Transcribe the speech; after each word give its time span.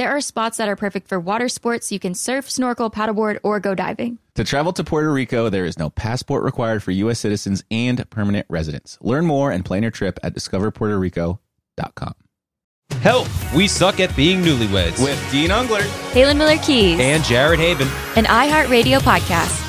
There 0.00 0.16
are 0.16 0.22
spots 0.22 0.56
that 0.56 0.66
are 0.66 0.76
perfect 0.76 1.08
for 1.08 1.20
water 1.20 1.46
sports. 1.50 1.92
You 1.92 1.98
can 1.98 2.14
surf, 2.14 2.50
snorkel, 2.50 2.90
paddleboard, 2.90 3.38
or 3.42 3.60
go 3.60 3.74
diving. 3.74 4.18
To 4.34 4.44
travel 4.44 4.72
to 4.72 4.82
Puerto 4.82 5.12
Rico, 5.12 5.50
there 5.50 5.66
is 5.66 5.78
no 5.78 5.90
passport 5.90 6.42
required 6.42 6.82
for 6.82 6.90
U.S. 6.92 7.20
citizens 7.20 7.62
and 7.70 8.08
permanent 8.08 8.46
residents. 8.48 8.96
Learn 9.02 9.26
more 9.26 9.50
and 9.50 9.62
plan 9.62 9.82
your 9.82 9.90
trip 9.90 10.18
at 10.22 10.34
discoverpuertorico.com. 10.34 12.14
Help! 13.02 13.28
We 13.54 13.68
suck 13.68 14.00
at 14.00 14.16
being 14.16 14.40
newlyweds. 14.40 15.04
With 15.04 15.22
Dean 15.30 15.50
Unglert. 15.50 15.84
Caelynn 16.12 16.38
Miller 16.38 16.56
Keyes, 16.56 16.98
and 16.98 17.22
Jared 17.24 17.60
Haibon. 17.60 18.16
an 18.16 18.24
iHeartRadio 18.24 19.00
podcast. 19.00 19.60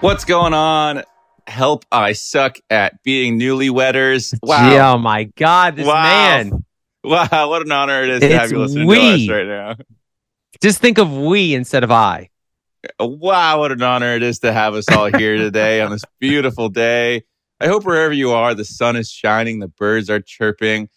What's 0.00 0.24
going 0.24 0.54
on? 0.54 1.02
Help, 1.48 1.84
I 1.90 2.12
suck 2.12 2.58
at 2.70 3.02
being 3.02 3.36
newlyweders. 3.40 4.32
Wow. 4.44 4.94
Oh 4.94 4.98
my 4.98 5.24
God, 5.24 5.74
this 5.74 5.88
Wow. 5.88 6.02
man. 6.04 6.64
Wow, 7.04 7.48
what 7.48 7.62
an 7.62 7.72
honor 7.72 8.02
it 8.04 8.10
is 8.10 8.20
to 8.20 8.38
have 8.38 8.50
you 8.52 8.58
listening 8.58 8.86
we. 8.86 8.96
to 8.96 9.24
us 9.24 9.28
right 9.28 9.46
now. 9.46 9.74
Just 10.62 10.78
think 10.78 10.98
of 10.98 11.12
we 11.12 11.52
instead 11.54 11.82
of 11.82 11.90
I. 11.90 12.30
Wow, 13.00 13.58
what 13.60 13.72
an 13.72 13.82
honor 13.82 14.14
it 14.14 14.22
is 14.22 14.38
to 14.40 14.52
have 14.52 14.74
us 14.74 14.88
all 14.88 15.06
here 15.06 15.36
today 15.36 15.80
on 15.80 15.90
this 15.90 16.04
beautiful 16.20 16.68
day. 16.68 17.22
I 17.60 17.66
hope 17.66 17.84
wherever 17.84 18.12
you 18.12 18.30
are, 18.32 18.54
the 18.54 18.64
sun 18.64 18.96
is 18.96 19.10
shining, 19.10 19.58
the 19.60 19.68
birds 19.68 20.10
are 20.10 20.20
chirping, 20.20 20.88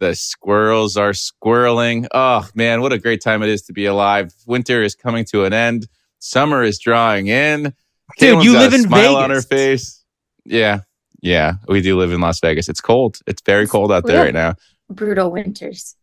the 0.00 0.14
squirrels 0.16 0.96
are 0.96 1.10
squirreling. 1.12 2.06
Oh 2.12 2.48
man, 2.54 2.80
what 2.80 2.92
a 2.92 2.98
great 2.98 3.20
time 3.22 3.42
it 3.42 3.48
is 3.48 3.62
to 3.62 3.72
be 3.72 3.86
alive. 3.86 4.32
Winter 4.46 4.82
is 4.82 4.94
coming 4.96 5.24
to 5.26 5.44
an 5.44 5.52
end. 5.52 5.86
Summer 6.18 6.62
is 6.62 6.78
drawing 6.78 7.26
in. 7.28 7.72
Dude, 8.18 8.38
Caelynn's 8.38 8.44
you 8.44 8.52
live 8.52 8.74
in 8.74 8.82
smile 8.82 9.16
on 9.16 9.30
her 9.30 9.36
Vegas. 9.40 9.44
face. 9.46 10.04
Yeah, 10.44 10.80
yeah, 11.22 11.54
we 11.68 11.80
do 11.82 11.96
live 11.98 12.12
in 12.12 12.20
Las 12.20 12.40
Vegas. 12.40 12.68
It's 12.68 12.80
cold. 12.80 13.18
It's 13.28 13.42
very 13.42 13.66
cold 13.68 13.92
out 13.92 14.06
there 14.06 14.16
Yeah. 14.16 14.22
right 14.24 14.34
now. 14.34 14.54
Brutal 14.92 15.30
winters. 15.30 15.96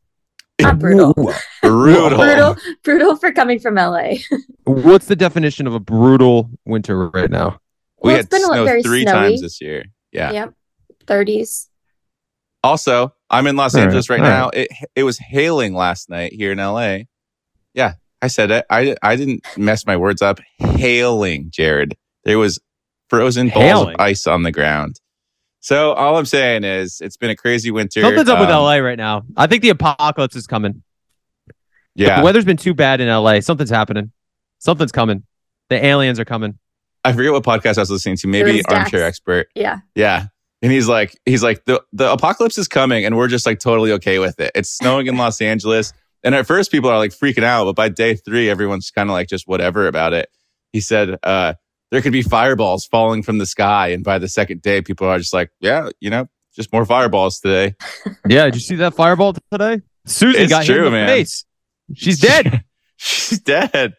Not 0.62 0.78
brutal. 0.80 1.14
Brutal. 1.62 2.18
brutal, 2.18 2.56
brutal 2.84 3.16
for 3.16 3.32
coming 3.32 3.60
from 3.60 3.76
LA. 3.76 4.16
What's 4.66 5.06
the 5.06 5.16
definition 5.16 5.68
of 5.68 5.74
a 5.74 5.80
brutal 5.80 6.50
winter 6.66 7.08
right 7.10 7.30
now? 7.30 7.62
We 8.02 8.08
Well, 8.10 8.16
had 8.18 8.26
it's 8.26 8.30
been 8.30 8.42
a 8.44 8.46
snow 8.46 8.66
very 8.66 8.84
three 8.84 9.04
snowy. 9.04 9.14
times 9.30 9.42
this 9.42 9.62
year. 9.62 9.86
Yeah. 10.12 10.32
Yep, 10.34 10.54
thirties. 11.08 11.70
Also, 12.62 13.14
I'm 13.30 13.48
in 13.48 13.56
Los 13.56 13.74
All 13.74 13.80
right, 13.80 13.86
Angeles 13.86 14.10
right 14.10 14.20
all 14.20 14.26
now. 14.28 14.50
It 14.50 14.68
it 14.96 15.04
was 15.04 15.18
hailing 15.18 15.74
last 15.76 16.10
night 16.10 16.34
here 16.34 16.52
in 16.52 16.58
LA. 16.58 17.00
Yeah, 17.74 17.94
I 18.22 18.28
said 18.28 18.52
it. 18.52 18.66
I 18.70 18.96
I 19.02 19.16
didn't 19.16 19.46
mess 19.56 19.86
my 19.86 19.96
words 19.96 20.22
up. 20.22 20.40
Hailing, 20.58 21.52
Jared. 21.52 21.96
There 22.26 22.38
was 22.38 22.60
frozen 23.10 23.48
balls 23.50 23.88
of 23.90 23.96
ice 24.00 24.28
on 24.28 24.44
the 24.44 24.52
ground. 24.52 25.00
So 25.62 25.94
all 25.94 26.18
I'm 26.18 26.26
saying 26.26 26.64
is, 26.64 27.02
it's 27.02 27.18
been 27.18 27.30
a 27.30 27.36
crazy 27.36 27.70
winter. 27.72 28.02
Something's 28.02 28.30
up 28.30 28.40
with 28.40 28.50
Um, 28.50 28.64
LA 28.64 28.76
right 28.78 28.98
now. 28.98 29.24
I 29.36 29.48
think 29.48 29.62
the 29.62 29.70
apocalypse 29.70 30.36
is 30.36 30.48
coming. 30.48 30.84
Yeah, 31.96 32.20
The 32.20 32.26
weather's 32.26 32.46
been 32.46 32.58
too 32.58 32.74
bad 32.74 33.02
in 33.02 33.10
LA. 33.10 33.42
Something's 33.42 33.70
happening. 33.70 34.12
Something's 34.60 34.92
coming. 34.92 35.24
The 35.70 35.84
aliens 35.84 36.20
are 36.20 36.26
coming. 36.26 36.58
I 37.04 37.14
forget 37.14 37.32
what 37.32 37.44
podcast 37.44 37.78
I 37.78 37.82
was 37.82 37.92
listening 37.92 38.18
to. 38.18 38.28
Maybe 38.28 38.54
was 38.54 38.64
Dax. 38.64 38.74
Armchair 38.74 39.04
Expert. 39.04 39.48
Yeah, 39.56 39.80
Yeah. 39.96 40.28
And 40.62 40.74
he's 40.74 40.90
like, 40.90 41.18
he's 41.26 41.42
like, 41.42 41.64
the, 41.64 41.82
the 41.94 42.12
apocalypse 42.12 42.58
is 42.58 42.68
coming 42.68 43.06
and 43.06 43.16
we're 43.16 43.30
just 43.30 43.46
like 43.46 43.60
totally 43.60 43.94
okay 43.94 44.20
with 44.20 44.42
it. 44.42 44.52
It's 44.56 44.70
snowing 44.70 45.08
in 45.08 45.16
Los 45.16 45.40
Angeles. 45.40 45.94
And 46.22 46.36
at 46.36 46.46
first 46.46 46.70
people 46.70 46.90
are 46.90 46.98
like 46.98 47.12
freaking 47.12 47.44
out, 47.46 47.64
but 47.64 47.78
by 47.78 47.88
day 47.88 48.16
three, 48.16 48.50
everyone's 48.50 48.92
kind 48.92 49.10
of 49.10 49.14
like 49.14 49.30
just 49.30 49.48
whatever 49.48 49.88
about 49.88 50.12
it. 50.12 50.30
He 50.74 50.82
said, 50.82 51.18
uh, 51.24 51.54
there 51.92 52.02
could 52.02 52.12
be 52.12 52.22
fireballs 52.22 52.86
falling 52.86 53.24
from 53.24 53.38
the 53.38 53.46
sky. 53.46 53.88
And 53.90 54.04
by 54.04 54.20
the 54.20 54.28
second 54.28 54.62
day, 54.62 54.82
people 54.82 55.08
are 55.08 55.18
just 55.18 55.34
like, 55.34 55.50
yeah, 55.60 55.90
you 56.00 56.10
know, 56.10 56.28
just 56.56 56.72
more 56.74 56.86
fireballs 56.86 57.40
today. 57.40 57.76
Yeah, 58.28 58.46
did 58.46 58.56
you 58.56 58.62
see 58.62 58.76
that 58.76 58.94
fireball 58.94 59.34
today? 59.52 59.82
Susie 60.06 60.38
It's 60.40 60.50
got 60.52 60.66
hit 60.66 60.74
true, 60.74 60.86
in 60.88 60.92
the 60.94 61.00
man. 61.00 61.08
face. 61.08 61.46
She's 61.96 62.20
dead. 62.20 62.64
She's 62.98 63.40
dead. 63.40 63.94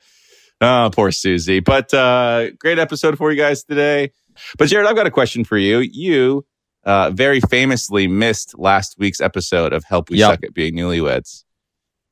Oh, 0.61 0.91
poor 0.93 1.11
Susie. 1.11 1.61
But 1.61 1.93
uh, 1.95 2.51
great 2.53 2.78
episode 2.78 3.17
for 3.17 3.31
you 3.33 3.37
guys 3.39 3.65
today. 3.65 4.12
But 4.59 4.69
Jared, 4.69 4.87
I've 4.87 4.95
got 4.97 5.07
a 5.07 5.11
question 5.11 5.45
for 5.45 5.57
you. 5.59 5.78
You 5.78 6.45
uh, 6.84 7.11
very 7.11 7.41
famously 7.41 8.07
missed 8.07 8.59
last 8.59 8.97
week's 8.99 9.21
episode 9.21 9.72
of 9.72 9.84
Help 9.84 10.11
We 10.11 10.19
Yep. 10.19 10.31
Suck 10.31 10.45
at 10.45 10.55
Being 10.55 10.75
Newlyweds. 10.75 11.45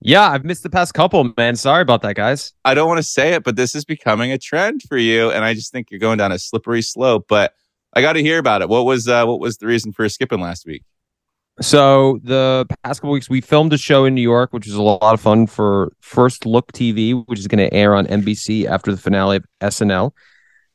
Yeah, 0.00 0.30
I've 0.30 0.44
missed 0.44 0.62
the 0.62 0.70
past 0.70 0.94
couple, 0.94 1.32
man. 1.36 1.56
Sorry 1.56 1.82
about 1.82 2.02
that, 2.02 2.14
guys. 2.14 2.52
I 2.64 2.74
don't 2.74 2.86
want 2.88 2.98
to 2.98 3.02
say 3.02 3.34
it, 3.34 3.42
but 3.42 3.56
this 3.56 3.74
is 3.74 3.84
becoming 3.84 4.30
a 4.30 4.38
trend 4.38 4.82
for 4.88 4.96
you, 4.96 5.30
and 5.30 5.44
I 5.44 5.54
just 5.54 5.72
think 5.72 5.90
you're 5.90 6.00
going 6.00 6.18
down 6.18 6.30
a 6.30 6.38
slippery 6.38 6.82
slope. 6.82 7.26
But 7.28 7.52
I 7.94 8.00
got 8.00 8.12
to 8.12 8.22
hear 8.22 8.38
about 8.38 8.62
it. 8.62 8.68
What 8.68 8.84
was 8.84 9.08
uh, 9.08 9.24
what 9.24 9.40
was 9.40 9.58
the 9.58 9.66
reason 9.66 9.92
for 9.92 10.08
skipping 10.08 10.40
last 10.40 10.66
week? 10.66 10.84
So 11.60 12.20
the 12.22 12.66
past 12.84 13.00
couple 13.00 13.12
weeks, 13.12 13.28
we 13.28 13.40
filmed 13.40 13.72
a 13.72 13.78
show 13.78 14.04
in 14.04 14.14
New 14.14 14.22
York, 14.22 14.52
which 14.52 14.66
was 14.66 14.76
a 14.76 14.82
lot 14.82 15.02
of 15.02 15.20
fun 15.20 15.48
for 15.48 15.92
First 16.00 16.46
Look 16.46 16.70
TV, 16.72 17.24
which 17.26 17.40
is 17.40 17.48
going 17.48 17.58
to 17.58 17.74
air 17.74 17.96
on 17.96 18.06
NBC 18.06 18.66
after 18.66 18.92
the 18.92 18.98
finale 18.98 19.38
of 19.38 19.44
SNL, 19.60 20.12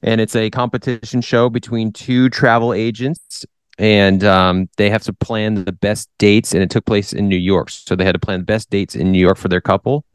and 0.01 0.19
it's 0.19 0.35
a 0.35 0.49
competition 0.49 1.21
show 1.21 1.49
between 1.49 1.93
two 1.93 2.29
travel 2.29 2.73
agents, 2.73 3.45
and 3.77 4.23
um, 4.23 4.69
they 4.77 4.89
have 4.89 5.03
to 5.03 5.13
plan 5.13 5.65
the 5.65 5.71
best 5.71 6.09
dates, 6.17 6.53
and 6.53 6.61
it 6.61 6.69
took 6.69 6.85
place 6.85 7.13
in 7.13 7.27
New 7.27 7.37
York, 7.37 7.69
so 7.69 7.95
they 7.95 8.05
had 8.05 8.13
to 8.13 8.19
plan 8.19 8.39
the 8.39 8.45
best 8.45 8.69
dates 8.69 8.95
in 8.95 9.11
New 9.11 9.19
York 9.19 9.37
for 9.37 9.47
their 9.47 9.61
couple. 9.61 10.05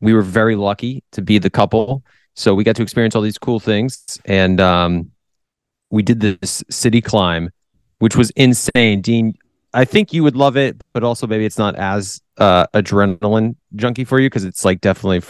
We 0.00 0.12
were 0.12 0.22
very 0.22 0.56
lucky 0.56 1.02
to 1.12 1.22
be 1.22 1.38
the 1.38 1.50
couple, 1.50 2.02
so 2.34 2.54
we 2.54 2.64
got 2.64 2.76
to 2.76 2.82
experience 2.82 3.14
all 3.14 3.22
these 3.22 3.38
cool 3.38 3.60
things, 3.60 4.04
and 4.24 4.60
um, 4.60 5.10
we 5.90 6.02
did 6.02 6.20
this 6.20 6.64
city 6.70 7.00
climb, 7.00 7.50
which 7.98 8.16
was 8.16 8.30
insane. 8.30 9.00
Dean, 9.00 9.34
I 9.72 9.84
think 9.84 10.12
you 10.12 10.22
would 10.22 10.36
love 10.36 10.56
it, 10.56 10.82
but 10.92 11.04
also 11.04 11.26
maybe 11.26 11.44
it's 11.44 11.58
not 11.58 11.76
as 11.76 12.20
uh, 12.38 12.66
adrenaline 12.74 13.56
junkie 13.76 14.04
for 14.04 14.20
you 14.20 14.28
because 14.28 14.44
it's 14.44 14.64
like 14.64 14.80
definitely 14.80 15.22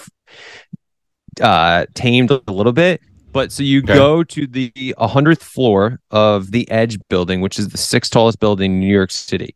uh, 1.40 1.86
tamed 1.94 2.30
a 2.30 2.40
little 2.50 2.72
bit. 2.72 3.00
But 3.34 3.52
so 3.52 3.62
you 3.62 3.80
Okay. 3.80 3.94
go 3.94 4.24
to 4.24 4.46
the 4.46 4.94
100th 4.96 5.42
floor 5.42 6.00
of 6.10 6.52
the 6.52 6.70
Edge 6.70 6.98
building, 7.10 7.40
which 7.42 7.58
is 7.58 7.68
the 7.68 7.76
sixth 7.78 8.12
tallest 8.12 8.40
building 8.40 8.74
in 8.74 8.80
New 8.80 8.94
York 8.94 9.10
City. 9.10 9.54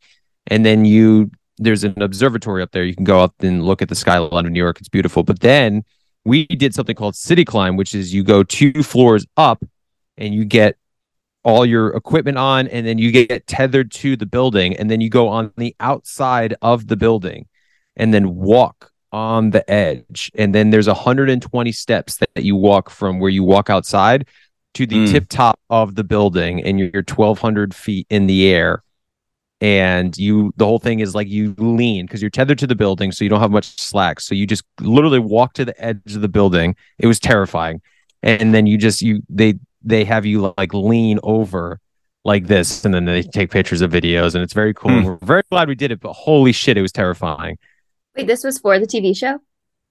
And 0.49 0.67
then 0.67 0.85
you, 0.85 1.31
there's 1.59 1.85
an 1.85 2.03
observatory 2.03 2.61
up 2.63 2.73
there. 2.73 2.85
You 2.85 2.95
can 2.95 3.05
go 3.05 3.21
up 3.21 3.35
and 3.41 3.65
look 3.65 3.81
at 3.81 3.89
the 3.89 3.95
skyline 3.95 4.45
of 4.47 4.53
New 4.53 4.59
York. 4.59 4.81
It's 4.81 4.89
beautiful. 4.89 5.23
But 5.23 5.41
then 5.41 5.85
we 6.25 6.47
did 6.47 6.75
something 6.75 6.97
called 6.97 7.15
City 7.17 7.45
Climb, 7.45 7.77
which 7.77 7.95
is 7.95 8.13
you 8.13 8.25
go 8.25 8.43
two 8.43 8.83
floors 8.83 9.25
up 9.37 9.63
and 10.17 10.35
you 10.35 10.45
get 10.45 10.77
all 11.45 11.65
your 11.65 11.95
equipment 11.95 12.37
on 12.37 12.67
and 12.67 12.85
then 12.85 12.99
you 12.99 13.13
get 13.13 13.47
tethered 13.47 13.93
to 13.93 14.17
the 14.17 14.27
building 14.27 14.77
and 14.77 14.91
then 14.91 15.01
you 15.01 15.09
go 15.09 15.29
on 15.29 15.53
the 15.57 15.75
outside 15.79 16.55
of 16.61 16.89
the 16.89 16.97
building 16.97 17.47
and 17.97 18.13
then 18.13 18.35
walk 18.35 18.91
on 19.13 19.51
the 19.51 19.69
edge. 19.71 20.31
And 20.35 20.55
then 20.55 20.71
there's 20.71 20.87
120 20.89 21.73
steps 21.73 22.17
that 22.17 22.45
you 22.45 22.57
walk 22.57 22.91
from 22.91 23.21
where 23.21 23.31
you 23.31 23.43
walk 23.43 23.71
outside 23.71 24.27
to 24.75 24.87
the 24.87 24.97
Mm. 24.97 25.11
tip 25.11 25.29
top 25.29 25.59
of 25.71 25.95
the 25.95 26.05
building, 26.05 26.63
and 26.63 26.79
you're 26.79 27.03
1,200 27.03 27.75
feet 27.75 28.07
in 28.11 28.27
the 28.27 28.49
air. 28.49 28.83
And 29.61 30.17
you, 30.17 30.53
the 30.57 30.65
whole 30.67 30.79
thing 30.79 31.01
is 31.01 31.15
like 31.15 31.27
you 31.29 31.55
lean 31.59 32.07
because 32.07 32.23
you're 32.23 32.31
tethered 32.31 32.59
to 32.61 32.67
the 32.67 32.77
building, 32.77 33.11
so 33.11 33.25
you 33.25 33.31
don't 33.31 33.41
have 33.41 33.51
much 33.51 33.77
slack. 33.81 34.21
So 34.21 34.35
you 34.35 34.47
just 34.47 34.63
literally 34.81 35.19
walk 35.19 35.55
to 35.55 35.65
the 35.65 35.85
edge 35.85 36.15
of 36.15 36.21
the 36.21 36.29
building. 36.29 36.77
It 36.99 37.07
was 37.09 37.19
terrifying. 37.19 37.81
And 38.23 38.55
then 38.55 38.67
you 38.67 38.79
just, 38.79 39.03
you, 39.03 39.23
they, 39.29 39.55
they 39.83 40.05
have 40.05 40.25
you 40.27 40.55
like 40.59 40.75
lean 40.75 41.19
over 41.25 41.81
like 42.25 42.47
this, 42.47 42.85
and 42.85 42.93
then 42.95 43.05
they 43.05 43.23
take 43.23 43.51
pictures 43.51 43.81
of 43.81 43.91
videos, 43.91 44.35
and 44.35 44.45
it's 44.45 44.53
very 44.53 44.75
cool. 44.75 44.91
Hmm. 44.93 45.05
We're 45.05 45.19
very 45.23 45.43
glad 45.51 45.67
we 45.67 45.75
did 45.75 45.91
it, 45.91 45.99
but 46.01 46.13
holy 46.13 46.53
shit, 46.53 46.77
it 46.77 46.83
was 46.83 46.93
terrifying. 46.93 47.59
Wait, 48.19 48.27
this 48.27 48.43
was 48.43 48.59
for 48.59 48.79
the 48.81 48.87
TV 48.87 49.17
show? 49.17 49.39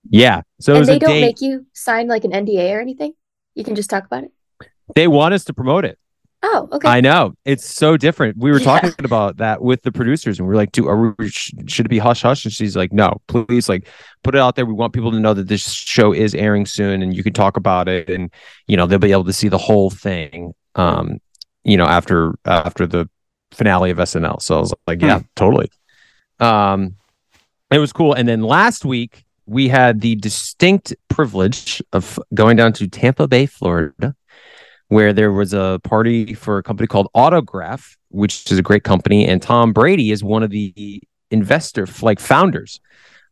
Yeah. 0.09 0.41
So 0.59 0.75
and 0.75 0.85
they 0.85 0.99
don't 0.99 1.09
date. 1.11 1.21
make 1.21 1.41
you 1.41 1.65
sign 1.73 2.07
like 2.07 2.25
an 2.25 2.31
NDA 2.31 2.73
or 2.75 2.81
anything? 2.81 3.13
You 3.55 3.63
can 3.63 3.73
just 3.75 3.89
talk 3.89 4.05
about 4.05 4.25
it? 4.25 4.31
they 4.95 5.07
want 5.07 5.33
us 5.33 5.43
to 5.45 5.53
promote 5.53 5.83
it. 5.85 5.97
Oh, 6.43 6.69
okay. 6.71 6.87
I 6.87 7.01
know 7.01 7.33
it's 7.45 7.65
so 7.65 7.97
different. 7.97 8.37
We 8.37 8.51
were 8.51 8.59
Yeah. 8.59 8.79
talking 8.79 9.05
about 9.05 9.37
that 9.37 9.61
with 9.61 9.81
the 9.83 9.91
producers, 9.91 10.39
and 10.39 10.47
we 10.47 10.53
are 10.53 10.57
like, 10.57 10.71
"Do 10.71 10.87
are 10.87 11.13
we, 11.17 11.29
should 11.29 11.85
it 11.85 11.89
be 11.89 11.97
hush 11.97 12.21
hush?" 12.21 12.45
And 12.45 12.53
she's 12.53 12.75
like, 12.77 12.93
"No, 12.93 13.17
please, 13.27 13.67
like, 13.67 13.87
put 14.23 14.35
it 14.35 14.39
out 14.39 14.55
there. 14.55 14.65
We 14.65 14.73
want 14.73 14.93
people 14.93 15.11
to 15.11 15.19
know 15.19 15.33
that 15.33 15.47
this 15.47 15.63
show 15.73 16.13
is 16.13 16.35
airing 16.35 16.65
soon, 16.67 17.01
and 17.01 17.13
you 17.15 17.23
can 17.23 17.33
talk 17.33 17.57
about 17.57 17.89
it, 17.89 18.09
and 18.09 18.29
you 18.67 18.77
know 18.77 18.85
they'll 18.85 18.99
be 18.99 19.11
able 19.11 19.25
to 19.25 19.33
see 19.33 19.47
the 19.49 19.57
whole 19.57 19.89
thing. 19.89 20.53
Um, 20.75 21.19
you 21.63 21.75
know, 21.75 21.85
after 21.85 22.35
after 22.45 22.85
the 22.87 23.09
finale 23.51 23.89
of 23.89 23.97
SNL. 23.99 24.41
So 24.41 24.57
I 24.57 24.59
was 24.59 24.73
like, 24.85 25.01
"Yeah, 25.01 25.21
totally." 25.35 25.69
Um, 26.39 26.95
it 27.71 27.79
was 27.79 27.93
cool. 27.93 28.13
And 28.13 28.27
then 28.27 28.41
last 28.41 28.85
week 28.85 29.25
we 29.45 29.67
had 29.67 30.01
the 30.01 30.15
distinct 30.15 30.95
privilege 31.09 31.81
of 31.93 32.19
going 32.33 32.57
down 32.57 32.73
to 32.73 32.87
Tampa 32.87 33.27
Bay, 33.27 33.45
Florida 33.45 34.15
where 34.89 35.13
there 35.13 35.31
was 35.31 35.53
a 35.53 35.79
party 35.83 36.33
for 36.33 36.57
a 36.57 36.63
company 36.63 36.87
called 36.87 37.09
Autograph, 37.13 37.97
which 38.09 38.49
is 38.51 38.57
a 38.57 38.61
great 38.61 38.83
company, 38.83 39.27
and 39.27 39.41
Tom 39.41 39.73
Brady 39.73 40.11
is 40.11 40.23
one 40.23 40.43
of 40.43 40.49
the 40.49 41.01
investor 41.29 41.85
like 42.01 42.19
founders 42.19 42.79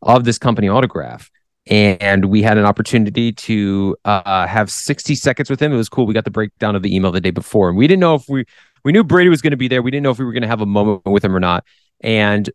of 0.02 0.24
this 0.24 0.38
company, 0.38 0.68
Autograph. 0.68 1.30
And 1.68 2.26
we 2.26 2.42
had 2.42 2.58
an 2.58 2.64
opportunity 2.64 3.32
to 3.32 3.96
uh, 4.04 4.46
have 4.46 4.70
60 4.70 5.16
seconds 5.16 5.50
with 5.50 5.60
him. 5.60 5.72
It 5.72 5.76
was 5.76 5.88
cool. 5.88 6.06
We 6.06 6.14
got 6.14 6.24
the 6.24 6.30
breakdown 6.30 6.76
of 6.76 6.82
the 6.82 6.94
email 6.94 7.10
the 7.10 7.20
day 7.20 7.32
before, 7.32 7.68
and 7.68 7.76
we 7.76 7.88
didn't 7.88 8.00
know 8.00 8.14
if 8.14 8.28
we 8.28 8.44
we 8.84 8.92
knew 8.92 9.02
Brady 9.02 9.30
was 9.30 9.42
going 9.42 9.50
to 9.50 9.56
be 9.56 9.66
there. 9.66 9.82
We 9.82 9.90
didn't 9.90 10.04
know 10.04 10.12
if 10.12 10.18
we 10.20 10.24
were 10.24 10.32
going 10.32 10.42
to 10.42 10.48
have 10.48 10.60
a 10.60 10.66
moment 10.66 11.04
with 11.06 11.24
him 11.24 11.34
or 11.34 11.40
not. 11.40 11.64
And 12.02 12.48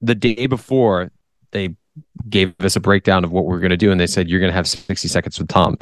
the 0.00 0.14
day 0.14 0.46
before, 0.46 1.10
they 1.52 1.76
gave 2.28 2.54
us 2.60 2.76
a 2.76 2.80
breakdown 2.80 3.24
of 3.24 3.32
what 3.32 3.46
we 3.46 3.54
are 3.54 3.60
going 3.60 3.70
to 3.70 3.76
do, 3.76 3.90
and 3.90 4.00
they 4.00 4.06
said 4.06 4.28
you're 4.28 4.40
going 4.40 4.50
to 4.50 4.56
have 4.56 4.66
60 4.66 5.08
seconds 5.08 5.38
with 5.38 5.48
Tom. 5.48 5.76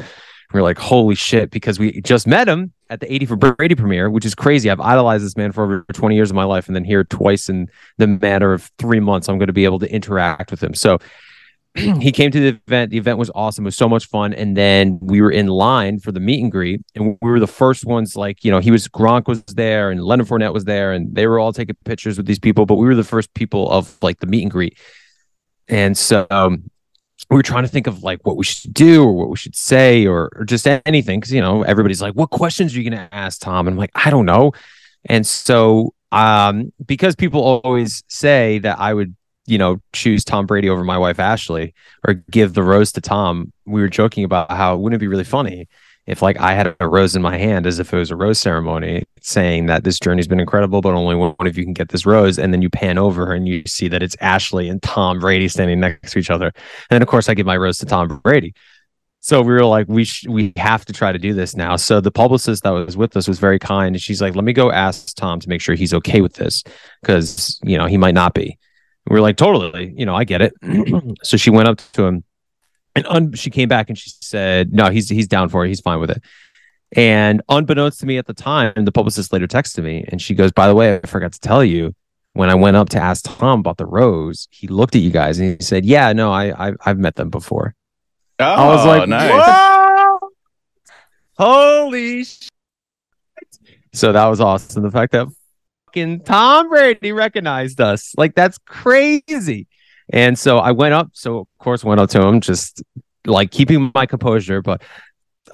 We 0.53 0.59
are 0.59 0.63
like, 0.65 0.79
holy 0.79 1.15
shit, 1.15 1.51
because 1.51 1.79
we 1.79 2.01
just 2.01 2.27
met 2.27 2.49
him 2.49 2.73
at 2.89 2.99
the 2.99 3.13
80 3.13 3.27
for 3.27 3.37
Brady 3.37 3.77
premiere, 3.77 4.11
which 4.11 4.25
is 4.25 4.35
crazy. 4.35 4.69
I've 4.69 4.81
idolized 4.81 5.25
this 5.25 5.37
man 5.37 5.53
for 5.53 5.63
over 5.63 5.85
20 5.93 6.17
years 6.17 6.31
of 6.31 6.37
my 6.37 6.43
life. 6.43 6.67
And 6.67 6.75
then 6.75 6.83
here 6.83 7.05
twice 7.05 7.49
in 7.49 7.69
the 7.99 8.09
matter 8.09 8.53
of 8.53 8.69
three 8.79 8.99
months, 8.99 9.29
I'm 9.29 9.39
going 9.39 9.47
to 9.47 9.53
be 9.53 9.65
able 9.65 9.79
to 9.79 9.93
interact 9.93 10.51
with 10.51 10.61
him. 10.61 10.75
So 10.75 10.99
he 11.75 12.11
came 12.11 12.33
to 12.33 12.41
the 12.41 12.61
event. 12.67 12.91
The 12.91 12.99
event 12.99 13.19
was 13.19 13.31
awesome. 13.33 13.65
It 13.65 13.69
was 13.69 13.77
so 13.77 13.89
much 13.89 14.07
fun. 14.07 14.35
And 14.35 14.57
then 14.57 14.99
we 15.01 15.21
were 15.21 15.31
in 15.31 15.47
line 15.47 16.01
for 16.01 16.11
the 16.11 16.19
meet 16.19 16.43
and 16.43 16.51
greet. 16.51 16.81
And 16.97 17.17
we 17.23 17.31
were 17.31 17.39
the 17.39 17.47
first 17.47 17.85
ones, 17.85 18.17
like, 18.17 18.45
you 18.45 18.51
know, 18.51 18.59
he 18.59 18.73
was 18.73 18.89
Gronk 18.89 19.29
was 19.29 19.45
there 19.45 19.93
and 19.93 20.03
Leonard 20.03 20.27
Fournette 20.27 20.53
was 20.53 20.65
there. 20.65 20.93
And 20.93 21.15
they 21.15 21.29
were 21.29 21.39
all 21.39 21.53
taking 21.53 21.77
pictures 21.85 22.17
with 22.17 22.27
these 22.27 22.41
people. 22.41 22.67
But 22.67 22.75
we 22.75 22.87
were 22.87 22.97
the 22.97 23.05
first 23.05 23.33
people 23.35 23.71
of 23.71 23.97
like 24.03 24.19
the 24.19 24.27
meet 24.27 24.43
and 24.43 24.51
greet. 24.51 24.77
And 25.71 25.97
so 25.97 26.27
um, 26.31 26.71
we 27.31 27.37
were 27.37 27.43
trying 27.43 27.63
to 27.63 27.69
think 27.69 27.87
of 27.87 28.03
like 28.03 28.21
what 28.27 28.37
we 28.37 28.45
should 28.45 28.75
do 28.75 29.05
or 29.05 29.13
what 29.13 29.31
we 29.31 29.37
should 29.37 29.55
say 29.55 30.07
or, 30.07 30.31
or 30.35 30.45
just 30.45 30.67
anything 30.67 31.21
because 31.21 31.33
you 31.33 31.41
know 31.41 31.63
everybody's 31.63 32.03
like 32.03 32.15
what 32.15 32.31
questions 32.31 32.75
are 32.75 32.81
you 32.81 32.91
going 32.91 33.09
to 33.09 33.15
ask 33.15 33.41
tom? 33.41 33.67
And 33.67 33.75
i'm 33.75 33.79
like 33.79 33.93
i 33.95 34.11
don't 34.11 34.27
know. 34.27 34.53
And 35.07 35.27
so 35.27 35.95
um 36.13 36.73
because 36.85 37.15
people 37.15 37.41
always 37.41 38.03
say 38.09 38.59
that 38.59 38.79
i 38.81 38.93
would 38.93 39.15
you 39.47 39.59
know 39.59 39.81
choose 39.93 40.25
tom 40.25 40.45
brady 40.45 40.69
over 40.69 40.83
my 40.83 40.99
wife 40.99 41.21
ashley 41.21 41.73
or 42.07 42.15
give 42.15 42.53
the 42.53 42.65
rose 42.65 42.91
to 42.93 43.01
tom 43.01 43.53
we 43.65 43.81
were 43.81 43.89
joking 43.89 44.25
about 44.25 44.51
how 44.51 44.77
wouldn't 44.77 44.99
it 44.99 45.05
be 45.05 45.07
really 45.07 45.25
funny 45.25 45.69
if 46.11 46.21
like 46.21 46.39
i 46.39 46.53
had 46.53 46.75
a 46.81 46.89
rose 46.89 47.17
in 47.17 47.23
my 47.23 47.39
hand 47.39 47.67
as 47.67 47.79
if 47.79 47.93
it 47.93 47.97
was 47.97 48.11
a 48.11 48.17
rose 48.17 48.39
ceremony 48.39 49.05
saying 49.23 49.67
that 49.67 49.85
this 49.85 49.99
journey's 49.99 50.29
been 50.29 50.41
incredible 50.41 50.81
but 50.81 50.93
only 50.93 51.15
one 51.15 51.35
of 51.41 51.57
you 51.57 51.65
can 51.65 51.73
get 51.73 51.89
this 51.89 52.05
rose 52.05 52.39
and 52.39 52.53
then 52.53 52.61
you 52.61 52.69
pan 52.69 52.99
over 52.99 53.33
and 53.33 53.49
you 53.49 53.63
see 53.67 53.89
that 53.89 54.03
it's 54.03 54.17
ashley 54.21 54.69
and 54.69 54.83
tom 54.83 55.19
brady 55.19 55.49
standing 55.49 55.81
next 55.81 56.13
to 56.13 56.19
each 56.19 56.31
other 56.31 56.47
and 56.47 56.97
then 56.97 57.03
of 57.03 57.09
course 57.09 57.29
I 57.29 57.35
give 57.35 57.47
my 57.47 57.57
rose 57.57 57.79
to 57.79 57.87
Tom 57.87 58.21
Brady. 58.23 58.55
So 59.21 59.43
we 59.43 59.53
were 59.53 59.65
like, 59.65 59.87
we 59.89 60.05
sh- 60.05 60.27
we 60.27 60.53
have 60.57 60.85
to 60.87 60.93
try 60.93 61.13
to 61.13 61.19
do 61.19 61.35
this 61.35 61.55
now. 61.55 61.77
So 61.77 62.01
the 62.01 62.11
publicist 62.11 62.63
that 62.63 62.71
was 62.71 62.97
with 62.97 63.17
us 63.17 63.29
was 63.29 63.39
very 63.39 63.59
kind, 63.59 63.95
and 63.95 64.03
she's 64.03 64.23
like, 64.23 64.35
let 64.35 64.45
me 64.45 64.53
go 64.53 64.73
ask 64.73 65.15
Tom 65.15 65.41
to 65.41 65.49
make 65.49 65.61
sure 65.61 65.75
he's 65.75 65.93
okay 65.95 66.23
with 66.23 66.35
this 66.35 66.65
because 67.03 67.61
you 67.63 67.77
know 67.77 67.87
he 67.87 67.99
might 67.99 68.15
not 68.15 68.35
be. 68.35 68.59
We 69.09 69.17
are 69.17 69.21
like, 69.21 69.37
totally, 69.37 69.93
you 69.97 70.07
know, 70.07 70.15
I 70.15 70.25
get 70.25 70.41
it. 70.43 70.55
so 71.23 71.37
she 71.37 71.51
went 71.51 71.69
up 71.69 71.81
to 71.93 72.05
him, 72.05 72.25
and 72.95 73.07
un- 73.07 73.33
she 73.33 73.51
came 73.51 73.69
back 73.69 73.89
and 73.89 73.99
she 73.99 74.11
said, 74.21 74.73
no, 74.73 74.91
he's 74.91 75.09
he's 75.09 75.29
down 75.29 75.49
for 75.49 75.65
it. 75.65 75.69
He's 75.69 75.81
fine 75.81 76.01
with 76.01 76.11
it. 76.11 76.23
And 76.97 77.43
unbeknownst 77.49 78.01
to 78.01 78.07
me 78.07 78.19
at 78.19 78.27
the 78.27 78.35
time, 78.35 78.73
the 78.85 78.93
publicist 78.93 79.33
later 79.33 79.47
texted 79.47 79.85
me, 79.85 80.05
and 80.09 80.21
she 80.21 80.35
goes, 80.35 80.51
by 80.51 80.67
the 80.67 80.75
way, 80.75 80.97
I 80.97 81.07
forgot 81.07 81.33
to 81.33 81.41
tell 81.41 81.65
you 81.65 81.95
when 82.33 82.51
I 82.51 82.55
went 82.55 82.77
up 82.77 82.89
to 82.91 83.01
ask 83.01 83.25
Tom 83.25 83.61
about 83.61 83.77
the 83.77 83.87
rose, 83.87 84.49
he 84.51 84.69
looked 84.69 84.95
at 84.95 85.03
you 85.03 85.11
guys 85.11 85.39
and 85.39 85.57
he 85.57 85.65
said, 85.65 85.85
"Yeah, 85.85 86.13
no, 86.13 86.33
I, 86.33 86.69
I 86.69 86.73
I've 86.85 86.99
met 86.99 87.17
them 87.17 87.31
before." 87.31 87.75
Oh, 88.39 88.45
I 88.45 88.67
was 88.69 88.87
oh, 88.87 88.89
like, 88.89 89.09
nice. 89.09 89.31
"Whoa! 89.31 90.19
Holy 91.39 92.25
shit!" 92.25 92.49
So 93.93 94.13
that 94.13 94.27
was 94.27 94.41
awesome. 94.41 94.83
The 94.83 94.91
fact 94.91 95.13
that 95.13 95.27
fucking 95.87 96.21
Tom 96.21 96.69
Brady 96.69 97.13
recognized 97.13 97.81
us, 97.81 98.15
like 98.17 98.35
that's 98.35 98.59
crazy. 98.59 99.67
And 100.13 100.39
so 100.39 100.59
I 100.59 100.73
went 100.73 100.95
up. 100.95 101.11
So 101.13 101.41
of 101.41 101.49
course 101.59 101.85
went 101.85 102.01
up 102.01 102.11
to 102.11 102.23
him, 102.23 102.41
just 102.41 102.83
like 103.27 103.51
keeping 103.51 103.91
my 103.95 104.07
composure, 104.07 104.63
but 104.63 104.83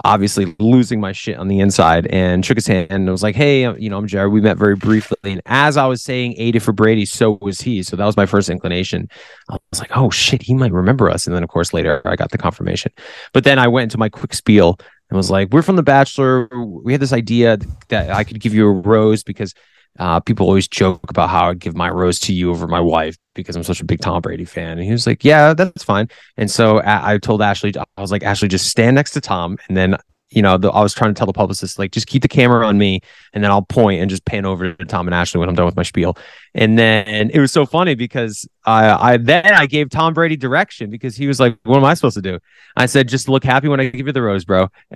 obviously 0.05 0.55
losing 0.59 1.01
my 1.01 1.13
shit 1.13 1.39
on 1.39 1.49
the 1.49 1.61
inside 1.61 2.07
and 2.09 2.45
shook 2.45 2.57
his 2.57 2.67
hand 2.67 2.89
and 2.91 3.09
was 3.09 3.23
like, 3.23 3.35
Hey, 3.35 3.65
uh, 3.65 3.75
you 3.75 3.89
know, 3.89 3.97
I'm 3.97 4.07
Jared. 4.07 4.33
We 4.33 4.41
met 4.41 4.59
very 4.59 4.77
briefly. 4.77 5.17
And 5.25 5.41
as 5.47 5.77
I 5.77 5.87
was 5.87 6.03
saying 6.03 6.35
80 6.37 6.59
for 6.59 6.73
Brady, 6.73 7.07
so 7.07 7.39
was 7.41 7.61
he. 7.61 7.83
So 7.83 7.97
that 7.97 8.05
was 8.05 8.17
my 8.17 8.27
first 8.27 8.51
inclination. 8.51 9.09
I 9.49 9.57
was 9.71 9.81
like, 9.81 9.97
Oh 9.97 10.11
shit, 10.11 10.43
he 10.43 10.55
might 10.55 10.73
remember 10.73 11.11
us. 11.11 11.27
And 11.27 11.35
then 11.35 11.43
of 11.43 11.49
course 11.49 11.73
later 11.73 12.03
I 12.05 12.17
got 12.17 12.31
the 12.31 12.39
confirmation. 12.39 12.93
But 13.33 13.45
then 13.45 13.59
I 13.59 13.69
went 13.69 13.85
into 13.85 13.99
my 13.99 14.09
quick 14.09 14.35
spiel 14.35 14.79
and 15.09 15.17
was 15.17 15.31
like, 15.31 15.51
We're 15.51 15.63
from 15.63 15.77
The 15.77 15.83
Bachelor. 15.83 16.49
We 16.53 16.93
had 16.93 17.01
this 17.01 17.13
idea 17.13 17.59
that 17.89 18.11
I 18.11 18.25
could 18.25 18.41
give 18.41 18.55
you 18.55 18.67
a 18.67 18.73
rose 18.73 19.23
because 19.23 19.55
uh, 19.99 20.21
people 20.21 20.47
always 20.47 20.69
joke 20.69 21.11
about 21.11 21.31
how 21.31 21.51
I'd 21.51 21.59
give 21.59 21.77
my 21.77 21.91
rose 21.91 22.19
to 22.21 22.33
you 22.33 22.51
over 22.51 22.67
my 22.67 22.81
wife 22.81 23.17
because 23.35 23.57
I'm 23.57 23.63
such 23.63 23.81
a 23.81 23.85
big 23.85 24.01
Tom 24.01 24.21
Brady 24.23 24.45
fan. 24.45 24.79
And 24.79 24.83
he 24.83 24.93
was 24.93 25.07
like, 25.07 25.25
Yeah, 25.25 25.55
that's 25.55 25.85
fine. 25.85 26.09
And 26.37 26.51
so 26.51 26.79
I, 26.79 27.15
I 27.15 27.19
told 27.19 27.43
Ashley, 27.43 27.75
I 27.77 28.01
was 28.01 28.11
like, 28.11 28.23
Ashley, 28.23 28.49
just 28.49 28.69
stand 28.69 28.95
next 28.97 29.13
to 29.13 29.21
Tom. 29.21 29.59
And 29.69 29.77
then, 29.77 29.97
you 30.37 30.43
know, 30.43 30.59
the, 30.59 30.71
I 30.71 30.83
was 30.83 30.93
trying 30.93 31.15
to 31.15 31.19
tell 31.19 31.27
the 31.27 31.33
publicist, 31.33 31.79
like, 31.79 31.93
just 31.93 32.07
keep 32.07 32.21
the 32.21 32.29
camera 32.29 32.67
on 32.67 32.77
me 32.77 33.01
and 33.33 33.43
then 33.43 33.51
I'll 33.51 33.63
point 33.63 34.03
and 34.03 34.11
just 34.11 34.27
pan 34.27 34.45
over 34.45 34.75
to 34.75 34.85
Tom 34.85 35.09
and 35.09 35.15
Ashley 35.15 35.41
when 35.41 35.49
I'm 35.49 35.55
done 35.55 35.65
with 35.65 35.77
my 35.77 35.83
spiel. 35.83 36.19
And 36.55 36.79
then 36.79 37.31
it 37.31 37.41
was 37.41 37.53
so 37.53 37.65
funny 37.65 37.95
because 37.95 38.47
I, 38.67 39.13
I 39.13 39.17
then 39.17 39.55
I 39.55 39.65
gave 39.65 39.89
Tom 39.89 40.13
Brady 40.13 40.37
direction 40.37 40.91
because 40.91 41.17
he 41.17 41.27
was 41.27 41.41
like, 41.41 41.57
What 41.63 41.79
am 41.79 41.85
I 41.85 41.95
supposed 41.95 42.17
to 42.17 42.23
do? 42.23 42.39
I 42.77 42.85
said, 42.85 43.09
Just 43.09 43.31
look 43.31 43.45
happy 43.45 43.69
when 43.69 43.81
I 43.81 43.89
give 43.89 44.07
you 44.07 44.13
the 44.13 44.21
rose, 44.21 44.45
bro. 44.45 44.69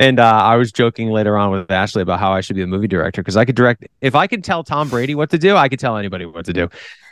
and, 0.00 0.20
uh, 0.20 0.22
I 0.22 0.56
was 0.56 0.70
joking 0.70 1.08
later 1.08 1.38
on 1.38 1.50
with 1.50 1.70
Ashley 1.70 2.02
about 2.02 2.20
how 2.20 2.32
I 2.32 2.42
should 2.42 2.56
be 2.56 2.62
a 2.62 2.66
movie 2.66 2.88
director 2.88 3.22
because 3.22 3.38
I 3.38 3.46
could 3.46 3.56
direct. 3.56 3.86
If 4.02 4.14
I 4.14 4.26
could 4.26 4.44
tell 4.44 4.64
Tom 4.64 4.90
Brady 4.90 5.14
what 5.14 5.30
to 5.30 5.38
do, 5.38 5.56
I 5.56 5.70
could 5.70 5.78
tell 5.78 5.96
anybody 5.96 6.26
what 6.26 6.44
to 6.44 6.52
do. 6.52 6.68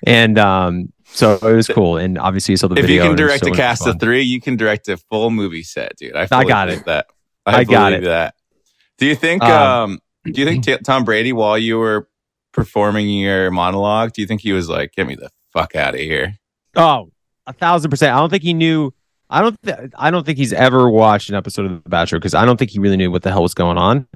And 0.06 0.38
um, 0.38 0.92
so 1.14 1.34
it 1.34 1.54
was 1.54 1.68
cool. 1.68 1.96
And 1.96 2.18
obviously, 2.18 2.52
you 2.52 2.56
saw 2.56 2.68
the 2.68 2.74
if 2.74 2.82
video. 2.82 2.94
you 2.94 3.00
can 3.02 3.10
and 3.12 3.20
it 3.20 3.22
was 3.22 3.30
direct 3.30 3.44
so 3.44 3.52
a 3.52 3.56
cast 3.56 3.86
of 3.86 4.00
three, 4.00 4.22
you 4.22 4.40
can 4.40 4.56
direct 4.56 4.88
a 4.88 4.96
full 4.96 5.30
movie 5.30 5.62
set, 5.62 5.96
dude. 5.96 6.16
I, 6.16 6.26
fully 6.26 6.46
got 6.46 6.68
it. 6.68 6.84
That 6.86 7.06
I 7.46 7.64
got 7.64 7.92
it. 7.92 8.04
That. 8.04 8.34
Do 8.98 9.06
you 9.06 9.14
think? 9.14 9.42
Um, 9.42 9.50
Um, 10.24 10.32
do 10.32 10.40
you 10.40 10.46
think 10.46 10.64
T- 10.66 10.78
Tom 10.78 11.04
Brady, 11.04 11.32
while 11.32 11.56
you 11.56 11.78
were 11.78 12.08
performing 12.52 13.08
your 13.08 13.50
monologue, 13.50 14.12
do 14.12 14.22
you 14.22 14.26
think 14.26 14.40
he 14.40 14.52
was 14.52 14.68
like, 14.68 14.92
"Get 14.92 15.06
me 15.06 15.14
the 15.14 15.30
fuck 15.52 15.76
out 15.76 15.94
of 15.94 16.00
here"? 16.00 16.34
Oh, 16.74 17.10
a 17.46 17.52
thousand 17.52 17.90
percent. 17.90 18.14
I 18.14 18.18
don't 18.18 18.30
think 18.30 18.42
he 18.42 18.54
knew. 18.54 18.92
I 19.30 19.40
don't. 19.40 19.60
Th- 19.62 19.90
I 19.96 20.10
don't 20.10 20.26
think 20.26 20.38
he's 20.38 20.52
ever 20.52 20.90
watched 20.90 21.28
an 21.28 21.36
episode 21.36 21.66
of 21.66 21.84
The 21.84 21.90
Bachelor 21.90 22.18
because 22.18 22.34
I 22.34 22.44
don't 22.44 22.56
think 22.56 22.70
he 22.72 22.78
really 22.78 22.96
knew 22.96 23.10
what 23.10 23.22
the 23.22 23.30
hell 23.30 23.42
was 23.42 23.54
going 23.54 23.78
on. 23.78 24.08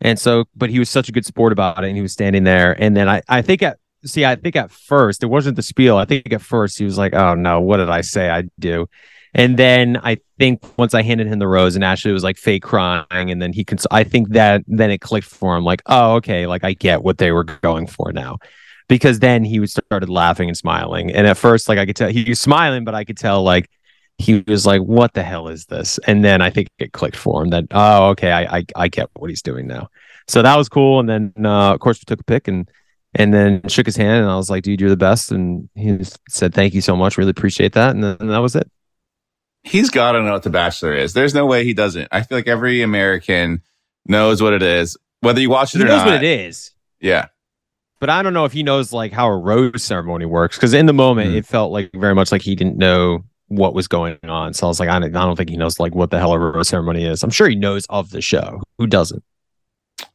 And 0.00 0.18
so, 0.18 0.46
but 0.56 0.70
he 0.70 0.78
was 0.78 0.88
such 0.88 1.10
a 1.10 1.12
good 1.12 1.26
sport 1.26 1.52
about 1.52 1.84
it, 1.84 1.88
and 1.88 1.96
he 1.96 2.00
was 2.00 2.12
standing 2.12 2.44
there. 2.44 2.74
And 2.80 2.96
then 2.96 3.06
I, 3.08 3.20
I 3.28 3.42
think 3.42 3.62
at 3.62 3.78
see, 4.04 4.24
I 4.24 4.36
think 4.36 4.56
at 4.56 4.70
first 4.70 5.22
it 5.22 5.26
wasn't 5.26 5.56
the 5.56 5.62
spiel. 5.62 5.96
I 5.96 6.04
think 6.04 6.32
at 6.32 6.42
first 6.42 6.78
he 6.78 6.84
was 6.84 6.98
like, 6.98 7.14
"Oh 7.14 7.34
no, 7.34 7.60
what 7.60 7.78
did 7.78 7.90
I 7.90 8.00
say 8.02 8.30
I 8.30 8.44
do?" 8.58 8.86
And 9.34 9.56
then 9.56 9.96
I 10.02 10.18
think 10.38 10.60
once 10.76 10.92
I 10.94 11.02
handed 11.02 11.28
him 11.28 11.38
the 11.38 11.46
rose, 11.48 11.76
and 11.76 11.84
Ashley 11.84 12.12
was 12.12 12.24
like 12.24 12.36
fake 12.36 12.62
crying, 12.62 13.30
and 13.30 13.40
then 13.40 13.52
he 13.52 13.64
can. 13.64 13.78
I 13.90 14.04
think 14.04 14.30
that 14.30 14.62
then 14.66 14.90
it 14.90 15.00
clicked 15.00 15.28
for 15.28 15.56
him, 15.56 15.64
like, 15.64 15.82
"Oh, 15.86 16.16
okay, 16.16 16.46
like 16.46 16.64
I 16.64 16.74
get 16.74 17.02
what 17.02 17.18
they 17.18 17.32
were 17.32 17.44
going 17.44 17.86
for 17.86 18.12
now." 18.12 18.38
because 18.90 19.20
then 19.20 19.44
he 19.44 19.64
started 19.68 20.08
laughing 20.08 20.48
and 20.48 20.58
smiling. 20.58 21.12
And 21.12 21.24
at 21.24 21.36
first, 21.36 21.68
like 21.68 21.78
I 21.78 21.86
could 21.86 21.94
tell 21.94 22.08
he 22.10 22.24
was 22.28 22.40
smiling, 22.40 22.84
but 22.84 22.92
I 22.92 23.04
could 23.04 23.16
tell 23.16 23.44
like 23.44 23.70
he 24.18 24.42
was 24.48 24.66
like, 24.66 24.82
"What 24.82 25.14
the 25.14 25.22
hell 25.22 25.46
is 25.46 25.66
this?" 25.66 25.98
And 26.08 26.24
then 26.24 26.42
I 26.42 26.50
think 26.50 26.68
it 26.80 26.92
clicked 26.92 27.16
for 27.16 27.40
him 27.40 27.50
that, 27.50 27.66
"Oh, 27.70 28.08
okay, 28.08 28.32
I 28.32 28.58
I, 28.58 28.64
I 28.74 28.88
get 28.88 29.08
what 29.14 29.30
he's 29.30 29.42
doing 29.42 29.68
now." 29.68 29.88
So 30.26 30.42
that 30.42 30.56
was 30.56 30.68
cool. 30.68 30.98
And 30.98 31.08
then 31.08 31.32
uh, 31.46 31.72
of 31.72 31.78
course 31.78 32.00
we 32.00 32.04
took 32.04 32.20
a 32.20 32.24
pic 32.24 32.48
and 32.48 32.68
and 33.14 33.32
then 33.34 33.66
shook 33.68 33.86
his 33.86 33.96
hand, 33.96 34.22
and 34.22 34.30
I 34.30 34.36
was 34.36 34.50
like, 34.50 34.62
"Dude, 34.62 34.80
you're 34.80 34.90
the 34.90 34.96
best." 34.96 35.32
And 35.32 35.68
he 35.74 35.98
said, 36.28 36.54
"Thank 36.54 36.74
you 36.74 36.80
so 36.80 36.96
much, 36.96 37.18
really 37.18 37.30
appreciate 37.30 37.72
that." 37.74 37.90
And 37.94 38.02
then 38.04 38.16
and 38.20 38.30
that 38.30 38.38
was 38.38 38.56
it. 38.56 38.70
He's 39.62 39.90
got 39.90 40.12
to 40.12 40.22
know 40.22 40.32
what 40.32 40.42
The 40.42 40.50
Bachelor 40.50 40.94
is. 40.94 41.12
There's 41.12 41.34
no 41.34 41.44
way 41.44 41.64
he 41.64 41.74
doesn't. 41.74 42.08
I 42.10 42.22
feel 42.22 42.38
like 42.38 42.48
every 42.48 42.80
American 42.82 43.60
knows 44.06 44.40
what 44.40 44.54
it 44.54 44.62
is, 44.62 44.96
whether 45.20 45.40
you 45.40 45.50
watch 45.50 45.74
it 45.74 45.78
He 45.78 45.84
or 45.84 45.88
knows 45.88 45.98
not. 45.98 46.06
what 46.06 46.14
it 46.14 46.24
is. 46.24 46.70
Yeah. 47.00 47.26
but 47.98 48.08
I 48.08 48.22
don't 48.22 48.32
know 48.32 48.46
if 48.46 48.52
he 48.52 48.62
knows 48.62 48.92
like 48.94 49.12
how 49.12 49.28
a 49.28 49.36
rose 49.36 49.82
ceremony 49.84 50.24
works 50.24 50.56
because 50.56 50.72
in 50.72 50.86
the 50.86 50.94
moment 50.94 51.30
Hmm. 51.32 51.36
it 51.36 51.44
felt 51.46 51.70
like 51.72 51.90
very 51.94 52.14
much 52.14 52.32
like 52.32 52.40
he 52.40 52.54
didn't 52.54 52.78
know 52.78 53.24
what 53.48 53.74
was 53.74 53.86
going 53.88 54.16
on. 54.22 54.54
So 54.54 54.66
I 54.66 54.68
was 54.68 54.80
like, 54.80 54.88
I 54.88 54.98
don't, 54.98 55.14
I 55.14 55.24
don't 55.26 55.36
think 55.36 55.50
he 55.50 55.56
knows 55.58 55.78
like 55.78 55.94
what 55.94 56.10
the 56.10 56.18
hell 56.18 56.32
a 56.32 56.38
rose 56.38 56.68
ceremony 56.68 57.04
is. 57.04 57.22
I'm 57.22 57.28
sure 57.30 57.46
he 57.48 57.56
knows 57.56 57.84
of 57.90 58.08
the 58.10 58.22
show. 58.22 58.62
Who 58.78 58.86
doesn't? 58.86 59.22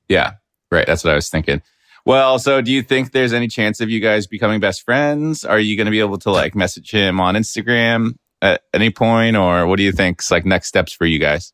Yeah. 0.10 0.34
Right. 0.72 0.88
That's 0.88 1.04
what 1.04 1.12
I 1.12 1.16
was 1.16 1.30
thinking. 1.30 1.62
Well, 2.06 2.38
so 2.38 2.62
do 2.62 2.72
you 2.72 2.84
think 2.84 3.12
there's 3.12 3.34
any 3.34 3.48
chance 3.48 3.82
of 3.82 3.90
you 3.90 4.00
guys 4.00 4.28
becoming 4.28 4.60
best 4.60 4.84
friends? 4.84 5.44
Are 5.44 5.60
you 5.60 5.76
going 5.76 5.86
to 5.86 5.92
be 5.92 6.00
able 6.00 6.20
to 6.20 6.32
like 6.32 6.56
message 6.56 6.92
him 6.92 7.20
on 7.20 7.34
Instagram 7.36 8.14
at 8.42 8.62
any 8.74 8.92
point, 8.92 9.36
or 9.36 9.66
what 9.66 9.78
do 9.78 9.84
you 9.84 9.92
think's 9.92 10.30
like 10.30 10.46
next 10.46 10.68
steps 10.68 10.94
for 10.94 11.06
you 11.06 11.18
guys? 11.18 11.52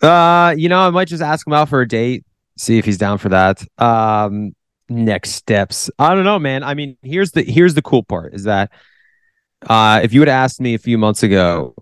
Uh, 0.00 0.54
you 0.56 0.68
know, 0.68 0.80
I 0.80 0.90
might 0.90 1.08
just 1.08 1.22
ask 1.22 1.46
him 1.46 1.52
out 1.52 1.68
for 1.68 1.82
a 1.82 1.86
date, 1.86 2.24
see 2.56 2.78
if 2.78 2.86
he's 2.86 2.96
down 2.96 3.18
for 3.18 3.28
that. 3.28 3.62
Um, 3.78 4.54
next 4.88 5.32
steps. 5.32 5.90
I 5.98 6.14
don't 6.14 6.24
know, 6.24 6.38
man. 6.38 6.62
I 6.62 6.74
mean, 6.74 6.96
here's 7.02 7.32
the 7.32 7.42
here's 7.42 7.74
the 7.74 7.82
cool 7.82 8.02
part 8.02 8.34
is 8.34 8.44
that 8.44 8.70
uh 9.68 10.00
if 10.02 10.12
you 10.12 10.20
would 10.20 10.28
have 10.28 10.44
asked 10.44 10.60
me 10.60 10.74
a 10.74 10.78
few 10.78 10.98
months 10.98 11.22
ago, 11.22 11.74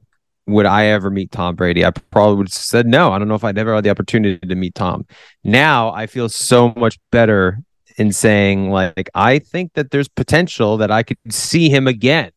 would 0.46 0.66
I 0.66 0.86
ever 0.86 1.10
meet 1.10 1.30
Tom 1.30 1.54
Brady? 1.54 1.84
I 1.84 1.90
probably 1.90 2.36
would 2.36 2.48
have 2.48 2.54
said 2.54 2.86
no. 2.86 3.12
I 3.12 3.18
don't 3.18 3.28
know 3.28 3.34
if 3.34 3.44
I'd 3.44 3.58
ever 3.58 3.74
had 3.74 3.84
the 3.84 3.90
opportunity 3.90 4.46
to 4.46 4.54
meet 4.54 4.74
Tom. 4.74 5.06
Now 5.44 5.92
I 5.92 6.06
feel 6.06 6.28
so 6.28 6.72
much 6.76 6.98
better 7.10 7.62
in 8.00 8.12
saying 8.12 8.70
like 8.70 9.10
I 9.14 9.38
think 9.38 9.74
that 9.74 9.90
there's 9.90 10.08
potential 10.08 10.78
that 10.78 10.90
I 10.90 11.02
could 11.02 11.18
see 11.28 11.68
him 11.68 11.86
again. 11.86 12.32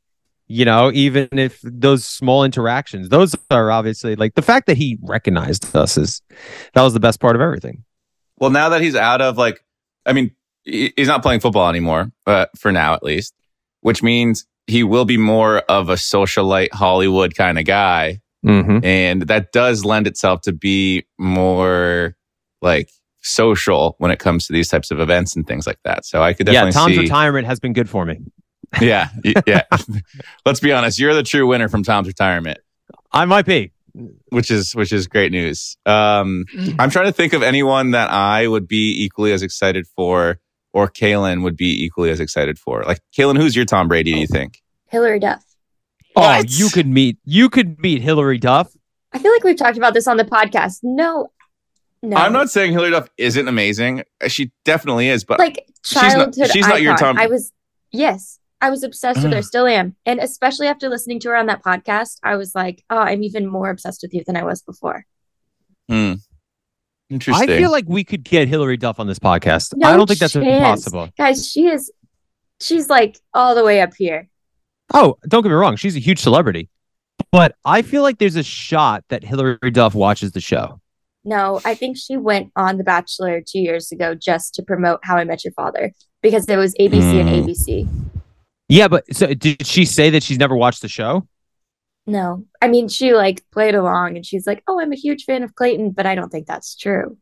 You 0.47 0.65
know, 0.65 0.91
even 0.93 1.29
if 1.31 1.61
those 1.63 2.05
small 2.05 2.43
interactions, 2.43 3.07
those 3.07 3.33
are 3.49 3.71
obviously 3.71 4.17
like 4.17 4.35
the 4.35 4.41
fact 4.41 4.67
that 4.67 4.75
he 4.75 4.99
recognized 5.01 5.73
us 5.75 5.97
is 5.97 6.21
that 6.73 6.81
was 6.81 6.93
the 6.93 6.99
best 6.99 7.21
part 7.21 7.35
of 7.35 7.41
everything. 7.41 7.85
Well, 8.37 8.49
now 8.49 8.69
that 8.69 8.81
he's 8.81 8.95
out 8.95 9.21
of 9.21 9.37
like, 9.37 9.63
I 10.05 10.11
mean, 10.11 10.31
he's 10.65 11.07
not 11.07 11.21
playing 11.21 11.39
football 11.39 11.69
anymore, 11.69 12.11
but 12.25 12.49
for 12.57 12.73
now 12.73 12.93
at 12.93 13.03
least, 13.03 13.33
which 13.79 14.03
means 14.03 14.45
he 14.67 14.83
will 14.83 15.05
be 15.05 15.17
more 15.17 15.59
of 15.59 15.89
a 15.89 15.95
socialite 15.95 16.73
Hollywood 16.73 17.35
kind 17.35 17.57
of 17.57 17.63
guy. 17.63 18.19
Mm-hmm. 18.45 18.83
And 18.83 19.21
that 19.23 19.53
does 19.53 19.85
lend 19.85 20.07
itself 20.07 20.41
to 20.41 20.51
be 20.51 21.05
more 21.17 22.17
like 22.61 22.89
social 23.23 23.95
when 23.99 24.11
it 24.11 24.19
comes 24.19 24.45
to 24.47 24.53
these 24.53 24.67
types 24.69 24.91
of 24.91 24.99
events 24.99 25.35
and 25.35 25.47
things 25.47 25.65
like 25.65 25.79
that. 25.83 26.05
So 26.05 26.21
I 26.21 26.33
could 26.33 26.45
definitely 26.45 26.67
Yeah, 26.67 26.71
definitely 26.71 26.93
Tom's 26.95 27.07
see. 27.07 27.11
retirement 27.13 27.47
has 27.47 27.59
been 27.59 27.73
good 27.73 27.89
for 27.89 28.05
me. 28.05 28.19
yeah. 28.81 29.09
Yeah. 29.47 29.63
Let's 30.45 30.59
be 30.59 30.71
honest. 30.71 30.99
You're 30.99 31.13
the 31.13 31.23
true 31.23 31.47
winner 31.47 31.69
from 31.69 31.83
Tom's 31.83 32.07
retirement, 32.07 32.59
I 33.11 33.25
might 33.25 33.45
be. 33.45 33.71
which 34.29 34.49
is, 34.51 34.73
which 34.75 34.91
is 34.91 35.07
great 35.07 35.31
news. 35.31 35.77
Um, 35.85 36.45
I'm 36.79 36.89
trying 36.89 37.05
to 37.05 37.11
think 37.11 37.33
of 37.33 37.43
anyone 37.43 37.91
that 37.91 38.09
I 38.09 38.47
would 38.47 38.67
be 38.67 39.03
equally 39.03 39.31
as 39.31 39.41
excited 39.43 39.85
for 39.95 40.39
or 40.73 40.89
Caelynn 40.89 41.43
would 41.43 41.55
be 41.55 41.83
equally 41.83 42.09
as 42.09 42.19
excited 42.19 42.57
for. 42.57 42.83
Like 42.83 42.99
Caelynn, 43.15 43.37
who's 43.37 43.55
your 43.55 43.65
Tom 43.65 43.87
Brady, 43.87 44.13
do 44.13 44.19
you 44.19 44.27
think? 44.27 44.61
Hilary 44.87 45.19
Duff. 45.19 45.43
Oh, 46.15 46.21
What? 46.21 46.49
you 46.51 46.69
could 46.69 46.87
meet 46.87 47.17
you 47.25 47.49
could 47.49 47.79
meet 47.79 48.01
Hilary 48.01 48.37
Duff. 48.39 48.71
I 49.13 49.19
feel 49.19 49.31
like 49.31 49.43
we've 49.43 49.55
talked 49.57 49.77
about 49.77 49.93
this 49.93 50.07
on 50.07 50.17
the 50.17 50.25
podcast. 50.25 50.79
No, 50.81 51.27
no. 52.03 52.17
I'm 52.17 52.33
not 52.33 52.49
saying 52.49 52.73
Hilary 52.73 52.91
Duff 52.91 53.07
isn't 53.17 53.47
amazing. 53.47 54.03
She 54.27 54.51
definitely 54.65 55.07
is, 55.07 55.23
but 55.23 55.39
like 55.39 55.65
childhood. 55.83 56.51
she's 56.51 56.67
not 56.67 56.81
your 56.81 56.93
icon. 56.93 57.15
Tom- 57.15 57.17
I 57.17 57.27
was 57.27 57.53
yes, 57.91 58.39
I 58.59 58.69
was 58.69 58.83
obsessed 58.83 59.23
with 59.23 59.31
her. 59.31 59.41
Still 59.41 59.65
am, 59.67 59.95
and 60.05 60.19
especially 60.19 60.67
after 60.67 60.89
listening 60.89 61.21
to 61.21 61.29
her 61.29 61.37
on 61.37 61.45
that 61.45 61.63
podcast, 61.63 62.17
I 62.21 62.35
was 62.35 62.53
like, 62.53 62.83
oh, 62.89 62.97
I'm 62.97 63.23
even 63.23 63.47
more 63.47 63.69
obsessed 63.69 64.01
with 64.03 64.13
you 64.13 64.21
than 64.27 64.35
I 64.35 64.43
was 64.43 64.61
before. 64.61 65.05
hmm. 65.87 66.15
interesting. 67.09 67.49
I 67.49 67.57
feel 67.57 67.71
like 67.71 67.85
we 67.87 68.03
could 68.03 68.25
get 68.25 68.49
Hilary 68.49 68.75
Duff 68.75 68.99
on 68.99 69.07
this 69.07 69.19
podcast. 69.19 69.73
No 69.77 69.87
I 69.87 69.95
don't 69.95 70.05
think 70.05 70.19
that's 70.19 70.33
chance. 70.33 70.45
impossible. 70.45 71.09
Guys, 71.17 71.49
she 71.49 71.67
is. 71.67 71.89
She's 72.59 72.89
like 72.89 73.17
all 73.33 73.55
the 73.55 73.63
way 73.63 73.79
up 73.79 73.93
here. 73.97 74.29
Oh, 74.93 75.15
don't 75.27 75.41
get 75.41 75.49
me 75.49 75.55
wrong, 75.55 75.77
she's 75.77 75.95
a 75.95 75.99
huge 75.99 76.19
celebrity. 76.19 76.69
But 77.31 77.55
I 77.63 77.81
feel 77.81 78.03
like 78.03 78.19
there's 78.19 78.35
a 78.35 78.43
shot 78.43 79.05
that 79.07 79.23
Hilary 79.23 79.71
Duff 79.71 79.95
watches 79.95 80.33
the 80.33 80.41
show. 80.41 80.81
No, 81.25 81.61
I 81.63 81.73
think 81.75 81.97
she 81.97 82.17
went 82.17 82.51
on 82.55 82.77
The 82.77 82.83
Bachelor 82.83 83.41
two 83.41 83.59
years 83.59 83.91
ago 83.91 84.13
just 84.13 84.53
to 84.55 84.63
promote 84.63 84.99
How 85.03 85.15
I 85.17 85.23
Met 85.23 85.43
Your 85.45 85.53
Father 85.53 85.93
because 86.21 86.45
it 86.49 86.57
was 86.57 86.73
ABC 86.75 87.19
and 87.21 87.29
Hmm. 87.29 87.35
ABC. 87.49 87.87
Yeah, 88.69 88.87
but 88.87 89.03
so 89.15 89.33
did 89.33 89.65
she 89.65 89.85
say 89.85 90.09
that 90.09 90.23
she's 90.23 90.39
never 90.39 90.55
watched 90.55 90.81
the 90.81 90.87
show? 90.87 91.27
No, 92.05 92.43
I 92.61 92.67
mean 92.67 92.89
she 92.89 93.13
like 93.13 93.43
played 93.51 93.75
along 93.75 94.17
and 94.17 94.25
she's 94.25 94.45
like, 94.45 94.61
"Oh, 94.67 94.79
I'm 94.81 94.91
a 94.91 94.95
huge 94.97 95.23
fan 95.23 95.43
of 95.43 95.55
Clayton," 95.55 95.91
but 95.91 96.05
I 96.05 96.15
don't 96.15 96.29
think 96.29 96.47
that's 96.47 96.75
true. 96.75 97.17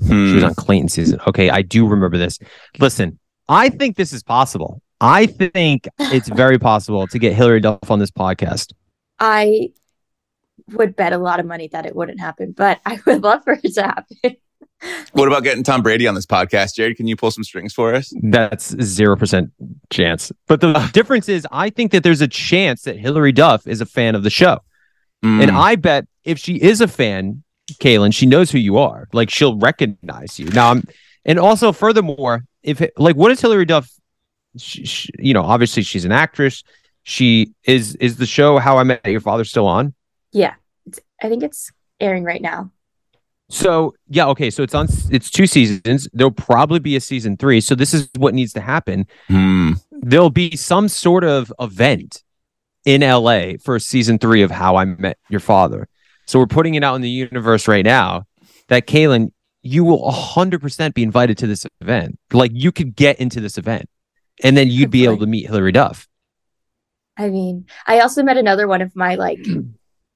Hmm. 0.00 0.26
She 0.28 0.34
was 0.34 0.44
on 0.44 0.54
Clayton 0.54 0.88
season. 0.90 1.20
Okay, 1.26 1.48
I 1.48 1.62
do 1.62 1.86
remember 1.86 2.18
this. 2.18 2.38
Listen, 2.78 3.18
I 3.48 3.70
think 3.70 3.96
this 3.96 4.12
is 4.12 4.22
possible. 4.22 4.82
I 5.00 5.26
think 5.26 5.88
it's 5.98 6.28
very 6.28 6.58
possible 6.58 7.06
to 7.06 7.18
get 7.18 7.34
Hilary 7.34 7.60
Duff 7.60 7.90
on 7.90 7.98
this 7.98 8.10
podcast. 8.10 8.72
I 9.18 9.70
would 10.72 10.96
bet 10.96 11.12
a 11.12 11.18
lot 11.18 11.40
of 11.40 11.46
money 11.46 11.68
that 11.68 11.86
it 11.86 11.94
wouldn't 11.94 12.20
happen, 12.20 12.52
but 12.52 12.80
I 12.84 12.98
would 13.06 13.22
love 13.22 13.44
for 13.44 13.58
it 13.62 13.74
to 13.74 13.82
happen. 13.82 14.16
What 15.12 15.26
about 15.26 15.42
getting 15.42 15.62
Tom 15.64 15.82
Brady 15.82 16.06
on 16.06 16.14
this 16.14 16.26
podcast, 16.26 16.74
Jared? 16.74 16.98
Can 16.98 17.06
you 17.06 17.16
pull 17.16 17.30
some 17.30 17.42
strings 17.42 17.72
for 17.72 17.94
us? 17.94 18.12
That's 18.22 18.76
zero 18.82 19.16
percent 19.16 19.50
chance. 19.88 20.30
But 20.48 20.60
the 20.60 20.74
difference 20.92 21.30
is, 21.30 21.46
I 21.50 21.70
think 21.70 21.92
that 21.92 22.02
there's 22.02 22.20
a 22.20 22.28
chance 22.28 22.82
that 22.82 22.98
Hilary 22.98 23.32
Duff 23.32 23.66
is 23.66 23.80
a 23.80 23.86
fan 23.86 24.14
of 24.14 24.22
the 24.22 24.28
show, 24.28 24.58
Hmm. 25.22 25.40
and 25.40 25.50
I 25.50 25.76
bet 25.76 26.06
if 26.24 26.38
she 26.38 26.56
is 26.56 26.82
a 26.82 26.88
fan, 26.88 27.42
Caelynn, 27.80 28.12
she 28.12 28.26
knows 28.26 28.50
who 28.50 28.58
you 28.58 28.76
are. 28.76 29.08
Like 29.14 29.30
she'll 29.30 29.56
recognize 29.56 30.38
you. 30.38 30.50
Now, 30.50 30.72
I'm, 30.72 30.84
and 31.24 31.38
also 31.38 31.72
furthermore, 31.72 32.44
if 32.62 32.82
like, 32.98 33.16
what 33.16 33.30
is 33.32 33.40
Hilary 33.40 33.64
Duff? 33.64 33.90
She, 34.58 34.84
she, 34.84 35.08
you 35.18 35.32
know, 35.32 35.42
obviously 35.42 35.84
she's 35.84 36.04
an 36.04 36.12
actress. 36.12 36.62
She 37.02 37.52
is 37.64 37.94
is 37.94 38.18
the 38.18 38.26
show 38.26 38.58
How 38.58 38.76
I 38.76 38.82
Met 38.84 39.06
Your 39.06 39.22
Father 39.22 39.44
still 39.44 39.66
on? 39.66 39.94
Yeah, 40.36 40.52
it's, 40.84 41.00
I 41.22 41.30
think 41.30 41.42
it's 41.42 41.72
airing 41.98 42.22
right 42.22 42.42
now. 42.42 42.70
So 43.48 43.94
yeah, 44.08 44.26
okay. 44.28 44.50
So 44.50 44.62
it's 44.62 44.74
on. 44.74 44.86
It's 45.10 45.30
two 45.30 45.46
seasons. 45.46 46.10
There'll 46.12 46.30
probably 46.30 46.78
be 46.78 46.94
a 46.94 47.00
season 47.00 47.38
three. 47.38 47.62
So 47.62 47.74
this 47.74 47.94
is 47.94 48.10
what 48.18 48.34
needs 48.34 48.52
to 48.52 48.60
happen. 48.60 49.06
Hmm. 49.28 49.72
There'll 49.92 50.28
be 50.28 50.54
some 50.54 50.88
sort 50.88 51.24
of 51.24 51.50
event 51.58 52.22
in 52.84 53.00
LA 53.00 53.52
for 53.62 53.78
season 53.78 54.18
three 54.18 54.42
of 54.42 54.50
How 54.50 54.76
I 54.76 54.84
Met 54.84 55.16
Your 55.30 55.40
Father. 55.40 55.88
So 56.26 56.38
we're 56.38 56.46
putting 56.46 56.74
it 56.74 56.84
out 56.84 56.96
in 56.96 57.00
the 57.00 57.08
universe 57.08 57.66
right 57.66 57.84
now. 57.84 58.26
That 58.68 58.86
Caelynn, 58.86 59.32
you 59.62 59.84
will 59.84 60.10
hundred 60.10 60.60
percent 60.60 60.94
be 60.94 61.02
invited 61.02 61.38
to 61.38 61.46
this 61.46 61.64
event. 61.80 62.18
Like 62.30 62.50
you 62.52 62.72
could 62.72 62.94
get 62.94 63.18
into 63.20 63.40
this 63.40 63.56
event, 63.56 63.88
and 64.42 64.54
then 64.54 64.68
you'd 64.68 64.90
be 64.90 65.04
able 65.04 65.18
to 65.18 65.26
meet 65.26 65.46
Hilary 65.46 65.72
Duff. 65.72 66.06
I 67.16 67.30
mean, 67.30 67.64
I 67.86 68.00
also 68.00 68.22
met 68.22 68.36
another 68.36 68.68
one 68.68 68.82
of 68.82 68.94
my 68.94 69.14
like 69.14 69.46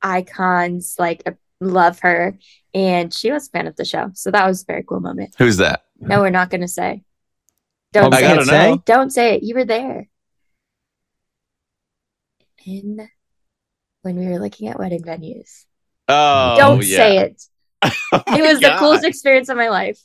icons, 0.03 0.97
like 0.99 1.23
uh, 1.27 1.33
love 1.61 2.01
her, 2.01 2.39
and 2.75 3.13
she 3.13 3.31
was 3.31 3.49
a 3.49 3.51
fan 3.51 3.67
of 3.67 3.77
the 3.77 3.85
show, 3.85 4.11
so 4.15 4.31
that 4.31 4.47
was 4.47 4.63
a 4.63 4.67
very 4.67 4.83
cool 4.83 5.01
moment. 5.01 5.35
Who's 5.39 5.59
that? 5.59 5.85
No, 5.99 6.21
we're 6.21 6.31
not 6.31 6.51
going 6.51 6.63
to 6.63 6.69
say. 6.69 7.03
Don't 7.93 8.15
I 8.15 8.19
say 8.21 8.23
gotta 8.23 8.41
it. 8.43 8.47
say? 8.47 8.71
know. 8.71 8.83
Don't 8.87 9.11
say 9.11 9.35
it. 9.37 9.43
You 9.43 9.55
were 9.57 9.65
there. 9.65 10.09
In 12.67 13.09
when 14.03 14.17
we 14.17 14.27
were 14.29 14.39
looking 14.39 14.69
at 14.69 14.79
wedding 14.79 15.03
venues. 15.03 15.65
Oh, 16.09 16.55
Don't 16.59 16.85
yeah. 16.85 16.97
say 16.97 17.19
it. 17.19 17.43
Oh 18.13 18.23
It 18.27 18.43
was 18.43 18.61
the 18.61 18.75
coolest 18.79 19.05
experience 19.05 19.49
of 19.49 19.57
my 19.57 19.69
life. 19.69 20.01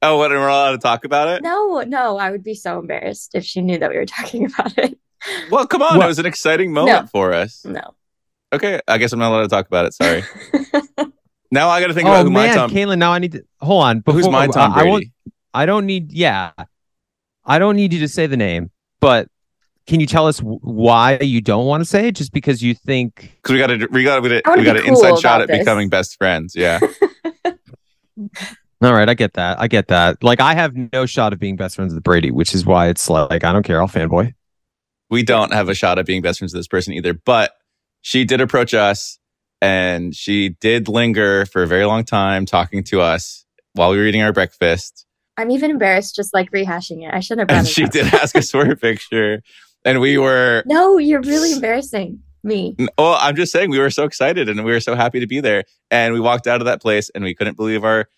Oh, 0.00 0.16
what? 0.16 0.30
And 0.30 0.40
we're 0.40 0.46
allowed 0.48 0.72
to 0.72 0.78
talk 0.78 1.04
about 1.04 1.28
it? 1.28 1.42
No, 1.42 1.80
no, 1.80 2.16
I 2.16 2.30
would 2.30 2.44
be 2.44 2.54
so 2.54 2.78
embarrassed 2.78 3.34
if 3.34 3.44
she 3.44 3.60
knew 3.62 3.78
that 3.78 3.90
we 3.90 3.96
were 3.96 4.06
talking 4.06 4.44
about 4.52 4.78
it. 4.78 4.96
Well, 5.50 5.66
come 5.66 5.82
on. 5.82 5.96
What? 5.98 6.04
It 6.04 6.08
was 6.08 6.18
an 6.20 6.26
exciting 6.26 6.72
moment 6.72 7.02
No. 7.02 7.08
for 7.08 7.32
us. 7.32 7.64
No. 7.64 7.94
Okay. 8.52 8.80
I 8.88 8.98
guess 8.98 9.12
I'm 9.12 9.18
not 9.18 9.30
allowed 9.30 9.42
to 9.42 9.48
talk 9.48 9.66
about 9.66 9.86
it. 9.86 9.94
Sorry. 9.94 10.24
now 11.50 11.68
I 11.68 11.80
got 11.80 11.88
to 11.88 11.94
think 11.94 12.08
oh 12.08 12.12
about 12.12 12.24
who 12.24 12.30
my 12.30 12.46
man, 12.46 12.56
Tom. 12.56 12.70
Caelynn. 12.70 12.98
Now 12.98 13.12
I 13.12 13.18
need 13.18 13.32
to 13.32 13.42
hold 13.60 13.84
on. 13.84 14.02
who's 14.06 14.28
my 14.28 14.46
Tom 14.46 14.72
I- 14.72 14.74
Brady? 14.74 14.88
I 14.88 14.90
won't 14.90 15.04
I 15.54 15.66
don't 15.66 15.86
need, 15.86 16.12
yeah, 16.12 16.52
I 17.44 17.58
don't 17.58 17.76
need 17.76 17.92
you 17.92 18.00
to 18.00 18.08
say 18.08 18.26
the 18.26 18.36
name, 18.36 18.70
but 19.00 19.28
can 19.86 19.98
you 19.98 20.06
tell 20.06 20.26
us 20.26 20.38
why 20.40 21.18
you 21.20 21.40
don't 21.40 21.66
want 21.66 21.80
to 21.80 21.84
say 21.86 22.08
it? 22.08 22.12
Just 22.12 22.32
because 22.32 22.62
you 22.62 22.74
think, 22.74 23.32
Because 23.42 23.54
we 23.54 23.58
got 23.58 23.68
to 23.68 23.86
we 23.90 24.04
got 24.04 24.20
to 24.20 24.42
we 24.56 24.64
got 24.64 24.76
an 24.76 24.82
cool 24.82 24.90
inside 24.90 25.18
shot 25.18 25.40
at 25.40 25.48
this. 25.48 25.58
becoming 25.58 25.88
best 25.88 26.16
friends. 26.18 26.54
Yeah. 26.54 26.78
All 28.80 28.92
right, 28.92 29.08
I 29.08 29.14
get 29.14 29.32
that. 29.32 29.58
I 29.60 29.66
get 29.66 29.88
that. 29.88 30.22
Like, 30.22 30.40
I 30.40 30.54
have 30.54 30.76
no 30.92 31.06
shot 31.06 31.32
of 31.32 31.40
being 31.40 31.56
best 31.56 31.74
friends 31.74 31.92
with 31.92 32.04
Brady, 32.04 32.30
which 32.30 32.54
is 32.54 32.64
why 32.64 32.88
it's 32.88 33.10
like 33.10 33.42
I 33.42 33.52
don't 33.52 33.64
care. 33.64 33.80
I'll 33.80 33.88
fanboy. 33.88 34.34
We 35.10 35.22
don't 35.22 35.52
have 35.52 35.68
a 35.68 35.74
shot 35.74 35.98
at 35.98 36.06
being 36.06 36.22
best 36.22 36.38
friends 36.38 36.52
with 36.52 36.60
this 36.60 36.68
person 36.68 36.92
either, 36.92 37.14
but 37.14 37.52
she 38.08 38.24
did 38.24 38.40
approach 38.40 38.72
us 38.72 39.18
and 39.60 40.14
she 40.14 40.48
did 40.48 40.88
linger 40.88 41.44
for 41.44 41.62
a 41.62 41.66
very 41.66 41.84
long 41.84 42.04
time 42.04 42.46
talking 42.46 42.82
to 42.84 43.02
us 43.02 43.44
while 43.74 43.90
we 43.90 43.98
were 43.98 44.04
eating 44.06 44.22
our 44.22 44.32
breakfast. 44.32 45.04
I'm 45.36 45.50
even 45.50 45.70
embarrassed 45.70 46.16
just 46.16 46.32
like 46.32 46.50
rehashing 46.50 47.06
it. 47.06 47.12
I 47.12 47.20
shouldn't 47.20 47.40
have 47.40 47.48
brought 47.48 47.58
And 47.58 47.66
it 47.66 47.70
she 47.70 47.84
up. 47.84 47.90
did 47.90 48.06
ask 48.14 48.34
us 48.34 48.50
for 48.50 48.62
a 48.70 48.74
picture. 48.76 49.42
And 49.84 50.00
we 50.00 50.16
were, 50.16 50.62
No, 50.66 50.96
you're 50.96 51.20
really 51.20 51.52
embarrassing 51.52 52.20
me. 52.42 52.76
oh, 52.96 53.14
I'm 53.20 53.36
just 53.36 53.52
saying, 53.52 53.68
we 53.68 53.78
were 53.78 53.90
so 53.90 54.04
excited 54.04 54.48
and 54.48 54.64
we 54.64 54.72
were 54.72 54.80
so 54.80 54.94
happy 54.94 55.20
to 55.20 55.26
be 55.26 55.40
there. 55.40 55.64
And 55.90 56.14
we 56.14 56.20
walked 56.20 56.46
out 56.46 56.62
of 56.62 56.64
that 56.64 56.80
place 56.80 57.10
and 57.10 57.22
we 57.22 57.34
couldn't 57.34 57.58
believe 57.58 57.84
our, 57.84 58.08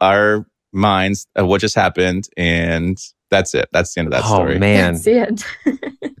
our 0.00 0.46
minds 0.72 1.28
of 1.36 1.46
what 1.46 1.60
just 1.60 1.76
happened. 1.76 2.28
And 2.36 2.98
that's 3.30 3.54
it. 3.54 3.68
That's 3.70 3.94
the 3.94 4.00
end 4.00 4.08
of 4.08 4.12
that 4.14 4.24
oh 4.24 4.34
story. 4.34 4.58
man, 4.58 4.94
That's 4.94 5.06
it. 5.06 5.44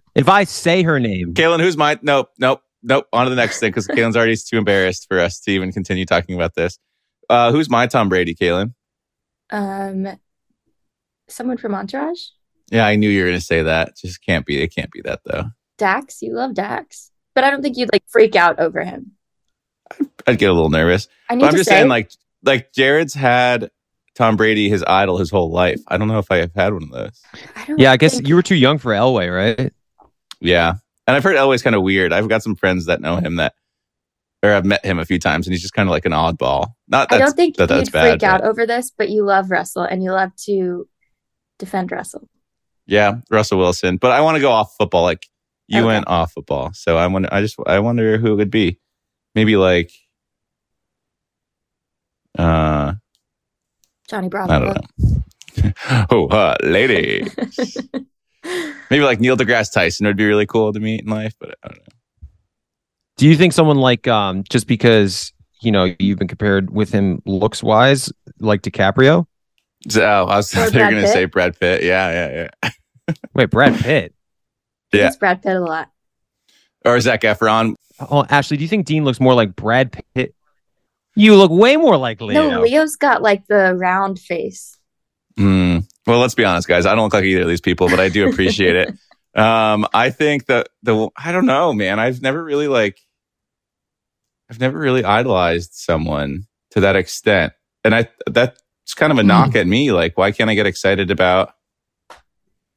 if 0.14 0.28
I 0.28 0.44
say 0.44 0.84
her 0.84 1.00
name, 1.00 1.34
Caelynn, 1.34 1.60
who's 1.60 1.76
mine? 1.76 1.98
Nope, 2.02 2.30
nope, 2.38 2.62
nope. 2.82 3.06
On 3.12 3.24
to 3.24 3.30
the 3.30 3.36
next 3.36 3.60
thing 3.60 3.70
because 3.70 3.86
Caelynn's 3.88 4.16
already 4.16 4.36
too 4.36 4.58
embarrassed 4.58 5.06
for 5.08 5.18
us 5.20 5.40
to 5.40 5.50
even 5.50 5.72
continue 5.72 6.04
talking 6.06 6.34
about 6.34 6.54
this. 6.54 6.78
Uh, 7.30 7.52
who's 7.52 7.70
my 7.70 7.86
Tom 7.86 8.08
Brady, 8.08 8.34
Caelynn? 8.34 8.74
um, 9.50 10.08
someone 11.28 11.56
from 11.56 11.74
Entourage? 11.74 12.20
Yeah, 12.70 12.86
I 12.86 12.96
knew 12.96 13.08
you 13.10 13.22
were 13.22 13.28
going 13.28 13.38
to 13.40 13.44
say 13.44 13.62
that. 13.62 13.96
Just 13.96 14.24
can't 14.24 14.46
be. 14.46 14.60
It 14.62 14.74
can't 14.74 14.90
be 14.90 15.02
that 15.02 15.20
though. 15.24 15.44
Dax? 15.78 16.22
You 16.22 16.34
love 16.34 16.54
Dax. 16.54 17.10
But 17.34 17.44
I 17.44 17.50
don't 17.50 17.62
think 17.62 17.76
you'd 17.76 17.92
like 17.92 18.04
freak 18.08 18.36
out 18.36 18.58
over 18.58 18.82
him. 18.84 19.12
I'd 20.26 20.38
get 20.38 20.50
a 20.50 20.52
little 20.52 20.70
nervous. 20.70 21.08
I 21.28 21.34
need 21.34 21.40
But 21.42 21.46
I'm 21.48 21.52
to 21.52 21.58
just 21.58 21.68
say, 21.68 21.76
saying, 21.76 21.88
like, 21.88 22.10
like 22.44 22.72
Jared's 22.72 23.14
had 23.14 23.70
Tom 24.14 24.36
Brady 24.36 24.68
his 24.68 24.82
idol 24.86 25.18
his 25.18 25.30
whole 25.30 25.50
life. 25.50 25.80
I 25.88 25.96
don't 25.98 26.08
know 26.08 26.18
if 26.18 26.30
I 26.30 26.38
have 26.38 26.52
had 26.54 26.72
one 26.72 26.84
of 26.84 26.90
those. 26.90 27.20
I 27.56 27.64
don't 27.66 27.78
yeah, 27.78 27.92
I 27.92 27.96
guess 27.96 28.14
think- 28.14 28.28
you 28.28 28.34
were 28.34 28.42
too 28.42 28.54
young 28.54 28.78
for 28.78 28.92
Elway, 28.92 29.34
right? 29.34 29.72
Yeah, 30.40 30.74
and 31.06 31.16
I've 31.16 31.24
heard 31.24 31.36
Elway's 31.36 31.62
kind 31.62 31.76
of 31.76 31.82
weird. 31.82 32.12
I've 32.12 32.28
got 32.28 32.42
some 32.42 32.54
friends 32.56 32.86
that 32.86 33.00
know 33.00 33.16
him 33.16 33.36
that, 33.36 33.54
or 34.42 34.52
I've 34.52 34.64
met 34.64 34.84
him 34.84 34.98
a 34.98 35.04
few 35.04 35.18
times, 35.18 35.46
and 35.46 35.52
he's 35.54 35.62
just 35.62 35.74
kind 35.74 35.88
of 35.88 35.90
like 35.90 36.04
an 36.06 36.12
oddball. 36.12 36.74
Not 36.88 37.12
I 37.12 37.18
don't 37.18 37.34
think 37.34 37.56
that 37.56 37.68
that's 37.68 37.88
you'd 37.88 37.92
bad. 37.92 38.10
freak 38.10 38.22
out 38.22 38.40
but- 38.42 38.48
over 38.50 38.66
this, 38.66 38.90
but 38.96 39.08
you 39.10 39.24
love 39.24 39.50
Russell 39.50 39.82
and 39.82 40.02
you 40.02 40.12
love 40.12 40.34
to 40.44 40.88
defend 41.58 41.92
Russell. 41.92 42.28
Yeah, 42.86 43.20
Russell 43.30 43.58
Wilson. 43.58 43.96
But 43.96 44.10
I 44.12 44.20
want 44.22 44.36
to 44.36 44.40
go 44.40 44.50
off 44.50 44.74
football. 44.76 45.02
Like 45.02 45.26
you 45.68 45.78
Okay. 45.80 45.86
went 45.86 46.08
off 46.08 46.32
football, 46.32 46.70
so 46.74 46.96
I 46.96 47.06
wonder. 47.06 47.28
I 47.32 47.40
just 47.40 47.56
I 47.66 47.78
wonder 47.78 48.18
who 48.18 48.32
it 48.32 48.36
would 48.36 48.50
be. 48.50 48.80
Maybe 49.34 49.56
like, 49.56 49.90
uh, 52.38 52.94
Johnny 54.08 54.28
Bravo. 54.28 54.52
I 54.52 54.58
don't 54.58 54.74
know. 54.98 55.72
oh, 56.10 56.26
uh, 56.28 56.56
lady. 56.62 57.26
Maybe 58.90 59.04
like 59.04 59.20
Neil 59.20 59.36
deGrasse 59.36 59.72
Tyson 59.72 60.06
would 60.06 60.16
be 60.16 60.26
really 60.26 60.46
cool 60.46 60.72
to 60.72 60.80
meet 60.80 61.02
in 61.02 61.08
life, 61.08 61.34
but 61.38 61.56
I 61.62 61.68
don't 61.68 61.78
know. 61.78 62.28
Do 63.16 63.28
you 63.28 63.36
think 63.36 63.52
someone 63.52 63.78
like 63.78 64.08
um 64.08 64.44
just 64.48 64.66
because 64.66 65.32
you 65.60 65.70
know 65.70 65.94
you've 65.98 66.18
been 66.18 66.28
compared 66.28 66.70
with 66.70 66.90
him 66.90 67.22
looks 67.24 67.62
wise, 67.62 68.12
like 68.40 68.62
DiCaprio? 68.62 69.26
So, 69.88 70.02
oh, 70.02 70.26
I 70.26 70.36
was 70.36 70.50
they're 70.50 70.70
going 70.70 70.94
to 70.94 71.02
Pitt? 71.02 71.12
say 71.12 71.24
Brad 71.24 71.58
Pitt. 71.58 71.82
Yeah, 71.82 72.10
yeah, 72.10 72.48
yeah. 72.62 73.14
Wait, 73.34 73.50
Brad 73.50 73.74
Pitt. 73.80 74.14
Yeah. 74.92 75.08
It's 75.08 75.16
Brad 75.16 75.42
Pitt 75.42 75.56
a 75.56 75.60
lot. 75.60 75.90
Or 76.84 77.00
Zac 77.00 77.22
Efron. 77.22 77.74
Oh, 77.98 78.24
Ashley, 78.28 78.56
do 78.56 78.62
you 78.62 78.68
think 78.68 78.86
Dean 78.86 79.04
looks 79.04 79.20
more 79.20 79.34
like 79.34 79.56
Brad 79.56 80.00
Pitt? 80.14 80.34
You 81.14 81.36
look 81.36 81.50
way 81.50 81.76
more 81.76 81.96
like 81.96 82.20
Leo. 82.20 82.48
No, 82.48 82.60
Leo's 82.62 82.96
got 82.96 83.22
like 83.22 83.46
the 83.46 83.74
round 83.74 84.18
face. 84.18 84.78
Hmm. 85.36 85.78
Well, 86.06 86.18
let's 86.18 86.34
be 86.34 86.44
honest, 86.44 86.66
guys. 86.66 86.86
I 86.86 86.94
don't 86.94 87.04
look 87.04 87.14
like 87.14 87.24
either 87.24 87.42
of 87.42 87.48
these 87.48 87.60
people, 87.60 87.88
but 87.88 88.00
I 88.00 88.08
do 88.08 88.28
appreciate 88.28 88.76
it. 88.76 88.94
Um, 89.34 89.86
I 89.94 90.10
think 90.10 90.44
that 90.48 90.68
the 90.82 91.08
I 91.16 91.32
don't 91.32 91.46
know, 91.46 91.72
man. 91.72 91.98
I've 91.98 92.20
never 92.20 92.44
really 92.44 92.68
like 92.68 93.00
I've 94.50 94.60
never 94.60 94.78
really 94.78 95.02
idolized 95.02 95.70
someone 95.72 96.42
to 96.72 96.80
that 96.80 96.96
extent. 96.96 97.54
And 97.82 97.94
I 97.94 98.10
that's 98.26 98.60
kind 98.94 99.10
of 99.10 99.16
a 99.16 99.22
knock 99.22 99.56
at 99.56 99.66
me. 99.66 99.90
Like, 99.90 100.18
why 100.18 100.32
can't 100.32 100.50
I 100.50 100.54
get 100.54 100.66
excited 100.66 101.10
about 101.10 101.54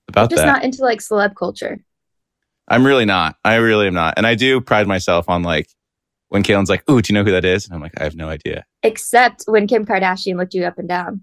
about 0.07 0.29
Just 0.29 0.43
that? 0.43 0.45
not 0.45 0.63
into 0.63 0.81
like 0.81 0.99
celeb 0.99 1.35
culture. 1.35 1.83
I'm 2.69 2.85
really 2.85 3.05
not. 3.05 3.35
I 3.43 3.55
really 3.55 3.87
am 3.87 3.93
not. 3.93 4.13
And 4.15 4.25
I 4.25 4.35
do 4.35 4.61
pride 4.61 4.87
myself 4.87 5.27
on 5.27 5.43
like 5.43 5.67
when 6.29 6.41
Caelynn's 6.41 6.69
like, 6.69 6.89
"Ooh, 6.89 7.01
do 7.01 7.11
you 7.11 7.19
know 7.19 7.25
who 7.25 7.31
that 7.31 7.43
is?" 7.43 7.65
And 7.65 7.75
I'm 7.75 7.81
like, 7.81 7.99
"I 7.99 8.03
have 8.03 8.15
no 8.15 8.29
idea." 8.29 8.65
Except 8.81 9.43
when 9.45 9.67
Kim 9.67 9.85
Kardashian 9.85 10.37
looked 10.37 10.53
you 10.53 10.63
up 10.63 10.79
and 10.79 10.87
down. 10.87 11.21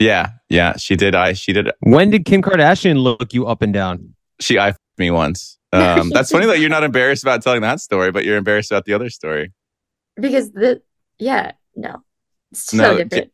Yeah, 0.00 0.30
yeah, 0.48 0.76
she 0.76 0.96
did. 0.96 1.14
I 1.14 1.34
she 1.34 1.52
did. 1.52 1.70
When 1.80 2.10
did 2.10 2.24
Kim 2.24 2.42
Kardashian 2.42 3.02
look 3.02 3.32
you 3.32 3.46
up 3.46 3.62
and 3.62 3.72
down? 3.72 4.14
She 4.40 4.58
I 4.58 4.74
me 4.98 5.10
once. 5.10 5.58
Um, 5.72 6.10
that's 6.10 6.30
funny 6.30 6.46
that 6.46 6.58
you're 6.58 6.70
not 6.70 6.82
embarrassed 6.82 7.22
about 7.22 7.42
telling 7.42 7.60
that 7.60 7.80
story, 7.80 8.10
but 8.10 8.24
you're 8.24 8.36
embarrassed 8.36 8.72
about 8.72 8.86
the 8.86 8.94
other 8.94 9.10
story. 9.10 9.52
Because 10.16 10.50
the 10.52 10.82
yeah, 11.18 11.52
no. 11.76 12.02
It's 12.50 12.64
so 12.64 12.76
No, 12.76 13.04
different. 13.04 13.32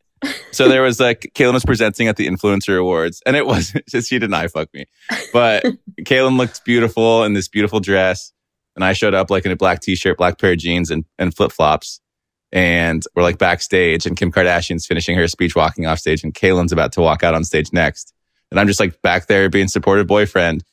So 0.51 0.67
there 0.67 0.81
was 0.81 0.99
like 0.99 1.31
Caelynn 1.35 1.53
was 1.53 1.65
presenting 1.65 2.07
at 2.07 2.17
the 2.17 2.27
influencer 2.27 2.79
awards, 2.79 3.21
and 3.25 3.35
it 3.35 3.45
was 3.45 3.73
she 4.05 4.19
did 4.19 4.29
not 4.29 4.49
fuck 4.51 4.67
me, 4.73 4.85
but 5.31 5.63
Caelynn 6.01 6.37
looked 6.37 6.65
beautiful 6.65 7.23
in 7.23 7.33
this 7.33 7.47
beautiful 7.47 7.79
dress, 7.79 8.33
and 8.75 8.83
I 8.83 8.93
showed 8.93 9.13
up 9.13 9.29
like 9.29 9.45
in 9.45 9.51
a 9.51 9.55
black 9.55 9.81
t-shirt, 9.81 10.17
black 10.17 10.39
pair 10.39 10.51
of 10.51 10.57
jeans, 10.57 10.91
and, 10.91 11.05
and 11.17 11.35
flip 11.35 11.51
flops, 11.51 12.01
and 12.51 13.03
we're 13.15 13.23
like 13.23 13.37
backstage, 13.37 14.05
and 14.05 14.15
Kim 14.17 14.31
Kardashian's 14.31 14.85
finishing 14.85 15.15
her 15.17 15.27
speech, 15.27 15.55
walking 15.55 15.85
off 15.85 15.99
stage, 15.99 16.23
and 16.23 16.33
Caelynn's 16.33 16.71
about 16.71 16.91
to 16.93 17.01
walk 17.01 17.23
out 17.23 17.33
on 17.33 17.43
stage 17.43 17.71
next, 17.73 18.13
and 18.51 18.59
I'm 18.59 18.67
just 18.67 18.79
like 18.79 19.01
back 19.01 19.27
there 19.27 19.49
being 19.49 19.67
supportive 19.67 20.07
boyfriend, 20.07 20.63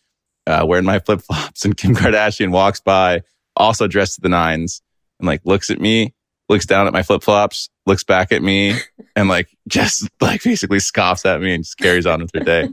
uh, 0.46 0.64
wearing 0.66 0.84
my 0.84 0.98
flip 0.98 1.20
flops, 1.22 1.64
and 1.64 1.76
Kim 1.76 1.94
Kardashian 1.94 2.50
walks 2.50 2.80
by, 2.80 3.22
also 3.56 3.87
dressed 3.87 4.16
to 4.16 4.20
the 4.20 4.28
nines, 4.28 4.82
and 5.18 5.26
like 5.26 5.40
looks 5.44 5.70
at 5.70 5.80
me, 5.80 6.14
looks 6.48 6.66
down 6.66 6.87
at 6.87 6.92
my 6.92 7.02
flip 7.02 7.22
flops, 7.22 7.70
looks 7.87 8.04
back 8.04 8.32
at 8.32 8.42
me, 8.42 8.74
and 9.16 9.28
like 9.28 9.48
just 9.68 10.08
like 10.20 10.42
basically 10.42 10.78
scoffs 10.78 11.24
at 11.24 11.40
me 11.40 11.54
and 11.54 11.64
just 11.64 11.78
carries 11.78 12.06
on 12.06 12.20
with 12.22 12.30
her 12.34 12.40
day. 12.40 12.68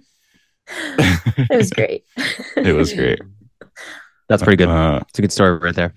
it 0.67 1.57
was 1.57 1.69
great. 1.71 2.03
It 2.55 2.75
was 2.75 2.93
great. 2.93 3.19
That's 4.29 4.43
pretty 4.43 4.57
good. 4.57 4.69
Uh, 4.69 5.01
It's 5.09 5.19
a 5.19 5.21
good 5.21 5.31
story 5.33 5.57
right 5.57 5.75
there. 5.75 5.93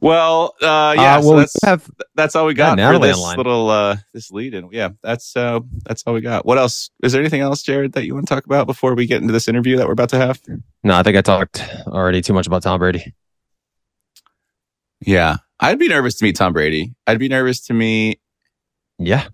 Well, 0.00 0.54
uh, 0.62 0.94
yeah, 0.96 1.16
Uh, 1.18 1.22
so 1.22 1.36
that's 1.36 1.54
we 1.62 1.68
have 1.68 1.90
that's 2.14 2.36
all 2.36 2.44
we 2.46 2.52
got 2.54 2.76
got 2.76 2.92
for 2.92 2.98
this 2.98 3.16
online. 3.16 3.36
little 3.38 3.70
uh 3.70 3.96
this 4.12 4.30
lead 4.30 4.52
in. 4.54 4.68
Yeah, 4.70 4.90
that's 5.02 5.34
uh 5.36 5.60
that's 5.84 6.02
all 6.06 6.12
we 6.14 6.20
got. 6.20 6.44
What 6.44 6.58
else? 6.58 6.90
Is 7.02 7.12
there 7.12 7.20
anything 7.22 7.40
else, 7.40 7.62
Jared, 7.62 7.92
that 7.94 8.04
you 8.04 8.14
want 8.14 8.28
to 8.28 8.34
talk 8.34 8.44
about 8.44 8.66
before 8.66 8.94
we 8.94 9.06
get 9.06 9.22
into 9.22 9.32
this 9.32 9.48
interview 9.48 9.76
that 9.78 9.86
we're 9.86 9.92
about 9.94 10.10
to 10.10 10.18
have? 10.18 10.40
no. 10.84 10.94
I 10.96 11.02
think 11.02 11.16
I 11.16 11.22
talked 11.22 11.64
already 11.86 12.20
too 12.20 12.34
much 12.34 12.46
about 12.46 12.62
Tom 12.62 12.78
Brady. 12.78 13.14
Yeah, 15.00 15.36
I'd 15.60 15.78
be 15.78 15.88
nervous 15.88 16.16
to 16.16 16.24
meet 16.24 16.36
Tom 16.36 16.52
Brady. 16.52 16.94
I'd 17.06 17.18
be 17.18 17.28
nervous 17.28 17.60
to 17.66 17.74
meet 17.74 18.20
Yeah. 18.98 19.28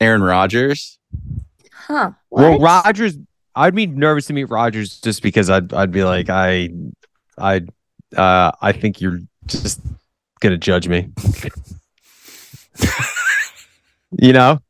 Aaron 0.00 0.22
Rodgers. 0.22 0.98
Huh. 1.72 2.12
Well, 2.30 2.58
What? 2.58 2.84
Rodgers, 2.84 3.16
I'd 3.54 3.74
be 3.74 3.86
nervous 3.86 4.26
to 4.26 4.32
meet 4.32 4.44
Rodgers 4.44 5.00
just 5.00 5.22
because 5.22 5.48
I'd 5.50 5.72
I'd 5.72 5.90
be 5.92 6.04
like 6.04 6.28
I, 6.28 6.70
I, 7.38 7.62
uh, 8.16 8.52
I 8.60 8.72
think 8.72 9.00
you're 9.00 9.20
just 9.46 9.80
gonna 10.40 10.58
judge 10.58 10.88
me. 10.88 11.08
you 14.20 14.32
know, 14.32 14.60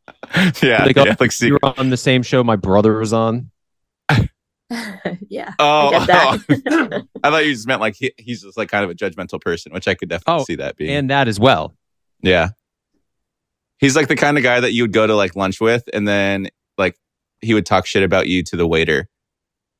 yeah, 0.62 0.84
Like, 0.84 0.96
yeah, 0.96 1.02
oh, 1.02 1.08
like 1.10 1.20
you 1.20 1.30
secret. 1.30 1.62
were 1.62 1.78
on 1.78 1.90
the 1.90 1.96
same 1.96 2.22
show 2.22 2.42
my 2.42 2.56
brother 2.56 2.98
was 2.98 3.12
on. 3.12 3.50
yeah. 5.28 5.52
Oh, 5.58 5.88
I 5.94 5.98
get 5.98 6.06
that. 6.08 7.06
I 7.24 7.30
thought 7.30 7.46
you 7.46 7.52
just 7.52 7.66
meant 7.66 7.80
like 7.80 7.94
he, 7.96 8.12
he's 8.18 8.42
just 8.42 8.56
like 8.56 8.68
kind 8.68 8.84
of 8.84 8.90
a 8.90 8.94
judgmental 8.94 9.40
person, 9.40 9.72
which 9.72 9.86
I 9.88 9.94
could 9.94 10.08
definitely 10.08 10.40
Oh, 10.40 10.44
see 10.44 10.56
that 10.56 10.76
being. 10.76 10.90
and 10.90 11.10
that 11.10 11.28
as 11.28 11.38
well. 11.38 11.74
Yeah. 12.22 12.48
He's 13.78 13.94
like 13.94 14.08
the 14.08 14.16
kind 14.16 14.36
of 14.38 14.42
guy 14.42 14.58
that 14.60 14.72
you 14.72 14.82
would 14.84 14.92
go 14.92 15.06
to 15.06 15.14
like 15.14 15.36
lunch 15.36 15.60
with 15.60 15.88
and 15.92 16.08
then 16.08 16.48
like 16.78 16.96
he 17.42 17.54
would 17.54 17.66
talk 17.66 17.86
shit 17.86 18.02
about 18.02 18.26
you 18.26 18.42
to 18.44 18.56
the 18.56 18.66
waiter 18.66 19.08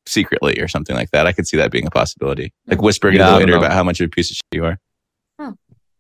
secretly 0.07 0.61
or 0.61 0.69
something 0.69 0.95
like 0.95 1.11
that. 1.11 1.27
I 1.27 1.33
could 1.33 1.49
see 1.49 1.57
that 1.57 1.71
being 1.73 1.87
a 1.87 1.91
possibility. 1.91 2.53
Like 2.67 2.83
whispering 2.83 3.17
Yeah, 3.17 3.27
to 3.27 3.33
the 3.33 3.39
waiter 3.39 3.57
about 3.57 3.73
how 3.73 3.83
much 3.83 4.01
of 4.01 4.07
a 4.07 4.11
piece 4.11 4.31
of 4.31 4.37
shit 4.37 4.43
you 4.53 4.65
are. 4.67 4.79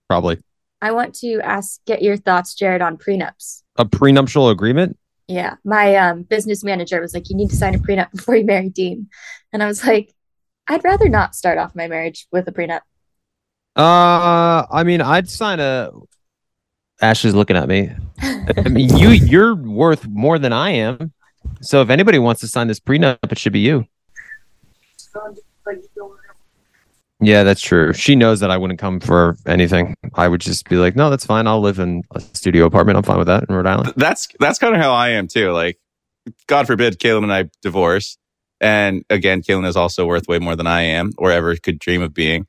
Probably 0.08 0.38
I 0.82 0.92
want 0.92 1.14
to 1.16 1.40
ask, 1.40 1.80
get 1.86 2.02
your 2.02 2.16
thoughts, 2.16 2.54
Jared, 2.54 2.82
on 2.82 2.96
prenups. 2.96 3.62
a 3.76 3.84
prenuptial 3.84 4.50
agreement. 4.50 4.98
Yeah, 5.28 5.56
my 5.64 5.96
um, 5.96 6.22
business 6.22 6.62
manager 6.62 7.00
was 7.00 7.12
like, 7.14 7.28
"You 7.28 7.36
need 7.36 7.50
to 7.50 7.56
sign 7.56 7.74
a 7.74 7.78
prenup 7.78 8.10
before 8.14 8.36
you 8.36 8.44
marry 8.44 8.68
Dean," 8.68 9.08
and 9.52 9.62
I 9.62 9.66
was 9.66 9.84
like, 9.84 10.14
"I'd 10.68 10.84
rather 10.84 11.08
not 11.08 11.34
start 11.34 11.58
off 11.58 11.74
my 11.74 11.88
marriage 11.88 12.26
with 12.30 12.46
a 12.46 12.52
prenup." 12.52 12.82
Uh, 13.74 14.64
I 14.70 14.84
mean, 14.84 15.00
I'd 15.00 15.28
sign 15.28 15.60
a. 15.60 15.90
Ashley's 17.02 17.34
looking 17.34 17.56
at 17.56 17.68
me. 17.68 17.90
I 18.20 18.68
mean, 18.68 18.96
you 18.96 19.10
you're 19.10 19.54
worth 19.54 20.06
more 20.06 20.38
than 20.38 20.52
I 20.52 20.70
am. 20.70 21.12
So 21.60 21.82
if 21.82 21.90
anybody 21.90 22.18
wants 22.18 22.40
to 22.42 22.48
sign 22.48 22.68
this 22.68 22.80
prenup, 22.80 23.18
it 23.30 23.38
should 23.38 23.52
be 23.52 23.60
you. 23.60 23.86
Yeah, 27.20 27.44
that's 27.44 27.62
true. 27.62 27.92
She 27.94 28.14
knows 28.14 28.40
that 28.40 28.50
I 28.50 28.58
wouldn't 28.58 28.78
come 28.78 29.00
for 29.00 29.36
anything. 29.46 29.96
I 30.14 30.28
would 30.28 30.40
just 30.40 30.68
be 30.68 30.76
like, 30.76 30.96
no, 30.96 31.08
that's 31.08 31.24
fine. 31.24 31.46
I'll 31.46 31.60
live 31.60 31.78
in 31.78 32.02
a 32.14 32.20
studio 32.20 32.66
apartment. 32.66 32.98
I'm 32.98 33.04
fine 33.04 33.18
with 33.18 33.28
that 33.28 33.44
in 33.48 33.54
Rhode 33.54 33.66
Island. 33.66 33.94
That's 33.96 34.28
that's 34.38 34.58
kind 34.58 34.74
of 34.74 34.80
how 34.80 34.92
I 34.92 35.10
am 35.10 35.26
too. 35.26 35.50
Like, 35.52 35.78
God 36.46 36.66
forbid, 36.66 36.98
Caelynn 36.98 37.22
and 37.22 37.32
I 37.32 37.48
divorce, 37.62 38.18
and 38.60 39.04
again, 39.08 39.42
Caelynn 39.42 39.66
is 39.66 39.76
also 39.76 40.06
worth 40.06 40.28
way 40.28 40.38
more 40.38 40.56
than 40.56 40.66
I 40.66 40.82
am 40.82 41.12
or 41.16 41.30
ever 41.30 41.56
could 41.56 41.78
dream 41.78 42.02
of 42.02 42.12
being. 42.12 42.46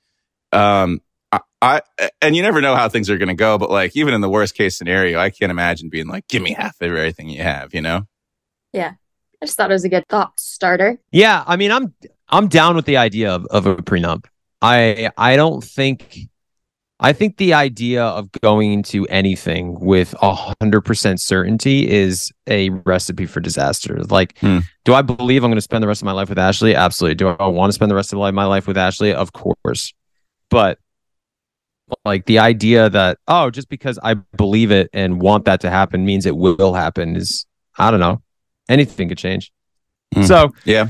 Um, 0.51 1.01
I, 1.32 1.39
I 1.62 1.82
and 2.21 2.36
you 2.36 2.41
never 2.41 2.60
know 2.62 2.75
how 2.75 2.89
things 2.89 3.10
are 3.10 3.17
going 3.17 3.30
to 3.30 3.36
go, 3.36 3.58
but 3.58 3.69
like 3.69 3.95
even 3.95 4.13
in 4.13 4.21
the 4.21 4.30
worst 4.30 4.56
case 4.56 4.77
scenario, 4.77 5.19
I 5.19 5.30
can't 5.30 5.51
imagine 5.51 5.89
being 5.89 6.08
like, 6.08 6.27
give 6.27 6.41
me 6.41 6.53
half 6.53 6.82
of 6.82 6.88
everything 6.88 7.30
you 7.30 7.41
have. 7.41 7.73
You 7.73 7.82
know? 7.82 8.08
Yeah. 8.73 8.93
I 9.41 9.45
just 9.45 9.58
thought 9.58 9.69
it 9.69 9.73
was 9.73 9.84
a 9.84 9.89
good 9.89 10.08
thought 10.10 10.39
starter. 10.39 10.97
Yeah, 11.12 11.43
I 11.45 11.58
mean, 11.58 11.71
I'm 11.71 11.93
I'm 12.30 12.47
down 12.47 12.75
with 12.75 12.86
the 12.86 12.97
idea 12.97 13.32
of, 13.32 13.45
of 13.47 13.65
a 13.65 13.75
prenup. 13.75 14.25
I 14.62 15.10
I 15.17 15.36
don't 15.36 15.63
think 15.63 16.17
I 17.00 17.13
think 17.13 17.38
the 17.38 17.54
idea 17.54 18.04
of 18.04 18.32
going 18.41 18.74
into 18.74 19.06
anything 19.08 19.80
with 19.80 20.15
a 20.22 20.34
hundred 20.34 20.82
percent 20.82 21.22
certainty 21.22 21.88
is 21.88 22.32
a 22.48 22.70
recipe 22.70 23.28
for 23.28 23.39
disaster. 23.39 24.02
Like, 24.10 24.38
Hmm. 24.39 24.60
do 24.84 24.96
I 24.96 25.04
believe 25.04 25.43
I'm 25.43 25.52
going 25.52 25.58
to 25.58 25.62
spend 25.62 25.84
the 25.84 25.88
rest 25.88 26.02
of 26.02 26.06
my 26.08 26.12
life 26.12 26.30
with 26.30 26.39
Ashley? 26.39 26.74
Absolutely. 26.74 27.15
Do 27.15 27.28
I 27.28 27.48
want 27.48 27.70
to 27.70 27.74
spend 27.74 27.91
the 27.91 27.96
rest 27.96 28.13
of 28.13 28.34
my 28.34 28.46
life 28.46 28.65
with 28.67 28.78
Ashley? 28.78 29.13
Of 29.13 29.32
course. 29.32 29.93
But 30.50 30.80
like 32.04 32.26
the 32.26 32.39
idea 32.39 32.89
that 32.89 33.20
oh, 33.28 33.52
just 33.52 33.70
because 33.70 34.00
I 34.02 34.15
believe 34.36 34.72
it 34.72 34.89
and 34.91 35.22
want 35.22 35.46
that 35.46 35.62
to 35.62 35.70
happen 35.70 36.04
means 36.04 36.26
it 36.26 36.36
will 36.36 36.74
happen 36.74 37.15
is 37.15 37.46
I 37.78 37.91
don't 37.91 38.00
know. 38.00 38.24
Anything 38.70 39.08
could 39.10 39.20
change. 39.20 39.52
Hmm. 40.15 40.24
So 40.24 40.54
Yeah. 40.65 40.88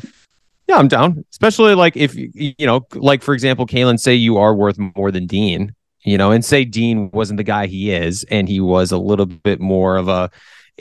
Yeah, 0.68 0.76
I'm 0.78 0.88
down. 0.88 1.24
Especially 1.32 1.76
like 1.76 1.96
if 1.96 2.16
you 2.16 2.30
you 2.34 2.66
know, 2.66 2.86
like 2.96 3.22
for 3.22 3.34
example, 3.34 3.66
Caelynn, 3.66 4.00
say 4.00 4.14
you 4.14 4.38
are 4.38 4.54
worth 4.54 4.78
more 4.96 5.12
than 5.12 5.26
Dean, 5.26 5.74
you 6.04 6.18
know, 6.18 6.32
and 6.32 6.44
say 6.44 6.66
Dean 6.66 7.10
wasn't 7.12 7.38
the 7.38 7.44
guy 7.44 7.68
he 7.68 7.92
is, 7.92 8.26
and 8.26 8.50
he 8.50 8.60
was 8.60 8.92
a 8.92 8.98
little 8.98 9.26
bit 9.26 9.60
more 9.60 9.98
of 9.98 10.08
a 10.08 10.30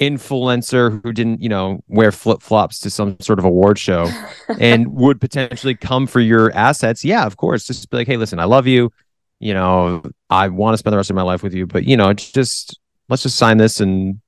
influencer 0.01 1.01
who 1.03 1.13
didn't, 1.13 1.43
you 1.43 1.49
know, 1.49 1.83
wear 1.89 2.13
flip 2.13 2.43
flops 2.43 2.81
to 2.81 2.91
some 2.91 3.19
sort 3.21 3.39
of 3.39 3.45
award 3.45 3.79
show 3.79 4.11
and 4.61 4.93
would 4.93 5.21
potentially 5.21 5.75
come 5.75 6.07
for 6.07 6.21
your 6.21 6.53
assets. 6.53 7.05
Yeah, 7.05 7.25
of 7.25 7.37
course. 7.37 7.67
Just 7.67 7.89
be 7.91 7.99
like, 7.99 8.07
hey, 8.07 8.17
listen, 8.17 8.39
I 8.39 8.45
love 8.45 8.67
you. 8.67 8.93
You 9.39 9.55
know, 9.55 10.03
I 10.31 10.49
want 10.49 10.75
to 10.75 10.79
spend 10.79 10.93
the 10.93 10.97
rest 10.97 11.11
of 11.11 11.17
my 11.17 11.23
life 11.23 11.43
with 11.43 11.55
you, 11.55 11.67
but 11.67 11.85
you 11.85 11.97
know, 11.97 12.09
it's 12.09 12.31
just 12.33 12.79
let's 13.09 13.23
just 13.23 13.37
sign 13.37 13.59
this 13.59 13.81
and 13.81 14.21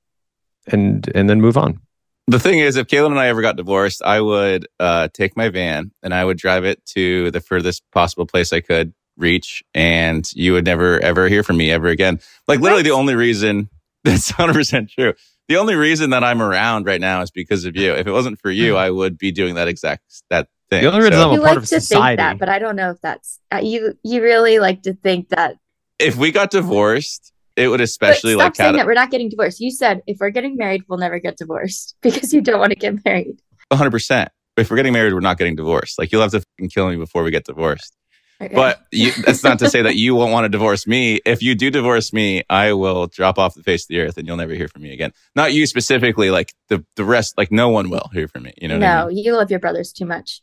and 0.67 1.09
and 1.15 1.29
then 1.29 1.41
move 1.41 1.57
on. 1.57 1.81
The 2.29 2.39
thing 2.39 2.59
is, 2.59 2.75
if 2.75 2.87
Caelynn 2.87 3.07
and 3.11 3.19
I 3.19 3.27
ever 3.27 3.41
got 3.41 3.55
divorced, 3.55 4.03
I 4.03 4.21
would 4.21 4.67
uh, 4.79 5.07
take 5.13 5.35
my 5.35 5.49
van 5.49 5.91
and 6.03 6.13
I 6.13 6.23
would 6.23 6.37
drive 6.37 6.63
it 6.63 6.85
to 6.87 7.31
the 7.31 7.39
furthest 7.41 7.83
possible 7.91 8.25
place 8.27 8.53
I 8.53 8.59
could 8.61 8.93
reach, 9.17 9.63
and 9.73 10.29
you 10.33 10.53
would 10.53 10.65
never 10.65 10.99
ever 10.99 11.27
hear 11.27 11.43
from 11.43 11.57
me 11.57 11.71
ever 11.71 11.87
again. 11.87 12.19
Like 12.47 12.59
literally, 12.59 12.83
the 12.83 12.91
only 12.91 13.15
reason 13.15 13.69
that's 14.03 14.29
hundred 14.29 14.53
percent 14.53 14.91
true. 14.91 15.13
The 15.47 15.57
only 15.57 15.75
reason 15.75 16.11
that 16.11 16.23
I'm 16.23 16.41
around 16.41 16.85
right 16.85 17.01
now 17.01 17.21
is 17.23 17.31
because 17.31 17.65
of 17.65 17.75
you. 17.75 17.93
If 17.93 18.05
it 18.05 18.11
wasn't 18.11 18.39
for 18.39 18.51
you, 18.51 18.75
I 18.77 18.91
would 18.91 19.17
be 19.17 19.31
doing 19.31 19.55
that 19.55 19.67
exact 19.67 20.03
that 20.29 20.47
thing. 20.69 20.83
The 20.83 20.87
only 20.89 20.99
reason 20.99 21.13
So 21.13 21.23
I'm 21.23 21.29
a 21.31 21.33
you 21.33 21.39
part 21.41 21.49
like 21.55 21.57
of 21.57 21.63
to 21.69 21.81
society. 21.81 22.17
think 22.17 22.17
that, 22.19 22.37
but 22.37 22.49
I 22.49 22.59
don't 22.59 22.75
know 22.75 22.91
if 22.91 23.01
that's 23.01 23.39
uh, 23.51 23.57
you. 23.57 23.97
You 24.03 24.21
really 24.21 24.59
like 24.59 24.83
to 24.83 24.93
think 24.93 25.29
that. 25.29 25.55
if 25.97 26.15
we 26.15 26.31
got 26.31 26.51
divorced, 26.51 27.33
it 27.59 27.67
would 27.67 27.79
But 27.79 27.83
especially 27.83 28.33
stop 28.33 28.43
like 28.43 28.55
saying 28.55 28.75
that 28.77 28.85
we're 28.85 28.93
not 28.93 29.11
getting 29.11 29.29
divorced. 29.29 29.59
You 29.59 29.71
said 29.71 30.01
if 30.07 30.17
we're 30.19 30.29
getting 30.29 30.55
married, 30.55 30.83
we'll 30.87 30.99
never 30.99 31.19
get 31.19 31.37
divorced 31.37 31.95
because 32.01 32.33
you 32.33 32.41
don't 32.41 32.59
want 32.59 32.71
to 32.71 32.77
get 32.77 33.03
married. 33.05 33.41
100%. 33.71 34.27
If 34.57 34.69
we're 34.69 34.77
getting 34.77 34.93
married, 34.93 35.13
we're 35.13 35.19
not 35.19 35.37
getting 35.37 35.55
divorced. 35.55 35.99
Like 35.99 36.11
you'll 36.11 36.21
have 36.21 36.31
to 36.31 36.39
fucking 36.39 36.69
kill 36.69 36.89
me 36.89 36.95
before 36.95 37.23
we 37.23 37.31
get 37.31 37.45
divorced. 37.45 37.95
Okay. 38.41 38.55
But 38.55 38.81
you, 38.91 39.11
that's 39.25 39.43
not 39.43 39.59
to 39.59 39.69
say 39.69 39.81
that 39.81 39.95
you 39.95 40.15
won't 40.15 40.31
want 40.31 40.45
to 40.45 40.49
divorce 40.49 40.87
me. 40.87 41.19
If 41.25 41.41
you 41.41 41.55
do 41.55 41.69
divorce 41.69 42.13
me, 42.13 42.43
I 42.49 42.73
will 42.73 43.07
drop 43.07 43.37
off 43.37 43.53
the 43.53 43.63
face 43.63 43.83
of 43.83 43.89
the 43.89 43.99
earth 43.99 44.17
and 44.17 44.25
you'll 44.25 44.37
never 44.37 44.53
hear 44.53 44.69
from 44.69 44.83
me 44.83 44.93
again. 44.93 45.11
Not 45.35 45.53
you 45.53 45.65
specifically, 45.65 46.31
like 46.31 46.53
the, 46.69 46.85
the 46.95 47.03
rest, 47.03 47.37
like 47.37 47.51
no 47.51 47.69
one 47.69 47.89
will 47.89 48.09
hear 48.13 48.27
from 48.27 48.43
me. 48.43 48.53
You 48.61 48.69
know 48.69 48.75
what 48.75 48.83
I 48.83 49.01
no, 49.01 49.07
mean? 49.07 49.17
you 49.17 49.35
love 49.35 49.51
your 49.51 49.59
brothers 49.59 49.91
too 49.91 50.05
much. 50.05 50.41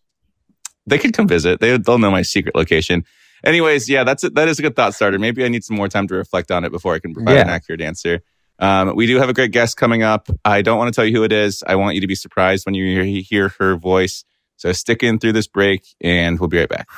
They 0.87 0.99
could 0.99 1.15
come 1.15 1.27
visit. 1.27 1.61
They, 1.61 1.77
they'll 1.79 1.99
know 1.99 2.11
my 2.11 2.23
secret 2.23 2.55
location. 2.55 3.05
Anyways, 3.45 3.89
yeah, 3.89 4.05
that's 4.05 4.25
it. 4.25 4.35
That 4.35 4.49
is 4.49 4.59
a 4.59 4.63
good 4.63 4.77
thought 4.77 4.95
starter. 4.95 5.19
Maybe 5.19 5.45
I 5.45 5.49
need 5.49 5.65
some 5.65 5.77
more 5.77 5.89
time 5.89 6.09
to 6.09 6.15
reflect 6.15 6.51
on 6.51 6.65
it 6.65 6.71
before 6.71 6.95
I 6.95 6.99
can 6.99 7.15
provide 7.15 7.37
an 7.39 7.49
accurate 7.49 7.81
answer. 7.81 8.21
Um, 8.59 8.97
we 8.97 9.07
do 9.07 9.19
have 9.19 9.29
a 9.29 9.35
great 9.35 9.53
guest 9.53 9.77
coming 9.77 10.03
up. 10.03 10.29
I 10.45 10.63
don't 10.63 10.79
want 10.79 10.93
to 10.93 10.97
tell 10.97 11.05
you 11.05 11.15
who 11.15 11.25
it 11.25 11.33
is. 11.33 11.63
I 11.67 11.77
want 11.77 11.95
you 11.95 12.01
to 12.01 12.07
be 12.07 12.15
surprised 12.15 12.65
when 12.65 12.75
you 12.75 13.03
hear, 13.03 13.23
hear 13.23 13.49
her 13.59 13.77
voice. 13.77 14.25
So 14.57 14.73
stick 14.73 15.03
in 15.03 15.19
through 15.19 15.33
this 15.33 15.47
break 15.47 15.87
and 16.01 16.41
we'll 16.41 16.49
be 16.49 16.59
right 16.59 16.69
back. 16.69 16.89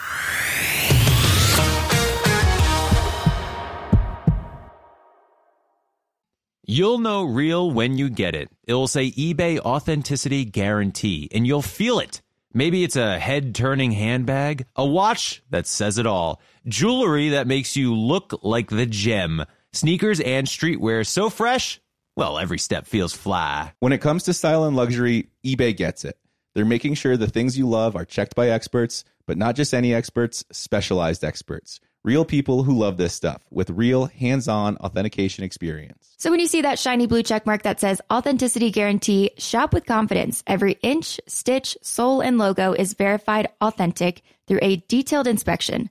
You'll 6.70 6.98
know 6.98 7.24
real 7.24 7.70
when 7.70 7.96
you 7.96 8.11
get 8.11 8.35
it. 8.35 8.51
It'll 8.66 8.88
say 8.88 9.11
eBay 9.11 9.59
Authenticity 9.59 10.44
Guarantee, 10.44 11.27
and 11.33 11.46
you'll 11.46 11.62
feel 11.62 11.98
it. 11.98 12.20
Maybe 12.59 12.83
it's 12.83 12.97
a 12.97 13.21
head 13.21 13.55
turning 13.55 13.92
handbag, 13.92 14.66
a 14.75 14.85
watch 14.85 15.44
that 15.49 15.68
says 15.68 15.97
it 15.97 16.07
all, 16.07 16.42
jewelry 16.66 17.29
that 17.29 17.47
makes 17.47 17.77
you 17.77 17.94
look 17.94 18.40
like 18.42 18.68
the 18.68 18.85
gem, 18.85 19.44
sneakers 19.73 20.18
and 20.18 20.44
streetwear 20.44 21.07
so 21.07 21.31
fresh, 21.31 21.81
well, 22.16 22.37
every 22.37 22.59
step 22.59 22.88
feels 22.88 23.12
fly. 23.12 23.75
When 23.79 23.92
it 23.92 24.01
comes 24.01 24.25
to 24.25 24.35
style 24.35 24.64
and 24.64 24.75
luxury, 24.75 25.29
eBay 25.47 25.77
gets 25.77 26.05
it. 26.05 26.18
They're 26.57 26.64
making 26.64 26.94
sure 26.94 27.16
the 27.16 27.29
things 27.29 27.57
you 27.57 27.68
love 27.68 27.94
are 27.94 28.05
checked 28.05 28.35
by 28.35 28.49
experts, 28.49 29.05
but 29.25 29.38
not 29.38 29.55
just 29.55 29.73
any 29.73 29.94
experts, 29.94 30.44
specialized 30.51 31.23
experts. 31.23 31.79
Real 32.05 32.25
people 32.25 32.63
who 32.63 32.79
love 32.79 32.97
this 32.97 33.13
stuff 33.13 33.45
with 33.51 33.71
real 33.71 34.07
hands 34.07 34.47
on 34.47 34.77
authentication 34.77 35.43
experience. 35.43 36.15
So 36.17 36.31
when 36.31 36.39
you 36.39 36.47
see 36.47 36.63
that 36.63 36.79
shiny 36.79 37.07
blue 37.07 37.25
check 37.25 37.45
mark 37.45 37.63
that 37.63 37.81
says 37.81 38.01
authenticity 38.11 38.71
guarantee, 38.71 39.31
shop 39.37 39.75
with 39.75 39.85
confidence. 39.85 40.45
Every 40.47 40.79
inch, 40.83 41.21
stitch, 41.27 41.77
sole, 41.83 42.21
and 42.21 42.39
logo 42.39 42.73
is 42.73 42.95
verified 42.95 43.49
authentic 43.61 44.23
through 44.47 44.61
a 44.63 44.77
detailed 44.89 45.27
inspection. 45.27 45.91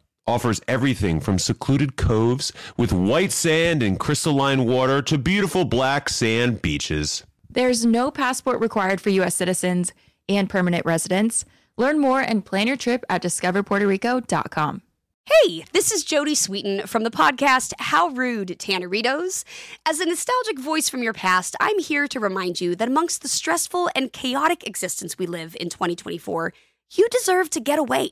offers 0.27 0.61
everything 0.67 1.19
from 1.19 1.39
secluded 1.39 1.95
coves 1.95 2.51
with 2.77 2.93
white 2.93 3.31
sand 3.31 3.83
and 3.83 3.99
crystalline 3.99 4.65
water 4.65 5.01
to 5.01 5.17
beautiful 5.17 5.65
black 5.65 6.09
sand 6.09 6.61
beaches. 6.61 7.23
There's 7.49 7.85
no 7.85 8.11
passport 8.11 8.61
required 8.61 9.01
for 9.01 9.09
U.S. 9.09 9.35
citizens 9.35 9.91
and 10.29 10.49
permanent 10.49 10.85
residents. 10.85 11.43
Learn 11.77 11.99
more 11.99 12.21
and 12.21 12.45
plan 12.45 12.67
your 12.67 12.77
trip 12.77 13.03
at 13.09 13.21
discoverpuertorico.com. 13.23 14.81
Hey, 15.25 15.63
this 15.71 15.91
is 15.91 16.03
Jodie 16.03 16.31
Sweetin 16.31 16.87
from 16.87 17.03
the 17.03 17.11
podcast 17.11 17.73
How 17.79 18.09
Rude 18.09 18.57
Tanneritos. 18.59 19.43
As 19.85 19.99
a 19.99 20.05
nostalgic 20.05 20.59
voice 20.59 20.89
from 20.89 21.03
your 21.03 21.13
past, 21.13 21.55
I'm 21.59 21.79
here 21.79 22.07
to 22.07 22.19
remind 22.19 22.59
you 22.59 22.75
that 22.75 22.87
amongst 22.87 23.21
the 23.21 23.27
stressful 23.27 23.89
and 23.95 24.11
chaotic 24.11 24.65
existence 24.65 25.17
we 25.17 25.27
live 25.27 25.55
in 25.59 25.69
2024, 25.69 26.53
you 26.93 27.07
deserve 27.09 27.49
to 27.51 27.59
get 27.59 27.79
away. 27.79 28.11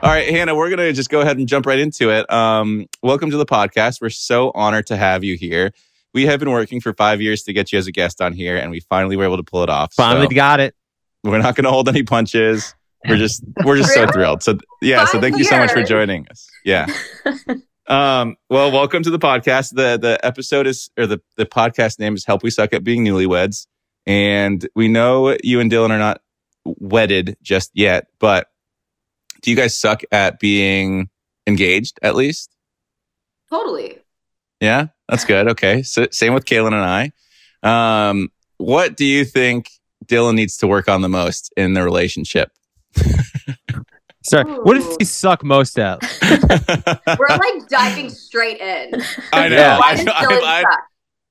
All 0.00 0.14
right, 0.14 0.28
Hannah, 0.30 0.54
we're 0.54 0.68
going 0.68 0.78
to 0.78 0.92
just 0.92 1.10
go 1.10 1.20
ahead 1.20 1.38
and 1.38 1.48
jump 1.48 1.66
right 1.66 1.78
into 1.78 2.10
it. 2.10 2.30
Um, 2.32 2.86
welcome 3.02 3.30
to 3.32 3.36
the 3.36 3.44
podcast. 3.44 4.00
We're 4.00 4.10
so 4.10 4.52
honored 4.54 4.86
to 4.86 4.96
have 4.96 5.24
you 5.24 5.36
here. 5.36 5.72
We 6.14 6.24
have 6.26 6.38
been 6.38 6.50
working 6.50 6.80
for 6.80 6.94
five 6.94 7.20
years 7.20 7.42
to 7.42 7.52
get 7.52 7.72
you 7.72 7.78
as 7.80 7.88
a 7.88 7.92
guest 7.92 8.22
on 8.22 8.32
here, 8.32 8.56
and 8.56 8.70
we 8.70 8.80
finally 8.80 9.16
were 9.16 9.24
able 9.24 9.36
to 9.38 9.42
pull 9.42 9.62
it 9.64 9.68
off. 9.68 9.92
Finally 9.94 10.26
So 10.26 10.34
got 10.36 10.60
it. 10.60 10.74
we're 11.24 11.38
not 11.38 11.56
going 11.56 11.64
to 11.64 11.70
hold 11.70 11.88
any 11.88 12.04
punches. 12.04 12.74
We're 13.08 13.16
just 13.16 13.42
we're 13.64 13.76
just 13.76 13.92
so 13.92 14.06
thrilled. 14.06 14.42
So 14.42 14.56
yeah, 14.80 15.04
so 15.04 15.12
Five 15.12 15.20
thank 15.20 15.38
you 15.38 15.44
so 15.44 15.58
much 15.58 15.72
for 15.72 15.82
joining 15.82 16.26
us. 16.28 16.48
Yeah. 16.64 16.86
um. 17.88 18.36
Well, 18.48 18.70
welcome 18.70 19.02
to 19.02 19.10
the 19.10 19.18
podcast. 19.18 19.74
the 19.74 19.98
The 19.98 20.24
episode 20.24 20.66
is 20.68 20.90
or 20.96 21.06
the 21.06 21.20
the 21.36 21.44
podcast 21.44 21.98
name 21.98 22.14
is 22.14 22.24
"Help 22.24 22.42
We 22.44 22.50
Suck 22.50 22.72
at 22.72 22.82
Being 22.84 23.04
Newlyweds," 23.04 23.66
and 24.08 24.66
we 24.74 24.88
know 24.88 25.36
you 25.44 25.60
and 25.60 25.70
Dylan 25.70 25.90
are 25.90 25.98
not 25.98 26.22
wedded 26.64 27.36
just 27.42 27.70
yet, 27.74 28.08
but 28.18 28.48
do 29.42 29.50
you 29.50 29.56
guys 29.56 29.78
suck 29.78 30.02
at 30.10 30.40
being 30.40 31.10
engaged 31.46 31.98
at 32.02 32.16
least? 32.16 32.50
Totally. 33.50 33.98
Yeah, 34.60 34.88
that's 35.08 35.24
good. 35.24 35.48
Okay. 35.48 35.82
So 35.82 36.08
same 36.10 36.34
with 36.34 36.46
Caelynn 36.46 36.72
and 36.72 37.12
I. 37.62 38.08
Um, 38.08 38.30
what 38.56 38.96
do 38.96 39.04
you 39.04 39.24
think 39.24 39.70
Dylan 40.06 40.34
needs 40.34 40.56
to 40.58 40.66
work 40.66 40.88
on 40.88 41.02
the 41.02 41.08
most 41.08 41.52
in 41.56 41.74
the 41.74 41.82
relationship? 41.82 42.50
Sorry. 44.22 44.44
What 44.44 44.74
does 44.74 44.96
he 44.98 45.04
suck 45.04 45.44
most 45.44 45.78
at? 45.78 46.02
We're 47.18 47.28
like 47.28 47.68
diving 47.68 48.10
straight 48.10 48.58
in. 48.58 49.02
I 49.32 49.48
know. 49.48 49.56
Yeah. 49.56 49.78
Why 49.78 49.86
I, 49.86 49.94
does 49.96 50.04
know, 50.04 50.12
I, 50.12 50.64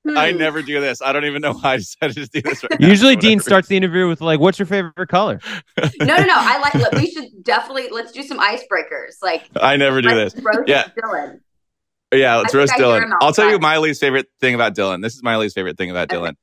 suck? 0.06 0.16
I, 0.16 0.26
I 0.28 0.32
Hmm. 0.32 0.38
never 0.38 0.62
do 0.62 0.80
this. 0.80 1.00
I 1.02 1.12
don't 1.12 1.24
even 1.24 1.42
know 1.42 1.52
why 1.54 1.72
I 1.74 1.76
decided 1.78 2.16
to 2.16 2.26
do 2.26 2.42
this 2.42 2.62
right 2.62 2.80
now. 2.80 2.88
Usually, 2.88 3.16
Dean 3.16 3.40
starts 3.40 3.68
the 3.68 3.76
interview 3.76 4.08
with 4.08 4.20
like, 4.20 4.40
"What's 4.40 4.58
your 4.58 4.66
favorite 4.66 5.08
color?" 5.08 5.40
No, 6.00 6.16
no, 6.16 6.24
no. 6.24 6.34
I 6.34 6.58
like. 6.58 6.74
Look, 6.74 6.92
we 6.92 7.10
should 7.10 7.26
definitely 7.42 7.88
let's 7.90 8.12
do 8.12 8.22
some 8.22 8.38
icebreakers. 8.38 9.16
Like 9.22 9.48
I 9.60 9.76
never 9.76 10.00
do 10.02 10.14
this. 10.14 10.34
roast 10.42 10.68
Yeah. 10.68 10.84
Dylan. 11.02 11.40
Yeah, 12.12 12.36
let's 12.36 12.54
I 12.54 12.58
roast 12.58 12.72
think 12.72 12.84
I 12.84 12.90
hear 12.92 13.00
Dylan. 13.00 13.04
him 13.04 13.14
I'll 13.20 13.32
tell 13.32 13.44
you 13.46 13.56
outside. 13.56 13.62
my 13.62 13.78
least 13.78 14.00
favorite 14.00 14.26
thing 14.40 14.54
about 14.54 14.74
Dylan. 14.74 15.02
This 15.02 15.14
is 15.14 15.22
my 15.22 15.36
least 15.36 15.54
favorite 15.54 15.76
thing 15.76 15.90
about 15.90 16.10
Okay. 16.12 16.16
Dylan. 16.22 16.34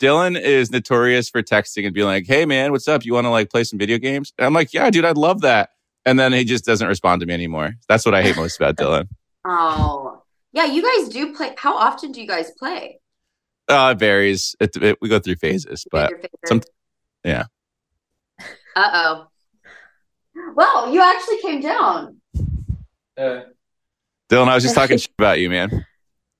Dylan 0.00 0.40
is 0.40 0.70
notorious 0.70 1.28
for 1.28 1.42
texting 1.42 1.84
and 1.84 1.92
being 1.92 2.06
like, 2.06 2.26
"Hey 2.26 2.46
man, 2.46 2.70
what's 2.72 2.86
up? 2.88 3.04
You 3.04 3.14
want 3.14 3.24
to 3.26 3.30
like 3.30 3.50
play 3.50 3.64
some 3.64 3.78
video 3.78 3.98
games?" 3.98 4.32
And 4.38 4.46
I'm 4.46 4.52
like, 4.54 4.72
"Yeah, 4.72 4.88
dude, 4.90 5.04
I'd 5.04 5.18
love 5.18 5.40
that." 5.42 5.70
And 6.06 6.18
then 6.18 6.32
he 6.32 6.44
just 6.44 6.64
doesn't 6.64 6.86
respond 6.88 7.20
to 7.20 7.26
me 7.26 7.34
anymore. 7.34 7.72
That's 7.88 8.06
what 8.06 8.14
I 8.14 8.22
hate 8.22 8.36
most 8.36 8.56
about 8.56 8.76
Dylan. 8.78 9.08
Oh, 9.44 10.19
yeah. 10.52 10.66
You 10.66 10.82
guys 10.82 11.08
do 11.08 11.34
play. 11.34 11.54
How 11.56 11.76
often 11.76 12.12
do 12.12 12.20
you 12.20 12.26
guys 12.26 12.50
play? 12.58 13.00
Uh, 13.68 13.92
it 13.94 13.98
varies. 13.98 14.56
It, 14.60 14.76
it, 14.76 14.98
we 15.00 15.08
go 15.08 15.18
through 15.18 15.36
phases, 15.36 15.86
but 15.90 16.12
some- 16.46 16.62
yeah. 17.24 17.44
Uh 18.74 18.90
oh. 18.92 19.26
Well, 20.54 20.92
you 20.92 21.02
actually 21.02 21.38
came 21.40 21.60
down, 21.60 22.20
Dylan, 23.18 24.48
I 24.48 24.54
was 24.54 24.62
just 24.62 24.74
talking 24.74 24.98
shit 24.98 25.12
about 25.18 25.38
you, 25.38 25.50
man. 25.50 25.84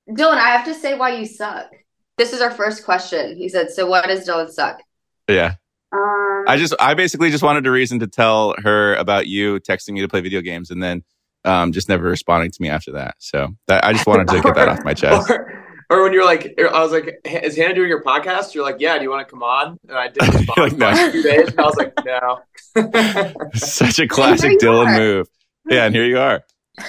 Dylan. 0.09 0.37
I 0.37 0.49
have 0.49 0.65
to 0.65 0.73
say 0.73 0.97
why 0.97 1.15
you 1.15 1.25
suck. 1.25 1.71
This 2.17 2.33
is 2.33 2.41
our 2.41 2.51
first 2.51 2.83
question. 2.85 3.37
He 3.37 3.49
said, 3.49 3.71
"So 3.71 3.85
what 3.85 4.07
does 4.07 4.27
Dylan 4.27 4.49
suck?" 4.49 4.81
Yeah. 5.27 5.55
Um, 5.93 6.45
I 6.47 6.55
just, 6.57 6.73
I 6.79 6.93
basically 6.93 7.31
just 7.31 7.43
wanted 7.43 7.67
a 7.67 7.71
reason 7.71 7.99
to 7.99 8.07
tell 8.07 8.55
her 8.63 8.95
about 8.95 9.27
you 9.27 9.59
texting 9.59 9.91
me 9.91 10.01
to 10.01 10.07
play 10.07 10.21
video 10.21 10.41
games 10.41 10.71
and 10.71 10.81
then 10.81 11.03
um, 11.45 11.71
just 11.71 11.89
never 11.89 12.03
responding 12.03 12.51
to 12.51 12.61
me 12.61 12.69
after 12.69 12.91
that. 12.93 13.15
So 13.19 13.49
that, 13.67 13.83
I 13.85 13.93
just 13.93 14.05
wanted 14.07 14.27
to 14.29 14.41
get 14.41 14.55
that 14.55 14.67
off 14.67 14.83
my 14.83 14.93
chest. 14.93 15.29
Or, 15.29 15.63
or 15.89 16.03
when 16.03 16.13
you're 16.13 16.25
like, 16.25 16.53
I 16.59 16.81
was 16.83 16.91
like, 16.91 17.19
is 17.25 17.55
Hannah 17.57 17.73
doing 17.75 17.89
your 17.89 18.03
podcast? 18.03 18.53
You're 18.53 18.63
like, 18.63 18.77
yeah. 18.79 18.97
Do 18.97 19.03
you 19.03 19.09
want 19.09 19.27
to 19.27 19.31
come 19.31 19.43
on? 19.43 19.77
And 19.89 19.97
I 19.97 20.07
didn't 20.07 20.33
respond 20.47 20.57
like, 20.57 20.71
for 20.71 20.77
no. 20.77 20.85
like 20.91 21.11
two 21.11 21.23
days. 21.23 21.47
And 21.49 21.59
I 21.59 21.63
was 21.63 21.75
like, 21.75 21.93
no. 22.05 23.41
Such 23.55 23.99
a 23.99 24.07
classic 24.07 24.59
Dylan 24.59 24.87
are. 24.87 24.97
move. 24.97 25.27
Yeah, 25.69 25.85
and 25.85 25.93
here 25.95 26.05
you 26.05 26.17
are. 26.19 26.41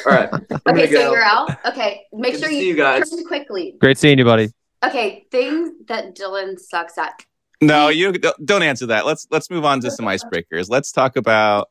All 0.06 0.12
right. 0.12 0.30
Okay, 0.32 0.86
so 0.86 0.92
go. 0.92 1.12
you're 1.12 1.22
out. 1.24 1.50
Okay, 1.66 2.02
make 2.12 2.34
Good 2.34 2.42
sure 2.42 2.50
you, 2.50 2.60
see 2.60 2.68
you 2.68 2.76
guys. 2.76 3.10
turn 3.10 3.24
quickly. 3.24 3.74
Great 3.80 3.98
seeing 3.98 4.18
you, 4.18 4.24
buddy. 4.24 4.48
Okay, 4.84 5.26
things 5.30 5.70
that 5.88 6.16
Dylan 6.16 6.58
sucks 6.58 6.96
at. 6.96 7.24
No, 7.60 7.88
you 7.88 8.12
don't- 8.12 8.46
don't 8.46 8.62
answer 8.62 8.86
that. 8.86 9.04
Let's 9.06 9.26
let's 9.30 9.50
move 9.50 9.64
on 9.64 9.80
to 9.80 9.90
some 9.90 10.06
icebreakers. 10.06 10.68
Let's 10.70 10.90
talk 10.92 11.16
about 11.16 11.68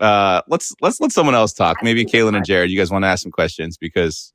uh 0.00 0.42
let's 0.48 0.74
let's 0.80 1.00
let 1.00 1.12
someone 1.12 1.34
else 1.34 1.52
talk. 1.52 1.82
Maybe 1.82 2.04
Caelynn 2.04 2.36
and 2.36 2.44
Jared. 2.44 2.70
You 2.70 2.78
guys 2.78 2.90
want 2.90 3.04
to 3.04 3.08
ask 3.08 3.22
some 3.22 3.32
questions 3.32 3.76
because 3.76 4.32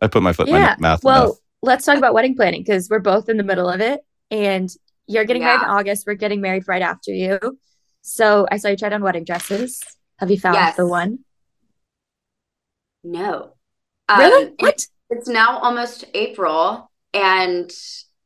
I 0.00 0.06
put 0.06 0.22
my 0.22 0.32
foot 0.32 0.48
in 0.48 0.54
my 0.54 0.76
mouth. 0.78 1.04
Well, 1.04 1.24
enough. 1.24 1.36
let's 1.62 1.84
talk 1.84 1.98
about 1.98 2.14
wedding 2.14 2.34
planning 2.34 2.62
because 2.62 2.88
we're 2.88 3.00
both 3.00 3.28
in 3.28 3.36
the 3.36 3.42
middle 3.42 3.68
of 3.68 3.80
it. 3.80 4.00
And 4.30 4.70
you're 5.06 5.24
getting 5.24 5.42
married 5.42 5.62
in 5.62 5.68
August. 5.68 6.06
We're 6.06 6.14
getting 6.14 6.40
married 6.40 6.66
right 6.66 6.82
after 6.82 7.12
you. 7.12 7.38
So 8.00 8.46
I 8.50 8.56
saw 8.56 8.68
you 8.68 8.76
tried 8.76 8.92
on 8.92 9.02
wedding 9.02 9.24
dresses. 9.24 9.82
Have 10.18 10.30
you 10.30 10.38
found 10.38 10.54
Yes. 10.54 10.76
the 10.76 10.86
one? 10.86 11.18
No. 13.02 13.52
Really? 14.16 14.46
Um, 14.48 14.54
what? 14.58 14.86
It's 15.10 15.28
now 15.28 15.58
almost 15.58 16.04
April, 16.14 16.90
and 17.12 17.70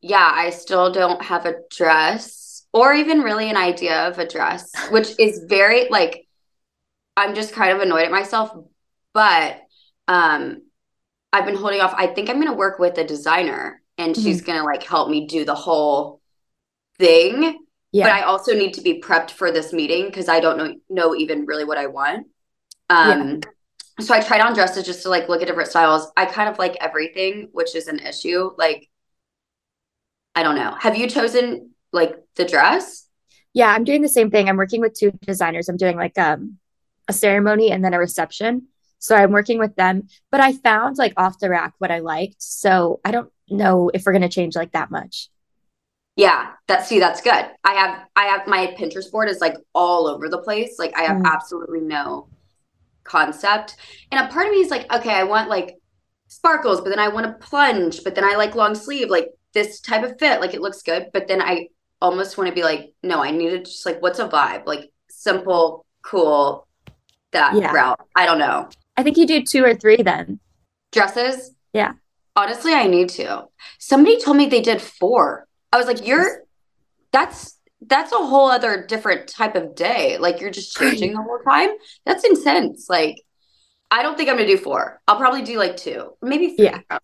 yeah, 0.00 0.30
I 0.32 0.50
still 0.50 0.92
don't 0.92 1.22
have 1.22 1.44
a 1.44 1.56
dress 1.70 2.66
or 2.72 2.94
even 2.94 3.20
really 3.20 3.50
an 3.50 3.56
idea 3.56 4.06
of 4.08 4.18
a 4.18 4.26
dress, 4.26 4.70
which 4.90 5.08
is 5.18 5.44
very 5.48 5.88
like 5.90 6.27
I'm 7.18 7.34
just 7.34 7.52
kind 7.52 7.72
of 7.72 7.80
annoyed 7.80 8.04
at 8.04 8.10
myself, 8.10 8.50
but 9.12 9.60
um 10.06 10.62
I've 11.32 11.44
been 11.44 11.56
holding 11.56 11.80
off. 11.80 11.94
I 11.96 12.06
think 12.06 12.30
I'm 12.30 12.36
going 12.36 12.48
to 12.48 12.54
work 12.54 12.78
with 12.78 12.96
a 12.96 13.04
designer 13.04 13.82
and 13.98 14.16
she's 14.16 14.40
going 14.40 14.58
to 14.58 14.64
like 14.64 14.82
help 14.82 15.10
me 15.10 15.26
do 15.26 15.44
the 15.44 15.54
whole 15.54 16.22
thing. 16.98 17.58
Yeah. 17.92 18.04
But 18.04 18.12
I 18.12 18.22
also 18.22 18.54
need 18.54 18.74
to 18.74 18.80
be 18.80 19.02
prepped 19.02 19.32
for 19.32 19.52
this 19.52 19.72
meeting 19.72 20.06
because 20.06 20.28
I 20.28 20.40
don't 20.40 20.56
know 20.56 20.74
know 20.88 21.14
even 21.14 21.44
really 21.44 21.64
what 21.64 21.76
I 21.76 21.86
want. 21.86 22.28
Um 22.88 23.40
so 24.00 24.14
I 24.14 24.20
tried 24.20 24.40
on 24.40 24.54
dresses 24.54 24.86
just 24.86 25.02
to 25.02 25.08
like 25.08 25.28
look 25.28 25.42
at 25.42 25.48
different 25.48 25.70
styles. 25.70 26.10
I 26.16 26.24
kind 26.26 26.48
of 26.48 26.58
like 26.58 26.76
everything, 26.80 27.48
which 27.52 27.74
is 27.74 27.88
an 27.88 27.98
issue. 27.98 28.50
Like 28.56 28.88
I 30.34 30.44
don't 30.44 30.54
know. 30.54 30.74
Have 30.78 30.96
you 30.96 31.08
chosen 31.08 31.74
like 31.92 32.14
the 32.36 32.44
dress? 32.44 33.06
Yeah, 33.54 33.68
I'm 33.72 33.84
doing 33.84 34.02
the 34.02 34.08
same 34.08 34.30
thing. 34.30 34.48
I'm 34.48 34.56
working 34.56 34.80
with 34.80 34.94
two 34.94 35.10
designers. 35.22 35.68
I'm 35.68 35.76
doing 35.76 35.96
like 35.96 36.16
um 36.16 36.58
a 37.08 37.12
ceremony 37.12 37.70
and 37.70 37.84
then 37.84 37.94
a 37.94 37.98
reception. 37.98 38.68
So 38.98 39.14
I'm 39.16 39.32
working 39.32 39.58
with 39.58 39.76
them, 39.76 40.08
but 40.30 40.40
I 40.40 40.52
found 40.52 40.98
like 40.98 41.14
off 41.16 41.38
the 41.38 41.50
rack 41.50 41.74
what 41.78 41.90
I 41.90 42.00
liked. 42.00 42.42
So 42.42 43.00
I 43.04 43.10
don't 43.12 43.30
know 43.48 43.90
if 43.94 44.04
we're 44.04 44.12
going 44.12 44.22
to 44.22 44.28
change 44.28 44.56
like 44.56 44.72
that 44.72 44.90
much. 44.90 45.28
Yeah, 46.16 46.52
that 46.66 46.84
see 46.86 46.98
that's 46.98 47.20
good. 47.20 47.46
I 47.64 47.74
have 47.74 48.06
I 48.16 48.24
have 48.24 48.46
my 48.48 48.74
Pinterest 48.78 49.10
board 49.10 49.28
is 49.28 49.40
like 49.40 49.54
all 49.74 50.08
over 50.08 50.28
the 50.28 50.42
place. 50.42 50.76
Like 50.78 50.96
I 50.96 51.02
have 51.02 51.18
Mm. 51.18 51.24
absolutely 51.24 51.80
no 51.80 52.28
concept. 53.04 53.76
And 54.12 54.26
a 54.26 54.32
part 54.32 54.46
of 54.46 54.52
me 54.52 54.60
is 54.60 54.70
like, 54.70 54.92
okay, 54.92 55.12
I 55.14 55.24
want 55.24 55.50
like 55.50 55.76
sparkles, 56.28 56.80
but 56.82 56.90
then 56.90 57.00
I 57.00 57.08
want 57.08 57.26
a 57.26 57.34
plunge, 57.34 58.04
but 58.04 58.14
then 58.16 58.24
I 58.24 58.36
like 58.36 58.54
long 58.56 58.76
sleeve, 58.76 59.10
like 59.10 59.30
this 59.54 59.80
type 59.80 60.04
of 60.04 60.18
fit, 60.20 60.40
like 60.40 60.54
it 60.54 60.62
looks 60.62 60.82
good. 60.82 61.08
But 61.14 61.28
then 61.28 61.42
I 61.42 61.68
almost 62.02 62.38
want 62.38 62.48
to 62.48 62.54
be 62.54 62.64
like, 62.64 62.94
no, 63.02 63.22
I 63.24 63.32
need 63.32 63.50
to 63.50 63.60
just 63.60 63.86
like 63.86 64.02
what's 64.02 64.20
a 64.20 64.28
vibe? 64.28 64.66
Like 64.66 64.90
simple, 65.10 65.86
cool, 66.04 66.67
that 67.32 67.54
Yeah. 67.54 67.72
route. 67.72 68.00
I 68.14 68.26
don't 68.26 68.38
know. 68.38 68.68
I 68.96 69.02
think 69.02 69.16
you 69.16 69.26
do 69.26 69.42
two 69.42 69.64
or 69.64 69.74
three 69.74 70.02
then. 70.02 70.40
Dresses? 70.92 71.52
Yeah. 71.72 71.92
Honestly, 72.34 72.72
I 72.72 72.86
need 72.86 73.08
to. 73.10 73.44
Somebody 73.78 74.20
told 74.20 74.36
me 74.36 74.46
they 74.46 74.60
did 74.60 74.80
four. 74.80 75.46
I 75.72 75.76
was 75.76 75.86
like, 75.86 76.06
you're 76.06 76.44
that's 77.12 77.58
that's 77.80 78.12
a 78.12 78.16
whole 78.16 78.50
other 78.50 78.84
different 78.86 79.28
type 79.28 79.54
of 79.54 79.74
day. 79.74 80.18
Like 80.18 80.40
you're 80.40 80.50
just 80.50 80.76
changing 80.76 81.12
the 81.12 81.22
whole 81.22 81.38
time. 81.46 81.70
That's 82.04 82.24
intense. 82.24 82.88
Like 82.88 83.22
I 83.90 84.02
don't 84.02 84.16
think 84.16 84.28
I'm 84.28 84.36
gonna 84.36 84.48
do 84.48 84.56
four. 84.58 85.00
I'll 85.06 85.16
probably 85.18 85.42
do 85.42 85.58
like 85.58 85.76
two, 85.76 86.12
maybe 86.22 86.56
three. 86.56 86.66
Yeah. 86.66 86.80
I, 86.90 86.98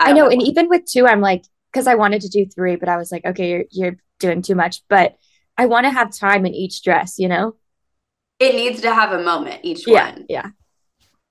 I 0.00 0.06
don't 0.08 0.16
know, 0.16 0.28
and 0.28 0.42
even 0.42 0.68
with 0.68 0.84
two, 0.84 1.06
I'm 1.06 1.20
like, 1.20 1.44
because 1.72 1.86
I 1.86 1.96
wanted 1.96 2.22
to 2.22 2.28
do 2.28 2.46
three, 2.46 2.76
but 2.76 2.88
I 2.88 2.96
was 2.96 3.10
like, 3.10 3.24
okay, 3.24 3.50
you're 3.50 3.64
you're 3.70 3.96
doing 4.20 4.42
too 4.42 4.54
much. 4.54 4.82
But 4.88 5.16
I 5.56 5.66
want 5.66 5.84
to 5.86 5.90
have 5.90 6.14
time 6.14 6.46
in 6.46 6.54
each 6.54 6.82
dress, 6.82 7.18
you 7.18 7.26
know? 7.28 7.56
It 8.38 8.54
needs 8.54 8.80
to 8.82 8.94
have 8.94 9.12
a 9.12 9.22
moment 9.22 9.60
each 9.62 9.86
Yeah, 9.86 10.12
one. 10.12 10.26
yeah. 10.28 10.46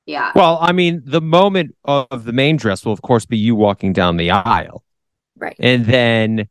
Yeah. 0.05 0.31
Well, 0.35 0.57
I 0.61 0.71
mean, 0.71 1.01
the 1.05 1.21
moment 1.21 1.75
of 1.83 2.23
the 2.23 2.31
main 2.31 2.55
dress 2.55 2.85
will, 2.85 2.93
of 2.93 3.01
course, 3.01 3.25
be 3.25 3.37
you 3.37 3.55
walking 3.55 3.91
down 3.91 4.15
the 4.15 4.31
aisle. 4.31 4.83
Right. 5.37 5.55
And 5.59 5.85
then, 5.85 6.47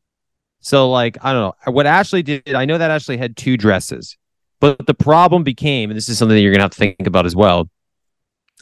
so 0.61 0.91
like, 0.91 1.17
I 1.23 1.33
don't 1.33 1.55
know 1.67 1.73
what 1.73 1.87
Ashley 1.87 2.23
did. 2.23 2.55
I 2.55 2.67
know 2.67 2.77
that 2.77 2.91
Ashley 2.91 3.17
had 3.17 3.37
two 3.37 3.57
dresses, 3.57 4.19
but 4.61 4.87
the 4.87 4.95
problem 4.95 5.43
became, 5.43 5.91
and 5.91 5.97
this 5.97 6.09
is 6.09 6.19
something 6.19 6.35
that 6.35 6.43
you're 6.43 6.53
going 6.53 6.59
to 6.59 6.65
have 6.65 6.73
to 6.73 6.79
think 6.79 7.07
about 7.07 7.25
as 7.25 7.35
well, 7.35 7.71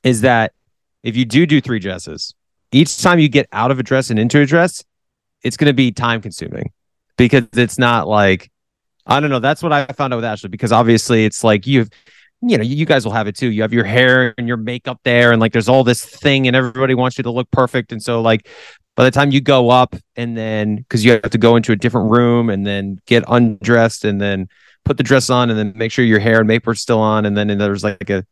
is 0.05 0.21
that 0.21 0.53
if 1.03 1.17
you 1.17 1.25
do 1.25 1.45
do 1.45 1.61
three 1.61 1.81
dresses, 1.81 2.35
each 2.71 2.97
time 3.03 3.19
you 3.19 3.29
get 3.29 3.49
out 3.53 3.71
of 3.71 3.79
a 3.81 3.83
dress 3.83 4.11
and 4.11 4.19
into 4.19 4.41
a 4.41 4.47
dress, 4.47 4.85
it's 5.43 5.57
going 5.57 5.69
to 5.69 5.75
be 5.75 5.91
time 5.91 6.21
consuming 6.23 6.73
because 7.17 7.45
it's 7.55 7.79
not 7.79 8.07
like, 8.07 8.51
I 9.07 9.21
don't 9.21 9.31
know. 9.31 9.39
That's 9.39 9.63
what 9.63 9.73
I 9.73 9.87
found 9.87 10.13
out 10.13 10.17
with 10.17 10.25
Ashley 10.25 10.49
because 10.49 10.73
obviously 10.73 11.25
it's 11.25 11.45
like 11.45 11.67
you've, 11.67 11.91
you 12.41 12.57
know, 12.57 12.65
you 12.65 12.87
guys 12.87 13.05
will 13.05 13.13
have 13.13 13.27
it 13.27 13.37
too. 13.37 13.51
You 13.51 13.63
have 13.63 13.73
your 13.73 13.85
hair 13.85 14.35
and 14.39 14.49
your 14.49 14.57
makeup 14.57 15.01
there, 15.05 15.33
and 15.33 15.41
like 15.41 15.53
there's 15.53 15.69
all 15.69 15.85
this 15.85 16.05
thing, 16.05 16.47
and 16.47 16.57
everybody 16.57 16.95
wants 16.95 17.19
you 17.19 17.25
to 17.25 17.31
look 17.31 17.51
perfect. 17.51 17.93
And 17.93 18.03
so, 18.03 18.21
like, 18.21 18.49
by 18.97 19.05
the 19.05 19.11
time 19.11 19.31
you 19.31 19.41
go 19.41 19.71
up, 19.71 19.97
and 20.17 20.37
then 20.37 20.77
because 20.77 21.05
you 21.05 21.13
have 21.13 21.31
to 21.31 21.39
go 21.39 21.57
into 21.57 21.73
a 21.73 21.77
different 21.77 22.11
room 22.11 22.51
and 22.51 22.67
then 22.67 22.99
get 23.07 23.25
undressed, 23.29 24.05
and 24.05 24.21
then 24.21 24.49
put 24.85 24.97
the 24.97 25.03
dress 25.03 25.31
on, 25.31 25.51
and 25.51 25.59
then 25.59 25.73
make 25.77 25.93
sure 25.93 26.05
your 26.05 26.19
hair 26.19 26.39
and 26.39 26.49
makeup 26.49 26.69
are 26.69 26.75
still 26.75 27.01
on, 27.01 27.25
and 27.25 27.37
then 27.37 27.51
and 27.51 27.61
there's 27.61 27.85
like 27.85 28.11
a 28.11 28.25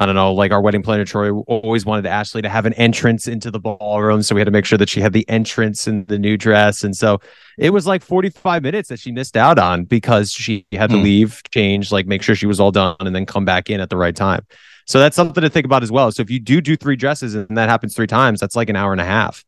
I 0.00 0.06
don't 0.06 0.14
know, 0.14 0.32
like 0.32 0.52
our 0.52 0.60
wedding 0.60 0.82
planner 0.82 1.04
Troy 1.04 1.32
always 1.32 1.84
wanted 1.84 2.06
Ashley 2.06 2.40
to 2.42 2.48
have 2.48 2.66
an 2.66 2.72
entrance 2.74 3.26
into 3.26 3.50
the 3.50 3.58
ballroom, 3.58 4.22
so 4.22 4.34
we 4.34 4.40
had 4.40 4.44
to 4.46 4.52
make 4.52 4.64
sure 4.64 4.78
that 4.78 4.88
she 4.88 5.00
had 5.00 5.12
the 5.12 5.28
entrance 5.28 5.88
in 5.88 6.04
the 6.04 6.18
new 6.18 6.36
dress, 6.36 6.84
and 6.84 6.96
so 6.96 7.20
it 7.58 7.70
was 7.70 7.86
like 7.86 8.02
45 8.02 8.62
minutes 8.62 8.88
that 8.90 9.00
she 9.00 9.10
missed 9.10 9.36
out 9.36 9.58
on 9.58 9.84
because 9.84 10.30
she 10.30 10.64
had 10.72 10.90
to 10.90 10.96
Hmm. 10.96 11.02
leave, 11.02 11.42
change, 11.52 11.90
like 11.90 12.06
make 12.06 12.22
sure 12.22 12.34
she 12.36 12.46
was 12.46 12.60
all 12.60 12.70
done, 12.70 12.94
and 13.00 13.14
then 13.14 13.26
come 13.26 13.44
back 13.44 13.70
in 13.70 13.80
at 13.80 13.90
the 13.90 13.96
right 13.96 14.14
time. 14.14 14.46
So 14.86 15.00
that's 15.00 15.16
something 15.16 15.42
to 15.42 15.50
think 15.50 15.66
about 15.66 15.82
as 15.82 15.90
well. 15.90 16.10
So 16.12 16.22
if 16.22 16.30
you 16.30 16.38
do 16.40 16.60
do 16.60 16.76
three 16.76 16.96
dresses 16.96 17.34
and 17.34 17.56
that 17.58 17.68
happens 17.68 17.94
three 17.94 18.06
times, 18.06 18.38
that's 18.40 18.56
like 18.56 18.70
an 18.70 18.76
hour 18.76 18.92
and 18.92 19.00
a 19.00 19.04
half 19.04 19.44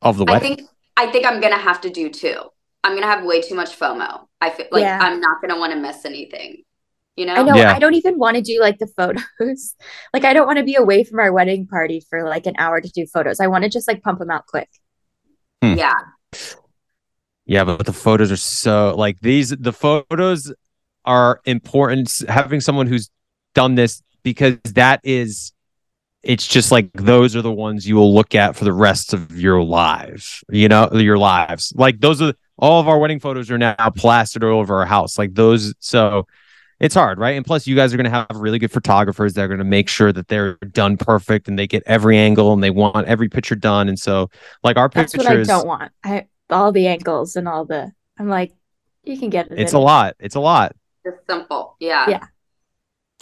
of 0.00 0.16
the 0.16 0.24
wedding. 0.24 0.52
I 0.52 0.56
think 0.56 0.68
I 0.96 1.06
think 1.10 1.26
I'm 1.26 1.40
gonna 1.40 1.58
have 1.58 1.80
to 1.82 1.90
do 1.90 2.08
two. 2.08 2.36
I'm 2.84 2.94
gonna 2.94 3.06
have 3.06 3.24
way 3.24 3.40
too 3.42 3.54
much 3.54 3.78
FOMO. 3.78 4.26
I 4.40 4.50
feel 4.50 4.66
like 4.70 4.82
Yeah. 4.82 4.98
I'm 5.00 5.20
not 5.20 5.40
gonna 5.42 5.58
want 5.58 5.72
to 5.72 5.78
miss 5.78 6.04
anything. 6.04 6.62
You 7.16 7.26
know? 7.26 7.34
I 7.34 7.42
know. 7.42 7.54
Yeah. 7.54 7.72
I 7.72 7.78
don't 7.78 7.94
even 7.94 8.18
want 8.18 8.36
to 8.36 8.42
do 8.42 8.60
like 8.60 8.78
the 8.78 8.86
photos. 8.86 9.74
like 10.14 10.24
I 10.24 10.32
don't 10.32 10.46
want 10.46 10.58
to 10.58 10.64
be 10.64 10.76
away 10.76 11.04
from 11.04 11.18
our 11.18 11.32
wedding 11.32 11.66
party 11.66 12.04
for 12.08 12.24
like 12.24 12.46
an 12.46 12.54
hour 12.58 12.80
to 12.80 12.88
do 12.88 13.06
photos. 13.06 13.40
I 13.40 13.48
want 13.48 13.64
to 13.64 13.70
just 13.70 13.86
like 13.86 14.02
pump 14.02 14.18
them 14.18 14.30
out 14.30 14.46
quick. 14.46 14.70
Hmm. 15.62 15.74
Yeah. 15.74 15.94
Yeah, 17.44 17.64
but 17.64 17.84
the 17.84 17.92
photos 17.92 18.32
are 18.32 18.36
so 18.36 18.94
like 18.96 19.20
these 19.20 19.50
the 19.50 19.72
photos 19.72 20.52
are 21.04 21.40
important 21.44 22.22
having 22.28 22.60
someone 22.60 22.86
who's 22.86 23.10
done 23.54 23.74
this 23.74 24.02
because 24.22 24.56
that 24.74 25.00
is 25.02 25.52
it's 26.22 26.46
just 26.46 26.70
like 26.70 26.92
those 26.92 27.34
are 27.34 27.42
the 27.42 27.52
ones 27.52 27.86
you 27.86 27.96
will 27.96 28.14
look 28.14 28.34
at 28.34 28.54
for 28.54 28.64
the 28.64 28.72
rest 28.72 29.12
of 29.12 29.38
your 29.38 29.62
lives, 29.62 30.44
you 30.48 30.68
know, 30.68 30.88
your 30.92 31.18
lives. 31.18 31.72
Like 31.76 31.98
those 32.00 32.22
are 32.22 32.32
all 32.56 32.80
of 32.80 32.88
our 32.88 32.98
wedding 32.98 33.18
photos 33.18 33.50
are 33.50 33.58
now 33.58 33.74
plastered 33.96 34.44
all 34.44 34.60
over 34.60 34.76
our 34.76 34.86
house. 34.86 35.18
Like 35.18 35.34
those 35.34 35.74
so 35.80 36.26
it's 36.82 36.96
hard, 36.96 37.18
right? 37.18 37.36
And 37.36 37.46
plus 37.46 37.66
you 37.66 37.76
guys 37.76 37.94
are 37.94 37.96
going 37.96 38.04
to 38.04 38.10
have 38.10 38.26
really 38.34 38.58
good 38.58 38.72
photographers 38.72 39.34
that 39.34 39.42
are 39.42 39.48
going 39.48 39.58
to 39.58 39.64
make 39.64 39.88
sure 39.88 40.12
that 40.12 40.26
they're 40.26 40.56
done 40.56 40.96
perfect 40.96 41.46
and 41.46 41.56
they 41.56 41.68
get 41.68 41.84
every 41.86 42.18
angle 42.18 42.52
and 42.52 42.62
they 42.62 42.70
want 42.70 43.06
every 43.06 43.28
picture 43.28 43.54
done 43.54 43.88
and 43.88 43.98
so 43.98 44.28
like 44.64 44.76
our 44.76 44.88
That's 44.88 45.12
pictures 45.12 45.46
what 45.48 45.54
I 45.54 45.58
don't 45.58 45.66
want. 45.66 45.92
I 46.02 46.26
all 46.50 46.72
the 46.72 46.88
angles 46.88 47.36
and 47.36 47.48
all 47.48 47.64
the. 47.64 47.92
I'm 48.18 48.28
like, 48.28 48.52
you 49.04 49.16
can 49.16 49.30
get 49.30 49.50
it. 49.50 49.58
it's 49.58 49.72
in 49.72 49.78
a 49.78 49.80
lot. 49.80 50.16
It's 50.18 50.34
a 50.34 50.40
lot. 50.40 50.74
Just 51.06 51.18
simple. 51.28 51.76
Yeah. 51.78 52.08
Yeah. 52.10 52.26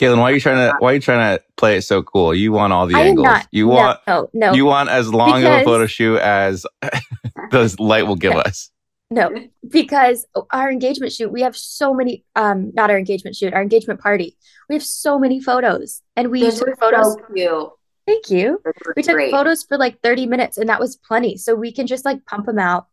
Caelynn, 0.01 0.19
why 0.19 0.31
are 0.31 0.35
you 0.35 0.41
trying 0.41 0.71
to 0.71 0.77
why 0.79 0.93
are 0.93 0.95
you 0.95 1.01
trying 1.01 1.37
to 1.37 1.45
play 1.59 1.77
it 1.77 1.83
so 1.83 2.03
cool? 2.03 2.35
You 2.35 2.53
want 2.53 2.73
all 2.73 2.87
the 2.87 2.95
I 2.97 3.01
am 3.01 3.07
angles. 3.09 3.27
not. 3.27 3.47
you 3.51 3.67
no, 3.67 3.75
want 3.75 4.01
no, 4.07 4.31
no, 4.33 4.53
you 4.55 4.65
want 4.65 4.89
as 4.89 5.13
long 5.13 5.45
of 5.45 5.53
a 5.53 5.63
photo 5.65 5.87
shoot 5.87 6.19
as 6.19 6.65
the 6.83 7.77
light 7.79 8.07
will 8.07 8.17
give 8.17 8.33
us. 8.37 8.71
No, 9.11 9.31
because 9.67 10.27
our 10.53 10.71
engagement 10.71 11.13
shoot, 11.13 11.33
we 11.33 11.43
have 11.43 11.57
so 11.57 11.93
many. 11.93 12.25
Um, 12.37 12.73
not 12.75 12.91
our 12.91 12.99
engagement 12.99 13.37
shoot, 13.37 13.53
our 13.53 13.63
engagement 13.63 14.01
party. 14.01 14.37
We 14.69 14.77
have 14.77 14.85
so 14.85 15.19
many 15.19 15.41
photos, 15.41 16.03
and 16.17 16.31
we 16.31 16.43
Those 16.43 16.61
took 16.61 16.79
photos. 16.79 17.15
so 17.15 17.35
cute. 17.35 17.71
Thank 18.07 18.31
you. 18.31 18.63
We 18.97 19.03
took 19.03 19.15
great. 19.15 19.31
photos 19.31 19.65
for 19.65 19.77
like 19.79 20.01
30 20.03 20.27
minutes, 20.27 20.59
and 20.59 20.69
that 20.69 20.81
was 20.81 20.97
plenty. 20.97 21.37
So 21.37 21.55
we 21.55 21.73
can 21.73 21.87
just 21.87 22.05
like 22.05 22.25
pump 22.25 22.47
them 22.47 22.59
out. 22.59 22.87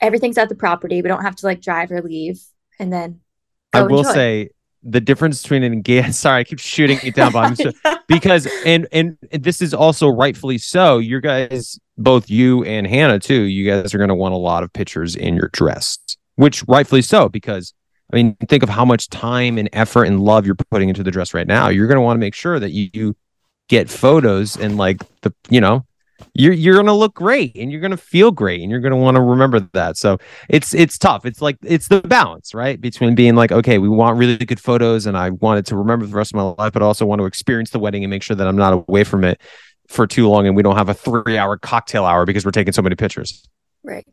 Everything's 0.00 0.38
at 0.38 0.48
the 0.48 0.54
property. 0.54 1.02
We 1.02 1.08
don't 1.08 1.22
have 1.22 1.36
to 1.36 1.46
like 1.46 1.60
drive 1.60 1.90
or 1.90 2.02
leave, 2.02 2.40
and 2.78 2.92
then 2.92 3.20
I 3.72 3.82
will 3.82 3.98
enjoy. 4.00 4.12
say 4.12 4.50
the 4.82 5.00
difference 5.00 5.42
between 5.42 5.62
an 5.62 5.72
engagement. 5.72 6.14
Sorry, 6.14 6.40
I 6.40 6.44
keep 6.44 6.58
shooting 6.58 6.98
it 7.02 7.14
down, 7.14 7.32
but 7.32 7.56
so, 7.56 7.72
because 8.08 8.46
and, 8.64 8.86
and 8.92 9.18
and 9.32 9.42
this 9.42 9.60
is 9.60 9.74
also 9.74 10.08
rightfully 10.08 10.58
so. 10.58 10.98
You 10.98 11.20
guys, 11.20 11.78
both 11.96 12.30
you 12.30 12.64
and 12.64 12.86
Hannah 12.86 13.18
too. 13.18 13.42
You 13.42 13.70
guys 13.70 13.94
are 13.94 13.98
going 13.98 14.08
to 14.08 14.14
want 14.14 14.34
a 14.34 14.38
lot 14.38 14.62
of 14.62 14.72
pictures 14.72 15.16
in 15.16 15.36
your 15.36 15.50
dress, 15.52 15.98
which 16.36 16.66
rightfully 16.68 17.02
so 17.02 17.28
because. 17.28 17.74
I 18.10 18.16
mean, 18.16 18.36
think 18.48 18.62
of 18.62 18.70
how 18.70 18.86
much 18.86 19.10
time 19.10 19.58
and 19.58 19.68
effort 19.74 20.04
and 20.04 20.18
love 20.18 20.46
you're 20.46 20.54
putting 20.54 20.88
into 20.88 21.02
the 21.02 21.10
dress 21.10 21.34
right 21.34 21.46
now. 21.46 21.68
You're 21.68 21.86
going 21.86 21.96
to 21.96 22.00
want 22.00 22.16
to 22.16 22.20
make 22.20 22.34
sure 22.34 22.58
that 22.58 22.70
you, 22.70 22.88
you 22.94 23.16
get 23.68 23.90
photos 23.90 24.56
and 24.56 24.78
like 24.78 25.02
the, 25.20 25.34
you 25.50 25.60
know, 25.60 25.84
you're 26.34 26.52
you're 26.52 26.74
going 26.74 26.86
to 26.86 26.92
look 26.92 27.14
great 27.14 27.56
and 27.56 27.70
you're 27.70 27.80
going 27.80 27.90
to 27.92 27.96
feel 27.96 28.30
great 28.30 28.60
and 28.60 28.70
you're 28.70 28.80
going 28.80 28.92
to 28.92 28.96
want 28.96 29.16
to 29.16 29.20
remember 29.20 29.60
that. 29.72 29.96
So 29.96 30.18
it's 30.48 30.74
it's 30.74 30.98
tough. 30.98 31.24
It's 31.24 31.40
like 31.40 31.56
it's 31.62 31.88
the 31.88 32.00
balance, 32.00 32.54
right? 32.54 32.80
Between 32.80 33.14
being 33.14 33.34
like, 33.34 33.52
okay, 33.52 33.78
we 33.78 33.88
want 33.88 34.18
really 34.18 34.36
good 34.36 34.60
photos 34.60 35.06
and 35.06 35.16
I 35.16 35.30
wanted 35.30 35.66
to 35.66 35.76
remember 35.76 36.06
the 36.06 36.16
rest 36.16 36.32
of 36.32 36.36
my 36.36 36.54
life, 36.64 36.72
but 36.72 36.82
also 36.82 37.06
want 37.06 37.20
to 37.20 37.26
experience 37.26 37.70
the 37.70 37.78
wedding 37.78 38.04
and 38.04 38.10
make 38.10 38.22
sure 38.22 38.36
that 38.36 38.46
I'm 38.46 38.56
not 38.56 38.72
away 38.72 39.04
from 39.04 39.24
it 39.24 39.40
for 39.88 40.06
too 40.06 40.28
long 40.28 40.46
and 40.46 40.54
we 40.54 40.62
don't 40.62 40.76
have 40.76 40.88
a 40.88 40.94
three 40.94 41.38
hour 41.38 41.56
cocktail 41.56 42.04
hour 42.04 42.26
because 42.26 42.44
we're 42.44 42.50
taking 42.50 42.72
so 42.72 42.82
many 42.82 42.94
pictures. 42.96 43.46
right. 43.82 44.06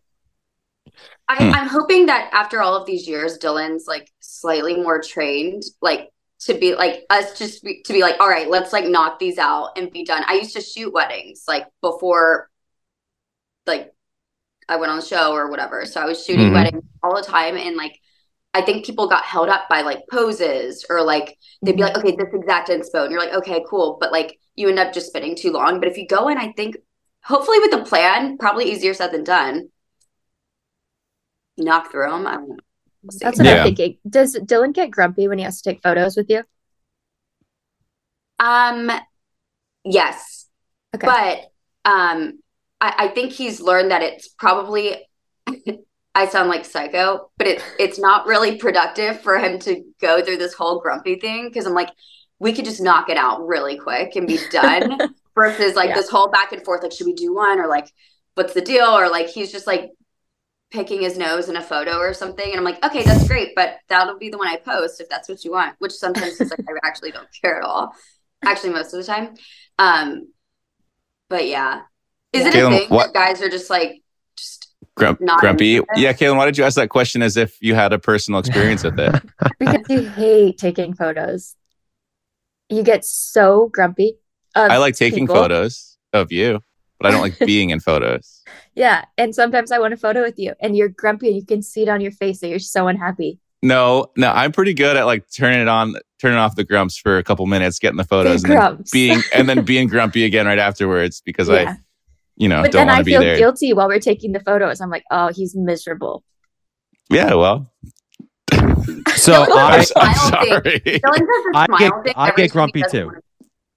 I, 1.27 1.43
Hmm. 1.43 1.53
I'm 1.53 1.67
hoping 1.67 2.05
that 2.05 2.29
after 2.33 2.61
all 2.61 2.75
of 2.75 2.85
these 2.85 3.07
years, 3.07 3.39
Dylan's 3.39 3.85
like 3.87 4.11
slightly 4.19 4.75
more 4.75 5.01
trained, 5.01 5.63
like 5.81 6.11
to 6.45 6.53
be 6.53 6.75
like 6.75 7.05
us 7.09 7.37
just 7.37 7.63
be, 7.63 7.81
to 7.83 7.93
be 7.93 8.01
like, 8.01 8.19
all 8.19 8.29
right, 8.29 8.49
let's 8.49 8.71
like 8.73 8.85
knock 8.85 9.19
these 9.19 9.37
out 9.37 9.71
and 9.77 9.91
be 9.91 10.03
done. 10.05 10.23
I 10.27 10.35
used 10.35 10.55
to 10.55 10.61
shoot 10.61 10.93
weddings 10.93 11.43
like 11.47 11.65
before, 11.81 12.49
like 13.65 13.91
I 14.69 14.77
went 14.77 14.91
on 14.91 14.99
the 14.99 15.05
show 15.05 15.33
or 15.33 15.49
whatever. 15.49 15.85
So 15.85 16.01
I 16.01 16.05
was 16.05 16.23
shooting 16.23 16.49
Mhm. 16.49 16.53
weddings 16.53 16.83
all 17.03 17.15
the 17.15 17.23
time, 17.23 17.57
and 17.57 17.75
like 17.75 17.99
I 18.53 18.61
think 18.61 18.85
people 18.85 19.07
got 19.07 19.23
held 19.23 19.49
up 19.49 19.67
by 19.69 19.81
like 19.81 20.03
poses 20.09 20.85
or 20.89 21.03
like 21.03 21.37
they'd 21.63 21.75
be 21.75 21.83
like, 21.83 21.97
okay, 21.97 22.15
this 22.15 22.33
exact 22.33 22.69
inspo, 22.69 23.03
and 23.03 23.11
you're 23.11 23.19
like, 23.19 23.33
okay, 23.33 23.63
cool, 23.69 23.97
but 23.99 24.11
like 24.11 24.39
you 24.55 24.69
end 24.69 24.79
up 24.79 24.93
just 24.93 25.07
spending 25.07 25.35
too 25.35 25.51
long. 25.51 25.79
But 25.79 25.89
if 25.89 25.97
you 25.97 26.07
go 26.07 26.29
in, 26.29 26.37
I 26.37 26.51
think 26.53 26.77
hopefully 27.23 27.59
with 27.59 27.73
a 27.73 27.83
plan, 27.83 28.37
probably 28.37 28.71
easier 28.71 28.93
said 28.93 29.11
than 29.11 29.23
done. 29.23 29.69
Knock 31.57 31.91
through 31.91 32.09
them. 32.11 32.27
I 32.27 32.35
don't 32.35 32.49
know. 32.49 32.57
We'll 33.05 33.11
see. 33.11 33.19
That's 33.21 33.37
what 33.37 33.45
Yeah. 33.47 33.57
I'm 33.57 33.63
thinking. 33.63 33.97
Does 34.09 34.35
Dylan 34.35 34.73
get 34.73 34.91
grumpy 34.91 35.27
when 35.27 35.37
he 35.37 35.43
has 35.45 35.61
to 35.61 35.69
take 35.69 35.81
photos 35.81 36.17
with 36.17 36.29
you? 36.29 36.43
Um, 38.39 38.91
yes, 39.83 40.47
Okay. 40.95 41.05
but 41.07 41.89
um, 41.89 42.39
I, 42.81 42.95
I 42.97 43.07
think 43.09 43.31
he's 43.31 43.61
learned 43.61 43.91
that 43.91 44.01
it's 44.01 44.27
probably. 44.27 44.97
I 46.17 46.27
sound 46.27 46.47
like 46.47 46.63
psycho, 46.63 47.29
but 47.37 47.45
it 47.47 47.61
it's 47.77 47.99
not 47.99 48.25
really 48.25 48.55
productive 48.57 49.19
for 49.19 49.37
him 49.37 49.59
to 49.59 49.83
go 49.99 50.23
through 50.23 50.37
this 50.37 50.53
whole 50.53 50.79
grumpy 50.79 51.15
thing 51.19 51.49
because 51.49 51.65
I'm 51.65 51.73
like, 51.73 51.89
we 52.39 52.53
could 52.53 52.63
just 52.63 52.79
knock 52.81 53.09
it 53.09 53.17
out 53.17 53.45
really 53.45 53.77
quick 53.77 54.15
and 54.15 54.25
be 54.25 54.39
done 54.49 54.97
versus 55.35 55.75
like 55.75 55.89
Yeah. 55.89 55.95
this 55.95 56.09
whole 56.09 56.29
back 56.29 56.53
and 56.53 56.63
forth. 56.63 56.83
Like, 56.83 56.93
should 56.93 57.07
we 57.07 57.13
do 57.13 57.35
one 57.35 57.59
or 57.59 57.67
like, 57.67 57.91
what's 58.35 58.53
the 58.53 58.61
deal? 58.61 58.85
Or 58.85 59.09
like 59.09 59.27
he's 59.27 59.51
just 59.51 59.67
like 59.67 59.89
picking 60.71 61.01
his 61.01 61.17
nose 61.17 61.49
in 61.49 61.55
a 61.55 61.61
photo 61.61 61.97
or 61.97 62.13
something, 62.13 62.45
and 62.45 62.57
I'm 62.57 62.63
like, 62.63 62.83
okay, 62.83 63.03
that's 63.03 63.27
great, 63.27 63.53
but 63.55 63.77
that'll 63.87 64.17
be 64.17 64.29
the 64.29 64.37
one 64.37 64.47
I 64.47 64.57
post 64.57 64.99
if 64.99 65.09
that's 65.09 65.29
what 65.29 65.43
you 65.43 65.51
want. 65.51 65.75
Which 65.79 65.93
sometimes 65.93 66.39
is 66.39 66.51
like 66.51 66.59
I 66.67 66.73
actually 66.87 67.11
don't 67.11 67.27
care 67.41 67.57
at 67.57 67.63
all. 67.63 67.93
Actually, 68.43 68.73
most 68.73 68.93
of 68.93 68.99
the 68.99 69.05
time. 69.05 69.35
Um, 69.79 70.29
but 71.29 71.47
yeah, 71.47 71.81
is 72.33 72.45
it 72.45 72.55
a 72.55 72.69
thing 72.69 72.89
what- 72.89 73.13
that 73.13 73.13
guys 73.13 73.41
are 73.41 73.49
just 73.49 73.69
like 73.69 74.01
just 74.37 74.75
Grump, 74.95 75.19
Not 75.19 75.41
grumpy. 75.41 75.81
Yeah, 75.95 76.13
Caelynn, 76.13 76.37
why 76.37 76.45
did 76.45 76.57
you 76.57 76.63
ask 76.63 76.77
that 76.77 76.89
question 76.89 77.21
as 77.21 77.35
if 77.35 77.57
you 77.61 77.75
had 77.75 77.91
a 77.91 77.99
personal 77.99 78.39
experience 78.39 78.81
with 78.83 78.97
it? 78.97 79.21
because 79.59 79.81
you 79.89 80.09
hate 80.09 80.57
taking 80.57 80.93
photos. 80.93 81.55
You 82.69 82.81
get 82.81 83.03
so 83.03 83.67
grumpy. 83.67 84.17
I 84.55 84.77
like 84.77 84.95
taking 84.95 85.27
people. 85.27 85.35
photos 85.35 85.97
of 86.13 86.31
you, 86.31 86.61
but 86.99 87.07
I 87.07 87.11
don't 87.11 87.21
like 87.21 87.37
being 87.39 87.69
in 87.71 87.79
photos. 87.79 88.41
Yeah, 88.77 89.05
and 89.17 89.33
sometimes 89.33 89.71
I 89.71 89.79
want 89.79 89.93
a 89.93 89.97
photo 89.97 90.21
with 90.21 90.37
you, 90.37 90.53
and 90.59 90.75
you're 90.75 90.89
grumpy, 90.89 91.27
and 91.27 91.35
you 91.37 91.45
can 91.45 91.61
see 91.61 91.83
it 91.83 91.87
on 91.87 92.01
your 92.01 92.11
face 92.11 92.41
that 92.41 92.49
you're 92.49 92.59
so 92.59 92.89
unhappy. 92.89 93.39
No, 93.63 94.07
no, 94.17 94.29
I'm 94.29 94.51
pretty 94.51 94.73
good 94.73 94.97
at 94.97 95.05
like 95.05 95.23
turning 95.33 95.61
it 95.61 95.69
on, 95.69 95.95
turning 96.21 96.37
off 96.37 96.57
the 96.57 96.65
grumps 96.65 96.97
for 96.97 97.17
a 97.17 97.23
couple 97.23 97.45
minutes, 97.45 97.79
getting 97.79 97.95
the 97.95 98.03
photos, 98.03 98.43
Big 98.43 98.51
and 98.51 98.59
then 98.59 98.83
being 98.91 99.21
and 99.33 99.47
then 99.47 99.63
being 99.63 99.87
grumpy 99.87 100.25
again 100.25 100.45
right 100.45 100.59
afterwards 100.59 101.21
because 101.21 101.47
Yeah. 101.47 101.55
I, 101.71 101.77
you 102.35 102.49
know, 102.49 102.63
But 102.63 102.73
don't 102.73 102.79
then 102.81 102.87
want 102.87 102.97
I 102.97 103.01
to 103.01 103.05
be 103.05 103.11
feel 103.11 103.21
there. 103.21 103.37
guilty 103.37 103.71
while 103.71 103.87
we're 103.87 103.99
taking 103.99 104.33
the 104.33 104.41
photos. 104.41 104.81
I'm 104.81 104.89
like, 104.89 105.05
oh, 105.09 105.29
he's 105.33 105.55
miserable. 105.55 106.21
Yeah, 107.09 107.33
well, 107.35 107.71
So 109.15 109.45
Dylan 109.45 109.49
I, 109.55 109.73
I'm 109.73 109.79
the 109.79 109.85
thing. 109.85 110.49
sorry. 110.49 110.79
Dylan 110.99 111.01
does 111.01 111.27
the 111.27 111.51
I 111.55 111.65
smile 111.65 111.79
get- 111.79 112.03
thing. 112.03 112.13
I 112.17 112.31
get 112.31 112.51
grumpy 112.51 112.83
too. 112.91 113.11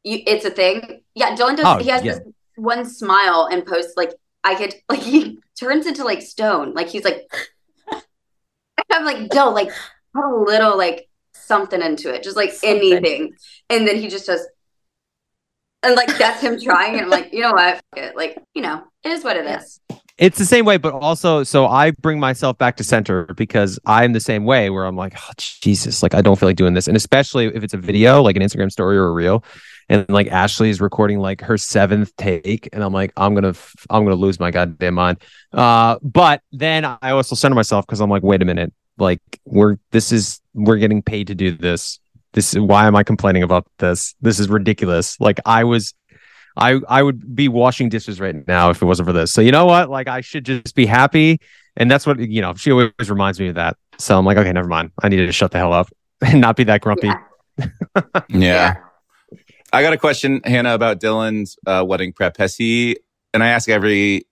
You, 0.03 0.23
it's 0.27 0.45
a 0.45 0.51
thing. 0.51 1.03
Yeah, 1.15 1.37
Dylan 1.37 1.57
does. 1.57 1.67
Oh, 1.67 1.79
he 1.79 1.89
has 1.91 2.03
yeah. 2.03 2.15
this 2.15 2.23
one 2.59 2.85
smile 2.85 3.49
and 3.51 3.65
posts 3.65 3.95
like 3.97 4.13
I 4.45 4.55
could 4.55 4.75
like 4.89 5.01
he 5.01 5.39
turns 5.59 5.87
into 5.87 6.05
like 6.05 6.23
stone. 6.23 6.75
Like 6.75 6.89
he's 6.89 7.05
like 7.05 7.31
I'm 8.93 9.05
like 9.05 9.29
Dylan, 9.29 9.55
like 9.55 9.71
put 10.15 10.25
a 10.25 10.37
little 10.37 10.77
like 10.77 11.09
something 11.35 11.81
into 11.81 12.13
it, 12.13 12.23
just 12.23 12.37
like 12.37 12.53
Something. 12.53 12.93
anything, 12.93 13.33
and 13.71 13.87
then 13.87 13.97
he 13.97 14.09
just 14.09 14.27
does. 14.27 14.47
And 15.83 15.95
like 15.95 16.17
that's 16.19 16.43
him 16.43 16.61
trying, 16.61 16.95
and 16.95 17.03
I'm 17.03 17.11
like, 17.11 17.33
you 17.33 17.41
know 17.41 17.53
what? 17.53 17.75
Fuck 17.75 18.05
it. 18.05 18.17
Like, 18.17 18.43
you 18.55 18.63
know, 18.63 18.83
it 19.05 19.11
is 19.11 19.23
what 19.23 19.37
it 19.37 19.47
is. 19.47 19.81
It's 20.19 20.37
the 20.37 20.45
same 20.45 20.65
way, 20.65 20.79
but 20.79 20.95
also, 20.95 21.45
so 21.45 21.69
I 21.69 21.93
bring 21.93 22.19
myself 22.19 22.59
back 22.59 22.77
to 22.79 22.85
center 22.85 23.27
because 23.37 23.79
I'm 23.87 24.13
the 24.13 24.21
same 24.21 24.45
way 24.45 24.69
where 24.69 24.85
I'm 24.85 24.97
like, 24.97 25.15
oh, 25.17 25.33
Jesus, 25.37 26.03
like 26.03 26.13
I 26.13 26.23
don't 26.23 26.37
feel 26.37 26.49
like 26.49 26.57
doing 26.57 26.75
this. 26.75 26.89
And 26.89 26.97
especially 26.97 27.47
if 27.47 27.63
it's 27.63 27.75
a 27.75 27.79
video, 27.79 28.21
like 28.21 28.35
an 28.35 28.43
Instagram 28.43 28.73
story 28.73 28.99
or 28.99 29.07
a 29.07 29.13
reel, 29.13 29.45
and 29.89 30.09
like 30.09 30.29
Ashley 30.29 30.71
is 30.71 30.81
recording 30.81 31.19
like 31.19 31.41
her 31.41 31.57
seventh 31.57 32.15
take, 32.17 32.69
and 32.73 32.83
I'm 32.83 32.93
like, 32.93 33.13
I'm 33.17 33.35
gonna, 33.35 33.51
f- 33.51 33.87
I'm 33.91 34.05
gonna 34.05 34.17
lose 34.17 34.39
my 34.39 34.51
goddamn 34.51 34.95
mind. 34.95 35.19
Uh, 35.53 35.99
but 36.03 36.43
then 36.53 36.85
I 36.85 37.11
also 37.11 37.35
center 37.35 37.55
myself 37.55 37.87
because 37.87 38.01
I'm 38.01 38.11
like, 38.11 38.23
wait 38.23 38.43
a 38.43 38.45
minute, 38.45 38.73
like 38.99 39.21
we're 39.45 39.77
this 39.91 40.13
is 40.13 40.41
we're 40.55 40.77
getting 40.77 41.03
paid 41.03 41.29
to 41.29 41.35
do 41.35 41.53
this. 41.53 42.01
This 42.33 42.55
is 42.55 42.61
why 42.61 42.87
am 42.87 42.95
I 42.97 43.03
complaining 43.03 43.43
about 43.43 43.67
this? 43.79 44.15
This 44.21 44.39
is 44.39 44.49
ridiculous. 44.49 45.19
Like 45.21 45.41
I 45.47 45.65
was 45.65 45.95
I 46.57 46.81
I 46.89 47.03
would 47.03 47.35
be 47.35 47.49
washing 47.49 47.89
dishes 47.89 48.21
right 48.21 48.47
now 48.47 48.71
if 48.71 48.83
it 48.83 48.85
wasn't 48.85 49.07
for 49.07 49.13
this. 49.13 49.33
So 49.33 49.41
you 49.41 49.53
know 49.53 49.67
what? 49.67 49.89
Like 49.89 50.09
I 50.09 50.21
should 50.21 50.45
just 50.45 50.75
be 50.75 50.87
happy, 50.87 51.41
and 51.77 51.91
that's 51.91 52.07
what 52.07 52.19
you 52.19 52.43
know. 52.43 52.55
She 52.55 52.73
always 52.73 52.93
reminds 53.09 53.41
me 53.41 53.49
of 53.49 53.55
that. 53.55 53.77
So 53.99 54.19
I'm 54.19 54.25
like, 54.25 54.37
okay, 54.37 54.53
never 54.53 54.69
mind. 54.69 54.91
I 55.03 55.09
needed 55.09 55.27
to 55.27 55.33
shut 55.33 55.51
the 55.51 55.59
hell 55.59 55.73
up 55.73 55.89
and 56.21 56.41
not 56.41 56.57
be 56.57 56.65
that 56.65 56.81
grumpy. 56.81 57.11
Yeah. 57.59 57.65
Yeah. 58.29 58.77
I 59.73 59.83
got 59.83 59.93
a 59.93 59.99
question, 59.99 60.41
Hannah, 60.45 60.75
about 60.75 61.01
Dylan's 61.01 61.59
uh, 61.67 61.85
wedding 61.87 62.13
prep. 62.13 62.37
Has 62.39 62.57
he, 62.57 62.99
and 63.35 63.43
I 63.43 63.49
ask 63.49 63.69
every 63.69 64.27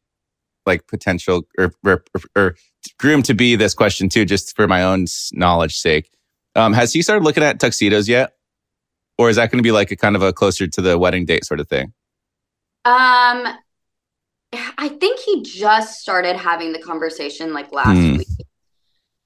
like 0.64 0.87
potential 0.87 1.47
or, 1.59 1.72
or, 1.84 2.03
or 2.34 2.57
groom 2.99 3.22
to 3.22 3.34
be 3.34 3.55
this 3.57 3.74
question 3.74 4.09
too, 4.09 4.24
just 4.24 4.57
for 4.57 4.66
my 4.66 4.82
own 4.82 5.07
knowledge 5.32 5.76
sake. 5.76 6.11
Um, 6.55 6.72
has 6.72 6.93
he 6.93 7.03
started 7.03 7.22
looking 7.24 7.43
at 7.43 7.61
tuxedos 7.61 8.09
yet? 8.09 8.32
Or 9.18 9.30
is 9.30 9.37
that 9.37 9.51
going 9.51 9.59
to 9.59 9.66
be 9.66 9.72
like 9.72 9.91
a 9.91 9.97
kind 9.97 10.16
of 10.16 10.22
a 10.22 10.32
closer 10.32 10.66
to 10.66 10.80
the 10.82 10.99
wedding 10.99 11.24
date 11.24 11.45
sort 11.45 11.61
of 11.61 11.68
thing? 11.68 11.93
Um, 12.84 13.47
I 14.78 14.89
think 15.01 15.20
he 15.20 15.43
just 15.43 16.01
started 16.01 16.37
having 16.37 16.72
the 16.72 16.78
conversation 16.80 17.53
like 17.53 17.72
last 17.72 17.97
Hmm. 17.97 18.16
week. 18.18 18.28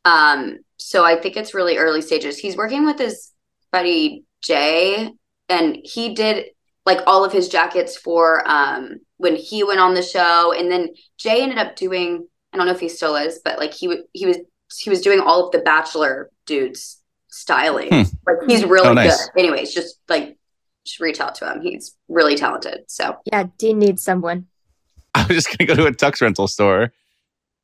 Um, 0.04 0.58
so 0.76 1.04
I 1.04 1.16
think 1.16 1.36
it's 1.36 1.54
really 1.54 1.76
early 1.76 2.02
stages. 2.02 2.38
He's 2.38 2.56
working 2.56 2.84
with 2.86 2.98
his 2.98 3.32
buddy 3.72 4.24
Jay, 4.42 5.12
and 5.50 5.76
he 5.84 6.14
did 6.14 6.46
like 6.86 7.00
all 7.06 7.24
of 7.24 7.32
his 7.32 7.48
jackets 7.48 7.96
for 7.96 8.42
um 8.48 9.00
when 9.18 9.36
he 9.36 9.62
went 9.64 9.80
on 9.80 9.92
the 9.94 10.02
show, 10.02 10.52
and 10.56 10.70
then 10.72 10.88
Jay 11.18 11.42
ended 11.42 11.58
up 11.58 11.76
doing. 11.76 12.26
I 12.52 12.56
don't 12.56 12.66
know 12.66 12.72
if 12.72 12.80
he 12.80 12.88
still 12.88 13.14
is, 13.16 13.40
but 13.44 13.58
like 13.58 13.72
he 13.74 13.86
w- 13.86 14.04
he 14.12 14.26
was 14.26 14.38
he 14.76 14.88
was 14.90 15.00
doing 15.02 15.20
all 15.20 15.46
of 15.46 15.52
the 15.52 15.58
Bachelor 15.60 16.30
dudes 16.46 17.00
styling. 17.28 17.88
Hmm. 17.90 18.02
Like 18.26 18.36
he's 18.48 18.64
really 18.64 18.88
Oh, 18.88 18.92
nice. 18.92 19.28
good. 19.30 19.40
Anyways, 19.40 19.72
just 19.74 20.00
like 20.08 20.36
just 20.84 20.98
reach 21.00 21.20
out 21.20 21.34
to 21.36 21.50
him. 21.52 21.60
He's 21.60 21.94
really 22.08 22.34
talented. 22.34 22.84
So 22.88 23.16
Yeah, 23.26 23.44
Dean 23.58 23.78
needs 23.78 24.02
someone. 24.02 24.46
I 25.14 25.24
was 25.26 25.36
just 25.36 25.48
going 25.48 25.58
to 25.58 25.66
go 25.66 25.74
to 25.76 25.86
a 25.86 25.92
tux 25.92 26.20
rental 26.22 26.48
store. 26.48 26.92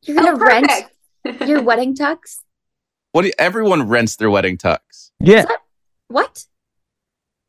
You're 0.02 0.16
gonna 0.16 0.32
Oh, 0.34 0.38
rent 0.38 0.70
your 1.48 1.62
wedding 1.62 1.96
tux? 1.96 2.38
What 3.12 3.22
do 3.22 3.28
you, 3.28 3.34
everyone 3.38 3.88
rents 3.88 4.16
their 4.16 4.30
wedding 4.30 4.56
tux. 4.58 5.10
Yeah. 5.18 5.46
What? 6.08 6.44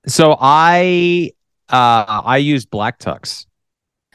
So 0.07 0.35
I 0.39 1.31
uh 1.69 2.21
I 2.25 2.37
use 2.37 2.65
Black 2.65 2.99
Tux. 2.99 3.45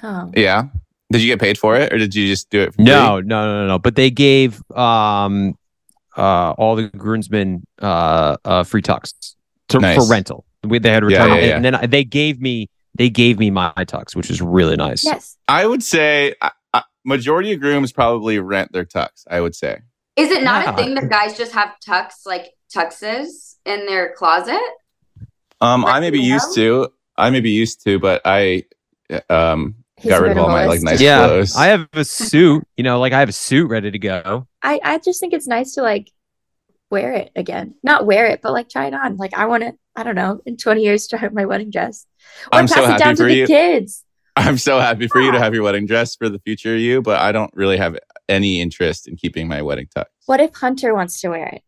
Oh. 0.02 0.30
Yeah. 0.34 0.64
Did 1.10 1.20
you 1.20 1.28
get 1.28 1.40
paid 1.40 1.58
for 1.58 1.76
it 1.76 1.92
or 1.92 1.98
did 1.98 2.14
you 2.14 2.26
just 2.26 2.48
do 2.50 2.60
it 2.62 2.66
for 2.72 2.76
free? 2.76 2.84
No, 2.86 3.20
no, 3.20 3.44
no, 3.60 3.66
no. 3.66 3.78
But 3.78 3.96
they 3.96 4.10
gave 4.10 4.62
um 4.74 5.56
uh 6.16 6.52
all 6.52 6.76
the 6.76 6.88
groomsmen 6.88 7.64
uh 7.80 8.36
uh 8.44 8.62
free 8.64 8.82
tux 8.82 9.34
to, 9.68 9.78
Nice. 9.78 9.96
for 9.96 10.10
rental. 10.10 10.44
We, 10.64 10.78
they 10.78 10.90
had 10.90 11.02
Yeah, 11.08 11.24
return, 11.24 11.38
yeah, 11.38 11.44
yeah. 11.46 11.56
and 11.56 11.64
then 11.64 11.74
I- 11.74 11.86
they 11.86 12.04
gave 12.04 12.40
me 12.40 12.68
they 12.94 13.08
gave 13.10 13.38
me 13.38 13.50
my 13.50 13.72
tux, 13.78 14.14
which 14.14 14.28
was 14.28 14.42
really 14.42 14.76
nice. 14.76 15.02
Yes. 15.04 15.36
I 15.48 15.66
would 15.66 15.82
say 15.82 16.34
majority 17.04 17.52
of 17.52 17.60
grooms 17.60 17.90
probably 17.90 18.38
rent 18.38 18.70
their 18.72 18.84
tux, 18.84 19.24
I 19.28 19.40
would 19.40 19.54
say. 19.56 19.80
Is 20.16 20.30
it 20.30 20.42
not 20.44 20.64
Yeah. 20.64 20.72
a 20.72 20.76
thing 20.76 20.94
that 20.94 21.08
guys 21.08 21.36
just 21.36 21.52
have 21.52 21.70
tux 21.86 22.24
like 22.26 22.52
tuxes 22.74 23.56
in 23.66 23.86
their 23.86 24.12
closet? 24.14 24.60
Um, 25.62 25.84
I 25.84 26.00
may 26.00 26.10
be 26.10 26.20
you 26.20 26.34
used 26.34 26.54
to. 26.56 26.92
I 27.16 27.30
may 27.30 27.40
be 27.40 27.50
used 27.50 27.84
to, 27.84 27.98
but 27.98 28.22
I 28.24 28.64
um 29.30 29.76
He's 29.96 30.10
got 30.10 30.20
rid 30.20 30.32
of 30.32 30.38
all 30.38 30.48
my 30.48 30.66
like 30.66 30.80
minimalist. 30.80 30.84
nice 30.84 31.00
yeah, 31.00 31.26
clothes. 31.26 31.56
I 31.56 31.66
have 31.66 31.88
a 31.92 32.04
suit. 32.04 32.66
You 32.76 32.82
know, 32.82 32.98
like 32.98 33.12
I 33.12 33.20
have 33.20 33.28
a 33.28 33.32
suit 33.32 33.70
ready 33.70 33.90
to 33.90 33.98
go. 33.98 34.48
I, 34.60 34.80
I 34.82 34.98
just 34.98 35.20
think 35.20 35.32
it's 35.32 35.46
nice 35.46 35.74
to 35.74 35.82
like 35.82 36.10
wear 36.90 37.12
it 37.12 37.30
again. 37.36 37.76
Not 37.84 38.04
wear 38.04 38.26
it, 38.26 38.40
but 38.42 38.52
like 38.52 38.68
try 38.68 38.86
it 38.86 38.94
on. 38.94 39.16
Like 39.16 39.34
I 39.34 39.46
want 39.46 39.62
to, 39.62 39.74
I 39.94 40.02
don't 40.02 40.16
know, 40.16 40.40
in 40.44 40.56
20 40.56 40.82
years 40.82 41.06
try 41.06 41.28
my 41.28 41.46
wedding 41.46 41.70
dress. 41.70 42.06
Or 42.52 42.58
I'm 42.58 42.66
pass 42.66 42.74
so 42.74 42.82
it 42.82 42.86
happy 42.86 42.98
down 42.98 43.16
to 43.16 43.22
for 43.22 43.28
the 43.28 43.46
kids. 43.46 44.04
I'm 44.36 44.58
so 44.58 44.80
happy 44.80 45.06
for 45.06 45.20
you 45.20 45.30
to 45.30 45.38
have 45.38 45.54
your 45.54 45.62
wedding 45.62 45.86
dress 45.86 46.16
for 46.16 46.28
the 46.28 46.40
future 46.40 46.76
you, 46.76 47.00
but 47.00 47.20
I 47.20 47.30
don't 47.30 47.52
really 47.54 47.76
have 47.76 47.96
any 48.28 48.60
interest 48.60 49.06
in 49.06 49.16
keeping 49.16 49.46
my 49.46 49.62
wedding 49.62 49.86
tux. 49.94 50.06
What 50.26 50.40
if 50.40 50.54
Hunter 50.54 50.94
wants 50.94 51.20
to 51.20 51.28
wear 51.28 51.46
it? 51.46 51.62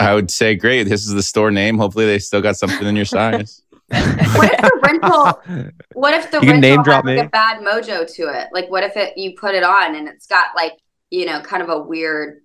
I 0.00 0.14
would 0.14 0.30
say, 0.30 0.54
great. 0.54 0.84
This 0.84 1.06
is 1.06 1.12
the 1.12 1.22
store 1.22 1.50
name. 1.50 1.76
Hopefully, 1.78 2.06
they 2.06 2.18
still 2.18 2.40
got 2.40 2.56
something 2.56 2.86
in 2.86 2.94
your 2.96 3.04
size. 3.04 3.62
What 3.90 4.52
if 4.52 4.60
the 4.60 4.80
rental? 4.82 5.72
What 5.94 6.12
if 6.14 6.30
the 6.30 6.40
You 6.42 6.50
rental 6.52 6.60
name 6.60 6.76
has 6.80 6.84
drop 6.84 7.04
like 7.06 7.16
me. 7.16 7.20
a 7.22 7.28
bad 7.28 7.62
mojo 7.62 8.06
to 8.16 8.22
it? 8.28 8.48
Like, 8.52 8.70
what 8.70 8.84
if 8.84 8.96
it 8.98 9.16
you 9.16 9.34
put 9.34 9.54
it 9.54 9.62
on 9.62 9.94
and 9.94 10.06
it's 10.08 10.26
got 10.26 10.48
like 10.54 10.74
you 11.10 11.24
know 11.24 11.40
kind 11.40 11.62
of 11.62 11.70
a 11.70 11.78
weird 11.80 12.42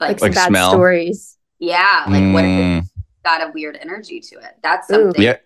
Like, 0.00 0.08
like, 0.10 0.18
some 0.20 0.28
Like 0.30 0.34
bad 0.34 0.48
smell. 0.48 0.70
stories. 0.70 1.38
yeah 1.60 2.04
like 2.08 2.32
what 2.34 2.44
if 2.44 2.50
Mm, 2.50 2.78
it's 2.80 2.90
got 3.24 3.40
a 3.48 3.52
weird 3.52 3.78
energy 3.80 4.18
to 4.20 4.36
it? 4.40 4.56
That's 4.64 4.90
Ooh. 4.90 4.94
something. 4.94 5.22
yeah. 5.22 5.36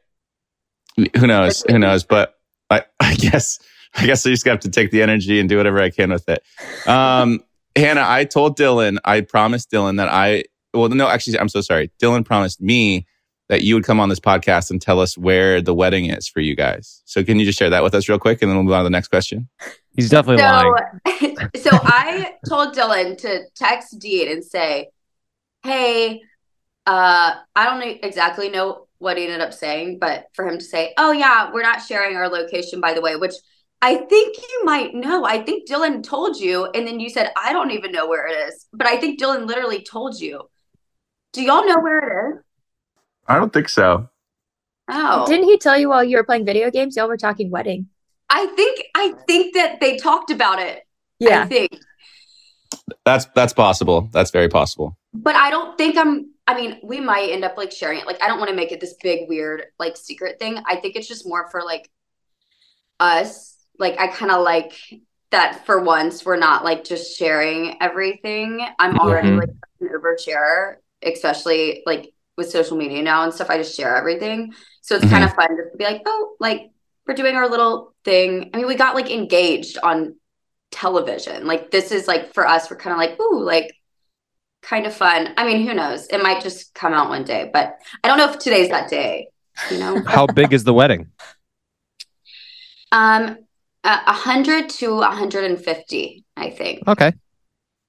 Who 1.19 1.27
knows? 1.27 1.63
Who 1.71 1.79
knows? 1.79 2.05
But 2.05 2.35
I, 2.71 2.85
I 2.99 3.15
guess, 3.15 3.59
I 3.95 4.07
guess 4.07 4.27
I 4.27 4.31
just 4.31 4.47
have 4.47 4.61
to 4.61 4.71
take 4.71 4.91
the 4.91 5.03
energy 5.03 5.39
and 5.41 5.49
do 5.49 5.59
whatever 5.59 5.79
I 5.81 5.91
can 5.91 6.11
with 6.11 6.27
it. 6.29 6.43
Um, 6.89 7.41
Hannah, 7.77 8.05
I 8.07 8.25
told 8.25 8.59
Dylan, 8.59 8.97
I 9.05 9.21
promised 9.21 9.71
Dylan 9.71 9.99
that 9.99 10.09
I, 10.09 10.45
well, 10.75 10.89
no, 10.89 11.09
actually, 11.09 11.39
I'm 11.39 11.49
so 11.49 11.61
sorry. 11.61 11.91
Dylan 12.01 12.25
promised 12.25 12.61
me 12.61 13.07
that 13.49 13.63
you 13.63 13.75
would 13.75 13.85
come 13.85 13.99
on 13.99 14.09
this 14.09 14.21
podcast 14.21 14.71
and 14.71 14.81
tell 14.81 15.01
us 15.01 15.17
where 15.17 15.63
the 15.63 15.75
wedding 15.75 16.11
is 16.11 16.29
for 16.29 16.41
you 16.41 16.55
guys. 16.55 17.03
So 17.07 17.25
can 17.25 17.39
you 17.39 17.47
just 17.47 17.59
share 17.59 17.71
that 17.71 17.83
with 17.83 17.95
us 17.95 18.09
real 18.09 18.19
quick 18.19 18.43
and 18.43 18.51
then 18.51 18.57
we'll 18.57 18.65
move 18.65 18.75
on 18.75 18.81
to 18.81 18.85
the 18.85 18.91
next 18.91 19.09
question? 19.09 19.49
He's 19.97 20.11
definitely 20.11 20.43
lying. 20.43 20.75
So, 21.07 21.49
so 21.71 21.71
I 21.73 22.35
told 22.47 22.75
Dylan 22.75 23.17
to 23.19 23.45
text 23.55 23.99
Dean 23.99 24.29
and 24.31 24.45
say, 24.45 24.89
"Hey, 25.63 26.21
uh, 26.87 27.35
I 27.57 27.65
don't 27.65 27.83
exactly 28.05 28.49
know 28.49 28.87
what 28.99 29.17
he 29.17 29.25
ended 29.25 29.41
up 29.41 29.55
saying, 29.55 29.99
but 29.99 30.27
for 30.35 30.47
him 30.47 30.59
to 30.59 30.65
say, 30.65 30.93
"Oh 30.99 31.13
yeah, 31.13 31.51
we're 31.53 31.63
not 31.63 31.83
sharing 31.83 32.17
our 32.17 32.29
location, 32.29 32.81
by 32.81 32.93
the 32.93 33.01
way," 33.01 33.17
which 33.17 33.35
I 33.81 33.97
think 33.97 34.37
you 34.37 34.65
might 34.65 34.95
know. 34.95 35.25
I 35.25 35.43
think 35.43 35.69
Dylan 35.69 36.03
told 36.03 36.39
you, 36.39 36.67
and 36.67 36.87
then 36.87 37.01
you 37.01 37.09
said, 37.09 37.33
"I 37.37 37.53
don't 37.53 37.73
even 37.73 37.91
know 37.91 38.07
where 38.07 38.27
it 38.27 38.49
is," 38.49 38.67
but 38.73 38.87
I 38.87 38.99
think 38.99 39.19
Dylan 39.19 39.47
literally 39.47 39.83
told 39.83 40.21
you. 40.21 40.49
Do 41.39 41.45
y'all 41.45 41.65
know 41.65 41.79
where 41.79 41.99
it 41.99 42.35
is? 42.35 42.43
I 43.29 43.37
don't 43.37 43.53
think 43.53 43.69
so. 43.69 44.09
Oh, 44.89 45.25
Didn't 45.25 45.45
he 45.45 45.57
tell 45.57 45.79
you 45.79 45.89
while 45.89 46.03
you 46.03 46.17
were 46.17 46.25
playing 46.25 46.45
video 46.45 46.69
games? 46.69 46.97
Y'all 46.97 47.07
were 47.07 47.17
talking 47.17 47.49
wedding. 47.49 47.87
I 48.29 48.47
think 48.57 48.83
I 48.97 49.15
think 49.29 49.55
that 49.55 49.79
they 49.81 49.99
talked 49.99 50.33
about 50.33 50.59
it. 50.59 50.79
I 50.79 51.25
Yeah. 51.25 51.47
think. 51.47 51.79
That's, 53.05 53.27
that's 53.37 53.53
possible. 53.53 54.09
That's 54.13 54.33
very 54.33 54.49
possible. 54.49 54.99
But 55.15 55.37
I 55.37 55.51
don't 55.51 55.79
think 55.79 55.97
I'm 55.97 56.33
I 56.49 56.55
mean, 56.61 56.81
we 56.83 56.99
might 56.99 57.31
end 57.31 57.45
up 57.45 57.57
like 57.57 57.71
sharing 57.71 58.01
it. 58.01 58.07
Like 58.07 58.21
I 58.21 58.27
don't 58.27 58.39
want 58.41 58.51
to 58.51 58.57
make 58.57 58.73
it 58.73 58.81
this 58.81 58.95
big 59.01 59.29
weird 59.29 59.63
like 59.79 59.97
secret 59.97 60.41
thing. 60.41 60.59
I 60.67 60.75
think 60.75 60.97
it's 60.97 61.07
just 61.07 61.25
more 61.25 61.49
for 61.51 61.63
like 61.63 61.89
us. 62.99 63.57
Like 63.79 64.01
I 64.01 64.09
kind 64.09 64.33
of 64.33 64.43
like 64.43 64.73
that 65.31 65.65
for 65.67 65.79
once 65.85 66.25
we're 66.25 66.37
not 66.37 66.65
like 66.65 66.83
just 66.83 67.17
sharing 67.17 67.81
everything. 67.81 68.67
I'm 68.81 68.99
already 68.99 69.29
Mhm. 69.29 69.39
like 69.39 69.51
an 69.81 69.89
oversharer, 69.97 70.77
especially 71.03 71.83
like 71.87 72.13
with 72.37 72.51
social 72.51 72.77
media 72.77 73.03
now 73.03 73.25
and 73.25 73.35
stuff. 73.35 73.51
I 73.51 73.59
just 73.59 73.77
share 73.77 73.97
everything. 73.97 74.55
So 74.81 74.97
it's 74.97 75.09
kind 75.11 75.25
of 75.25 75.35
fun 75.35 75.49
just 75.57 75.73
to 75.73 75.77
be 75.77 75.85
like, 75.85 76.03
oh, 76.07 76.37
like 76.41 76.71
we're 77.07 77.15
doing 77.15 77.37
our 77.37 77.49
little 77.49 77.95
thing. 78.05 78.51
I 78.53 78.59
mean, 78.59 78.67
we 78.67 78.75
got 78.75 78.95
like 78.95 79.11
engaged 79.11 79.79
on 79.83 80.17
television. 80.71 81.47
Like 81.47 81.71
this 81.71 81.93
is 81.93 82.07
like 82.07 82.33
for 82.35 82.47
us, 82.47 82.71
we're 82.71 82.77
kind 82.77 82.93
of 82.93 82.99
like, 82.99 83.21
ooh, 83.21 83.43
like 83.43 83.75
kind 84.63 84.87
of 84.87 84.95
fun. 84.95 85.35
I 85.37 85.47
mean, 85.47 85.67
who 85.67 85.75
knows? 85.75 86.07
It 86.09 86.23
might 86.23 86.43
just 86.43 86.75
come 86.75 86.93
out 86.93 87.09
one 87.09 87.25
day, 87.25 87.51
but 87.53 87.77
I 88.03 88.09
don't 88.09 88.19
know 88.19 88.31
if 88.31 88.39
today's 88.39 88.69
that 88.71 88.91
day, 88.91 89.29
you 89.71 89.79
know? 89.79 90.03
How 90.07 90.27
big 90.27 90.53
is 90.53 90.65
the 90.65 90.75
wedding? 90.75 91.09
um, 92.93 93.39
a 93.85 94.13
hundred 94.13 94.69
to 94.69 95.01
a 95.01 95.11
hundred 95.11 95.45
and 95.45 95.63
fifty, 95.63 96.25
I 96.37 96.51
think. 96.51 96.87
Okay. 96.87 97.13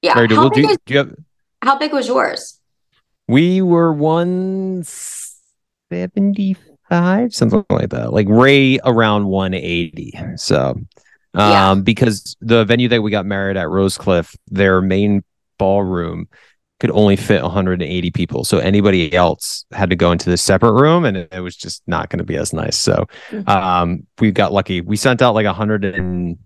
Yeah. 0.02 0.14
Very 0.14 0.28
good. 0.28 0.36
How 0.36 0.42
Well, 0.44 0.50
do, 0.52 0.70
is, 0.70 0.78
do 0.86 0.94
you 0.94 0.98
have, 1.00 1.16
how 1.62 1.78
big 1.78 1.92
was 1.92 2.08
yours? 2.08 2.59
We 3.30 3.62
were 3.62 3.94
one 3.94 4.84
seventy 4.84 6.56
five, 6.90 7.34
something 7.34 7.64
like 7.70 7.90
that. 7.90 8.12
Like 8.14 8.28
Ray 8.30 8.80
around 8.84 9.28
one 9.28 9.54
eighty. 9.54 10.14
So, 10.36 10.72
um, 10.72 10.86
Yeah. 11.36 11.76
because 11.76 12.36
the 12.42 12.66
venue 12.66 12.88
that 12.90 13.02
we 13.02 13.12
got 13.12 13.26
married 13.26 13.58
at 13.58 13.68
Rosecliff, 13.68 14.36
their 14.48 14.82
main 14.82 15.24
ballroom 15.58 16.28
could 16.80 16.92
only 16.92 17.18
fit 17.18 17.44
180 17.44 18.10
people. 18.12 18.46
So 18.46 18.58
anybody 18.60 19.14
else 19.14 19.66
had 19.74 19.90
to 19.90 19.98
go 19.98 20.14
into 20.14 20.30
this 20.30 20.42
separate 20.42 20.72
room, 20.72 21.04
and 21.04 21.18
it, 21.18 21.28
it 21.34 21.42
was 21.42 21.56
just 21.58 21.84
not 21.88 22.10
going 22.10 22.20
to 22.20 22.24
be 22.24 22.38
as 22.38 22.54
nice. 22.54 22.78
So, 22.78 23.06
Mhm. 23.32 23.48
um, 23.50 24.08
we 24.20 24.32
got 24.32 24.54
lucky. 24.54 24.80
We 24.80 24.96
sent 24.96 25.22
out 25.22 25.36
like 25.36 25.46
100 25.46 25.84
and 25.84 26.38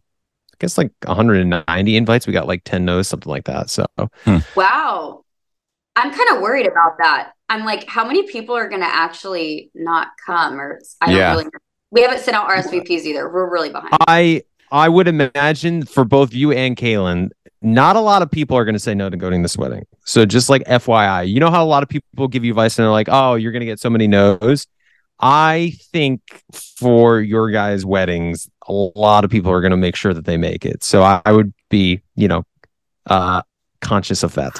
I 0.51 0.55
guess 0.59 0.77
like 0.77 0.91
190 1.05 1.95
invites. 1.97 2.25
We 2.25 2.33
got 2.33 2.47
like 2.47 2.63
10 2.65 2.83
no's, 2.83 3.07
something 3.07 3.29
like 3.29 3.45
that. 3.45 3.69
So 3.69 3.85
Wow. 4.55 5.22
I'm 5.95 6.11
kind 6.11 6.29
of 6.35 6.41
worried 6.41 6.65
about 6.65 6.97
that. 6.99 7.33
I'm 7.49 7.65
like, 7.65 7.85
how 7.87 8.05
many 8.05 8.23
people 8.23 8.55
are 8.55 8.67
going 8.67 8.81
to 8.81 8.87
actually 8.87 9.69
not 9.75 10.07
come? 10.25 10.59
Or 10.59 10.79
I 11.01 11.07
don't 11.07 11.15
Yeah. 11.15 11.31
really. 11.31 11.45
We 11.91 12.01
haven't 12.01 12.21
sent 12.21 12.35
out 12.35 12.49
RSVPs 12.49 13.03
either. 13.05 13.29
We're 13.31 13.51
really 13.51 13.69
behind. 13.69 13.93
I 14.07 14.43
I 14.71 14.89
would 14.89 15.07
imagine 15.07 15.85
for 15.85 16.03
both 16.03 16.33
you 16.33 16.51
and 16.51 16.75
Caelynn, 16.75 17.29
not 17.61 17.95
a 17.95 17.99
lot 17.99 18.23
of 18.23 18.31
people 18.31 18.57
are 18.57 18.65
going 18.65 18.73
to 18.73 18.79
say 18.79 18.95
no 18.95 19.07
to 19.07 19.15
going 19.15 19.33
to 19.33 19.41
this 19.43 19.55
wedding. 19.55 19.85
So 20.03 20.25
just 20.25 20.49
like 20.49 20.63
FYI, 20.63 21.29
you 21.29 21.39
know 21.39 21.51
how 21.51 21.63
a 21.63 21.67
lot 21.67 21.83
of 21.83 21.89
people 21.89 22.27
give 22.27 22.43
you 22.43 22.51
advice 22.53 22.79
and 22.79 22.85
they're 22.85 22.91
like, 22.91 23.07
"Oh, 23.11 23.35
you're 23.35 23.51
going 23.51 23.59
to 23.59 23.67
get 23.67 23.79
so 23.79 23.91
many 23.91 24.07
no's." 24.07 24.65
I 25.19 25.73
think 25.91 26.41
for 26.51 27.21
your 27.21 27.51
guys' 27.51 27.85
weddings, 27.85 28.49
a 28.67 28.73
lot 28.73 29.23
of 29.23 29.29
people 29.29 29.51
are 29.51 29.61
going 29.61 29.71
to 29.71 29.77
make 29.77 29.95
sure 29.95 30.13
that 30.13 30.25
they 30.25 30.37
make 30.37 30.65
it. 30.65 30.83
So 30.83 31.03
I, 31.03 31.21
I 31.23 31.31
would 31.31 31.53
be, 31.69 32.01
you 32.15 32.27
know, 32.27 32.43
uh, 33.05 33.43
conscious 33.79 34.23
of 34.23 34.33
that. 34.33 34.59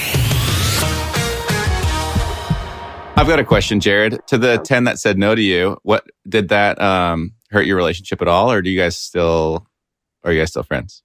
I've 3.17 3.27
got 3.27 3.39
a 3.39 3.43
question, 3.43 3.79
Jared. 3.79 4.19
To 4.27 4.37
the 4.37 4.57
10 4.57 4.85
that 4.85 4.97
said 4.97 5.17
no 5.17 5.35
to 5.35 5.41
you, 5.41 5.77
what 5.83 6.05
did 6.27 6.49
that 6.49 6.81
um, 6.81 7.33
hurt 7.51 7.65
your 7.67 7.75
relationship 7.77 8.21
at 8.21 8.27
all? 8.27 8.51
Or 8.51 8.61
do 8.61 8.69
you 8.69 8.79
guys 8.79 8.97
still, 8.97 9.67
are 10.23 10.31
you 10.31 10.39
guys 10.41 10.49
still 10.49 10.63
friends? 10.63 11.03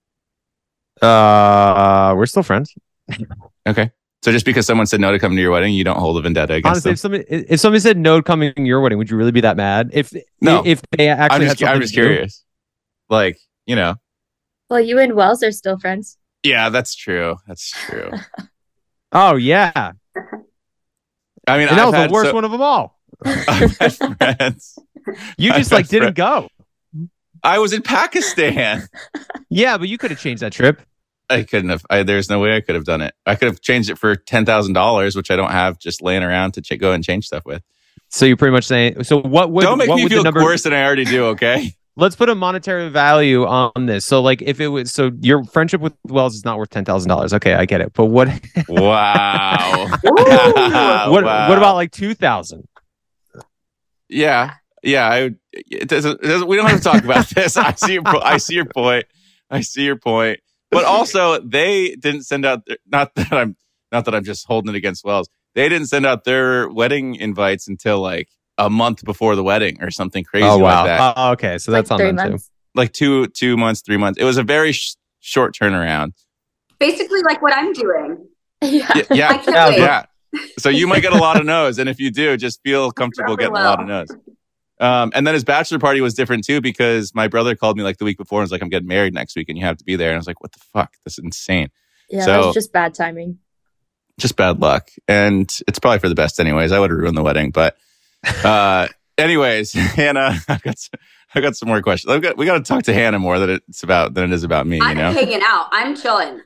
Uh, 1.03 2.15
we're 2.17 2.27
still 2.27 2.43
friends. 2.43 2.73
Okay. 3.69 3.91
So 4.23 4.33
just 4.33 4.47
because 4.47 4.67
someone 4.67 4.87
said 4.87 5.01
no 5.01 5.13
to 5.13 5.19
coming 5.19 5.37
to 5.37 5.43
your 5.43 5.51
wedding, 5.51 5.75
you 5.75 5.85
don't 5.85 5.99
hold 5.99 6.17
a 6.17 6.23
vendetta 6.23 6.55
against 6.55 6.87
Honestly, 6.87 6.91
them? 6.91 6.95
if 6.95 7.27
somebody 7.29 7.53
if 7.53 7.61
somebody 7.61 7.81
said 7.81 7.99
no 7.99 8.17
to 8.19 8.23
coming 8.23 8.55
to 8.55 8.63
your 8.63 8.81
wedding, 8.81 8.97
would 8.99 9.11
you 9.11 9.17
really 9.17 9.31
be 9.31 9.43
that 9.43 9.57
mad? 9.57 9.91
If 9.93 10.13
No. 10.41 10.63
if 10.65 10.81
they 10.97 11.09
actually 11.09 11.35
I'm 11.35 11.41
had 11.43 11.49
just, 11.49 11.59
something 11.59 11.69
I'm 11.69 11.81
to 11.81 11.85
just 11.85 11.95
do? 11.95 12.03
curious. 12.03 12.45
Like, 13.11 13.39
you 13.67 13.77
know, 13.77 13.97
Well, 14.71 14.81
you 14.81 14.99
and 14.99 15.15
Wells 15.15 15.43
are 15.43 15.53
still 15.53 15.79
friends. 15.79 16.17
yeah, 16.43 16.71
that's 16.71 16.95
true. 16.95 17.37
That's 17.47 17.71
true. 17.71 18.11
Oh 19.13 19.37
yeah, 19.37 19.93
I 21.47 21.59
mean, 21.59 21.69
and 21.69 21.79
that 21.79 21.87
I've 21.89 21.93
was 21.95 22.07
the 22.09 22.13
worst 22.13 22.31
so- 22.31 22.35
one 22.35 22.45
of 22.45 22.51
them 22.51 22.63
all. 22.63 22.99
I've 23.25 23.79
had 23.79 23.95
friends. 24.19 24.79
You 25.39 25.53
just 25.53 25.73
like 25.73 25.89
didn't 25.89 26.15
friends- 26.17 26.49
go. 26.53 27.09
I 27.43 27.59
was 27.61 27.73
in 27.73 27.83
Pakistan. 27.83 28.89
Yeah, 29.49 29.79
but 29.79 29.89
you 29.89 29.97
could 29.97 30.11
have 30.11 30.19
changed 30.21 30.43
that 30.43 30.53
trip. 30.53 30.83
I 31.31 31.45
couldn't 31.45 31.71
have. 31.71 31.83
I, 31.89 32.03
there's 32.03 32.29
no 32.29 32.41
way 32.41 32.57
I 32.57 32.61
could 32.61 32.75
have 32.75 32.85
done 32.85 33.01
it. 33.01 33.15
I 33.25 33.37
could 33.37 33.47
have 33.47 33.61
changed 33.61 33.89
it 33.91 33.97
for 33.97 34.17
ten 34.17 34.45
thousand 34.45 34.73
dollars, 34.75 35.15
which 35.17 35.31
I 35.31 35.37
don't 35.37 35.53
have 35.53 35.79
just 35.79 36.03
laying 36.03 36.23
around 36.25 36.53
to 36.55 36.63
ch- 36.63 36.79
go 36.79 36.93
and 36.93 37.03
change 37.03 37.27
stuff 37.27 37.45
with. 37.47 37.63
So 38.09 38.27
you're 38.27 38.37
pretty 38.37 38.53
much 38.53 38.65
saying. 38.65 39.05
So 39.05 39.21
what 39.23 39.51
would 39.53 39.63
don't 39.63 39.79
make 39.79 39.89
what 39.89 39.97
me 39.97 40.09
feel 40.09 40.25
number? 40.25 40.43
worse 40.43 40.65
than 40.65 40.73
I 40.75 40.85
already 40.85 41.05
do. 41.05 41.27
Okay. 41.27 41.73
Let's 41.99 42.15
put 42.15 42.29
a 42.29 42.35
monetary 42.35 42.91
value 42.91 43.47
on 43.47 43.87
this. 43.87 44.05
So 44.05 44.21
like 44.21 44.43
if 44.43 44.61
it 44.61 44.69
was 44.69 44.93
so 44.93 45.11
your 45.21 45.45
friendship 45.45 45.81
with 45.81 45.95
Wells 46.05 46.35
is 46.35 46.45
not 46.45 46.59
worth 46.59 46.71
ten 46.71 46.85
thousand 46.85 47.09
dollars. 47.09 47.33
Okay, 47.33 47.55
I 47.55 47.65
get 47.65 47.81
it. 47.81 47.93
But 47.95 48.07
what 48.07 48.29
Wow. 48.69 49.87
what 50.03 51.25
Wow. 51.25 51.49
what 51.49 51.57
about 51.59 51.75
like 51.75 51.93
two 51.93 52.15
thousand? 52.15 52.69
Yeah, 54.09 54.55
yeah. 54.83 55.09
I 55.09 55.31
it 55.53 55.89
doesn't, 55.89 56.23
it 56.23 56.27
doesn't. 56.27 56.47
We 56.49 56.57
don't 56.57 56.69
have 56.69 56.79
to 56.79 56.85
talk 56.85 57.03
about 57.05 57.29
this. 57.31 57.57
I 57.57 57.73
see 57.73 57.95
your. 57.95 58.05
I 58.25 58.37
see 58.37 58.55
your 58.55 58.67
point. 58.67 59.07
I 59.51 59.61
see 59.63 59.85
your 59.85 59.97
point. 59.97 60.41
But 60.71 60.85
also, 60.85 61.41
they 61.41 61.95
didn't 61.97 62.23
send 62.23 62.45
out. 62.45 62.67
Their, 62.67 62.77
not 62.87 63.15
that 63.15 63.33
I'm. 63.33 63.57
Not 63.93 64.05
that 64.05 64.15
I'm 64.15 64.25
just 64.25 64.47
holding 64.47 64.75
it 64.75 64.77
against 64.77 65.05
Wells. 65.05 65.29
They 65.55 65.69
didn't 65.69 65.87
send 65.87 66.05
out 66.07 66.25
their 66.25 66.69
wedding 66.69 67.15
invites 67.15 67.69
until 67.69 68.01
like 68.01 68.29
a 68.59 68.71
month 68.71 69.05
before 69.05 69.37
the 69.37 69.43
wedding 69.43 69.83
or 69.83 69.91
something 69.91 70.25
crazy 70.25 70.47
Oh 70.47 70.59
wow. 70.59 70.77
like 70.85 70.87
that. 70.99 71.15
Oh, 71.17 71.33
okay, 71.33 71.59
so 71.59 71.73
that's 71.73 71.91
like 71.91 71.95
on 71.95 71.99
three 72.01 72.07
them 72.17 72.17
too. 72.27 72.31
months. 72.33 72.51
like 72.75 72.93
two 72.93 73.27
two 73.29 73.57
months, 73.57 73.83
three 73.83 73.97
months. 73.97 74.19
It 74.21 74.25
was 74.25 74.39
a 74.39 74.43
very 74.43 74.73
sh- 74.73 74.95
short 75.21 75.55
turnaround. 75.55 76.13
Basically, 76.79 77.23
like 77.23 77.43
what 77.43 77.53
I'm 77.55 77.73
doing. 77.73 78.27
Yeah. 78.63 78.91
Y- 78.95 79.05
yeah, 79.13 79.43
Yeah, 79.47 79.69
yeah. 79.71 80.05
So 80.59 80.71
you 80.71 80.87
might 80.87 81.03
get 81.03 81.13
a 81.13 81.19
lot 81.19 81.39
of 81.39 81.45
no's, 81.47 81.79
and 81.79 81.89
if 81.91 81.99
you 82.01 82.11
do, 82.11 82.37
just 82.39 82.61
feel 82.63 82.91
comfortable 82.91 83.37
Probably 83.37 83.45
getting 83.45 83.57
a 83.57 83.69
lot 83.69 83.81
of 83.81 83.87
will. 83.87 83.95
no's. 83.95 84.09
Um, 84.81 85.13
and 85.15 85.27
then 85.27 85.35
his 85.35 85.45
bachelor 85.45 85.79
party 85.79 86.01
was 86.01 86.15
different 86.15 86.45
too 86.45 86.61
because 86.63 87.15
my 87.15 87.29
brother 87.29 87.55
called 87.55 87.77
me 87.77 87.83
like 87.83 87.99
the 87.99 88.05
week 88.07 88.17
before 88.19 88.41
and 88.41 88.45
was 88.45 88.53
like, 88.53 88.63
"I'm 88.63 88.69
getting 88.71 88.89
married 88.89 89.13
next 89.15 89.37
week, 89.37 89.49
and 89.51 89.57
you 89.59 89.65
have 89.65 89.77
to 89.79 89.85
be 89.85 89.97
there." 89.97 90.09
And 90.09 90.17
I 90.17 90.19
was 90.19 90.27
like, 90.27 90.41
"What 90.43 90.53
the 90.53 90.59
fuck? 90.73 90.95
This 91.05 91.19
is 91.19 91.25
insane." 91.25 91.69
Yeah, 92.11 92.25
So- 92.25 92.33
that 92.33 92.47
was 92.47 92.55
just 92.55 92.73
bad 92.73 92.95
timing. 92.95 93.39
just 94.19 94.37
bad 94.37 94.61
luck, 94.61 94.89
and 95.09 95.51
it's 95.69 95.79
probably 95.79 95.99
for 95.99 96.09
the 96.09 96.15
best, 96.15 96.41
anyways. 96.41 96.73
I 96.73 96.79
would 96.79 96.91
have 96.91 96.99
ruined 96.99 97.17
the 97.17 97.23
wedding, 97.23 97.51
but 97.51 97.77
uh, 98.45 98.89
anyways, 99.19 99.73
Hannah, 99.73 100.39
I 100.49 100.59
got 100.63 100.79
some, 100.79 101.01
I 101.35 101.41
got 101.41 101.57
some 101.57 101.69
more 101.69 101.83
questions. 101.83 102.13
I've 102.13 102.23
got, 102.23 102.37
we 102.37 102.47
got 102.47 102.59
to 102.59 102.63
talk 102.65 102.85
to 102.85 102.95
Hannah 102.95 103.19
more 103.19 103.39
than 103.39 103.51
it's 103.69 103.83
about 103.83 104.15
than 104.15 104.25
it 104.25 104.35
is 104.35 104.45
about 104.45 104.67
me. 104.67 104.77
You 104.79 104.85
I'm 104.85 104.97
know. 104.97 105.13
hanging 105.13 105.41
out. 105.43 105.69
I'm 105.73 105.95
chilling. 105.97 106.41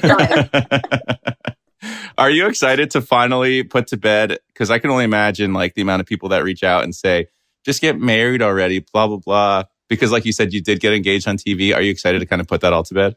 chilling. 0.00 0.48
Are 2.18 2.30
you 2.30 2.46
excited 2.46 2.90
to 2.92 3.00
finally 3.00 3.62
put 3.64 3.88
to 3.88 3.96
bed? 3.96 4.38
Because 4.52 4.70
I 4.70 4.78
can 4.78 4.90
only 4.90 5.04
imagine 5.04 5.52
like 5.52 5.74
the 5.74 5.82
amount 5.82 6.00
of 6.00 6.06
people 6.06 6.28
that 6.28 6.44
reach 6.44 6.62
out 6.62 6.84
and 6.84 6.94
say, 6.94 7.26
"Just 7.64 7.80
get 7.80 7.98
married 7.98 8.40
already," 8.42 8.84
blah 8.92 9.08
blah 9.08 9.16
blah. 9.16 9.64
Because, 9.88 10.12
like 10.12 10.24
you 10.24 10.32
said, 10.32 10.52
you 10.52 10.62
did 10.62 10.80
get 10.80 10.92
engaged 10.94 11.26
on 11.26 11.36
TV. 11.36 11.74
Are 11.74 11.82
you 11.82 11.90
excited 11.90 12.20
to 12.20 12.26
kind 12.26 12.40
of 12.40 12.46
put 12.48 12.60
that 12.60 12.72
all 12.72 12.82
to 12.84 12.94
bed? 12.94 13.16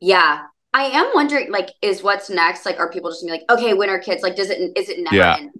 Yeah. 0.00 0.42
I 0.74 0.82
am 0.84 1.10
wondering, 1.14 1.50
like, 1.50 1.70
is 1.80 2.02
what's 2.02 2.28
next? 2.28 2.66
Like, 2.66 2.78
are 2.78 2.90
people 2.90 3.10
just 3.10 3.22
gonna 3.22 3.38
be 3.38 3.44
like, 3.48 3.58
okay, 3.58 3.72
when 3.72 3.88
are 3.88 3.98
kids? 3.98 4.22
Like, 4.22 4.36
does 4.36 4.50
it 4.50 4.72
is 4.76 4.88
it 4.90 4.98
never 4.98 5.16
Yeah. 5.16 5.36
end? 5.38 5.50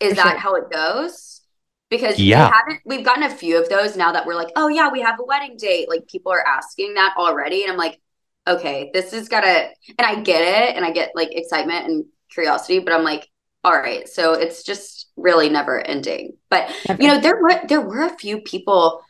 Is 0.00 0.10
For 0.10 0.16
that 0.16 0.30
sure. 0.30 0.38
how 0.38 0.54
it 0.56 0.70
goes? 0.70 1.42
Because 1.90 2.18
Yeah. 2.18 2.48
we 2.48 2.54
haven't 2.56 2.80
we've 2.86 3.04
gotten 3.04 3.24
a 3.24 3.30
few 3.30 3.60
of 3.60 3.68
those 3.68 3.96
now 3.96 4.12
that 4.12 4.26
we're 4.26 4.34
like, 4.34 4.50
oh 4.56 4.68
yeah, 4.68 4.90
we 4.90 5.00
have 5.00 5.18
a 5.20 5.24
wedding 5.24 5.56
date. 5.56 5.88
Like 5.88 6.06
people 6.08 6.32
are 6.32 6.44
asking 6.46 6.94
that 6.94 7.14
already. 7.16 7.62
And 7.62 7.72
I'm 7.72 7.78
like, 7.78 8.00
okay, 8.46 8.90
this 8.94 9.12
is 9.12 9.28
gotta 9.28 9.68
and 9.98 10.06
I 10.06 10.20
get 10.22 10.40
it 10.42 10.76
and 10.76 10.84
I 10.84 10.90
get 10.92 11.10
like 11.14 11.28
excitement 11.32 11.86
and 11.86 12.04
curiosity, 12.32 12.78
but 12.78 12.92
I'm 12.92 13.02
like, 13.04 13.28
all 13.64 13.72
right, 13.72 14.08
so 14.08 14.32
it's 14.32 14.62
just 14.62 15.08
really 15.16 15.48
never 15.48 15.78
ending. 15.80 16.36
But 16.48 16.70
Never. 16.88 17.02
you 17.02 17.08
know, 17.08 17.20
there 17.20 17.36
were 17.40 17.60
there 17.68 17.80
were 17.80 18.04
a 18.04 18.16
few 18.16 18.40
people. 18.40 19.02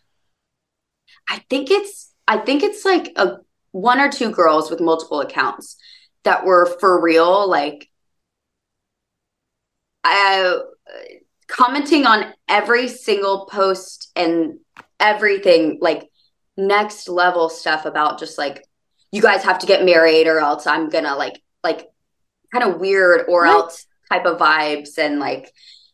I 1.28 1.38
think 1.51 1.70
it's 1.70 2.12
I 2.26 2.38
think 2.38 2.62
it's 2.62 2.84
like 2.84 3.12
a 3.16 3.38
one 3.72 4.01
or 4.01 4.11
two 4.11 4.30
girls 4.30 4.70
with 4.70 4.80
multiple 4.80 5.20
accounts 5.20 5.76
that 6.24 6.45
were 6.45 6.66
for 6.80 7.01
real, 7.01 7.49
like 7.49 7.88
uh, 10.05 10.59
commenting 11.49 12.07
on 12.07 12.32
every 12.49 12.88
single 12.88 13.47
post 13.47 14.11
and 14.16 14.59
everything, 14.99 15.78
like 15.80 16.09
next 16.57 17.09
level 17.09 17.49
stuff 17.49 17.84
about 17.84 18.18
just 18.18 18.38
like 18.38 18.64
you 19.12 19.20
guys 19.22 19.43
have 19.43 19.59
to 19.59 19.66
get 19.66 19.84
married 19.84 20.26
or 20.26 20.38
else 20.38 20.66
I'm 20.66 20.88
gonna 20.88 21.16
like 21.16 21.43
like 21.64 21.88
kind 22.53 22.64
of 22.64 22.80
weird 22.80 23.26
or 23.28 23.43
What? 23.43 23.51
else 23.51 23.86
type 24.11 24.26
of 24.26 24.38
vibes 24.38 24.99
and 24.99 25.18
like 25.18 25.53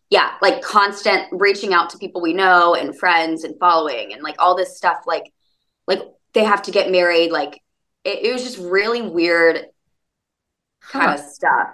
yeah, 0.08 0.34
like 0.40 0.62
constant 0.62 1.24
reaching 1.32 1.74
out 1.74 1.90
to 1.90 1.98
people 1.98 2.20
we 2.22 2.32
know 2.32 2.74
and 2.74 2.96
friends 2.96 3.42
and 3.42 3.58
following 3.58 4.12
and 4.12 4.22
like 4.22 4.36
all 4.38 4.56
this 4.56 4.76
stuff 4.76 4.98
like 5.06 5.32
like 5.86 6.02
they 6.32 6.44
have 6.44 6.62
to 6.62 6.70
get 6.70 6.90
married 6.90 7.32
like 7.32 7.60
it, 8.04 8.24
it 8.24 8.32
was 8.32 8.44
just 8.44 8.58
really 8.58 9.02
weird 9.02 9.66
kind 10.80 11.18
of 11.18 11.24
stuff. 11.26 11.68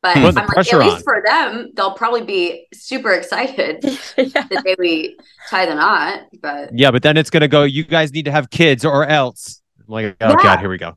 But 0.00 0.16
I'm 0.16 0.22
like, 0.22 0.36
at 0.36 0.46
pressure 0.48 0.78
least 0.78 0.96
on. 0.98 1.02
for 1.02 1.22
them, 1.26 1.70
they'll 1.74 1.92
probably 1.94 2.22
be 2.22 2.66
super 2.72 3.10
excited 3.12 3.82
yeah. 3.84 3.98
the 4.16 4.62
day 4.64 4.76
we 4.78 5.16
tie 5.50 5.66
the 5.66 5.74
knot. 5.74 6.20
But 6.40 6.70
Yeah, 6.72 6.90
but 6.92 7.02
then 7.02 7.16
it's 7.16 7.30
gonna 7.30 7.48
go. 7.48 7.64
You 7.64 7.82
guys 7.84 8.12
need 8.12 8.26
to 8.26 8.30
have 8.30 8.48
kids, 8.50 8.84
or 8.84 9.04
else. 9.06 9.60
I'm 9.80 9.84
like, 9.92 10.16
oh 10.20 10.30
Yeah. 10.30 10.36
god, 10.42 10.60
here 10.60 10.68
we 10.68 10.78
go. 10.78 10.96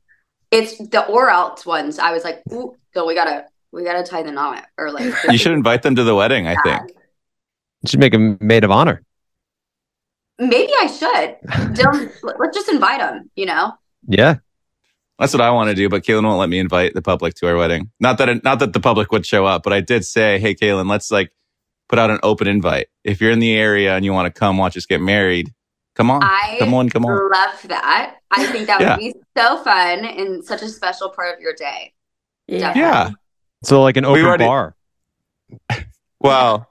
it's 0.52 0.78
the 0.78 1.06
or 1.08 1.30
else 1.32 1.66
ones. 1.66 1.98
I 1.98 2.12
was 2.12 2.24
like, 2.24 2.44
ooh, 2.52 2.76
so 2.94 3.08
we 3.08 3.16
gotta 3.16 3.46
we 3.72 3.84
gotta 3.84 4.04
tie 4.04 4.22
the 4.22 4.32
knot 4.32 4.66
or 4.78 4.92
like 4.92 5.12
You 5.32 5.38
should 5.38 5.54
invite 5.54 5.82
them 5.82 5.96
to 5.96 6.04
the 6.04 6.14
wedding. 6.14 6.48
I 6.48 6.56
think. 6.64 6.92
You 7.84 7.88
should 7.88 8.00
make 8.02 8.14
a 8.14 8.20
maid 8.40 8.64
of 8.64 8.70
honor. 8.70 9.02
maybe 10.38 10.72
I 10.80 10.86
should. 10.88 11.38
Dylan, 11.76 12.12
let- 12.22 12.40
let's 12.40 12.56
just 12.56 12.70
invite 12.70 13.00
them. 13.00 13.32
You 13.36 13.48
know, 13.48 13.74
Yeah, 14.08 14.36
That's 15.22 15.34
what 15.34 15.42
I 15.42 15.52
want 15.52 15.70
to 15.70 15.76
do, 15.76 15.88
but 15.88 16.04
Caelynn 16.04 16.24
won't 16.24 16.40
let 16.40 16.50
me 16.50 16.58
invite 16.60 16.96
the 16.96 17.02
public 17.02 17.36
to 17.36 17.48
our 17.48 17.56
wedding. 17.56 17.92
Not 18.00 18.18
that 18.18 18.28
it, 18.28 18.44
not 18.44 18.58
that 18.60 18.74
the 18.74 18.80
public 18.80 19.12
would 19.12 19.26
show 19.26 19.46
up, 19.46 19.62
but 19.64 19.72
I 19.72 19.80
did 19.80 20.04
say, 20.04 20.40
"Hey, 20.40 20.56
Caelynn, 20.56 20.90
let's 20.90 21.12
like 21.12 21.32
put 21.88 22.00
out 22.00 22.10
an 22.10 22.20
open 22.24 22.48
invite. 22.48 22.88
If 23.04 23.22
you're 23.22 23.30
in 23.32 23.40
the 23.40 23.54
area 23.54 23.96
and 23.96 24.04
you 24.04 24.12
want 24.14 24.34
to 24.34 24.38
come 24.38 24.58
watch 24.58 24.76
us 24.76 24.86
get 24.88 25.00
married, 25.00 25.54
come 25.96 26.10
on, 26.10 26.24
I 26.24 26.58
come 26.60 26.74
on, 26.74 26.90
come 26.90 27.06
on." 27.06 27.30
love 27.32 27.62
that. 27.68 28.16
I 28.32 28.46
think 28.48 28.66
that 28.68 28.82
Yeah. 28.82 28.96
would 28.96 29.00
be 29.00 29.14
so 29.38 29.64
fun 29.64 30.06
and 30.06 30.44
such 30.44 30.64
a 30.64 30.68
special 30.70 31.10
part 31.10 31.36
of 31.36 31.40
your 31.42 31.54
day. 31.54 31.94
Yeah. 32.48 32.74
Yeah. 32.76 33.10
so 33.64 33.82
like 33.84 33.98
an 33.98 34.06
We 34.06 34.10
open 34.22 34.26
already- 34.26 34.46
bar. 34.46 34.76
Well, 36.20 36.68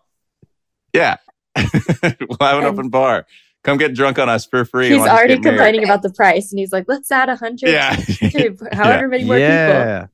yeah, 0.92 1.16
we'll 1.56 2.36
have 2.40 2.58
an 2.58 2.64
open 2.64 2.88
bar. 2.88 3.26
Come 3.62 3.76
get 3.76 3.94
drunk 3.94 4.18
on 4.18 4.28
us 4.28 4.46
for 4.46 4.64
free. 4.64 4.88
He's 4.88 5.00
already 5.00 5.38
complaining 5.38 5.84
about 5.84 6.02
the 6.02 6.10
price, 6.12 6.50
and 6.50 6.58
he's 6.58 6.72
like, 6.72 6.86
"Let's 6.88 7.10
add 7.12 7.28
a 7.28 7.36
hundred, 7.36 7.70
Yeah. 7.70 7.94
to 7.96 8.56
however 8.72 9.06
many 9.08 9.24
more 9.24 9.36
people." 9.36 9.48
yeah, 9.48 10.06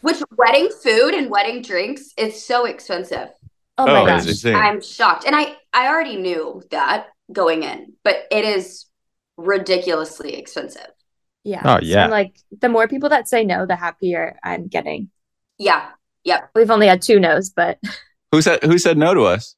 Which 0.00 0.16
wedding 0.36 0.68
food 0.82 1.14
and 1.14 1.30
wedding 1.30 1.62
drinks 1.62 2.12
is 2.16 2.44
so 2.44 2.64
expensive. 2.64 3.28
Oh, 3.78 3.84
oh 3.84 3.86
my 3.86 4.00
Oh, 4.00 4.06
gosh! 4.06 4.26
insane. 4.26 4.56
I'm 4.56 4.80
shocked. 4.80 5.24
And 5.26 5.36
I 5.36 5.56
I 5.72 5.86
already 5.88 6.16
knew 6.16 6.60
that 6.72 7.06
going 7.32 7.62
in, 7.62 7.92
but 8.02 8.26
it 8.32 8.44
is 8.44 8.86
ridiculously 9.36 10.34
expensive. 10.34 10.88
Yeah. 11.44 11.62
Oh, 11.64 11.78
yeah. 11.80 12.04
I'm 12.04 12.10
like, 12.10 12.36
the 12.60 12.68
more 12.68 12.88
people 12.88 13.08
that 13.10 13.28
say 13.28 13.44
no, 13.44 13.64
the 13.64 13.76
happier 13.76 14.36
I'm 14.42 14.66
getting. 14.66 15.10
Yeah. 15.56 15.90
Yep. 16.24 16.50
We've 16.54 16.70
only 16.70 16.88
had 16.88 17.00
two 17.00 17.20
no's, 17.20 17.50
but 17.50 17.78
Who 18.32 18.42
said 18.42 18.62
Who 18.64 18.78
said 18.78 18.98
no 18.98 19.14
to 19.14 19.22
us? 19.22 19.54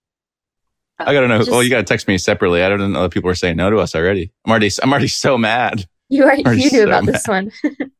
I 1.07 1.13
gotta 1.15 1.29
know. 1.29 1.39
Just- 1.39 1.51
well, 1.51 1.63
you 1.63 1.71
gotta 1.71 1.85
text 1.85 2.09
me 2.09 2.19
separately. 2.19 2.63
I 2.63 2.69
don't 2.69 2.93
know 2.93 3.03
that 3.03 3.13
people 3.13 3.31
are 3.31 3.35
saying 3.35 3.57
no 3.57 3.71
to 3.71 3.79
us 3.79 3.95
already. 3.95 4.33
I'm 4.45 4.51
already. 4.51 4.71
I'm 4.83 4.91
already 4.91 5.09
so 5.09 5.39
mad. 5.39 5.87
you 6.09 6.25
are 6.25 6.37
Are 6.45 6.55
you 6.55 6.71
so 6.71 6.85
about 6.85 7.05
mad. 7.05 7.15
this 7.15 7.27
one. 7.27 7.53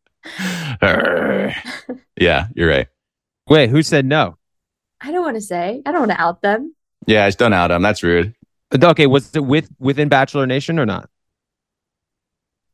Yeah, 2.17 2.49
you're 2.55 2.69
right. 2.69 2.87
Wait, 3.49 3.71
who 3.71 3.83
said 3.83 4.05
no? 4.05 4.37
I 5.01 5.11
don't 5.13 5.25
want 5.25 5.37
to 5.37 5.41
say. 5.41 5.81
I 5.87 5.93
don't 5.93 6.01
want 6.01 6.11
to 6.13 6.21
out 6.21 6.43
them. 6.43 6.75
Yeah, 7.07 7.25
I 7.25 7.29
just 7.29 7.39
don't 7.39 7.55
out 7.55 7.69
them. 7.69 7.81
That's 7.81 8.03
rude. 8.03 8.35
Okay, 8.75 9.07
was 9.07 9.35
it 9.35 9.43
with 9.43 9.71
within 9.79 10.11
Bachelor 10.11 10.47
Nation 10.47 10.79
or 10.79 10.85
not? 10.85 11.09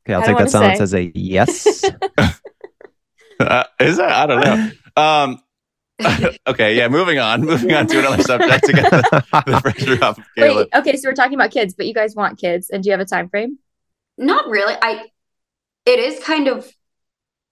Okay, 0.05 0.13
I'll 0.13 0.23
take 0.23 0.37
that 0.37 0.51
silence 0.51 0.79
wanna 0.79 0.83
as 0.83 0.93
a 0.93 1.11
yes. 1.15 1.83
Uh, 3.39 3.63
is 3.79 3.97
that? 3.97 4.11
I 4.11 4.25
don't 4.25 4.43
know. 4.43 4.71
Um, 5.01 5.39
okay, 6.47 6.75
yeah. 6.75 6.87
Moving 6.87 7.17
on. 7.19 7.41
Moving 7.41 7.73
on 7.73 7.87
to 7.87 7.99
another 7.99 8.21
subject 8.23 8.65
to 8.65 8.73
get 8.73 8.89
the, 8.91 9.25
the 9.45 9.59
pressure 9.61 10.03
off 10.03 10.17
of 10.19 10.25
Caleb. 10.35 10.67
Wait, 10.71 10.79
okay, 10.79 10.97
so 10.97 11.09
we're 11.09 11.15
talking 11.15 11.33
about 11.35 11.51
kids, 11.51 11.73
but 11.73 11.85
you 11.87 11.93
guys 11.93 12.15
want 12.15 12.37
kids, 12.39 12.69
and 12.69 12.83
do 12.83 12.89
you 12.89 12.91
have 12.91 12.99
a 12.99 13.05
time 13.05 13.29
frame? 13.29 13.57
Not 14.17 14.47
really. 14.47 14.75
I 14.81 15.05
it 15.85 15.99
is 15.99 16.19
kind 16.23 16.47
of 16.47 16.67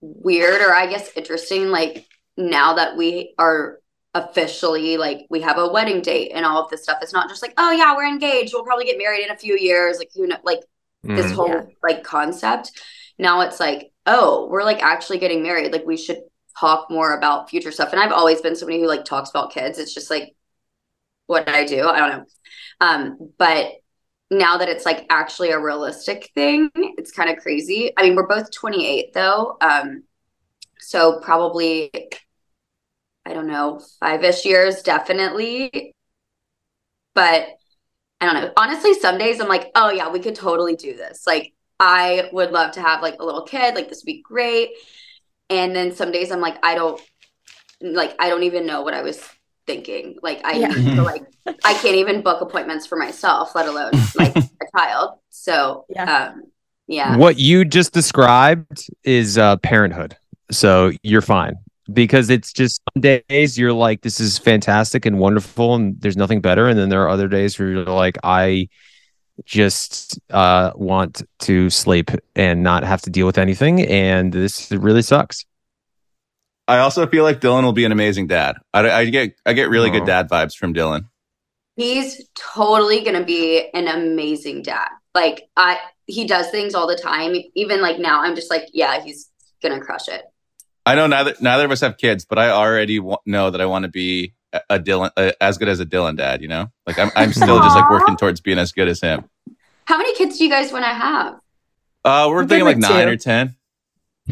weird 0.01 0.61
or 0.61 0.73
I 0.73 0.87
guess 0.87 1.09
interesting 1.15 1.69
like 1.69 2.05
now 2.37 2.73
that 2.75 2.97
we 2.97 3.33
are 3.37 3.79
officially 4.13 4.97
like 4.97 5.25
we 5.29 5.41
have 5.41 5.57
a 5.57 5.67
wedding 5.71 6.01
date 6.01 6.31
and 6.33 6.45
all 6.45 6.63
of 6.63 6.69
this 6.69 6.83
stuff. 6.83 6.99
It's 7.01 7.13
not 7.13 7.29
just 7.29 7.41
like, 7.41 7.53
oh 7.57 7.71
yeah, 7.71 7.95
we're 7.95 8.07
engaged. 8.07 8.53
We'll 8.53 8.63
probably 8.65 8.85
get 8.85 8.97
married 8.97 9.23
in 9.25 9.31
a 9.31 9.37
few 9.37 9.57
years. 9.57 9.97
Like 9.97 10.09
you 10.15 10.27
know 10.27 10.37
like 10.43 10.59
this 11.03 11.27
Mm. 11.31 11.35
whole 11.35 11.47
Yeah. 11.49 11.61
like 11.83 12.03
concept. 12.03 12.71
Now 13.17 13.41
it's 13.41 13.59
like, 13.59 13.91
oh, 14.05 14.47
we're 14.49 14.63
like 14.63 14.83
actually 14.83 15.19
getting 15.19 15.43
married. 15.43 15.71
Like 15.71 15.85
we 15.85 15.97
should 15.97 16.19
talk 16.59 16.89
more 16.89 17.17
about 17.17 17.49
future 17.49 17.71
stuff. 17.71 17.91
And 17.91 18.01
I've 18.01 18.11
always 18.11 18.41
been 18.41 18.55
somebody 18.55 18.79
who 18.81 18.87
like 18.87 19.05
talks 19.05 19.29
about 19.29 19.51
kids. 19.51 19.79
It's 19.79 19.93
just 19.93 20.09
like 20.09 20.35
what 21.27 21.49
I 21.49 21.65
do. 21.65 21.87
I 21.87 21.99
don't 21.99 22.09
know. 22.09 22.25
Um, 22.81 23.31
but 23.37 23.73
now 24.31 24.57
that 24.57 24.69
it's 24.69 24.85
like 24.85 25.05
actually 25.09 25.51
a 25.51 25.59
realistic 25.59 26.31
thing, 26.35 26.69
it's 26.75 27.11
kind 27.11 27.29
of 27.29 27.37
crazy. 27.37 27.91
I 27.97 28.03
mean, 28.03 28.15
we're 28.15 28.27
both 28.27 28.51
28 28.51 29.13
though. 29.13 29.57
Um, 29.61 30.03
so 30.79 31.19
probably 31.19 31.91
I 33.25 33.33
don't 33.33 33.47
know, 33.47 33.81
five-ish 33.99 34.45
years 34.45 34.81
definitely. 34.83 35.93
But 37.13 37.47
I 38.21 38.25
don't 38.25 38.35
know. 38.35 38.53
Honestly, 38.57 38.93
some 38.93 39.17
days 39.17 39.39
I'm 39.39 39.47
like, 39.47 39.71
oh 39.75 39.89
yeah, 39.91 40.09
we 40.09 40.19
could 40.19 40.35
totally 40.35 40.75
do 40.75 40.95
this. 40.95 41.25
Like 41.25 41.53
I 41.79 42.29
would 42.31 42.51
love 42.51 42.71
to 42.73 42.81
have 42.81 43.01
like 43.01 43.17
a 43.19 43.25
little 43.25 43.43
kid, 43.43 43.75
like 43.75 43.89
this 43.89 44.01
would 44.03 44.11
be 44.11 44.21
great. 44.21 44.69
And 45.49 45.75
then 45.75 45.95
some 45.95 46.11
days 46.11 46.31
I'm 46.31 46.41
like, 46.41 46.57
I 46.63 46.75
don't 46.75 47.01
like 47.81 48.15
I 48.19 48.29
don't 48.29 48.43
even 48.43 48.65
know 48.65 48.81
what 48.81 48.93
I 48.93 49.01
was 49.01 49.21
thinking. 49.67 50.17
Like 50.21 50.41
I 50.43 50.59
Yeah. 50.59 50.67
to, 50.67 51.03
like 51.03 51.23
I 51.63 51.73
can't 51.73 51.95
even 51.95 52.21
book 52.21 52.41
appointments 52.41 52.85
for 52.87 52.97
myself, 52.97 53.55
let 53.55 53.67
alone 53.67 53.93
like 54.15 54.33
a 54.61 54.65
child. 54.77 55.19
So 55.29 55.85
Yeah. 55.89 56.29
um 56.29 56.43
yeah. 56.87 57.15
What 57.17 57.39
you 57.39 57.65
just 57.65 57.93
described 57.93 58.87
is 59.03 59.37
uh, 59.37 59.57
parenthood. 59.57 60.15
So 60.51 60.91
you're 61.01 61.21
fine 61.21 61.55
because 61.91 62.29
it's 62.29 62.53
just 62.53 62.79
some 62.93 63.01
days 63.01 63.57
you're 63.57 63.73
like, 63.73 64.01
this 64.01 64.19
is 64.19 64.37
fantastic 64.37 65.05
and 65.05 65.17
wonderful, 65.17 65.73
and 65.75 65.99
there's 65.99 66.17
nothing 66.17 66.41
better. 66.41 66.67
And 66.67 66.77
then 66.77 66.89
there 66.89 67.01
are 67.01 67.09
other 67.09 67.27
days 67.27 67.57
where 67.57 67.69
you're 67.69 67.83
like, 67.85 68.17
I 68.23 68.69
just 69.43 70.19
uh, 70.29 70.71
want 70.75 71.23
to 71.39 71.69
sleep 71.69 72.11
and 72.35 72.63
not 72.63 72.83
have 72.83 73.01
to 73.01 73.09
deal 73.09 73.25
with 73.25 73.37
anything. 73.37 73.81
And 73.81 74.31
this 74.31 74.71
really 74.71 75.01
sucks. 75.01 75.45
I 76.67 76.79
also 76.79 77.05
feel 77.07 77.23
like 77.23 77.41
Dylan 77.41 77.63
will 77.63 77.73
be 77.73 77.85
an 77.85 77.91
amazing 77.91 78.27
dad. 78.27 78.57
I, 78.73 78.89
I 78.89 79.05
get 79.05 79.35
I 79.45 79.53
get 79.53 79.69
really 79.69 79.89
Aw. 79.89 79.93
good 79.93 80.05
dad 80.05 80.29
vibes 80.29 80.55
from 80.55 80.73
Dylan. 80.73 81.07
He's 81.75 82.27
totally 82.35 83.03
gonna 83.03 83.23
be 83.25 83.69
an 83.73 83.87
amazing 83.87 84.63
dad. 84.63 84.89
Like 85.13 85.47
I 85.55 85.77
he 86.07 86.25
does 86.25 86.49
things 86.49 86.73
all 86.73 86.87
the 86.87 86.95
time. 86.95 87.35
Even 87.53 87.81
like 87.81 87.99
now, 87.99 88.21
I'm 88.21 88.35
just 88.35 88.49
like, 88.49 88.69
yeah, 88.73 89.01
he's 89.01 89.29
gonna 89.61 89.79
crush 89.79 90.07
it. 90.07 90.23
I 90.85 90.95
know 90.95 91.07
neither 91.07 91.33
neither 91.41 91.65
of 91.65 91.71
us 91.71 91.81
have 91.81 91.97
kids, 91.97 92.25
but 92.25 92.37
I 92.37 92.49
already 92.49 92.99
wa- 92.99 93.17
know 93.25 93.49
that 93.49 93.59
I 93.61 93.65
want 93.65 93.83
to 93.83 93.89
be 93.89 94.33
a, 94.53 94.61
a 94.71 94.79
Dylan 94.79 95.11
uh, 95.17 95.31
as 95.41 95.57
good 95.57 95.67
as 95.67 95.79
a 95.79 95.85
Dylan 95.85 96.15
dad. 96.17 96.41
You 96.41 96.47
know, 96.47 96.71
like 96.85 96.99
I'm 96.99 97.11
I'm 97.15 97.33
still 97.33 97.59
just 97.59 97.75
like 97.75 97.89
working 97.89 98.15
towards 98.17 98.41
being 98.41 98.59
as 98.59 98.71
good 98.71 98.87
as 98.87 99.01
him. 99.01 99.25
How 99.85 99.97
many 99.97 100.13
kids 100.15 100.37
do 100.37 100.43
you 100.43 100.49
guys 100.49 100.71
want 100.71 100.85
to 100.85 100.89
have? 100.89 101.35
Uh, 102.03 102.27
we're 102.29 102.41
I'm 102.43 102.47
thinking 102.47 102.65
like 102.65 102.75
with 102.77 102.83
nine 102.89 103.07
two. 103.07 103.13
or 103.13 103.17
ten. 103.17 103.55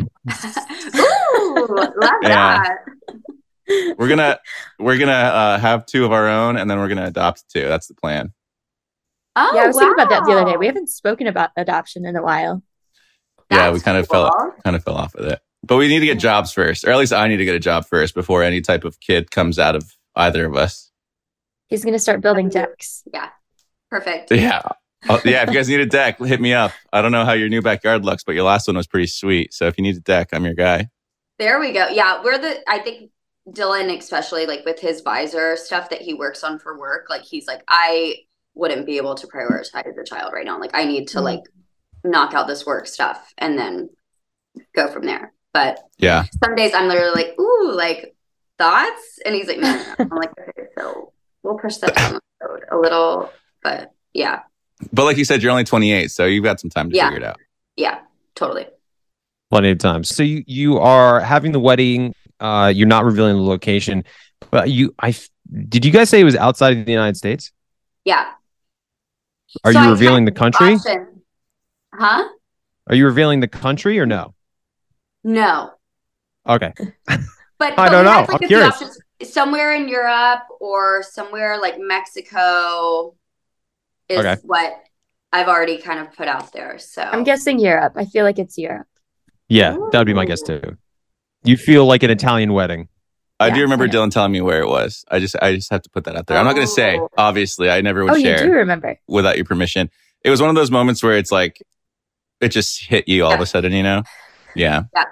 Ooh, 0.96 1.68
love 1.70 1.90
Yeah. 2.24 2.64
that. 2.64 3.96
We're 3.98 4.08
gonna 4.10 4.40
we're 4.80 4.98
gonna 4.98 5.12
uh, 5.12 5.58
have 5.60 5.86
two 5.86 6.06
of 6.06 6.12
our 6.12 6.28
own, 6.28 6.58
and 6.58 6.70
then 6.70 6.78
we're 6.80 6.88
gonna 6.90 7.06
adopt 7.06 7.46
two. 7.50 7.68
That's 7.68 7.88
the 7.88 7.94
plan. 7.96 8.34
Oh, 9.36 9.52
yeah, 9.56 9.64
I 9.64 9.68
was 9.68 9.78
thinking 9.78 9.94
about 9.94 10.10
that 10.10 10.26
the 10.26 10.32
other 10.34 10.52
day. 10.52 10.58
We 10.58 10.68
haven't 10.68 10.90
spoken 10.90 11.26
about 11.26 11.50
adoption 11.58 12.06
in 12.06 12.16
a 12.16 12.22
while. 12.22 12.62
yeah, 13.50 13.70
we 13.70 13.74
That's 13.80 13.84
kind 13.84 13.98
of 13.98 14.08
fell 14.08 14.54
kind 14.64 14.76
of 14.76 14.84
fell 14.84 14.96
off 14.96 15.16
with 15.16 15.26
it, 15.26 15.40
but 15.64 15.78
we 15.78 15.88
need 15.88 16.00
to 16.00 16.06
get 16.06 16.20
jobs 16.20 16.52
first, 16.52 16.86
or 16.86 16.92
at 16.92 16.98
least 16.98 17.14
I 17.14 17.28
need 17.28 17.38
to 17.38 17.46
get 17.46 17.56
a 17.56 17.60
job 17.60 17.86
first 17.86 18.14
before 18.14 18.44
any 18.44 18.62
type 18.62 18.84
of 18.84 19.00
kid 19.00 19.32
comes 19.32 19.58
out 19.60 19.76
of 19.76 19.92
either 20.16 20.46
of 20.46 20.56
us. 20.56 20.92
He's 21.68 21.84
going 21.84 21.94
to 21.94 22.00
start 22.00 22.22
building 22.22 22.50
decks. 22.50 23.04
Yeah, 23.14 23.30
perfect. 23.90 24.32
Yeah. 24.32 24.62
Oh, 25.10 25.20
yeah, 25.26 25.42
if 25.44 25.50
you 25.50 25.56
guys 25.56 25.68
need 25.68 25.82
a 25.82 25.86
deck, 25.86 26.18
hit 26.20 26.40
me 26.40 26.54
up. 26.54 26.72
I 26.94 27.02
don't 27.02 27.12
know 27.12 27.26
how 27.26 27.34
your 27.34 27.50
new 27.50 27.62
backyard 27.62 28.06
looks, 28.06 28.24
but 28.24 28.36
your 28.36 28.46
last 28.46 28.68
one 28.68 28.78
was 28.78 28.88
pretty 28.88 29.08
sweet. 29.08 29.54
So 29.54 29.68
if 29.68 29.78
you 29.78 29.82
need 29.84 29.98
a 29.98 30.02
deck, 30.02 30.30
I'm 30.32 30.46
your 30.46 30.54
guy. 30.54 30.90
There 31.40 31.60
we 31.60 31.74
go. 31.74 31.88
Yeah, 31.90 32.22
we're 32.24 32.38
the. 32.38 32.58
I 32.70 32.80
think 32.80 33.10
Dylan, 33.50 33.96
especially 33.98 34.46
like 34.46 34.64
with 34.64 34.80
his 34.80 35.02
visor 35.02 35.58
stuff 35.58 35.90
that 35.90 36.02
he 36.02 36.14
works 36.14 36.44
on 36.44 36.58
for 36.60 36.80
work, 36.80 37.08
like 37.10 37.24
he's 37.24 37.48
like, 37.48 37.64
I 37.68 38.16
wouldn't 38.54 38.86
be 38.86 38.98
able 38.98 39.16
to 39.16 39.28
prioritize 39.28 39.94
the 39.96 40.06
child 40.08 40.32
right 40.32 40.46
now. 40.46 40.60
Like 40.60 40.72
I 40.74 40.86
need 40.86 41.08
to 41.10 41.18
Mhm. 41.18 41.24
like 41.24 41.42
knock 42.06 42.34
out 42.34 42.48
this 42.48 42.66
work 42.66 42.88
stuff 42.88 43.34
and 43.38 43.58
then 43.58 43.90
go 44.76 44.88
from 44.88 45.06
there. 45.06 45.34
But 45.54 45.80
Yeah. 45.98 46.26
some 46.44 46.56
days 46.56 46.74
I'm 46.74 46.88
literally 46.88 47.12
like, 47.14 47.40
ooh, 47.40 47.72
like 47.74 48.16
thoughts, 48.58 49.20
and 49.26 49.36
he's 49.36 49.48
like, 49.48 49.60
no, 49.60 49.72
no, 49.72 49.84
no. 49.84 49.96
I'm 50.00 50.18
like, 50.18 50.32
okay, 50.40 50.68
so 50.78 51.14
we'll 51.44 51.58
push 51.58 51.78
that 51.78 51.96
down 51.96 52.14
the 52.14 52.48
road 52.48 52.64
a 52.72 52.78
little, 52.78 53.32
but 53.64 53.92
yeah, 54.14 54.40
But 54.92 55.06
like 55.06 55.18
you 55.18 55.26
said, 55.26 55.42
you're 55.42 55.52
only 55.52 55.64
28, 55.64 56.12
so 56.12 56.26
you've 56.26 56.44
got 56.44 56.60
some 56.60 56.70
time 56.70 56.90
to 56.90 56.96
Yeah. 56.96 57.10
figure 57.10 57.24
it 57.24 57.30
out. 57.30 57.40
yeah, 57.78 58.00
totally. 58.36 58.66
Plenty 59.52 59.70
of 59.72 59.78
time. 59.78 60.04
So 60.04 60.24
you 60.24 60.44
you 60.48 60.80
are 60.80 61.20
having 61.20 61.52
the 61.52 61.60
wedding. 61.60 62.16
Uh, 62.40 62.72
you're 62.76 62.88
not 62.88 63.06
revealing 63.06 63.36
the 63.36 63.44
location, 63.44 64.04
but 64.50 64.72
you 64.72 64.96
I 65.00 65.16
did 65.70 65.86
you 65.86 65.92
guys 65.92 66.10
say 66.10 66.20
it 66.20 66.24
was 66.24 66.36
outside 66.36 66.76
of 66.78 66.86
the 66.88 66.92
United 66.92 67.18
States? 67.18 67.52
Yeah. 68.04 68.26
Are 69.64 69.72
So 69.72 69.80
you 69.80 69.86
I 69.88 69.92
revealing 69.92 70.26
the 70.26 70.32
country? 70.32 70.74
option- 70.74 71.22
Huh? 71.94 72.28
Are 72.90 72.96
you 72.96 73.06
revealing 73.06 73.42
the 73.42 73.48
country 73.48 74.00
or 74.00 74.08
no? 74.08 74.34
No. 75.24 75.72
Okay. 76.48 76.74
But, 77.60 77.74
I 77.74 77.76
but 77.86 77.90
don't 77.92 78.04
know. 78.04 78.12
had, 78.12 78.30
like, 78.30 78.42
I'm 78.42 78.48
curious. 78.50 78.74
options. 78.74 78.98
Somewhere 79.32 79.74
in 79.74 79.88
Europe 79.88 80.42
or 80.60 81.02
somewhere 81.04 81.58
like 81.62 81.76
Mexico 81.80 83.16
is 84.10 84.20
Okay. 84.20 84.36
what 84.44 84.74
I've 85.32 85.48
already 85.48 85.78
kind 85.78 86.00
of 86.00 86.12
put 86.14 86.28
out 86.28 86.52
there. 86.52 86.78
So 86.80 87.04
I'm 87.04 87.24
guessing 87.24 87.60
Europe. 87.60 87.94
I 87.96 88.04
feel 88.06 88.26
like 88.26 88.38
it's 88.38 88.58
Europe. 88.58 88.88
Yeah, 89.48 89.78
that 89.92 89.98
would 89.98 90.08
be 90.08 90.14
my 90.14 90.26
guess 90.26 90.42
too. 90.42 90.78
You 91.46 91.56
feel 91.56 91.86
like 91.86 92.04
an 92.04 92.10
Italian 92.10 92.52
wedding. 92.52 92.90
I 93.40 93.48
Yeah, 93.48 93.54
do 93.56 93.62
remember 93.62 93.86
I. 93.86 93.90
Dylan 93.90 94.12
telling 94.12 94.32
me 94.34 94.42
where 94.42 94.60
it 94.60 94.68
was. 94.68 95.06
I 95.10 95.20
just 95.20 95.36
I 95.42 95.56
just 95.56 95.72
have 95.72 95.84
to 95.84 95.90
put 95.90 96.04
that 96.06 96.18
out 96.18 96.28
there. 96.28 96.38
I'm 96.38 96.46
not 96.46 96.56
going 96.56 96.68
to 96.68 96.72
say, 96.74 96.98
Oh. 97.00 97.08
obviously. 97.18 97.70
I 97.70 97.80
never 97.82 98.04
would 98.04 98.14
Oh, 98.14 98.16
you 98.16 98.26
share 98.26 98.40
do 98.46 98.52
remember. 98.52 99.00
without 99.08 99.38
your 99.38 99.46
permission. 99.46 99.90
It 100.26 100.32
was 100.32 100.42
one 100.42 100.50
of 100.50 100.56
those 100.56 100.72
moments 100.72 101.02
where 101.02 101.18
it's 101.18 101.32
like 101.32 101.62
it 102.42 102.50
just 102.50 102.84
hit 102.84 103.08
you 103.08 103.24
all 103.24 103.34
of 103.34 103.40
a 103.40 103.46
sudden, 103.46 103.72
you 103.72 103.84
know? 103.84 104.04
Yeah. 104.56 104.84
yeah, 104.96 105.04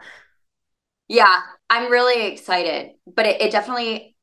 Yeah. 1.08 1.40
I'm 1.70 1.92
really 1.92 2.28
excited. 2.28 2.92
But 3.08 3.26
it, 3.28 3.42
it 3.42 3.52
definitely 3.52 4.16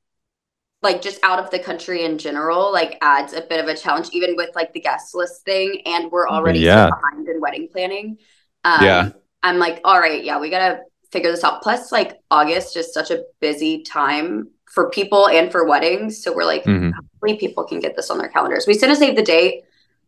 like 0.82 1.02
just 1.02 1.18
out 1.24 1.38
of 1.40 1.50
the 1.50 1.58
country 1.58 2.04
in 2.04 2.18
general, 2.18 2.72
like 2.72 2.98
adds 3.00 3.32
a 3.32 3.40
bit 3.40 3.58
of 3.60 3.66
a 3.68 3.74
challenge, 3.76 4.10
even 4.12 4.36
with 4.36 4.50
like 4.54 4.72
the 4.72 4.80
guest 4.80 5.14
list 5.14 5.44
thing. 5.44 5.82
And 5.86 6.10
we're 6.12 6.28
already 6.28 6.60
Yeah. 6.60 6.88
so 6.88 6.94
behind 6.96 7.28
in 7.28 7.40
wedding 7.40 7.68
planning. 7.72 8.18
Um, 8.64 8.84
Yeah. 8.84 9.08
I'm 9.42 9.58
like, 9.58 9.80
all 9.84 9.98
right, 9.98 10.22
yeah, 10.24 10.38
we 10.40 10.50
gotta 10.50 10.80
figure 11.10 11.30
this 11.30 11.42
out. 11.44 11.62
Plus, 11.62 11.90
like 11.90 12.18
August 12.30 12.76
is 12.76 12.92
such 12.92 13.10
a 13.10 13.22
busy 13.40 13.82
time 13.82 14.50
for 14.66 14.90
people 14.90 15.28
and 15.28 15.50
for 15.50 15.64
weddings. 15.66 16.22
So 16.22 16.34
we're 16.34 16.44
like, 16.44 16.64
Mhm. 16.64 16.92
hopefully 16.92 17.36
people 17.38 17.64
can 17.64 17.80
get 17.80 17.96
this 17.96 18.10
on 18.10 18.18
their 18.18 18.28
calendars. 18.28 18.66
We 18.66 18.74
sent 18.74 18.92
a 18.92 18.96
save 18.96 19.16
the 19.16 19.22
date, 19.22 19.62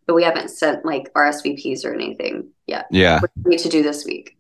but 0.06 0.14
we 0.14 0.22
haven't 0.24 0.50
sent 0.50 0.84
like 0.84 1.10
RSVPs 1.14 1.84
or 1.84 1.94
anything 1.94 2.50
yet. 2.66 2.86
Yeah. 2.90 3.20
We 3.44 3.50
need 3.52 3.60
to 3.60 3.68
do 3.70 3.82
this 3.82 4.04
week. 4.04 4.36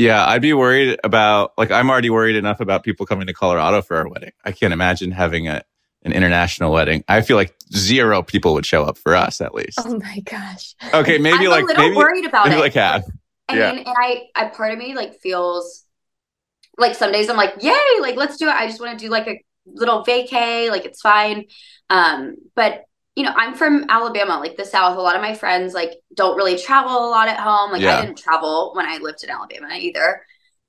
Yeah. 0.00 0.24
I'd 0.26 0.42
be 0.42 0.52
worried 0.52 0.98
about, 1.04 1.52
like, 1.58 1.70
I'm 1.70 1.90
already 1.90 2.10
worried 2.10 2.36
enough 2.36 2.60
about 2.60 2.82
people 2.82 3.06
coming 3.06 3.26
to 3.26 3.32
Colorado 3.32 3.82
for 3.82 3.96
our 3.96 4.08
wedding. 4.08 4.32
I 4.44 4.52
can't 4.52 4.72
imagine 4.72 5.10
having 5.12 5.46
a, 5.48 5.62
an 6.02 6.12
international 6.12 6.72
wedding. 6.72 7.04
I 7.08 7.20
feel 7.20 7.36
like 7.36 7.54
zero 7.74 8.22
people 8.22 8.54
would 8.54 8.64
show 8.66 8.84
up 8.84 8.96
for 8.96 9.14
us 9.14 9.40
at 9.40 9.54
least. 9.54 9.78
Oh 9.84 9.98
my 9.98 10.20
gosh. 10.20 10.74
Okay. 10.94 11.18
Maybe 11.18 11.44
I'm 11.46 11.50
like, 11.50 11.64
a 11.64 11.66
little 11.66 11.84
maybe, 11.84 11.96
worried 11.96 12.24
about 12.24 12.46
maybe 12.48 12.58
it. 12.58 12.62
like 12.62 12.74
half. 12.74 13.04
I 13.48 13.56
Yeah. 13.58 13.72
mean, 13.72 13.84
and 13.86 13.96
I, 13.98 14.22
I 14.34 14.46
part 14.46 14.72
of 14.72 14.78
me 14.78 14.94
like 14.94 15.20
feels 15.20 15.84
like 16.78 16.94
some 16.94 17.12
days 17.12 17.28
I'm 17.28 17.36
like, 17.36 17.54
yay, 17.60 17.76
like 18.00 18.16
let's 18.16 18.36
do 18.38 18.46
it. 18.48 18.54
I 18.54 18.66
just 18.66 18.80
want 18.80 18.98
to 18.98 19.04
do 19.04 19.10
like 19.10 19.26
a 19.26 19.42
little 19.66 20.04
vacay, 20.04 20.70
like 20.70 20.84
it's 20.86 21.00
fine. 21.00 21.44
Um, 21.90 22.36
but 22.56 22.84
you 23.20 23.26
know, 23.26 23.34
I'm 23.36 23.54
from 23.54 23.84
Alabama, 23.90 24.38
like 24.38 24.56
the 24.56 24.64
South. 24.64 24.96
A 24.96 25.00
lot 25.02 25.14
of 25.14 25.20
my 25.20 25.34
friends 25.34 25.74
like 25.74 25.90
don't 26.14 26.38
really 26.38 26.56
travel 26.56 26.90
a 26.90 27.10
lot 27.10 27.28
at 27.28 27.38
home. 27.38 27.70
Like 27.70 27.82
Yeah. 27.82 27.98
I 27.98 28.00
didn't 28.00 28.16
travel 28.16 28.72
when 28.74 28.86
I 28.86 28.96
lived 28.96 29.22
in 29.22 29.28
Alabama 29.28 29.68
either. 29.74 30.22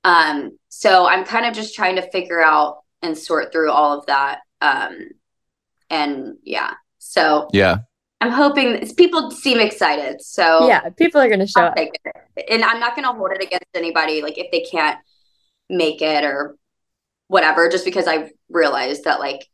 Um, 0.04 0.58
so 0.68 1.06
I'm 1.06 1.24
kind 1.24 1.46
of 1.46 1.54
just 1.54 1.74
trying 1.74 1.96
to 1.96 2.10
figure 2.10 2.42
out 2.42 2.82
and 3.00 3.16
sort 3.16 3.52
through 3.52 3.70
all 3.70 3.98
of 3.98 4.04
that. 4.04 4.40
Um, 4.60 5.12
and 5.88 6.34
yeah, 6.42 6.74
so 6.98 7.48
Yeah. 7.54 7.78
I'm 8.20 8.30
hoping 8.30 8.86
people 8.96 9.30
seem 9.30 9.58
excited. 9.58 10.20
So 10.20 10.68
Yeah, 10.68 10.90
people 10.90 11.22
are 11.22 11.28
going 11.28 11.40
to 11.40 11.46
show 11.46 11.62
up. 11.62 11.78
And 11.78 12.62
I'm 12.62 12.80
not 12.80 12.94
going 12.94 13.06
to 13.06 13.14
hold 13.14 13.30
it 13.32 13.42
against 13.42 13.64
anybody, 13.74 14.20
like 14.20 14.36
if 14.36 14.50
they 14.52 14.60
can't 14.60 14.98
make 15.70 16.02
it 16.02 16.22
or 16.22 16.56
whatever, 17.28 17.70
just 17.70 17.86
because 17.86 18.06
I 18.06 18.30
realized 18.50 19.04
that 19.04 19.20
like 19.20 19.48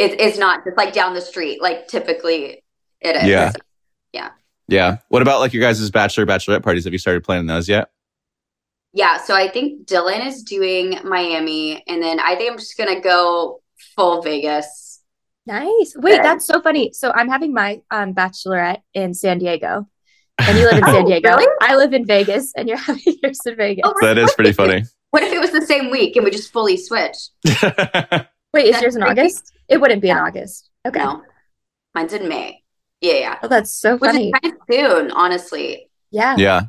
it, 0.00 0.20
it's 0.20 0.38
not 0.38 0.64
just 0.64 0.76
like 0.76 0.92
down 0.92 1.14
the 1.14 1.20
street, 1.20 1.60
like 1.62 1.86
typically 1.88 2.64
it 3.00 3.16
is. 3.16 3.24
Yeah. 3.24 3.52
Yeah. 4.12 4.30
Yeah. 4.68 4.96
What 5.08 5.22
about 5.22 5.40
like 5.40 5.52
your 5.52 5.62
guys' 5.62 5.90
bachelor, 5.90 6.26
bachelorette 6.26 6.62
parties? 6.62 6.84
Have 6.84 6.92
you 6.92 6.98
started 6.98 7.22
planning 7.24 7.46
those 7.46 7.68
yet? 7.68 7.90
Yeah. 8.92 9.18
So 9.18 9.34
I 9.34 9.48
think 9.48 9.86
Dylan 9.86 10.26
is 10.26 10.42
doing 10.42 10.98
Miami, 11.04 11.84
and 11.86 12.02
then 12.02 12.18
I 12.20 12.34
think 12.36 12.50
I'm 12.52 12.58
just 12.58 12.76
going 12.76 12.92
to 12.94 13.00
go 13.00 13.62
full 13.96 14.22
Vegas. 14.22 15.00
Nice. 15.46 15.94
Wait, 15.96 16.16
Yeah. 16.16 16.22
that's 16.22 16.46
so 16.46 16.60
funny. 16.60 16.92
So 16.92 17.10
I'm 17.12 17.28
having 17.28 17.52
my 17.54 17.80
um, 17.90 18.14
bachelorette 18.14 18.82
in 18.94 19.14
San 19.14 19.38
Diego, 19.38 19.88
and 20.38 20.58
you 20.58 20.64
live 20.64 20.78
in 20.78 20.84
Oh, 20.88 20.92
San 20.92 21.04
Diego. 21.06 21.28
really? 21.30 21.46
I 21.62 21.76
live 21.76 21.92
in 21.92 22.04
Vegas, 22.06 22.52
and 22.56 22.68
you're 22.68 22.78
having 22.88 23.02
yours 23.22 23.40
in 23.46 23.56
Vegas. 23.56 23.82
Oh, 23.84 23.94
That 24.00 24.18
is 24.18 24.32
pretty 24.34 24.52
funny. 24.52 24.84
What 25.10 25.22
if 25.24 25.32
it 25.32 25.40
was 25.40 25.50
the 25.50 25.62
same 25.66 25.90
week 25.90 26.14
and 26.16 26.24
we 26.24 26.30
just 26.30 26.52
fully 26.52 26.76
switched? 26.76 27.30
Wait, 28.52 28.66
is 28.66 28.72
that's 28.72 28.82
yours 28.82 28.96
in 28.96 29.02
crazy. 29.02 29.20
August? 29.20 29.52
It 29.68 29.80
wouldn't 29.80 30.02
be 30.02 30.10
in 30.10 30.16
August. 30.18 30.70
Okay. 30.86 30.98
No. 30.98 31.22
Mine's 31.94 32.12
in 32.12 32.28
May. 32.28 32.62
Yeah. 33.00 33.12
Yeah. 33.14 33.38
Oh, 33.42 33.48
that's 33.48 33.74
so 33.74 33.96
Which 33.96 34.10
funny. 34.10 34.28
is 34.30 34.34
kind 34.42 34.54
of 34.54 34.60
soon, 34.70 35.10
honestly. 35.12 35.88
Yeah. 36.10 36.36
yeah. 36.36 36.62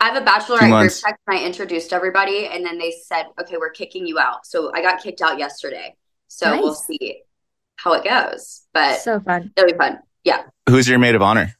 I 0.00 0.06
have 0.10 0.16
a 0.16 0.20
Two 0.20 0.26
bachelorette 0.26 0.70
group 0.80 0.90
text 0.90 1.04
and 1.06 1.16
I 1.38 1.44
introduced 1.44 1.92
everybody 1.92 2.46
and 2.48 2.64
then 2.66 2.78
they 2.78 2.90
said, 3.06 3.26
okay, 3.40 3.56
we're 3.56 3.70
kicking 3.70 4.06
you 4.06 4.18
out. 4.18 4.44
So 4.46 4.72
I 4.74 4.82
got 4.82 5.02
kicked 5.02 5.22
out 5.22 5.38
yesterday. 5.38 5.94
So 6.28 6.58
we'll 6.60 6.74
see 6.74 7.22
how 7.76 7.92
it 7.94 8.04
goes. 8.04 8.62
But 8.74 8.96
So 9.00 9.20
fun. 9.20 9.52
it'll 9.56 9.70
be 9.70 9.76
fun. 9.78 10.00
Yeah. 10.24 10.42
Who's 10.68 10.88
your 10.88 10.98
maid 10.98 11.14
of 11.14 11.22
honor? 11.22 11.54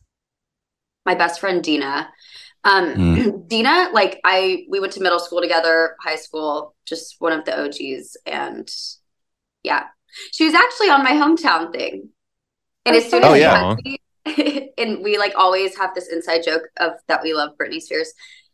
My 1.07 1.15
best 1.15 1.41
friend 1.41 1.63
Dina. 1.63 2.11
Um 2.65 2.95
Mm. 2.95 3.49
Dina, 3.49 3.89
like 3.93 4.21
I 4.25 4.65
we 4.69 4.81
went 4.81 4.93
to 4.95 5.01
middle 5.03 5.21
school 5.21 5.41
together, 5.41 5.97
high 6.03 6.17
school, 6.17 6.75
just 6.87 7.17
one 7.21 7.33
of 7.33 7.45
the 7.45 7.59
OGs. 7.65 8.17
And 8.27 8.69
yeah. 9.65 9.85
She 10.33 10.45
was 10.45 10.55
actually 10.55 10.91
on 10.91 11.03
my 11.03 11.13
hometown 11.13 11.73
thing. 11.73 12.11
And 12.87 12.95
as 12.95 13.11
soon 13.11 13.23
fun. 13.23 13.25
as 13.25 13.31
Oh, 13.33 13.35
yeah. 13.35 13.75
had 13.75 13.79
me- 13.85 14.71
and 14.79 15.03
we 15.03 15.19
like 15.19 15.33
always 15.37 15.77
have 15.77 15.95
this 15.95 16.09
inside 16.13 16.43
joke 16.45 16.63
of 16.79 16.93
that 17.09 17.23
we 17.23 17.35
love 17.35 17.51
Britney 17.61 17.81
Spears. 17.81 18.13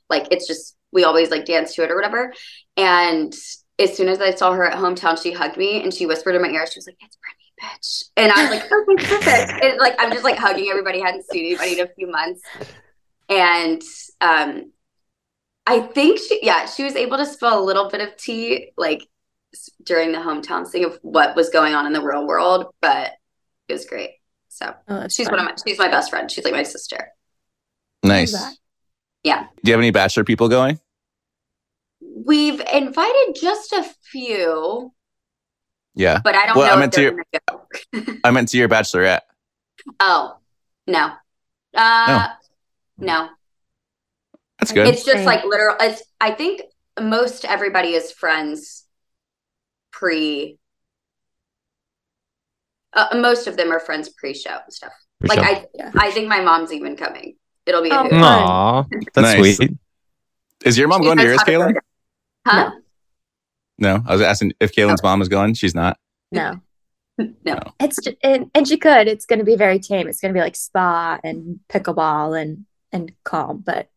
Like 0.09 0.27
it's 0.31 0.47
just 0.47 0.77
we 0.93 1.05
always 1.05 1.31
like 1.31 1.45
dance 1.45 1.75
to 1.75 1.83
it 1.85 1.91
or 1.91 1.97
whatever. 1.97 2.33
And 2.77 3.33
as 3.79 3.97
soon 3.97 4.09
as 4.09 4.21
I 4.21 4.31
saw 4.35 4.53
her 4.53 4.65
at 4.67 4.79
hometown, 4.79 5.21
she 5.23 5.33
hugged 5.33 5.57
me 5.57 5.83
and 5.83 5.93
she 5.93 6.07
whispered 6.07 6.35
in 6.35 6.43
my 6.43 6.49
ear, 6.49 6.67
she 6.67 6.79
was 6.79 6.87
like, 6.87 6.97
It's 7.01 7.17
Britney, 7.17 7.69
bitch. 7.69 8.05
And 8.17 8.33
I 8.33 8.43
was 8.43 8.51
like, 8.51 8.65
Okay, 8.73 9.07
perfect. 9.21 9.63
And 9.65 9.79
like 9.79 9.95
I'm 9.99 10.11
just 10.13 10.25
like 10.25 10.39
hugging 10.39 10.69
everybody, 10.71 11.03
I 11.03 11.07
hadn't 11.07 11.27
seen 11.31 11.45
anybody 11.47 11.79
in 11.79 11.87
a 11.87 11.91
few 11.95 12.11
months. 12.11 12.41
And 13.29 13.83
um 14.21 14.73
I 15.67 15.81
think 15.81 16.19
she 16.19 16.41
yeah, 16.43 16.67
she 16.67 16.83
was 16.85 16.97
able 16.97 17.17
to 17.19 17.27
spill 17.27 17.59
a 17.59 17.63
little 17.65 17.89
bit 17.91 18.01
of 18.01 18.17
tea 18.17 18.73
like 18.77 19.03
s- 19.03 19.07
during 19.84 20.12
the 20.12 20.18
hometown 20.18 20.68
thing 20.68 20.84
of 20.84 20.98
what 21.03 21.34
was 21.36 21.48
going 21.51 21.74
on 21.74 21.86
in 21.86 21.92
the 21.92 22.03
real 22.03 22.26
world, 22.26 22.66
but 22.80 23.12
it 23.68 23.72
was 23.72 23.84
great. 23.84 24.11
So 24.48 24.74
Oh, 24.88 25.07
she's 25.09 25.26
fun. 25.28 25.38
one 25.38 25.46
of 25.46 25.53
my 25.53 25.57
she's 25.66 25.78
my 25.78 25.88
best 25.88 26.11
friend. 26.11 26.30
She's 26.30 26.44
like 26.44 26.53
my 26.53 26.62
sister. 26.62 27.09
Nice. 28.03 28.34
Yeah. 29.22 29.46
Do 29.62 29.70
you 29.70 29.72
have 29.72 29.80
any 29.80 29.90
bachelor 29.90 30.24
people 30.24 30.48
going? 30.48 30.80
We've 32.01 32.61
invited 32.72 33.36
just 33.40 33.72
a 33.72 33.84
few, 34.11 34.92
Yeah. 35.94 36.20
but 36.22 36.34
I 36.34 36.46
don't 36.46 36.57
Well, 36.57 36.66
I 36.66 36.68
know 36.68 36.74
if 36.74 36.80
meant 36.80 36.92
to 36.94 37.03
your- 37.03 37.24
go. 37.48 38.16
I 38.24 38.30
meant 38.30 38.48
to 38.48 38.57
your 38.59 38.68
bachelorette. 38.68 39.20
Oh, 40.01 40.36
no. 40.86 41.12
Uh 41.74 42.28
no. 42.98 43.28
That's 44.59 44.72
good. 44.72 44.88
It's 44.88 45.05
just 45.05 45.24
like 45.24 45.44
literal 45.44 45.76
it's 45.80 46.03
I 46.20 46.32
think 46.32 46.62
most 47.01 47.44
everybody 47.44 47.94
is 47.94 48.11
friends 48.12 48.84
pre 49.93 50.59
uh, 52.93 53.07
most 53.16 53.47
of 53.47 53.57
them 53.57 53.70
are 53.70 53.78
friends 53.80 54.09
pre-show 54.09 54.51
and 54.64 54.72
stuff. 54.72 54.93
For 55.20 55.28
like 55.28 55.38
sure. 55.38 55.91
I 55.95 56.07
I 56.09 56.11
think 56.11 56.28
my 56.28 56.41
mom's 56.41 56.72
even 56.72 56.97
coming. 56.97 57.36
It'll 57.66 57.82
be 57.82 57.91
a 57.91 57.95
Oh, 57.99 58.03
hoot. 58.03 58.11
fun. 58.11 58.22
Aw, 58.22 58.82
that's 59.14 59.16
Nice. 59.38 59.57
sweet. 59.57 59.72
Is 60.64 60.76
your 60.76 60.88
mom 60.88 61.03
She 61.03 61.07
going 61.07 61.18
to 61.18 61.24
knows 61.24 61.30
yours, 61.32 61.41
how 61.41 61.47
Caelynn? 61.47 61.74
Huh? 62.47 62.70
No. 63.78 64.03
I 64.07 64.12
was 64.12 64.20
asking 64.22 64.53
if 64.61 64.72
Caelynn's 64.74 65.03
mom 65.03 65.22
is 65.22 65.28
going. 65.28 65.55
She's 65.55 65.74
not. 65.74 65.99
No. 66.32 66.61
No. 67.45 67.59
It's 67.78 68.03
ju- 68.03 68.16
and, 68.24 68.51
and 68.55 68.66
she 68.66 68.78
could. 68.78 69.07
It's 69.07 69.26
going 69.26 69.41
to 69.41 69.45
be 69.45 69.55
very 69.55 69.78
tame. 69.78 70.09
It's 70.09 70.22
going 70.22 70.32
to 70.32 70.38
be 70.38 70.43
like 70.43 70.57
spa 70.57 71.18
and 71.22 71.61
pickleball 71.68 72.41
and 72.41 72.64
and 72.93 73.12
calm. 73.24 73.59
But 73.59 73.91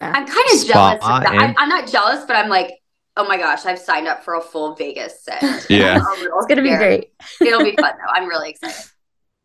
I'm 0.00 0.26
kind 0.26 0.46
of 0.54 0.66
jealous 0.66 0.94
of 1.04 1.22
that. 1.22 1.32
and- 1.34 1.38
I'm, 1.42 1.54
I'm 1.58 1.68
not 1.68 1.86
jealous, 1.86 2.24
but 2.26 2.34
I'm 2.34 2.48
like, 2.48 2.70
oh 3.16 3.26
my 3.26 3.36
gosh, 3.36 3.64
I've 3.66 3.78
signed 3.78 4.08
up 4.08 4.24
for 4.24 4.34
a 4.34 4.40
full 4.40 4.74
Vegas 4.74 5.22
set. 5.22 5.42
Yeah. 5.70 5.98
I'm 6.00 6.18
a 6.18 6.20
little 6.22 6.38
it's 6.38 6.46
going 6.46 6.56
to 6.56 6.62
be 6.62 6.76
great. 6.76 7.12
It'll 7.40 7.62
be 7.62 7.76
fun 7.76 7.92
though. 7.98 8.12
I'm 8.12 8.28
really 8.28 8.50
excited. 8.50 8.90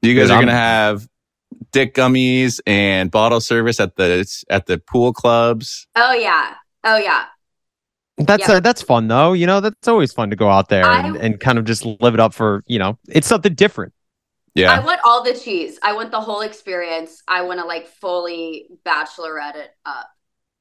You 0.02 0.16
guys 0.16 0.30
are 0.30 0.36
going 0.38 0.48
to 0.48 0.54
have 0.54 1.08
dick 1.72 1.94
gummies 1.96 2.60
and 2.68 3.10
bottle 3.12 3.42
service 3.42 3.80
at 3.80 3.96
the 3.96 4.26
at 4.50 4.66
the 4.68 4.78
pool 4.78 5.12
clubs. 5.14 5.88
Oh 5.96 6.14
yeah. 6.14 6.54
Oh 6.84 6.98
yeah. 6.98 7.26
That's 8.18 8.48
Yeah. 8.48 8.56
uh, 8.56 8.60
that's 8.60 8.82
fun 8.82 9.08
though. 9.08 9.34
You 9.34 9.48
know, 9.48 9.60
that's 9.60 9.88
always 9.88 10.12
fun 10.14 10.30
to 10.30 10.36
go 10.36 10.50
out 10.50 10.70
there 10.70 10.86
I- 10.86 11.06
and, 11.08 11.16
and 11.18 11.40
kind 11.40 11.58
of 11.58 11.66
just 11.66 11.86
live 11.86 12.14
it 12.14 12.20
up 12.20 12.34
for 12.34 12.64
you 12.68 12.80
know, 12.80 12.98
it's 13.10 13.28
something 13.28 13.54
different. 13.54 13.94
Yeah. 14.56 14.72
I 14.72 14.80
want 14.84 15.00
all 15.04 15.24
the 15.24 15.34
cheese. 15.36 15.78
I 15.84 15.94
want 15.94 16.10
the 16.10 16.20
whole 16.22 16.42
experience. 16.42 17.22
I 17.28 17.44
want 17.44 17.60
to 17.60 17.66
like 17.66 17.88
fully 17.88 18.68
bachelorette 18.86 19.56
it 19.56 19.70
up. 19.86 20.10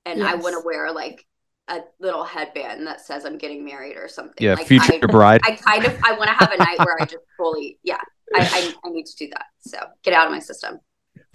And 0.05 0.23
I 0.23 0.35
want 0.35 0.53
to 0.55 0.63
wear 0.65 0.93
like 0.93 1.25
a 1.69 1.81
little 2.01 2.25
headband 2.25 2.87
that 2.87 3.01
says 3.01 3.25
I'm 3.25 3.39
getting 3.39 3.65
married 3.65 3.97
or 3.97 4.09
something. 4.09 4.37
Yeah, 4.39 4.55
like, 4.55 4.67
future 4.67 4.95
I, 5.03 5.07
bride. 5.07 5.41
I 5.45 5.53
kind 5.53 5.85
of 5.85 5.99
I 6.05 6.13
want 6.13 6.29
to 6.29 6.35
have 6.35 6.53
a 6.53 6.57
night 6.57 6.79
where 6.79 6.97
I 7.01 7.05
just 7.05 7.25
fully 7.37 7.79
yeah. 7.83 8.01
I, 8.35 8.41
I 8.41 8.89
I 8.89 8.91
need 8.91 9.07
to 9.07 9.17
do 9.17 9.29
that. 9.29 9.47
So 9.61 9.79
get 10.03 10.15
out 10.15 10.27
of 10.27 10.33
my 10.33 10.39
system. 10.39 10.81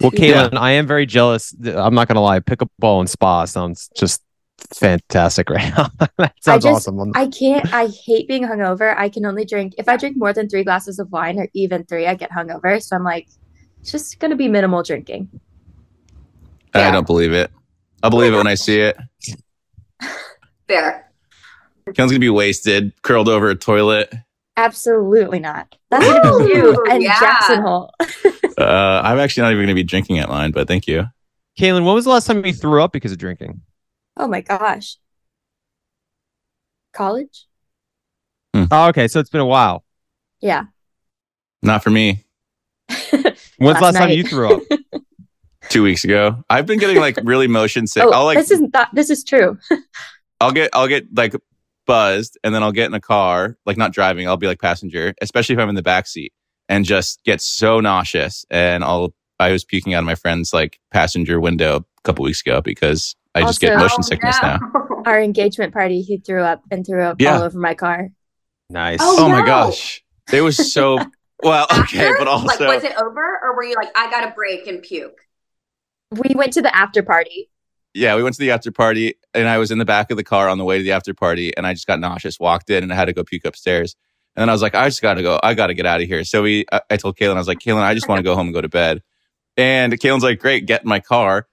Well, 0.00 0.10
Yeah. 0.14 0.48
I 0.52 0.72
am 0.72 0.86
very 0.86 1.06
jealous. 1.06 1.54
I'm 1.64 1.94
not 1.94 2.08
gonna 2.08 2.22
lie. 2.22 2.40
Pickleball 2.40 3.00
and 3.00 3.10
spa 3.10 3.44
sounds 3.44 3.88
just 3.96 4.22
fantastic 4.74 5.50
right 5.50 5.72
now. 5.76 5.88
that 6.18 6.34
sounds 6.40 6.64
just- 6.64 6.88
awesome. 6.88 7.12
I 7.14 7.26
can't. 7.26 7.72
I 7.72 7.88
hate 7.88 8.28
being 8.28 8.44
hungover. 8.44 8.96
I 8.96 9.08
can 9.08 9.26
only 9.26 9.44
drink 9.44 9.74
if 9.78 9.88
I 9.88 9.96
drink 9.96 10.16
more 10.16 10.32
than 10.32 10.48
three 10.48 10.64
glasses 10.64 10.98
of 10.98 11.10
wine 11.12 11.38
or 11.38 11.48
even 11.54 11.84
three. 11.84 12.06
I 12.06 12.14
get 12.14 12.30
hungover. 12.30 12.82
So 12.82 12.96
I'm 12.96 13.04
like, 13.04 13.28
it's 13.80 13.90
just 13.92 14.18
going 14.20 14.30
to 14.30 14.36
be 14.36 14.48
minimal 14.48 14.82
drinking. 14.82 15.28
I 16.74 16.90
don't 16.90 17.06
believe 17.06 17.32
it. 17.32 17.50
I'll 18.02 18.10
believe 18.10 18.32
it 18.32 18.36
when 18.36 18.46
I 18.46 18.54
see 18.54 18.80
it. 18.80 18.96
Fair. 20.68 21.10
Caelynn's 21.86 21.96
going 21.96 22.10
to 22.10 22.18
be 22.20 22.30
wasted, 22.30 22.92
curled 23.02 23.28
over 23.28 23.50
a 23.50 23.56
toilet. 23.56 24.12
Absolutely 24.56 25.40
not. 25.40 25.76
That's 25.90 26.04
going 26.04 26.22
to 26.22 26.46
be 26.46 26.54
you 26.54 26.84
and 26.90 27.02
yeah. 27.02 27.18
Jackson 27.18 27.62
Hole. 27.62 27.92
Uh, 28.58 29.00
I'm 29.02 29.18
actually 29.18 29.44
not 29.44 29.52
even 29.52 29.60
going 29.60 29.68
to 29.68 29.74
be 29.74 29.82
drinking 29.82 30.18
at 30.18 30.28
line, 30.28 30.50
but 30.50 30.68
thank 30.68 30.86
you. 30.86 31.06
Caelynn, 31.58 31.86
when 31.86 31.94
was 31.94 32.04
the 32.04 32.10
last 32.10 32.26
time 32.26 32.44
you 32.44 32.52
threw 32.52 32.82
up 32.82 32.92
because 32.92 33.10
of 33.10 33.16
drinking? 33.16 33.62
Oh 34.18 34.28
my 34.28 34.42
gosh. 34.42 34.98
College? 36.92 37.46
Oh, 38.54 38.88
okay, 38.88 39.08
so 39.08 39.20
it's 39.20 39.30
been 39.30 39.40
a 39.40 39.46
while. 39.46 39.84
Yeah. 40.40 40.64
Not 41.62 41.82
for 41.82 41.88
me. 41.88 42.24
When's 42.88 43.12
the 43.12 43.34
Last 43.58 43.82
last 43.82 43.96
time 43.96 44.10
you 44.10 44.22
threw 44.22 44.56
up? 44.56 44.62
Two 45.72 45.82
weeks 45.82 46.04
ago, 46.04 46.44
I've 46.50 46.66
been 46.66 46.78
getting 46.78 46.98
like 46.98 47.18
really 47.24 47.46
motion 47.48 47.86
sick. 47.86 48.02
oh, 48.06 48.10
I'll 48.12 48.24
like 48.26 48.36
this 48.36 48.50
is 48.50 48.60
not. 48.60 48.72
that 48.72 48.88
This 48.92 49.08
is 49.10 49.24
true. 49.24 49.58
I'll 50.40 50.52
get 50.52 50.70
I'll 50.74 50.86
get 50.88 51.06
like 51.14 51.34
buzzed 51.86 52.36
and 52.44 52.54
then 52.54 52.62
I'll 52.62 52.72
get 52.72 52.86
in 52.86 52.94
a 52.94 53.00
car, 53.00 53.56
like 53.64 53.76
not 53.78 53.92
driving, 53.92 54.28
I'll 54.28 54.36
be 54.36 54.46
like 54.46 54.60
passenger, 54.60 55.14
especially 55.22 55.54
if 55.54 55.58
I'm 55.58 55.68
in 55.68 55.74
the 55.74 55.82
back 55.82 56.06
seat 56.06 56.32
and 56.68 56.84
just 56.84 57.24
get 57.24 57.40
so 57.40 57.80
nauseous 57.80 58.44
and 58.50 58.84
I'll 58.84 59.14
I 59.40 59.50
was 59.50 59.64
puking 59.64 59.94
out 59.94 60.00
of 60.00 60.04
my 60.04 60.14
friend's 60.14 60.52
like 60.52 60.78
passenger 60.92 61.40
window 61.40 61.76
a 61.78 61.84
couple 62.04 62.24
weeks 62.24 62.42
ago 62.42 62.60
because 62.60 63.16
I 63.34 63.40
just 63.40 63.60
get 63.60 63.72
Also- 63.72 63.82
motion 63.82 63.96
Oh, 64.00 64.02
sickness 64.02 64.36
no. 64.42 64.48
now. 64.48 65.02
Our 65.06 65.20
engagement 65.22 65.72
party, 65.72 66.02
he 66.02 66.18
threw 66.18 66.42
up 66.42 66.62
and 66.70 66.86
threw 66.86 67.02
up 67.02 67.16
Yeah. 67.20 67.36
all 67.36 67.42
over 67.44 67.58
my 67.58 67.74
car. 67.74 68.10
Nice. 68.70 68.98
Oh, 69.00 69.24
Oh 69.24 69.28
my 69.30 69.44
gosh. 69.44 70.04
It 70.32 70.42
was 70.42 70.72
so 70.72 70.98
well, 71.42 71.66
okay, 71.80 72.06
After? 72.08 72.18
but 72.18 72.28
also 72.28 72.46
like 72.66 72.82
was 72.82 72.84
it 72.84 72.94
over 72.96 73.38
or 73.42 73.56
were 73.56 73.64
you 73.64 73.74
like 73.74 73.88
I 73.96 74.10
got 74.10 74.20
to 74.26 74.32
break 74.32 74.66
and 74.66 74.82
puke? 74.82 75.18
We 76.12 76.34
went 76.34 76.52
to 76.54 76.62
the 76.62 76.74
after 76.74 77.02
party. 77.02 77.48
yeah, 77.94 78.16
we 78.16 78.22
went 78.22 78.34
to 78.36 78.40
the 78.40 78.50
after 78.50 78.70
party 78.70 79.14
and 79.34 79.48
I 79.48 79.58
was 79.58 79.70
in 79.70 79.78
the 79.78 79.84
back 79.84 80.10
of 80.10 80.16
the 80.16 80.24
car 80.24 80.48
on 80.48 80.58
the 80.58 80.64
way 80.64 80.78
to 80.78 80.84
the 80.84 80.92
after 80.92 81.14
party 81.14 81.56
and 81.56 81.66
I 81.66 81.74
just 81.74 81.86
got 81.86 82.00
nauseous, 82.00 82.38
walked 82.40 82.70
in 82.70 82.82
and 82.82 82.92
I 82.92 82.96
had 82.96 83.06
to 83.06 83.12
go 83.12 83.24
puke 83.24 83.44
upstairs. 83.44 83.96
And 84.34 84.42
then 84.42 84.48
I 84.48 84.52
was 84.52 84.62
like, 84.62 84.74
I 84.74 84.88
just 84.88 85.02
got 85.02 85.14
to 85.14 85.22
go. 85.22 85.38
I 85.42 85.52
got 85.54 85.66
to 85.66 85.74
get 85.74 85.84
out 85.84 86.00
of 86.00 86.06
here. 86.06 86.24
So 86.24 86.42
we, 86.42 86.64
I, 86.72 86.80
I 86.90 86.96
told 86.96 87.16
Caelynn, 87.16 87.34
I 87.34 87.38
was 87.38 87.48
like, 87.48 87.58
Caelynn, 87.58 87.82
I 87.82 87.94
just 87.94 88.08
want 88.08 88.18
to 88.18 88.22
go 88.22 88.34
home 88.34 88.46
and 88.46 88.54
go 88.54 88.62
to 88.62 88.68
bed. 88.68 89.02
And 89.56 89.92
Caelynn's 89.92 90.22
like, 90.22 90.38
great, 90.38 90.64
get 90.64 90.82
in 90.82 90.88
my 90.88 91.00
car, 91.00 91.46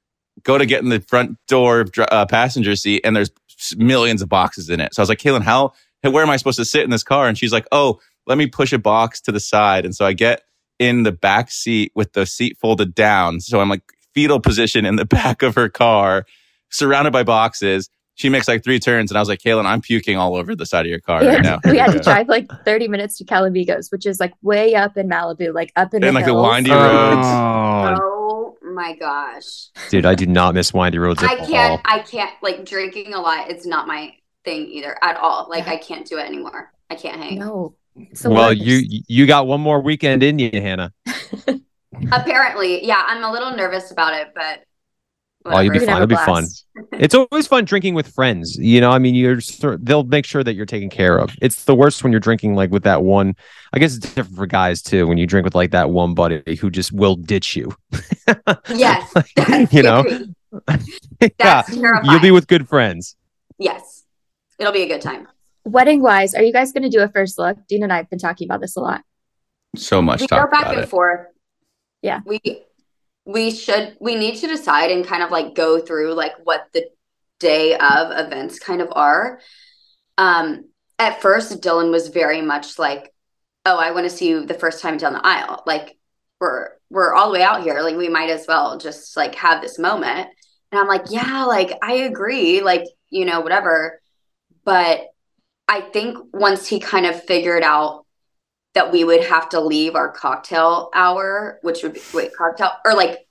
go 0.44 0.58
to 0.58 0.66
get 0.66 0.82
in 0.82 0.90
the 0.90 1.02
front 1.02 1.38
door 1.48 1.86
uh, 1.98 2.26
passenger 2.26 2.76
seat 2.78 3.02
and 3.04 3.16
there's 3.16 3.32
millions 3.76 4.22
of 4.22 4.30
boxes 4.30 4.70
in 4.70 4.80
it. 4.80 4.94
So 4.94 5.02
I 5.02 5.04
was 5.04 5.10
like, 5.10 5.20
Caelynn, 5.20 5.42
how, 5.42 5.74
where 6.04 6.24
am 6.24 6.30
I 6.30 6.38
supposed 6.38 6.60
to 6.60 6.66
sit 6.66 6.84
in 6.84 6.90
this 6.90 7.04
car? 7.04 7.28
And 7.28 7.38
she's 7.38 7.52
like, 7.52 7.68
oh, 7.74 8.00
let 8.28 8.38
me 8.38 8.48
push 8.48 8.72
a 8.72 8.80
box 8.80 9.20
to 9.22 9.34
the 9.34 9.40
side. 9.42 9.84
And 9.84 9.94
so 9.94 10.06
I 10.06 10.14
get 10.14 10.44
in 10.78 11.04
the 11.04 11.12
back 11.12 11.52
seat 11.52 11.92
with 11.96 12.14
the 12.14 12.26
seat 12.26 12.58
folded 12.58 12.96
down. 12.96 13.42
So 13.42 13.60
I'm 13.60 13.68
like 13.68 13.84
fetal 14.14 14.40
position 14.40 14.86
in 14.86 14.96
the 14.96 15.06
back 15.20 15.42
of 15.42 15.56
her 15.56 15.70
car, 15.70 16.26
surrounded 16.70 17.12
by 17.12 17.24
boxes. 17.24 17.90
She 18.16 18.28
makes 18.28 18.50
like 18.50 18.66
three 18.66 18.80
turns, 18.80 19.12
and 19.12 19.18
I 19.18 19.22
was 19.22 19.30
like, 19.30 19.40
Caelynn, 19.40 19.66
I'm 19.66 19.80
puking 19.80 20.18
all 20.18 20.36
over 20.36 20.54
the 20.54 20.66
side 20.66 20.86
of 20.86 20.90
your 20.90 21.00
car 21.00 21.20
right 21.22 21.36
And 21.36 21.44
now. 21.44 21.60
we 21.64 21.78
had 21.78 21.94
to 21.94 22.00
drive 22.00 22.28
like 22.28 22.48
30 22.66 22.90
minutes 22.90 23.18
to 23.20 23.24
Calamigos, 23.24 23.92
which 23.94 24.06
is 24.06 24.20
like 24.20 24.34
way 24.42 24.76
up 24.76 24.98
in 24.98 25.08
Malibu, 25.08 25.54
like 25.54 25.72
up 25.78 25.94
in 25.94 26.04
And 26.04 26.10
the 26.16 26.20
like 26.20 26.26
the 26.26 26.34
hills. 26.34 26.48
windy 26.52 26.72
oh. 26.72 26.76
roads. 26.76 27.28
Oh, 27.28 28.58
Oh 28.62 28.72
my 28.74 28.94
gosh. 28.96 29.70
dude, 29.90 30.06
I 30.06 30.16
do 30.16 30.26
not 30.28 30.54
miss 30.54 30.74
windy 30.74 30.98
roads 31.00 31.24
at 31.24 31.30
I 31.30 31.36
can't 31.38 31.72
all. 31.72 31.82
I 31.86 32.00
can't 32.00 32.32
like 32.44 32.66
drinking 32.66 33.14
a 33.14 33.20
lot. 33.20 33.50
It's 33.50 33.66
not 33.66 33.88
my 33.88 34.14
thing 34.46 34.68
either 34.68 34.98
at 35.02 35.16
all. 35.18 35.48
Like 35.50 35.68
I 35.68 35.78
can't 35.78 36.06
do 36.06 36.18
it 36.18 36.26
anymore. 36.26 36.72
I 36.90 36.96
can't 36.96 37.22
hang. 37.22 37.40
No. 37.40 37.76
It's 37.96 38.24
Well, 38.26 38.50
worst. 38.50 38.60
you 38.62 39.02
you 39.08 39.26
got 39.28 39.48
one 39.48 39.62
more 39.62 39.82
weekend 39.82 40.24
in 40.24 40.40
you, 40.40 40.52
Hannah. 40.54 40.94
Apparently, 42.12 42.86
yeah, 42.86 43.04
I'm 43.08 43.24
a 43.24 43.32
little 43.32 43.52
nervous 43.56 43.92
about 43.92 44.14
it, 44.14 44.30
but 44.36 44.64
Oh, 45.46 45.62
you'll 45.62 45.72
be 45.74 45.80
fine. 45.80 45.96
It'll 45.96 46.08
be 46.08 46.16
fun. 46.16 46.46
It's 46.94 47.16
always 47.16 47.48
fun 47.48 47.64
drinking 47.66 47.94
with 47.94 48.08
friends. 48.08 48.58
You 48.58 48.82
know, 48.82 48.92
I 48.92 49.00
mean, 49.00 49.16
you're 49.16 49.40
they'll 49.80 50.04
make 50.04 50.26
sure 50.26 50.44
that 50.44 50.54
you're 50.54 50.66
taken 50.66 50.90
care 50.90 51.18
of. 51.18 51.34
It's 51.42 51.64
the 51.64 51.74
worst 51.76 52.04
when 52.04 52.12
you're 52.12 52.20
drinking 52.20 52.56
like 52.56 52.72
with 52.72 52.84
that 52.84 53.04
one. 53.04 53.36
I 53.74 53.80
guess 53.80 53.96
it's 53.96 54.14
different 54.14 54.36
for 54.36 54.46
guys 54.48 54.82
too. 54.82 55.08
When 55.08 55.18
you 55.18 55.26
drink 55.26 55.46
with 55.46 55.56
like 55.56 55.72
that 55.72 55.92
one 55.92 56.14
buddy 56.14 56.56
who 56.58 56.70
just 56.70 56.92
will 56.92 57.16
ditch 57.16 57.56
you. 57.56 57.74
Yes. 58.70 59.12
That's 59.36 59.74
You 59.74 59.84
know? 59.84 60.04
scary. 60.04 61.32
yeah, 61.40 61.62
terrifying. 61.64 62.06
you'll 62.06 62.20
be 62.22 62.32
with 62.32 62.48
good 62.48 62.68
friends. 62.68 63.16
Yes. 63.58 64.04
It'll 64.60 64.74
be 64.74 64.84
a 64.84 64.88
good 64.88 65.02
time. 65.02 65.28
Wedding 65.66 66.02
wise, 66.02 66.36
are 66.36 66.44
you 66.44 66.52
guys 66.54 66.72
going 66.72 66.84
to 66.84 66.90
do 66.90 67.02
a 67.02 67.08
first 67.10 67.38
look? 67.40 67.58
Dean 67.68 67.84
and 67.84 67.92
I 67.94 67.98
have 67.98 68.10
been 68.10 68.20
talking 68.20 68.48
about 68.48 68.62
this 68.62 68.76
a 68.76 68.80
lot. 68.82 69.02
So 69.76 70.02
much 70.02 70.22
we 70.22 70.28
go 70.28 70.38
talk 70.38 70.52
back 70.52 70.64
about 70.64 70.76
and 70.76 70.84
it. 70.84 70.90
forth. 70.90 71.28
Yeah. 72.02 72.22
We 72.26 72.40
we 73.26 73.52
should 73.52 73.96
we 74.00 74.16
need 74.16 74.38
to 74.38 74.48
decide 74.48 74.92
and 74.92 75.06
kind 75.06 75.24
of 75.24 75.32
like 75.32 75.56
go 75.56 75.80
through 75.80 76.14
like 76.14 76.34
what 76.44 76.68
the 76.74 76.86
day 77.40 77.74
of 77.76 78.12
events 78.12 78.60
kind 78.60 78.82
of 78.82 78.90
are. 78.92 79.40
Um 80.18 80.66
at 80.98 81.22
first 81.22 81.62
Dylan 81.62 81.92
was 81.92 82.10
very 82.10 82.42
much 82.42 82.78
like, 82.78 83.14
"Oh, 83.66 83.78
I 83.78 83.92
want 83.92 84.06
to 84.06 84.10
see 84.16 84.28
you 84.30 84.46
the 84.46 84.54
first 84.54 84.82
time 84.82 84.98
down 84.98 85.14
the 85.14 85.26
aisle." 85.26 85.64
Like 85.66 85.98
we're 86.40 86.70
we're 86.90 87.14
all 87.14 87.28
the 87.28 87.34
way 87.40 87.44
out 87.44 87.64
here, 87.64 87.82
like 87.82 87.96
we 87.96 88.10
might 88.10 88.30
as 88.30 88.46
well 88.48 88.78
just 88.78 89.16
like 89.16 89.36
have 89.36 89.62
this 89.62 89.80
moment. 89.80 90.30
And 90.72 90.80
I'm 90.82 90.88
like, 90.88 91.06
"Yeah, 91.10 91.46
like 91.46 91.72
I 91.82 91.94
agree, 91.94 92.62
like, 92.62 92.84
you 93.10 93.26
know, 93.26 93.42
whatever." 93.42 94.02
But 94.66 95.02
I 95.68 95.82
think 95.82 96.18
once 96.34 96.68
he 96.68 96.80
kind 96.80 97.06
of 97.06 97.24
figured 97.24 97.64
out 97.64 98.06
that 98.76 98.92
we 98.92 99.04
would 99.04 99.24
have 99.26 99.50
to 99.50 99.60
leave 99.60 99.96
our 99.96 100.12
cocktail 100.12 100.90
hour, 100.94 101.60
which 101.64 101.84
would 101.84 101.94
be 101.94 102.02
wait, 102.14 102.32
cocktail 102.38 102.72
or 102.86 102.94
like 102.94 103.28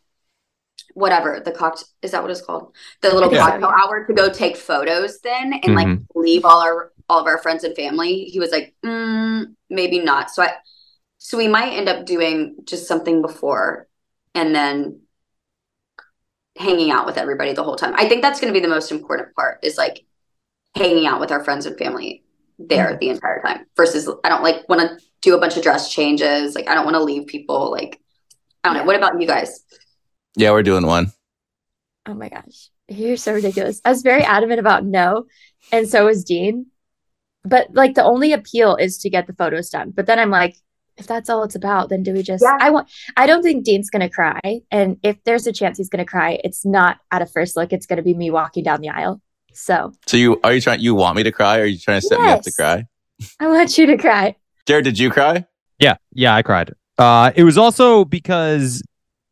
whatever 0.95 1.41
the 1.45 1.53
cocktail 1.53 1.87
is 2.03 2.11
that 2.13 2.23
what 2.23 2.31
it's 2.31 2.41
called? 2.41 2.75
The 3.03 3.15
little 3.15 3.31
Yeah. 3.33 3.51
cocktail 3.51 3.71
hour 3.71 4.05
to 4.07 4.13
go 4.13 4.29
take 4.31 4.57
photos 4.57 5.21
then 5.21 5.53
and 5.55 5.75
like 5.75 5.87
Mhm. 5.87 6.07
leave 6.15 6.45
all 6.45 6.61
our 6.61 6.93
all 7.09 7.21
of 7.21 7.27
our 7.27 7.39
friends 7.39 7.65
and 7.65 7.75
family. 7.75 8.25
He 8.25 8.39
was 8.39 8.51
like, 8.51 8.75
mm, 8.85 9.55
maybe 9.71 9.99
not. 10.01 10.31
So 10.31 10.43
I 10.43 10.55
so 11.19 11.37
we 11.37 11.49
might 11.49 11.73
end 11.73 11.89
up 11.89 12.07
doing 12.07 12.57
just 12.65 12.87
something 12.87 13.23
before 13.23 13.89
and 14.35 14.55
then 14.55 15.01
hanging 16.57 16.91
out 16.91 17.07
with 17.07 17.17
everybody 17.17 17.53
the 17.53 17.63
whole 17.63 17.77
time. 17.77 17.95
I 17.97 18.09
think 18.09 18.23
that's 18.23 18.41
gonna 18.41 18.53
be 18.53 18.61
the 18.61 18.69
most 18.69 18.91
important 18.91 19.35
part 19.35 19.59
is 19.63 19.79
like 19.79 20.05
hanging 20.77 21.07
out 21.07 21.21
with 21.21 21.31
our 21.33 21.45
friends 21.45 21.67
and 21.67 21.79
family 21.79 22.25
there 22.59 22.97
the 23.01 23.09
entire 23.11 23.43
time 23.43 23.67
versus 23.77 24.11
I 24.25 24.29
don't 24.29 24.43
like 24.43 24.69
want 24.69 24.83
to 24.83 24.99
do 25.23 25.35
a 25.35 25.39
bunch 25.39 25.57
of 25.57 25.63
dress 25.63 25.91
changes. 25.93 26.55
Like 26.55 26.69
I 26.69 26.75
don't 26.75 26.85
want 26.85 26.97
to 26.97 27.03
leave 27.03 27.27
people 27.27 27.71
like 27.71 28.01
I 28.65 28.69
don't 28.69 28.79
know. 28.79 28.85
What 28.85 28.97
about 28.97 29.21
you 29.21 29.27
guys? 29.27 29.61
Yeah, 30.37 30.51
we're 30.53 30.63
doing 30.63 30.87
one. 30.87 31.13
Oh 32.07 32.15
my 32.15 32.29
gosh. 32.29 32.71
You're 32.89 33.17
so 33.17 33.35
ridiculous. 33.35 33.81
I 33.85 33.91
was 33.91 34.03
very 34.03 34.23
adamant 34.23 34.61
about 34.61 34.85
no. 34.85 35.27
And 35.73 35.89
so 35.89 36.07
was 36.07 36.25
Dean. 36.25 36.67
But 37.45 37.69
like 37.73 37.95
the 37.95 38.05
only 38.05 38.33
appeal 38.33 38.77
is 38.77 38.99
to 38.99 39.11
get 39.11 39.27
the 39.27 39.33
photos 39.33 39.71
done. 39.71 39.91
But 39.91 40.07
then 40.07 40.19
I'm 40.19 40.31
like, 40.31 40.57
if 40.97 41.07
that's 41.07 41.31
all 41.31 41.45
it's 41.45 41.55
about, 41.55 41.91
then 41.91 42.03
do 42.03 42.13
we 42.13 42.23
just 42.23 42.43
Yeah. 42.43 42.59
I 42.61 42.71
want 42.71 42.89
I 43.17 43.27
don't 43.27 43.43
think 43.43 43.65
Dean's 43.65 43.91
gonna 43.91 44.11
cry. 44.11 44.41
And 44.71 44.99
if 45.03 45.23
there's 45.25 45.47
a 45.47 45.53
chance 45.53 45.79
he's 45.79 45.89
gonna 45.89 46.05
cry, 46.05 46.41
it's 46.43 46.65
not 46.65 46.99
at 47.11 47.23
a 47.23 47.27
first 47.27 47.57
look, 47.57 47.73
it's 47.73 47.87
gonna 47.87 48.03
be 48.03 48.15
me 48.15 48.31
walking 48.31 48.65
down 48.65 48.81
the 48.81 48.89
aisle. 48.89 49.21
So 49.53 49.93
So 50.07 50.17
you 50.17 50.41
are 50.43 50.53
you 50.53 50.61
trying? 50.61 50.81
You 50.81 50.95
want 50.95 51.17
me 51.17 51.23
to 51.25 51.33
cry? 51.33 51.59
Or 51.59 51.63
are 51.63 51.67
you 51.67 51.79
trying 51.79 52.01
to 52.01 52.07
set 52.07 52.21
me 52.21 52.29
up 52.29 52.43
to 52.43 52.53
cry? 52.53 52.87
I 53.41 53.49
want 53.49 53.77
you 53.79 53.87
to 53.87 53.97
cry. 53.97 54.37
Jared, 54.69 54.85
did 54.85 54.99
you 54.99 55.11
cry? 55.11 55.47
Yeah, 55.79 55.97
yeah, 56.13 56.35
I 56.35 56.43
cried. 56.43 56.75
Uh, 56.99 57.31
it 57.35 57.43
was 57.43 57.57
also 57.57 58.05
because, 58.05 58.83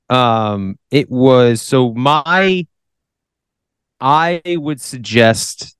um, 0.08 0.78
it 0.90 1.10
was 1.10 1.60
so 1.60 1.92
my. 1.92 2.66
I 4.00 4.40
would 4.46 4.80
suggest 4.80 5.76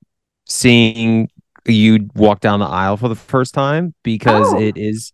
seeing 0.47 1.29
you 1.65 2.07
walk 2.13 2.39
down 2.39 2.59
the 2.59 2.67
aisle 2.67 2.97
for 2.97 3.09
the 3.09 3.15
first 3.15 3.55
time 3.55 3.95
because 4.03 4.53
Oh. 4.53 4.59
it 4.61 4.77
is 4.77 5.11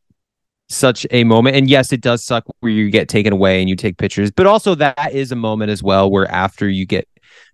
such 0.68 1.08
a 1.12 1.24
moment. 1.24 1.56
And 1.56 1.70
yes, 1.70 1.94
it 1.94 2.02
does 2.02 2.22
suck 2.22 2.44
where 2.60 2.72
you 2.72 2.90
get 2.90 3.08
taken 3.08 3.32
away 3.32 3.62
and 3.62 3.70
you 3.70 3.78
take 3.78 3.98
pictures, 3.98 4.30
but 4.30 4.46
also 4.46 4.76
that 4.76 5.14
is 5.14 5.32
a 5.32 5.38
moment 5.38 5.72
as 5.72 5.82
well 5.82 6.12
where 6.12 6.30
after 6.30 6.68
you 6.68 6.86
get 6.86 7.08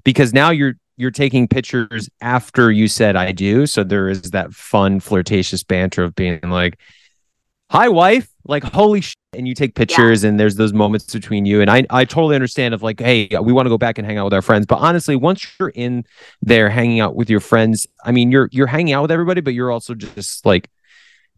because 0.03 0.33
now 0.33 0.49
you're 0.49 0.73
you're 0.99 1.11
taking 1.11 1.47
pictures 1.47 2.09
after 2.19 2.69
you 2.71 2.89
said 2.89 3.15
I 3.15 3.31
do. 3.31 3.65
So 3.65 3.85
there 3.85 4.09
is 4.09 4.31
that 4.31 4.53
fun 4.53 4.99
flirtatious 4.99 5.63
banter 5.63 6.03
of 6.03 6.13
being 6.13 6.41
like, 6.43 6.77
hi 7.71 7.87
wife. 7.87 8.29
Like 8.45 8.63
holy 8.63 8.99
shit 9.01 9.15
and 9.31 9.47
you 9.47 9.55
take 9.55 9.75
pictures 9.75 10.23
and 10.23 10.39
there's 10.39 10.55
those 10.55 10.73
moments 10.73 11.13
between 11.13 11.45
you. 11.45 11.61
And 11.61 11.69
i 11.69 11.85
i 11.89 12.03
totally 12.03 12.35
understand 12.35 12.73
of 12.73 12.83
like 12.83 12.99
hey 12.99 13.29
we 13.41 13.53
want 13.53 13.67
to 13.67 13.69
go 13.69 13.77
back 13.77 13.97
and 13.97 14.05
hang 14.05 14.17
out 14.17 14.25
with 14.25 14.33
our 14.33 14.41
friends. 14.41 14.65
But 14.65 14.79
honestly 14.79 15.15
once 15.15 15.47
you're 15.57 15.69
in 15.69 16.03
there 16.41 16.69
hanging 16.69 16.99
out 16.99 17.15
with 17.15 17.29
your 17.29 17.39
friends 17.39 17.87
i 18.03 18.11
mean 18.11 18.29
you're 18.31 18.49
you're 18.51 18.67
hanging 18.67 18.93
out 18.93 19.03
with 19.03 19.11
everybody 19.11 19.39
but 19.39 19.53
you're 19.53 19.71
also 19.71 19.93
just 19.93 20.45
like 20.45 20.69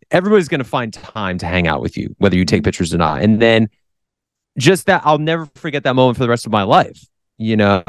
everybody's 0.10 0.48
going 0.48 0.60
to 0.60 0.66
find 0.66 0.92
time 0.92 1.38
to 1.38 1.46
hang 1.46 1.68
out 1.68 1.82
with 1.82 1.98
you 1.98 2.16
whether 2.18 2.36
you 2.36 2.46
take 2.46 2.64
pictures 2.64 2.94
or 2.94 2.98
not. 2.98 3.22
And 3.22 3.40
then 3.40 3.70
just 4.58 4.88
that 4.88 5.04
i'll 5.06 5.20
never 5.20 5.46
forget 5.54 5.84
that 5.84 5.96
moment 5.96 6.18
for 6.18 6.24
the 6.24 6.30
rest 6.30 6.48
of 6.48 6.52
my 6.52 6.64
life 6.64 7.06
you 7.38 7.56
know 7.56 7.84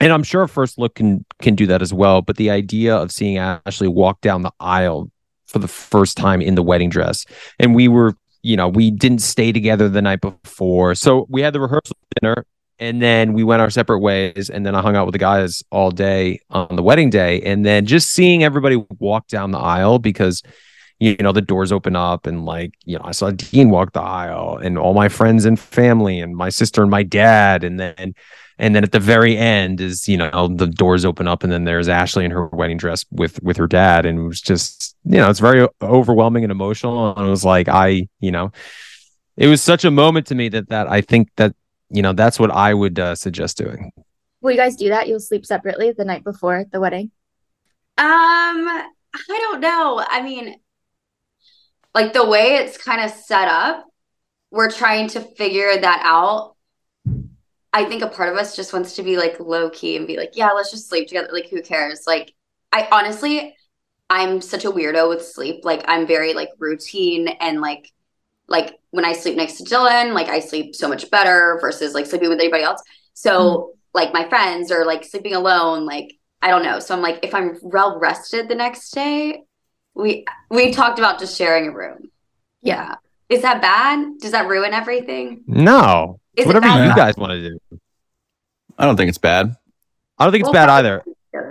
and 0.00 0.12
i'm 0.12 0.22
sure 0.22 0.46
first 0.48 0.78
look 0.78 0.94
can 0.94 1.24
can 1.40 1.54
do 1.54 1.66
that 1.66 1.82
as 1.82 1.92
well 1.92 2.22
but 2.22 2.36
the 2.36 2.50
idea 2.50 2.96
of 2.96 3.12
seeing 3.12 3.38
ashley 3.38 3.88
walk 3.88 4.20
down 4.20 4.42
the 4.42 4.52
aisle 4.60 5.10
for 5.46 5.58
the 5.58 5.68
first 5.68 6.16
time 6.16 6.40
in 6.40 6.54
the 6.54 6.62
wedding 6.62 6.88
dress 6.88 7.26
and 7.58 7.74
we 7.74 7.88
were 7.88 8.14
you 8.42 8.56
know 8.56 8.68
we 8.68 8.90
didn't 8.90 9.20
stay 9.20 9.52
together 9.52 9.88
the 9.88 10.02
night 10.02 10.20
before. 10.20 10.94
So 10.94 11.26
we 11.28 11.42
had 11.42 11.52
the 11.52 11.60
rehearsal 11.60 11.96
dinner 12.20 12.46
and 12.78 13.02
then 13.02 13.32
we 13.32 13.44
went 13.44 13.60
our 13.60 13.70
separate 13.70 13.98
ways 13.98 14.48
and 14.48 14.64
then 14.64 14.74
i 14.74 14.80
hung 14.80 14.96
out 14.96 15.06
with 15.06 15.12
the 15.12 15.18
guys 15.18 15.62
all 15.70 15.90
day 15.90 16.40
on 16.50 16.76
the 16.76 16.82
wedding 16.82 17.10
day. 17.10 17.40
And 17.42 17.64
then 17.64 17.86
just 17.86 18.10
seeing 18.10 18.42
everybody 18.42 18.76
walk 18.98 19.28
down 19.28 19.50
the 19.50 19.58
aisle 19.58 19.98
because 19.98 20.42
you 20.98 21.16
know 21.20 21.32
the 21.32 21.40
doors 21.40 21.72
open 21.72 21.96
up 21.96 22.26
and 22.26 22.44
like 22.44 22.74
you 22.84 22.98
know 22.98 23.04
i 23.04 23.10
saw 23.10 23.30
dean 23.30 23.70
walk 23.70 23.92
the 23.94 24.02
aisle 24.02 24.58
and 24.62 24.76
all 24.76 24.92
my 24.92 25.08
friends 25.08 25.46
and 25.46 25.58
family 25.58 26.20
and 26.20 26.36
my 26.36 26.48
sister 26.48 26.82
and 26.82 26.90
my 26.90 27.02
dad. 27.02 27.64
And 27.64 27.78
then 27.78 28.14
and 28.60 28.74
then 28.74 28.84
at 28.84 28.92
the 28.92 29.00
very 29.00 29.36
end 29.36 29.80
is 29.80 30.06
you 30.08 30.16
know 30.16 30.48
the 30.48 30.66
doors 30.66 31.04
open 31.04 31.26
up 31.26 31.42
and 31.42 31.52
then 31.52 31.64
there's 31.64 31.88
ashley 31.88 32.24
in 32.24 32.30
her 32.30 32.46
wedding 32.48 32.76
dress 32.76 33.04
with 33.10 33.42
with 33.42 33.56
her 33.56 33.66
dad 33.66 34.06
and 34.06 34.18
it 34.18 34.22
was 34.22 34.40
just 34.40 34.96
you 35.04 35.16
know 35.16 35.28
it's 35.28 35.40
very 35.40 35.66
overwhelming 35.82 36.44
and 36.44 36.52
emotional 36.52 37.14
and 37.16 37.26
it 37.26 37.30
was 37.30 37.44
like 37.44 37.68
i 37.68 38.06
you 38.20 38.30
know 38.30 38.52
it 39.36 39.48
was 39.48 39.62
such 39.62 39.84
a 39.84 39.90
moment 39.90 40.26
to 40.26 40.34
me 40.34 40.48
that 40.48 40.68
that 40.68 40.88
i 40.88 41.00
think 41.00 41.28
that 41.36 41.54
you 41.88 42.02
know 42.02 42.12
that's 42.12 42.38
what 42.38 42.50
i 42.50 42.72
would 42.72 42.98
uh, 42.98 43.14
suggest 43.14 43.56
doing 43.56 43.90
Will 44.40 44.52
you 44.52 44.56
guys 44.56 44.76
do 44.76 44.88
that? 44.88 45.06
You'll 45.06 45.20
sleep 45.20 45.44
separately 45.44 45.92
the 45.92 46.04
night 46.04 46.24
before 46.24 46.64
the 46.70 46.80
wedding. 46.80 47.10
Um, 47.98 48.06
I 48.08 48.86
don't 49.28 49.60
know. 49.60 50.02
I 50.06 50.22
mean, 50.22 50.56
like 51.94 52.12
the 52.12 52.26
way 52.26 52.56
it's 52.56 52.78
kind 52.78 53.02
of 53.02 53.10
set 53.10 53.48
up, 53.48 53.84
we're 54.50 54.70
trying 54.70 55.08
to 55.08 55.20
figure 55.20 55.78
that 55.78 56.02
out. 56.04 56.56
I 57.72 57.84
think 57.84 58.02
a 58.02 58.08
part 58.08 58.30
of 58.30 58.36
us 58.36 58.56
just 58.56 58.72
wants 58.72 58.96
to 58.96 59.02
be 59.02 59.16
like 59.16 59.38
low 59.38 59.70
key 59.70 59.96
and 59.96 60.06
be 60.06 60.16
like, 60.16 60.32
yeah, 60.34 60.50
let's 60.50 60.70
just 60.70 60.88
sleep 60.88 61.08
together. 61.08 61.28
Like, 61.32 61.48
who 61.48 61.62
cares? 61.62 62.06
Like, 62.06 62.34
I 62.72 62.88
honestly, 62.90 63.54
I'm 64.08 64.40
such 64.40 64.64
a 64.64 64.70
weirdo 64.70 65.08
with 65.08 65.24
sleep. 65.24 65.64
Like, 65.64 65.84
I'm 65.86 66.06
very 66.06 66.34
like 66.34 66.48
routine 66.58 67.28
and 67.28 67.60
like, 67.60 67.90
like 68.48 68.76
when 68.90 69.04
I 69.04 69.12
sleep 69.12 69.36
next 69.36 69.58
to 69.58 69.64
Dylan, 69.64 70.14
like 70.14 70.28
I 70.28 70.40
sleep 70.40 70.74
so 70.74 70.88
much 70.88 71.10
better 71.10 71.58
versus 71.60 71.94
like 71.94 72.06
sleeping 72.06 72.28
with 72.28 72.40
anybody 72.40 72.64
else. 72.64 72.82
So, 73.14 73.30
mm-hmm. 73.40 73.78
like 73.94 74.12
my 74.12 74.28
friends 74.28 74.72
are 74.72 74.84
like 74.84 75.04
sleeping 75.04 75.34
alone, 75.34 75.86
like 75.86 76.12
I 76.42 76.48
don't 76.48 76.64
know. 76.64 76.80
So 76.80 76.94
I'm 76.94 77.02
like, 77.02 77.20
if 77.22 77.34
I'm 77.34 77.58
well 77.62 78.00
rested 78.00 78.48
the 78.48 78.56
next 78.56 78.90
day, 78.90 79.42
we 79.94 80.24
we 80.50 80.72
talked 80.72 80.98
about 80.98 81.20
just 81.20 81.38
sharing 81.38 81.68
a 81.68 81.72
room. 81.72 82.10
Yeah. 82.62 82.96
Is 83.28 83.42
that 83.42 83.62
bad? 83.62 84.18
Does 84.18 84.32
that 84.32 84.48
ruin 84.48 84.74
everything? 84.74 85.44
no 85.46 86.18
Is 86.40 86.46
whatever 86.46 86.66
bad? 86.66 86.88
you 86.88 86.94
guys 86.96 87.16
want 87.16 87.32
to 87.32 87.40
do 87.50 87.58
I 88.78 88.86
don't 88.86 88.96
think 88.96 89.08
it's 89.08 89.18
bad. 89.18 89.56
i 90.18 90.24
don't 90.24 90.32
think 90.32 90.42
it's 90.42 90.46
Well, 90.52 90.66
bad 90.66 90.68
either 90.70 91.02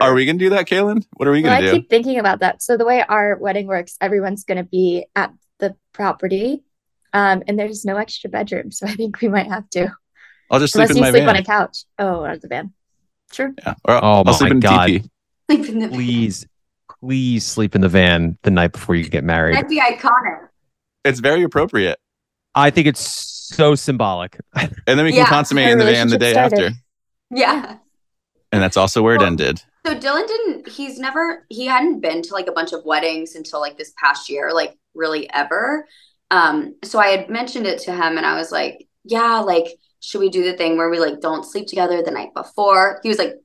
Are 0.01 0.13
we 0.13 0.25
gonna 0.25 0.37
do 0.39 0.49
that, 0.51 0.65
Caelynn? 0.67 1.05
What 1.13 1.27
are 1.27 1.31
we 1.31 1.41
Well, 1.41 1.53
gonna 1.55 1.65
do? 1.65 1.71
I 1.71 1.79
keep 1.79 1.89
thinking 1.89 2.19
about 2.19 2.39
that. 2.39 2.61
So 2.61 2.75
the 2.77 2.85
way 2.85 3.03
our 3.07 3.37
wedding 3.37 3.67
works, 3.67 3.95
everyone's 4.01 4.43
going 4.43 4.57
to 4.57 4.63
be 4.63 5.05
at 5.15 5.31
the 5.59 5.75
property, 5.93 6.63
um, 7.13 7.43
and 7.47 7.57
there's 7.57 7.85
no 7.85 7.95
extra 7.97 8.29
bedroom. 8.29 8.71
So 8.71 8.87
I 8.87 8.93
think 8.95 9.21
we 9.21 9.27
might 9.29 9.47
have 9.47 9.69
to, 9.71 9.93
I'll 10.51 10.59
just 10.59 10.73
sleep 10.73 10.89
unless 10.89 10.91
in 10.91 10.97
you 10.97 11.01
my 11.03 11.11
sleep 11.11 11.21
van. 11.23 11.29
on 11.29 11.35
a 11.37 11.43
couch. 11.45 11.77
Oh, 11.97 12.23
or 12.25 12.37
the 12.37 12.47
van. 12.49 12.73
Sure. 13.31 13.53
yeah. 13.65 13.75
Or 13.85 13.93
I'll, 13.95 14.03
Oh 14.03 14.17
I'll 14.19 14.23
my 14.25 14.31
sleep 14.33 14.51
in 14.51 14.59
God. 14.59 14.89
DP. 14.89 15.09
Sleep 15.49 15.69
in 15.69 15.79
the 15.79 15.87
van. 15.87 15.95
please 15.97 16.47
please 16.99 17.45
sleep 17.45 17.75
in 17.75 17.81
the 17.81 17.89
van 17.89 18.37
the 18.43 18.51
night 18.51 18.71
before 18.73 18.95
you 18.95 19.07
get 19.07 19.23
married 19.23 19.55
That'd 19.55 19.69
be 19.69 19.79
iconic. 19.79 20.47
It's 21.05 21.19
very 21.21 21.43
appropriate. 21.43 21.97
I 22.55 22.69
think 22.69 22.87
it's 22.87 23.01
so 23.55 23.75
symbolic 23.75 24.37
And 24.55 24.71
then 24.85 25.03
we 25.05 25.11
can 25.11 25.19
Yeah. 25.19 25.25
consummate 25.25 25.69
in 25.69 25.77
the 25.77 25.85
van 25.85 26.07
the 26.09 26.17
day 26.17 26.31
started. 26.33 26.59
after. 26.59 26.75
Yeah. 27.31 27.77
And 28.51 28.61
that's 28.63 28.77
also 28.77 29.01
where 29.03 29.15
it 29.15 29.21
ended. 29.21 29.61
So 29.85 29.93
Dylan 29.95 30.27
didn't 30.27 30.67
he's 30.67 30.97
never 30.99 31.45
he 31.49 31.65
hadn't 31.67 31.99
been 31.99 32.21
to 32.23 32.33
like 32.33 32.47
a 32.47 32.51
bunch 32.51 32.73
of 32.73 32.83
weddings 32.85 33.35
until 33.35 33.59
like 33.59 33.77
this 33.77 33.93
past 34.01 34.29
year, 34.29 34.51
like 34.53 34.75
really 34.95 35.29
ever. 35.31 35.87
Um 36.31 36.75
so 36.83 36.99
I 36.99 37.07
had 37.09 37.29
mentioned 37.29 37.67
it 37.67 37.79
to 37.81 37.91
him 37.91 38.17
and 38.17 38.25
I 38.25 38.35
was 38.35 38.51
like, 38.51 38.87
"Yeah, 39.03 39.39
like 39.39 39.67
should 39.99 40.19
we 40.19 40.29
do 40.29 40.43
the 40.43 40.53
thing 40.57 40.77
where 40.77 40.89
we 40.89 40.99
like 40.99 41.21
don't 41.21 41.45
sleep 41.45 41.67
together 41.67 42.01
the 42.03 42.11
night 42.11 42.33
before?" 42.35 42.99
He 43.03 43.09
was 43.09 43.17
like, 43.19 43.35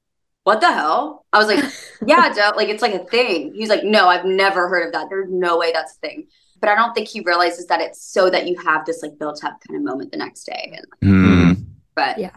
"What 0.45 0.61
the 0.61 0.73
hell?" 0.73 1.25
I 1.33 1.39
was 1.39 1.47
like, 1.49 1.63
"Yeah, 2.07 2.33
duh, 2.33 2.53
like 2.57 2.69
it's 2.71 2.83
like 2.83 2.95
a 2.95 3.05
thing." 3.05 3.53
He's 3.55 3.69
like, 3.71 3.85
"No, 3.85 4.09
I've 4.09 4.25
never 4.27 4.69
heard 4.69 4.87
of 4.87 4.93
that. 4.95 5.07
There's 5.11 5.29
no 5.31 5.59
way 5.59 5.73
that's 5.73 5.97
a 5.97 6.01
thing." 6.07 6.27
But 6.65 6.71
I 6.71 6.77
don't 6.77 6.95
think 6.95 7.09
he 7.09 7.21
realizes 7.21 7.67
that 7.67 7.83
it's 7.83 8.03
so 8.03 8.31
that 8.31 8.47
you 8.49 8.57
have 8.65 8.87
this 8.87 9.03
like 9.03 9.19
built 9.19 9.45
up 9.45 9.59
kind 9.69 9.77
of 9.77 9.85
moment 9.85 10.13
the 10.13 10.17
next 10.17 10.45
day. 10.45 10.73
And 10.75 10.87
Hmm. 11.03 11.63
but 11.95 12.17
Yeah. 12.19 12.31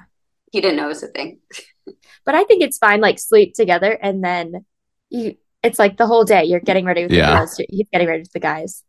he 0.52 0.60
didn't 0.60 0.76
know 0.76 0.84
it 0.84 0.90
was 0.90 1.04
a 1.04 1.08
thing. 1.08 1.40
But 2.26 2.36
I 2.36 2.44
think 2.44 2.62
it's 2.62 2.78
fine, 2.78 3.00
like 3.00 3.20
sleep 3.20 3.54
together, 3.54 3.94
and 3.94 4.22
then 4.22 4.66
you. 5.10 5.38
It's 5.64 5.80
like 5.80 5.96
the 5.96 6.06
whole 6.06 6.26
day. 6.26 6.44
You're 6.44 6.60
getting 6.60 6.84
ready 6.84 7.04
with 7.04 7.14
Yeah. 7.14 7.30
the 7.32 7.38
girls. 7.38 7.62
You're 7.70 7.88
getting 7.94 8.08
ready 8.10 8.24
with 8.24 8.34
the 8.34 8.42
guys. 8.42 8.84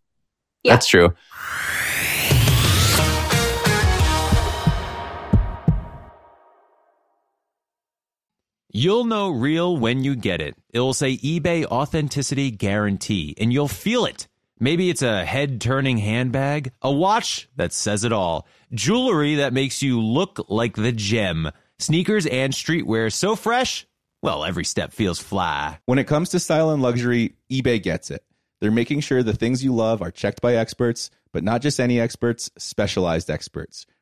Yeah. 0.65 0.73
That's 0.73 0.89
true. 0.89 1.15
You'll 8.71 9.05
know 9.05 9.31
real 9.31 9.77
when 9.77 10.05
you 10.05 10.15
get 10.15 10.41
it. 10.41 10.55
It'll 10.73 10.95
say 10.95 11.17
eBay 11.17 11.65
Authenticity 11.65 12.51
Guarantee, 12.51 13.35
and 13.39 13.53
you'll 13.53 13.69
feel 13.69 14.05
it. 14.05 14.28
Maybe 14.61 14.91
it's 14.91 15.03
a 15.03 15.25
head 15.25 15.61
turning 15.61 15.99
handbag, 15.99 16.73
a 16.83 16.91
watch 16.91 17.49
that 17.57 17.73
says 17.73 18.03
it 18.03 18.13
all, 18.13 18.49
jewelry 18.73 19.37
that 19.37 19.53
makes 19.53 19.83
you 19.83 20.01
look 20.01 20.47
like 20.49 20.75
the 20.75 20.91
gem, 20.91 21.51
sneakers 21.79 22.27
and 22.27 22.53
streetwear 22.53 23.13
so 23.13 23.37
fresh, 23.37 23.87
well, 24.21 24.45
every 24.45 24.65
step 24.65 24.93
feels 24.93 25.21
fly. 25.21 25.79
When 25.87 26.01
it 26.01 26.09
comes 26.09 26.31
to 26.31 26.41
style 26.41 26.71
and 26.71 26.83
luxury, 26.83 27.37
eBay 27.53 27.81
gets 27.81 28.11
it. 28.11 28.25
They're 28.61 28.73
making 28.73 29.01
sure 29.01 29.23
the 29.23 29.33
things 29.33 29.63
you 29.63 29.73
love 29.73 30.03
are 30.03 30.11
checked 30.11 30.41
by 30.41 30.57
experts, 30.57 31.11
but 31.33 31.45
not 31.45 31.63
just 31.63 31.79
any 31.79 32.01
experts, 32.01 32.51
specialized 32.59 33.31
experts. 33.31 33.87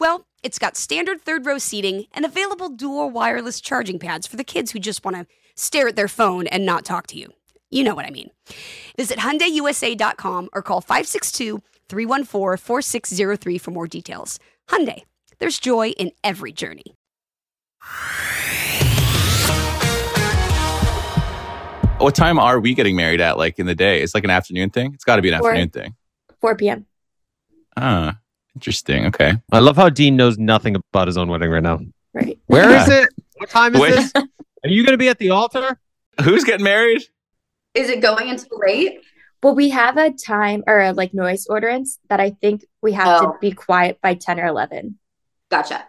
Well, 0.00 0.26
it's 0.42 0.58
got 0.58 0.78
standard 0.78 1.20
third 1.20 1.44
row 1.44 1.58
seating 1.58 2.06
and 2.12 2.24
available 2.24 2.70
dual 2.70 3.10
wireless 3.10 3.60
charging 3.60 3.98
pads 3.98 4.26
for 4.26 4.36
the 4.36 4.44
kids 4.44 4.72
who 4.72 4.78
just 4.78 5.04
want 5.04 5.18
to 5.18 5.26
stare 5.56 5.88
at 5.88 5.96
their 5.96 6.08
phone 6.08 6.46
and 6.46 6.64
not 6.64 6.86
talk 6.86 7.06
to 7.08 7.18
you. 7.18 7.28
You 7.70 7.84
know 7.84 7.94
what 7.94 8.06
I 8.06 8.10
mean. 8.10 8.30
Visit 8.96 9.18
HyundaiUSA.com 9.18 10.48
or 10.54 10.62
call 10.62 10.80
562 10.80 11.62
314 11.90 12.56
4603 12.56 13.58
for 13.58 13.70
more 13.72 13.86
details. 13.86 14.40
Hyundai, 14.70 15.02
there's 15.38 15.58
joy 15.58 15.90
in 15.90 16.12
every 16.24 16.52
journey. 16.52 16.96
What 21.98 22.14
time 22.14 22.38
are 22.38 22.58
we 22.58 22.72
getting 22.72 22.96
married 22.96 23.20
at? 23.20 23.36
Like 23.36 23.58
in 23.58 23.66
the 23.66 23.74
day? 23.74 24.00
It's 24.00 24.14
like 24.14 24.24
an 24.24 24.30
afternoon 24.30 24.70
thing. 24.70 24.94
It's 24.94 25.04
got 25.04 25.16
to 25.16 25.22
be 25.22 25.28
an 25.30 25.38
Four. 25.38 25.50
afternoon 25.50 25.68
thing. 25.68 25.94
4 26.40 26.56
p.m. 26.56 26.86
Ah, 27.76 28.18
interesting. 28.54 29.06
Okay. 29.06 29.34
I 29.52 29.58
love 29.60 29.76
how 29.76 29.88
Dean 29.88 30.16
knows 30.16 30.38
nothing 30.38 30.76
about 30.76 31.06
his 31.08 31.16
own 31.16 31.28
wedding 31.28 31.50
right 31.50 31.62
now. 31.62 31.80
Right. 32.14 32.38
Where 32.46 32.68
is 32.70 32.88
Yeah. 32.88 33.02
it? 33.02 33.08
What 33.36 33.50
time 33.50 33.74
is 33.74 33.80
Wait. 33.80 33.90
this? 33.94 34.12
Are 34.64 34.68
you 34.68 34.84
going 34.84 34.92
to 34.94 34.98
be 34.98 35.08
at 35.08 35.18
the 35.18 35.30
altar? 35.30 35.80
Who's 36.22 36.44
getting 36.44 36.64
married? 36.64 37.02
Is 37.74 37.88
it 37.88 38.00
going 38.02 38.28
until 38.28 38.58
late? 38.58 39.00
Well, 39.42 39.54
we 39.54 39.70
have 39.70 39.96
a 39.96 40.10
time 40.10 40.62
or 40.66 40.80
a, 40.80 40.92
like 40.92 41.14
noise 41.14 41.46
ordinance 41.46 41.98
that 42.10 42.20
I 42.20 42.30
think 42.30 42.64
we 42.82 42.92
have 42.92 43.22
Oh. 43.22 43.32
to 43.32 43.38
be 43.40 43.52
quiet 43.52 43.98
by 44.02 44.14
10 44.14 44.38
or 44.38 44.46
11. 44.46 44.98
Gotcha. 45.50 45.84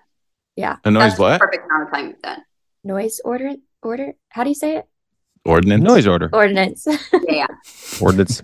Yeah. 0.56 0.78
A 0.86 0.92
noise 0.92 1.10
That's 1.12 1.20
what? 1.20 1.42
perfect 1.42 1.66
amount 1.66 1.88
of 1.90 1.94
time 1.94 2.16
then. 2.24 2.44
Noise 2.84 3.20
order 3.26 3.56
order? 3.84 4.14
How 4.30 4.44
do 4.44 4.50
you 4.50 4.56
say 4.56 4.78
it? 4.78 4.86
Ordinance. 5.44 5.84
Noise 5.84 6.08
order. 6.08 6.30
Ordinance. 6.32 6.88
Yeah, 7.14 7.20
yeah. 7.30 7.48
Ordinance. 8.00 8.42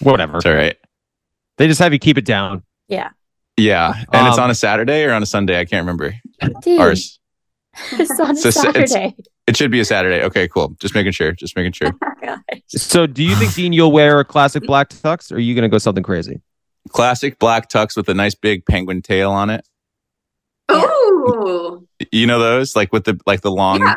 Whatever. 0.00 0.34
That's 0.34 0.46
all 0.46 0.54
right. 0.54 0.76
They 1.58 1.66
just 1.66 1.80
have 1.80 1.92
you 1.92 1.98
keep 1.98 2.16
it 2.18 2.24
down. 2.24 2.62
yeah. 2.88 3.10
Yeah. 3.56 3.94
And 4.12 4.28
it's 4.28 4.38
Um, 4.38 4.44
on 4.44 4.50
a 4.50 4.54
Saturday 4.54 5.04
or 5.04 5.12
on 5.12 5.22
a 5.22 5.26
Sunday? 5.26 5.58
I 5.58 5.64
can't 5.64 5.82
remember. 5.82 6.14
Dude, 6.62 6.80
Ours. 6.80 7.18
it's 7.92 8.10
on 8.20 8.30
a 8.32 8.36
So 8.36 8.48
s- 8.48 8.64
it's- 8.64 8.90
Saturday. 8.92 9.16
It 9.46 9.56
should 9.56 9.70
be 9.70 9.78
a 9.78 9.84
Saturday. 9.84 10.24
Okay, 10.24 10.48
cool. 10.48 10.74
Just 10.80 10.94
making 10.96 11.12
sure. 11.12 11.30
Just 11.32 11.54
making 11.56 11.70
sure. 11.72 11.92
Gosh. 12.20 12.40
So, 12.66 13.06
do 13.06 13.22
you 13.22 13.36
think 13.36 13.54
Dean 13.54 13.72
you'll 13.72 13.92
wear 13.92 14.18
a 14.18 14.24
classic 14.24 14.64
black 14.64 14.88
tux, 14.90 15.30
or 15.30 15.36
are 15.36 15.38
you 15.38 15.54
going 15.54 15.62
to 15.62 15.68
go 15.68 15.78
something 15.78 16.02
crazy? 16.02 16.40
Classic 16.88 17.38
black 17.38 17.70
tux 17.70 17.96
with 17.96 18.08
a 18.08 18.14
nice 18.14 18.34
big 18.34 18.66
penguin 18.66 19.02
tail 19.02 19.30
on 19.30 19.50
it. 19.50 19.64
Ooh. 20.72 21.86
You 22.10 22.26
know 22.26 22.40
those? 22.40 22.74
Like 22.74 22.92
with 22.92 23.04
the 23.04 23.20
like 23.24 23.42
the 23.42 23.50
long 23.52 23.80
Yeah. 23.80 23.96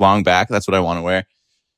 long 0.00 0.22
back. 0.24 0.48
That's 0.48 0.66
what 0.66 0.74
I 0.74 0.80
want 0.80 0.98
to 0.98 1.02
wear. 1.02 1.24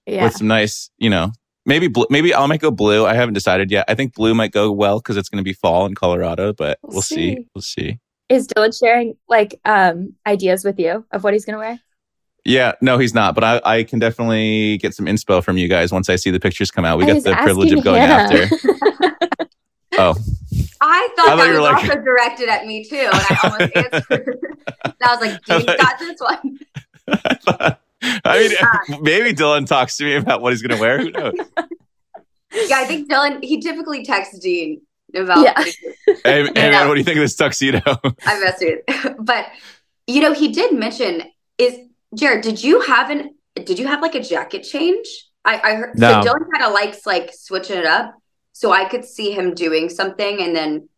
Yeah. 0.06 0.24
With 0.24 0.34
some 0.36 0.46
nice, 0.46 0.90
you 0.96 1.10
know, 1.10 1.32
maybe 1.66 1.88
blue, 1.88 2.06
maybe 2.08 2.32
I'll 2.32 2.48
make 2.48 2.62
a 2.62 2.70
blue. 2.70 3.04
I 3.04 3.14
haven't 3.14 3.34
decided 3.34 3.70
yet. 3.70 3.84
I 3.88 3.94
think 3.94 4.14
blue 4.14 4.34
might 4.34 4.52
go 4.52 4.72
well 4.72 4.98
because 5.00 5.16
it's 5.18 5.28
going 5.28 5.40
to 5.42 5.44
be 5.44 5.52
fall 5.52 5.84
in 5.86 5.94
Colorado, 5.94 6.52
but 6.54 6.78
We'll 6.82 6.94
we'll 6.94 7.02
see. 7.02 7.14
see. 7.36 7.46
We'll 7.54 7.62
see. 7.62 7.98
Is 8.28 8.48
Dylan 8.48 8.76
sharing 8.76 9.16
like 9.28 9.60
um 9.64 10.14
ideas 10.26 10.64
with 10.64 10.80
you 10.80 11.04
of 11.12 11.22
what 11.22 11.32
he's 11.34 11.44
gonna 11.44 11.58
wear? 11.58 11.78
Yeah, 12.44 12.72
no, 12.80 12.96
he's 12.98 13.12
not. 13.14 13.34
But 13.34 13.44
I, 13.44 13.60
I 13.64 13.82
can 13.84 13.98
definitely 13.98 14.78
get 14.78 14.94
some 14.94 15.06
inspo 15.06 15.42
from 15.44 15.56
you 15.58 15.68
guys 15.68 15.90
once 15.92 16.08
I 16.08 16.14
see 16.16 16.30
the 16.30 16.40
pictures 16.40 16.70
come 16.70 16.84
out. 16.84 16.96
We 16.98 17.04
I 17.04 17.14
got 17.14 17.24
the 17.24 17.34
privilege 17.36 17.72
of 17.72 17.82
going 17.84 18.00
Hannah. 18.00 18.38
after. 18.44 18.56
Oh, 19.98 20.10
I 20.10 20.14
thought, 20.14 20.20
I 20.80 21.08
thought 21.08 21.16
thought 21.16 21.36
that 21.36 21.46
you 21.46 21.52
were 21.54 21.60
was 21.60 21.72
like- 21.72 21.84
also 21.88 22.02
directed 22.02 22.48
at 22.50 22.66
me 22.66 22.84
too, 22.84 22.96
and 22.96 23.10
I 23.14 23.38
almost 23.44 23.76
answered. 23.76 24.38
and 24.84 24.94
I 25.02 25.16
was 25.16 25.20
like, 25.22 25.40
I 25.48 25.76
got 25.76 25.98
this 25.98 26.20
one." 26.20 26.58
I 27.08 27.34
thought. 27.36 27.80
I 28.02 28.48
mean, 28.88 29.02
maybe 29.02 29.32
Dylan 29.32 29.66
talks 29.66 29.96
to 29.98 30.04
me 30.04 30.16
about 30.16 30.42
what 30.42 30.52
he's 30.52 30.62
going 30.62 30.76
to 30.76 30.80
wear. 30.80 30.98
Who 30.98 31.10
knows? 31.10 31.34
Yeah, 32.68 32.78
I 32.78 32.84
think 32.86 33.10
Dylan. 33.10 33.44
He 33.44 33.60
typically 33.60 34.02
texts 34.02 34.38
Dean 34.38 34.80
about. 35.14 35.42
Yeah. 35.44 35.62
Hey, 36.24 36.44
hey 36.46 36.70
man, 36.70 36.88
what 36.88 36.94
do 36.94 37.00
you 37.00 37.04
think 37.04 37.16
of 37.18 37.22
this 37.22 37.34
tuxedo? 37.36 37.80
I 38.24 38.40
messed 38.40 38.60
with, 38.62 38.80
it. 38.88 39.16
but 39.18 39.46
you 40.06 40.22
know, 40.22 40.32
he 40.32 40.52
did 40.52 40.72
mention 40.72 41.22
is 41.58 41.76
Jared. 42.14 42.42
Did 42.42 42.62
you 42.62 42.80
have 42.80 43.10
an? 43.10 43.34
Did 43.56 43.78
you 43.78 43.86
have 43.88 44.00
like 44.00 44.14
a 44.14 44.22
jacket 44.22 44.62
change? 44.62 45.06
I, 45.44 45.60
I 45.62 45.74
heard 45.74 45.98
No. 45.98 46.22
so 46.22 46.28
Dylan 46.28 46.46
kind 46.52 46.64
of 46.64 46.72
likes 46.72 47.04
like 47.04 47.30
switching 47.34 47.76
it 47.76 47.84
up, 47.84 48.14
so 48.52 48.72
I 48.72 48.88
could 48.88 49.04
see 49.04 49.32
him 49.32 49.52
doing 49.54 49.88
something 49.88 50.40
and 50.40 50.54
then 50.56 50.88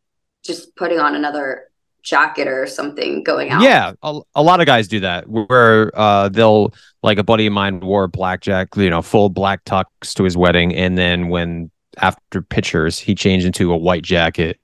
just 0.45 0.77
putting 0.77 1.01
on 1.01 1.15
another 1.15 1.68
jacket 2.09 2.49
or 2.49 2.67
something 2.67 3.23
going 3.23 3.51
out. 3.51 3.63
Yeah, 3.63 3.93
a, 4.03 4.21
a 4.35 4.43
lot 4.43 4.61
of 4.61 4.67
guys 4.67 4.89
do 4.89 5.01
that 5.01 5.29
where 5.29 5.93
uh, 5.99 6.29
they'll 6.29 6.73
like 7.03 7.19
a 7.19 7.23
buddy 7.23 7.47
of 7.47 7.53
mine 7.53 7.81
wore 7.81 8.05
a 8.05 8.09
black 8.09 8.41
jack, 8.41 8.69
you 8.77 8.91
know, 8.91 9.03
full 9.03 9.29
black 9.29 9.65
tux 9.65 9.85
to 10.15 10.25
his 10.25 10.37
wedding, 10.37 10.75
and 10.75 10.97
then 10.97 11.29
when 11.29 11.71
after 11.99 12.43
pictures 12.43 12.99
he 12.99 13.15
changed 13.15 13.45
into 13.45 13.73
a 13.73 13.77
white 13.77 14.03
jacket 14.03 14.59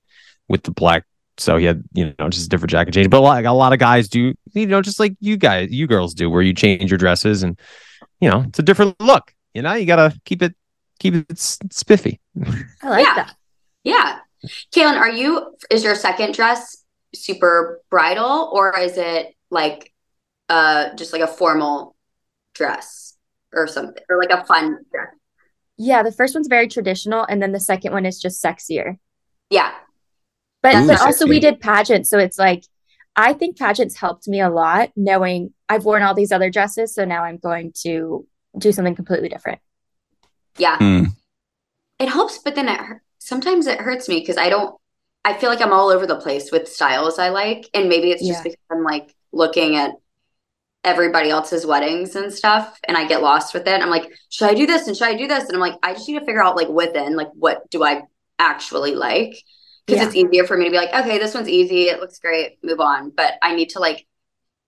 with 0.48 0.62
the 0.62 0.70
black. 0.70 1.04
So 1.36 1.56
he 1.56 1.64
had, 1.64 1.82
you 1.94 2.14
know, 2.18 2.28
just 2.28 2.46
a 2.46 2.48
different 2.48 2.70
jacket 2.70 2.94
change. 2.94 3.10
But 3.10 3.22
like 3.22 3.44
a 3.44 3.50
lot 3.50 3.72
of 3.72 3.80
guys 3.80 4.08
do, 4.08 4.34
you 4.52 4.66
know, 4.66 4.80
just 4.80 5.00
like 5.00 5.16
you 5.18 5.36
guys, 5.36 5.68
you 5.72 5.88
girls 5.88 6.14
do, 6.14 6.30
where 6.30 6.42
you 6.42 6.54
change 6.54 6.92
your 6.92 6.98
dresses 6.98 7.42
and, 7.42 7.58
you 8.20 8.30
know, 8.30 8.44
it's 8.46 8.60
a 8.60 8.62
different 8.62 8.94
look. 9.00 9.34
You 9.52 9.62
know, 9.62 9.72
you 9.74 9.84
gotta 9.84 10.16
keep 10.24 10.42
it, 10.42 10.54
keep 11.00 11.14
it 11.14 11.36
spiffy. 11.36 12.20
I 12.40 12.88
like 12.88 13.04
Yeah. 13.04 13.14
that. 13.16 13.34
Yeah. 13.82 14.18
Caelynn, 14.72 14.96
are 14.96 15.10
you, 15.10 15.56
is 15.72 15.82
your 15.82 15.96
second 15.96 16.34
dress 16.34 16.83
super 17.14 17.80
bridal 17.90 18.50
or 18.52 18.78
is 18.78 18.96
it 18.96 19.34
like 19.50 19.92
uh 20.48 20.94
just 20.94 21.12
like 21.12 21.22
a 21.22 21.26
formal 21.26 21.96
dress 22.54 23.16
or 23.52 23.66
something 23.66 24.02
or 24.08 24.18
like 24.18 24.30
a 24.30 24.44
fun 24.44 24.78
dress? 24.92 25.14
Yeah, 25.76 26.02
the 26.02 26.12
first 26.12 26.34
one's 26.34 26.46
very 26.46 26.68
traditional, 26.68 27.24
and 27.24 27.42
then 27.42 27.52
the 27.52 27.60
second 27.60 27.92
one 27.92 28.06
is 28.06 28.20
just 28.20 28.42
sexier. 28.42 28.98
Yeah. 29.50 29.72
But, 30.62 30.76
Ooh, 30.76 30.86
but 30.86 31.00
also 31.00 31.26
we 31.26 31.40
did 31.40 31.60
pageants, 31.60 32.08
so 32.08 32.18
it's 32.18 32.38
like 32.38 32.64
I 33.16 33.32
think 33.32 33.58
pageants 33.58 33.96
helped 33.96 34.28
me 34.28 34.40
a 34.40 34.50
lot, 34.50 34.90
knowing 34.96 35.52
I've 35.68 35.84
worn 35.84 36.02
all 36.02 36.14
these 36.14 36.32
other 36.32 36.50
dresses, 36.50 36.94
so 36.94 37.04
now 37.04 37.24
I'm 37.24 37.38
going 37.38 37.72
to 37.82 38.26
do 38.56 38.72
something 38.72 38.94
completely 38.94 39.28
different. 39.28 39.60
Yeah. 40.58 40.78
Hmm. 40.78 41.04
It 41.98 42.08
helps, 42.08 42.38
but 42.38 42.54
then 42.54 42.68
it 42.68 42.80
sometimes 43.18 43.66
it 43.66 43.80
hurts 43.80 44.08
me 44.08 44.20
because 44.20 44.36
I 44.36 44.48
don't 44.48 44.76
I 45.24 45.34
feel 45.34 45.48
like 45.48 45.60
I'm 45.62 45.72
all 45.72 45.88
over 45.88 46.06
the 46.06 46.16
place 46.16 46.52
with 46.52 46.68
styles 46.68 47.18
I 47.18 47.30
like. 47.30 47.68
And 47.74 47.88
maybe 47.88 48.10
it's 48.10 48.20
just 48.26 48.40
Yeah. 48.40 48.42
because 48.42 48.58
I'm 48.70 48.82
like 48.84 49.14
looking 49.32 49.76
at 49.76 49.92
everybody 50.84 51.30
else's 51.30 51.64
weddings 51.64 52.14
and 52.14 52.30
stuff 52.30 52.78
and 52.86 52.94
I 52.96 53.06
get 53.06 53.22
lost 53.22 53.54
with 53.54 53.66
it. 53.66 53.80
I'm 53.80 53.88
like, 53.88 54.10
should 54.28 54.50
I 54.50 54.54
do 54.54 54.66
this 54.66 54.86
and 54.86 54.94
should 54.94 55.08
I 55.08 55.14
do 55.16 55.26
this? 55.26 55.44
And 55.44 55.54
I'm 55.54 55.60
like, 55.60 55.78
I 55.82 55.94
just 55.94 56.06
need 56.06 56.18
to 56.18 56.24
figure 56.26 56.42
out 56.44 56.56
like 56.56 56.68
within 56.68 57.16
like 57.16 57.30
what 57.32 57.68
do 57.70 57.82
I 57.82 58.02
actually 58.38 58.94
like. 58.94 59.34
because 59.86 60.00
Yeah. 60.02 60.06
it's 60.08 60.16
easier 60.16 60.44
for 60.46 60.56
me 60.58 60.64
to 60.66 60.70
be 60.70 60.76
like, 60.76 60.92
okay, 60.94 61.18
this 61.18 61.34
one's 61.34 61.48
easy. 61.48 61.84
It 61.88 62.00
looks 62.00 62.18
great. 62.18 62.58
Move 62.62 62.80
on. 62.80 63.10
But 63.10 63.34
I 63.42 63.54
need 63.54 63.70
to 63.70 63.78
like 63.80 64.06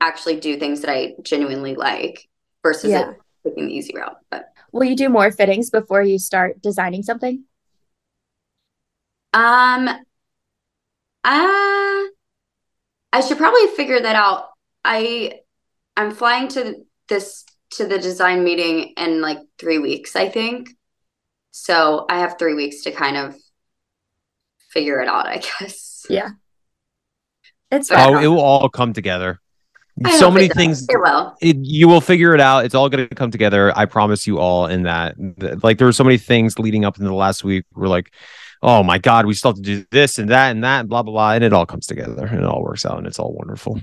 actually 0.01 0.41
do 0.41 0.59
things 0.59 0.81
that 0.83 0.91
I 0.91 1.15
genuinely 1.23 1.75
like 1.75 2.27
versus 2.63 2.91
Yeah. 2.91 3.11
it 3.11 3.17
taking 3.45 3.67
the 3.67 3.75
easy 3.75 3.95
route. 3.95 4.17
But 4.31 4.49
Will 4.73 4.85
you 4.85 4.97
do 4.97 5.09
more 5.11 5.31
fittings 5.31 5.69
before 5.71 6.03
you 6.03 6.19
start 6.19 6.61
designing 6.63 7.03
something? 7.03 7.45
um, 9.33 9.89
uh, 11.27 12.05
I 13.13 13.21
should 13.27 13.39
probably 13.39 13.67
figure 13.77 14.01
that 14.01 14.17
out. 14.17 14.49
I 14.85 15.41
I'm 15.97 16.13
flying 16.13 16.49
to 16.49 16.77
this 17.09 17.45
to 17.73 17.87
the 17.87 17.99
design 17.99 18.45
meeting 18.45 18.95
in 18.97 19.21
like 19.21 19.39
three 19.59 19.79
weeks, 19.79 20.15
I 20.17 20.29
think. 20.29 20.71
So 21.51 22.07
I 22.09 22.19
have 22.21 22.39
three 22.39 22.55
weeks 22.55 22.83
to 22.85 22.93
kind 22.93 23.17
of 23.17 23.35
figure 24.71 25.01
it 25.01 25.09
out, 25.09 25.27
I 25.27 25.37
guess. 25.61 26.07
Yeah. 26.09 26.31
It's 27.71 27.89
But- 27.89 27.97
fine. 27.97 28.15
Oh, 28.15 28.19
it 28.19 28.27
will 28.29 28.41
all 28.41 28.69
come 28.69 28.93
together. 28.93 29.41
I 30.05 30.19
So 30.19 30.31
many 30.31 30.47
it 30.47 30.53
things. 30.53 30.83
It 30.83 31.01
will. 31.01 31.35
It, 31.41 31.57
you 31.57 31.89
will 31.89 32.03
figure 32.03 32.35
it 32.35 32.41
out. 32.41 32.67
It's 32.67 32.75
all 32.75 32.91
going 32.91 33.09
to 33.09 33.15
come 33.15 33.31
together. 33.31 33.73
I 33.75 33.87
promise 33.87 34.27
you 34.27 34.39
all. 34.39 34.67
In 34.67 34.83
that, 34.83 35.15
like, 35.65 35.79
there 35.79 35.87
were 35.87 35.93
so 35.93 36.05
many 36.05 36.19
things 36.19 36.59
leading 36.59 36.85
up 36.85 36.99
into 36.99 37.09
the 37.09 37.15
last 37.15 37.43
week. 37.43 37.65
We're 37.75 37.89
like, 37.89 38.13
oh 38.63 38.83
my 38.83 38.99
god, 38.99 39.27
we 39.27 39.35
still 39.35 39.53
have 39.53 39.57
to 39.57 39.63
do 39.63 39.85
this 39.91 40.19
and 40.19 40.31
that 40.31 40.51
and 40.51 40.65
that 40.65 40.81
and 40.81 40.89
blah 40.89 41.03
blah 41.03 41.13
blah, 41.13 41.33
and 41.33 41.45
it 41.45 41.53
all 41.53 41.67
comes 41.67 41.87
together 41.87 42.27
and 42.27 42.41
it 42.41 42.45
all 42.45 42.63
works 42.63 42.87
out 42.87 42.99
and 42.99 43.07
it's 43.07 43.19
all 43.19 43.33
wonderful. 43.33 43.81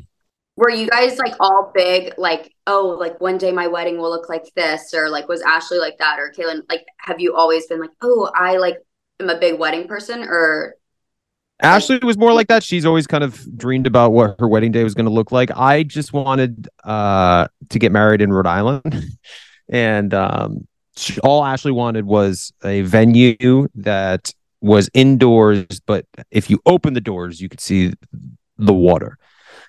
Were 0.56 0.70
you 0.70 0.88
guys 0.88 1.18
like 1.18 1.34
all 1.40 1.72
big, 1.74 2.14
like, 2.18 2.54
oh, 2.68 2.96
like 3.00 3.20
one 3.20 3.40
day 3.40 3.52
my 3.52 3.66
wedding 3.66 3.98
will 3.98 4.12
look 4.12 4.30
like 4.30 4.46
this, 4.56 4.94
or 4.94 5.10
like 5.10 5.28
was 5.28 5.42
Ashley 5.42 5.80
like 5.80 5.98
that, 5.98 6.20
or 6.20 6.32
Caelynn? 6.32 6.62
Like, 6.70 6.86
have 7.00 7.20
you 7.20 7.36
always 7.36 7.66
been 7.66 7.80
like, 7.80 7.90
oh, 8.02 8.30
I 8.36 8.58
like 8.58 8.78
am 9.20 9.30
a 9.30 9.40
big 9.40 9.60
wedding 9.60 9.88
person, 9.88 10.22
or 10.22 10.76
Ashley 11.60 11.98
was 12.04 12.18
more 12.18 12.34
like 12.34 12.48
that. 12.50 12.62
She's 12.62 12.86
always 12.86 13.08
kind 13.08 13.24
of 13.24 13.58
dreamed 13.58 13.88
about 13.88 14.12
what 14.12 14.36
her 14.40 14.48
wedding 14.48 14.72
day 14.72 14.84
was 14.84 14.94
going 14.94 15.06
to 15.06 15.12
look 15.12 15.32
like. 15.32 15.50
I 15.56 15.84
just 15.84 16.14
wanted 16.14 16.68
uh, 16.84 17.48
to 17.70 17.80
get 17.80 17.92
married 17.92 18.22
in 18.22 18.32
Rhode 18.32 18.48
Island, 18.48 19.06
and 19.70 20.14
um, 20.14 20.68
she, 20.98 21.20
all 21.22 21.44
Ashley 21.44 21.72
wanted 21.72 22.06
was 22.06 22.54
a 22.64 22.82
venue 22.82 23.68
that 23.76 24.34
was 24.64 24.90
indoors, 24.94 25.82
but 25.86 26.06
if 26.32 26.50
you 26.50 26.60
open 26.66 26.94
the 26.94 27.02
doors, 27.02 27.42
you 27.42 27.50
could 27.50 27.60
see 27.60 27.94
the 28.58 28.74
water. 28.74 29.18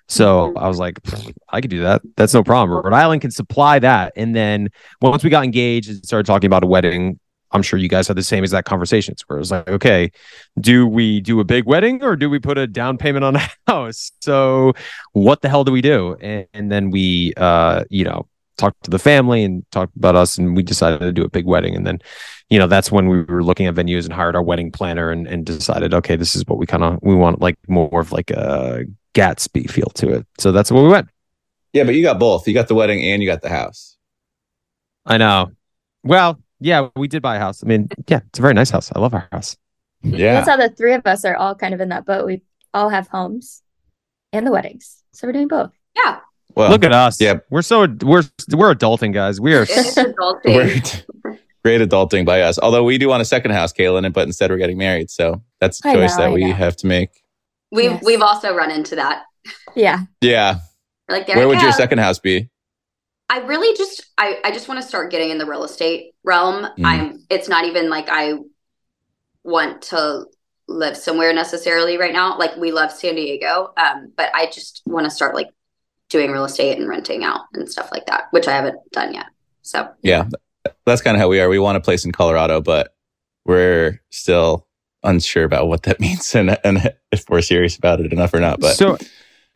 So 0.06 0.54
I 0.54 0.68
was 0.68 0.78
like, 0.78 1.00
I 1.48 1.60
could 1.60 1.70
do 1.70 1.82
that. 1.82 2.02
That's 2.16 2.32
no 2.32 2.44
problem. 2.44 2.80
Rhode 2.80 2.94
Island 2.94 3.20
can 3.20 3.32
supply 3.32 3.80
that. 3.80 4.12
And 4.16 4.36
then 4.36 4.68
once 5.02 5.24
we 5.24 5.30
got 5.30 5.42
engaged 5.44 5.90
and 5.90 6.04
started 6.04 6.26
talking 6.26 6.46
about 6.46 6.62
a 6.62 6.68
wedding, 6.68 7.18
I'm 7.50 7.62
sure 7.62 7.78
you 7.78 7.88
guys 7.88 8.06
had 8.06 8.16
the 8.16 8.22
same 8.22 8.44
exact 8.44 8.68
conversations 8.68 9.22
where 9.26 9.38
it 9.38 9.40
was 9.40 9.50
like, 9.50 9.68
okay, 9.68 10.12
do 10.60 10.86
we 10.86 11.20
do 11.20 11.40
a 11.40 11.44
big 11.44 11.66
wedding 11.66 12.02
or 12.02 12.14
do 12.14 12.30
we 12.30 12.38
put 12.38 12.56
a 12.56 12.66
down 12.68 12.96
payment 12.96 13.24
on 13.24 13.36
a 13.36 13.48
house? 13.66 14.12
So 14.20 14.74
what 15.12 15.42
the 15.42 15.48
hell 15.48 15.64
do 15.64 15.72
we 15.72 15.80
do? 15.80 16.16
And, 16.20 16.46
and 16.54 16.70
then 16.70 16.90
we, 16.90 17.32
uh, 17.36 17.84
you 17.90 18.04
know, 18.04 18.28
talked 18.56 18.84
to 18.84 18.90
the 18.90 18.98
family 18.98 19.44
and 19.44 19.64
talked 19.70 19.96
about 19.96 20.14
us 20.14 20.38
and 20.38 20.56
we 20.56 20.62
decided 20.62 21.00
to 21.00 21.12
do 21.12 21.24
a 21.24 21.28
big 21.28 21.46
wedding. 21.46 21.74
And 21.74 21.86
then, 21.86 22.00
you 22.50 22.58
know, 22.58 22.66
that's 22.66 22.92
when 22.92 23.08
we 23.08 23.22
were 23.22 23.42
looking 23.42 23.66
at 23.66 23.74
venues 23.74 24.04
and 24.04 24.12
hired 24.12 24.36
our 24.36 24.42
wedding 24.42 24.70
planner 24.70 25.10
and, 25.10 25.26
and 25.26 25.44
decided, 25.44 25.94
okay, 25.94 26.16
this 26.16 26.36
is 26.36 26.44
what 26.46 26.58
we 26.58 26.66
kind 26.66 26.84
of, 26.84 26.98
we 27.02 27.14
want 27.14 27.40
like 27.40 27.56
more 27.68 28.00
of 28.00 28.12
like 28.12 28.30
a 28.30 28.84
Gatsby 29.14 29.70
feel 29.70 29.86
to 29.94 30.14
it. 30.14 30.26
So 30.38 30.52
that's 30.52 30.70
where 30.70 30.82
we 30.82 30.88
went. 30.88 31.08
Yeah, 31.72 31.84
but 31.84 31.94
you 31.94 32.02
got 32.02 32.18
both. 32.18 32.46
You 32.46 32.54
got 32.54 32.68
the 32.68 32.74
wedding 32.74 33.02
and 33.02 33.22
you 33.22 33.28
got 33.28 33.42
the 33.42 33.48
house. 33.48 33.96
I 35.04 35.18
know. 35.18 35.50
Well, 36.02 36.40
yeah, 36.60 36.88
we 36.96 37.08
did 37.08 37.22
buy 37.22 37.36
a 37.36 37.40
house. 37.40 37.62
I 37.62 37.66
mean, 37.66 37.88
yeah, 38.08 38.20
it's 38.28 38.38
a 38.38 38.42
very 38.42 38.54
nice 38.54 38.70
house. 38.70 38.90
I 38.94 38.98
love 39.00 39.14
our 39.14 39.28
house. 39.32 39.56
Yeah. 40.02 40.34
That's 40.34 40.48
how 40.48 40.56
the 40.56 40.68
three 40.68 40.94
of 40.94 41.06
us 41.06 41.24
are 41.24 41.34
all 41.34 41.54
kind 41.54 41.74
of 41.74 41.80
in 41.80 41.88
that 41.88 42.06
boat. 42.06 42.26
We 42.26 42.42
all 42.72 42.90
have 42.90 43.08
homes 43.08 43.62
and 44.32 44.46
the 44.46 44.52
weddings. 44.52 45.02
So 45.12 45.26
we're 45.26 45.32
doing 45.32 45.48
both. 45.48 45.72
yeah, 45.96 46.20
Well, 46.56 46.70
Look 46.70 46.84
at 46.84 46.92
us. 46.92 47.20
yeah. 47.20 47.38
We're 47.50 47.62
so 47.62 47.80
we're 48.02 48.22
we're 48.52 48.74
adulting, 48.74 49.12
guys. 49.12 49.40
We 49.40 49.54
are 49.54 49.64
adulting. 49.66 51.04
We're 51.24 51.38
great 51.64 51.80
adulting 51.80 52.24
by 52.26 52.42
us. 52.42 52.58
Although 52.58 52.84
we 52.84 52.98
do 52.98 53.08
want 53.08 53.22
a 53.22 53.24
second 53.24 53.52
house, 53.52 53.72
Caelynn, 53.72 54.12
but 54.12 54.26
instead 54.26 54.50
we're 54.50 54.58
getting 54.58 54.78
married. 54.78 55.10
So 55.10 55.42
that's 55.60 55.84
a 55.84 55.88
I 55.88 55.94
choice 55.94 56.10
know, 56.16 56.24
that 56.24 56.30
I 56.30 56.32
we 56.32 56.44
know. 56.44 56.52
have 56.54 56.76
to 56.76 56.86
make. 56.86 57.10
We've 57.72 57.90
Yes. 57.92 58.04
we've 58.04 58.22
also 58.22 58.54
run 58.54 58.70
into 58.70 58.96
that. 58.96 59.22
Yeah. 59.74 60.00
Yeah. 60.20 60.58
We're 61.08 61.16
like, 61.16 61.26
there 61.26 61.36
Where 61.36 61.48
we 61.48 61.54
would 61.56 61.62
your 61.62 61.72
second 61.72 61.98
house 61.98 62.18
be? 62.18 62.48
I 63.28 63.38
really 63.38 63.76
just 63.76 64.04
I 64.16 64.38
I 64.44 64.52
just 64.52 64.68
want 64.68 64.80
to 64.80 64.86
start 64.86 65.10
getting 65.10 65.30
in 65.30 65.38
the 65.38 65.46
real 65.46 65.64
estate 65.64 66.12
realm. 66.24 66.64
Mm. 66.78 66.84
I'm 66.84 67.24
it's 67.30 67.48
not 67.48 67.64
even 67.64 67.90
like 67.90 68.06
I 68.08 68.34
want 69.42 69.82
to 69.82 70.26
live 70.68 70.96
somewhere 70.96 71.32
necessarily 71.32 71.96
right 71.98 72.12
now. 72.12 72.38
Like 72.38 72.56
we 72.56 72.70
love 72.72 72.92
San 72.92 73.16
Diego, 73.16 73.72
um, 73.76 74.12
but 74.16 74.30
I 74.34 74.46
just 74.46 74.82
want 74.86 75.04
to 75.04 75.10
start 75.10 75.34
like 75.34 75.48
doing 76.10 76.30
real 76.30 76.44
estate 76.44 76.78
and 76.78 76.88
renting 76.88 77.24
out 77.24 77.40
and 77.54 77.68
stuff 77.70 77.90
like 77.92 78.06
that, 78.06 78.24
which 78.30 78.46
I 78.48 78.52
haven't 78.52 78.78
done 78.92 79.14
yet. 79.14 79.26
So 79.62 79.88
Yeah. 80.02 80.28
That's 80.86 81.02
kind 81.02 81.16
of 81.16 81.20
how 81.20 81.28
we 81.28 81.40
are. 81.40 81.48
We 81.48 81.58
want 81.58 81.76
a 81.76 81.80
place 81.80 82.04
in 82.04 82.12
Colorado, 82.12 82.60
but 82.60 82.94
we're 83.44 84.00
still 84.10 84.66
unsure 85.02 85.44
about 85.44 85.68
what 85.68 85.82
that 85.84 86.00
means 86.04 86.34
and, 86.34 86.58
and 86.64 86.94
if 87.12 87.24
we're 87.28 87.42
serious 87.42 87.76
about 87.76 88.00
it 88.00 88.12
enough 88.12 88.32
or 88.32 88.40
not. 88.40 88.60
But 88.60 88.76
so 88.76 88.96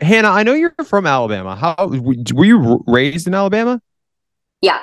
Hannah, 0.01 0.29
I 0.29 0.43
know 0.43 0.53
you're 0.53 0.75
from 0.85 1.07
Alabama. 1.07 1.57
How 1.57 1.75
were 1.89 2.45
you 2.45 2.85
raised 2.87 3.27
in 3.27 3.35
Alabama? 3.35 3.81
yeah, 4.61 4.81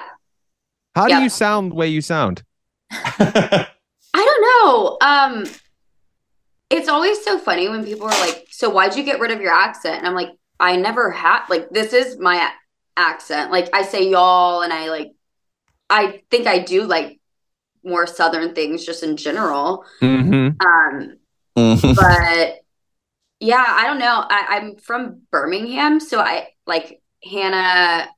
How 0.96 1.08
Yeah. 1.08 1.18
do 1.18 1.24
you 1.24 1.30
sound 1.30 1.72
the 1.72 1.76
way 1.76 1.88
you 1.88 2.02
sound? 2.02 2.44
I 2.92 3.68
don't 4.14 4.42
know. 4.42 4.98
Um, 5.02 5.46
it's 6.70 6.88
always 6.88 7.24
so 7.24 7.38
funny 7.38 7.70
when 7.70 7.84
people 7.86 8.08
are 8.08 8.20
like, 8.22 8.48
"So 8.52 8.70
why'd 8.70 8.96
you 8.96 9.04
get 9.04 9.20
rid 9.20 9.32
of 9.32 9.42
your 9.42 9.52
accent?" 9.54 9.98
And 10.00 10.08
I'm 10.08 10.14
like, 10.16 10.30
"I 10.60 10.76
never 10.78 11.12
had 11.12 11.46
like 11.50 11.70
this 11.70 11.94
is 11.94 12.18
my 12.20 12.50
accent. 12.98 13.52
Like 13.52 13.70
I 13.74 13.84
say 13.84 14.10
y'all, 14.10 14.62
and 14.62 14.72
I 14.72 14.90
like, 14.90 15.12
I 15.90 16.22
think 16.32 16.48
I 16.48 16.60
do 16.60 16.84
like 16.84 17.20
more 17.84 18.08
southern 18.08 18.56
things 18.56 18.86
just 18.86 19.04
in 19.04 19.18
general. 19.18 19.86
Mm-hmm. 20.02 20.66
Um, 20.66 21.18
Mhm. 21.58 21.96
but 21.96 22.60
yeah, 23.40 23.64
I 23.68 23.86
don't 23.88 24.00
know. 24.00 24.26
I, 24.30 24.46
I'm 24.58 24.78
from 24.78 25.22
Birmingham, 25.32 26.00
so 26.00 26.20
I 26.20 26.50
like 26.66 27.02
Hannah 27.24 28.10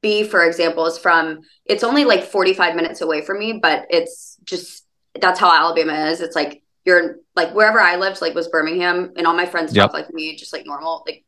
B, 0.00 0.24
for 0.24 0.44
example, 0.44 0.86
is 0.86 0.98
from. 0.98 1.40
It's 1.64 1.84
only 1.84 2.04
like 2.04 2.24
45 2.24 2.74
minutes 2.74 3.00
away 3.00 3.20
from 3.24 3.38
me, 3.38 3.58
but 3.62 3.86
it's 3.90 4.36
just 4.44 4.84
that's 5.20 5.38
how 5.38 5.52
Alabama 5.52 6.06
is. 6.06 6.20
It's 6.20 6.34
like 6.34 6.62
you're 6.84 7.16
like 7.36 7.52
wherever 7.54 7.80
I 7.80 7.96
lived, 7.96 8.20
like 8.20 8.34
was 8.34 8.48
Birmingham, 8.48 9.12
and 9.16 9.26
all 9.26 9.34
my 9.34 9.46
friends 9.46 9.74
Yep. 9.74 9.84
talk 9.90 9.92
like 9.92 10.12
me, 10.12 10.34
just 10.36 10.52
like 10.52 10.66
normal, 10.66 11.04
like 11.06 11.24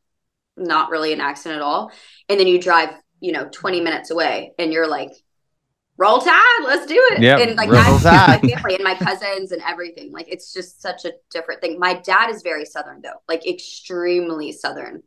not 0.56 0.90
really 0.90 1.12
an 1.12 1.20
accent 1.20 1.54
at 1.56 1.62
all. 1.62 1.90
And 2.28 2.38
then 2.38 2.46
you 2.46 2.60
drive, 2.60 2.90
you 3.20 3.32
know, 3.32 3.48
20 3.50 3.80
minutes 3.80 4.10
away, 4.10 4.52
and 4.58 4.72
you're 4.72 4.88
like. 4.88 5.10
Roll 5.96 6.18
Tide, 6.20 6.64
let's 6.64 6.86
do 6.86 6.96
it. 7.12 7.22
Yep, 7.22 7.38
and 7.38 7.54
like 7.56 7.70
Roll 7.70 7.78
I, 7.80 8.00
Tide. 8.02 8.42
my 8.42 8.48
family 8.56 8.74
and 8.74 8.82
my 8.82 8.96
cousins 8.96 9.52
and 9.52 9.62
everything. 9.62 10.10
Like 10.10 10.26
it's 10.28 10.52
just 10.52 10.82
such 10.82 11.04
a 11.04 11.12
different 11.30 11.60
thing. 11.60 11.78
My 11.78 11.94
dad 11.94 12.30
is 12.30 12.42
very 12.42 12.64
southern 12.64 13.00
though, 13.00 13.22
like 13.28 13.46
extremely 13.46 14.50
southern. 14.50 15.04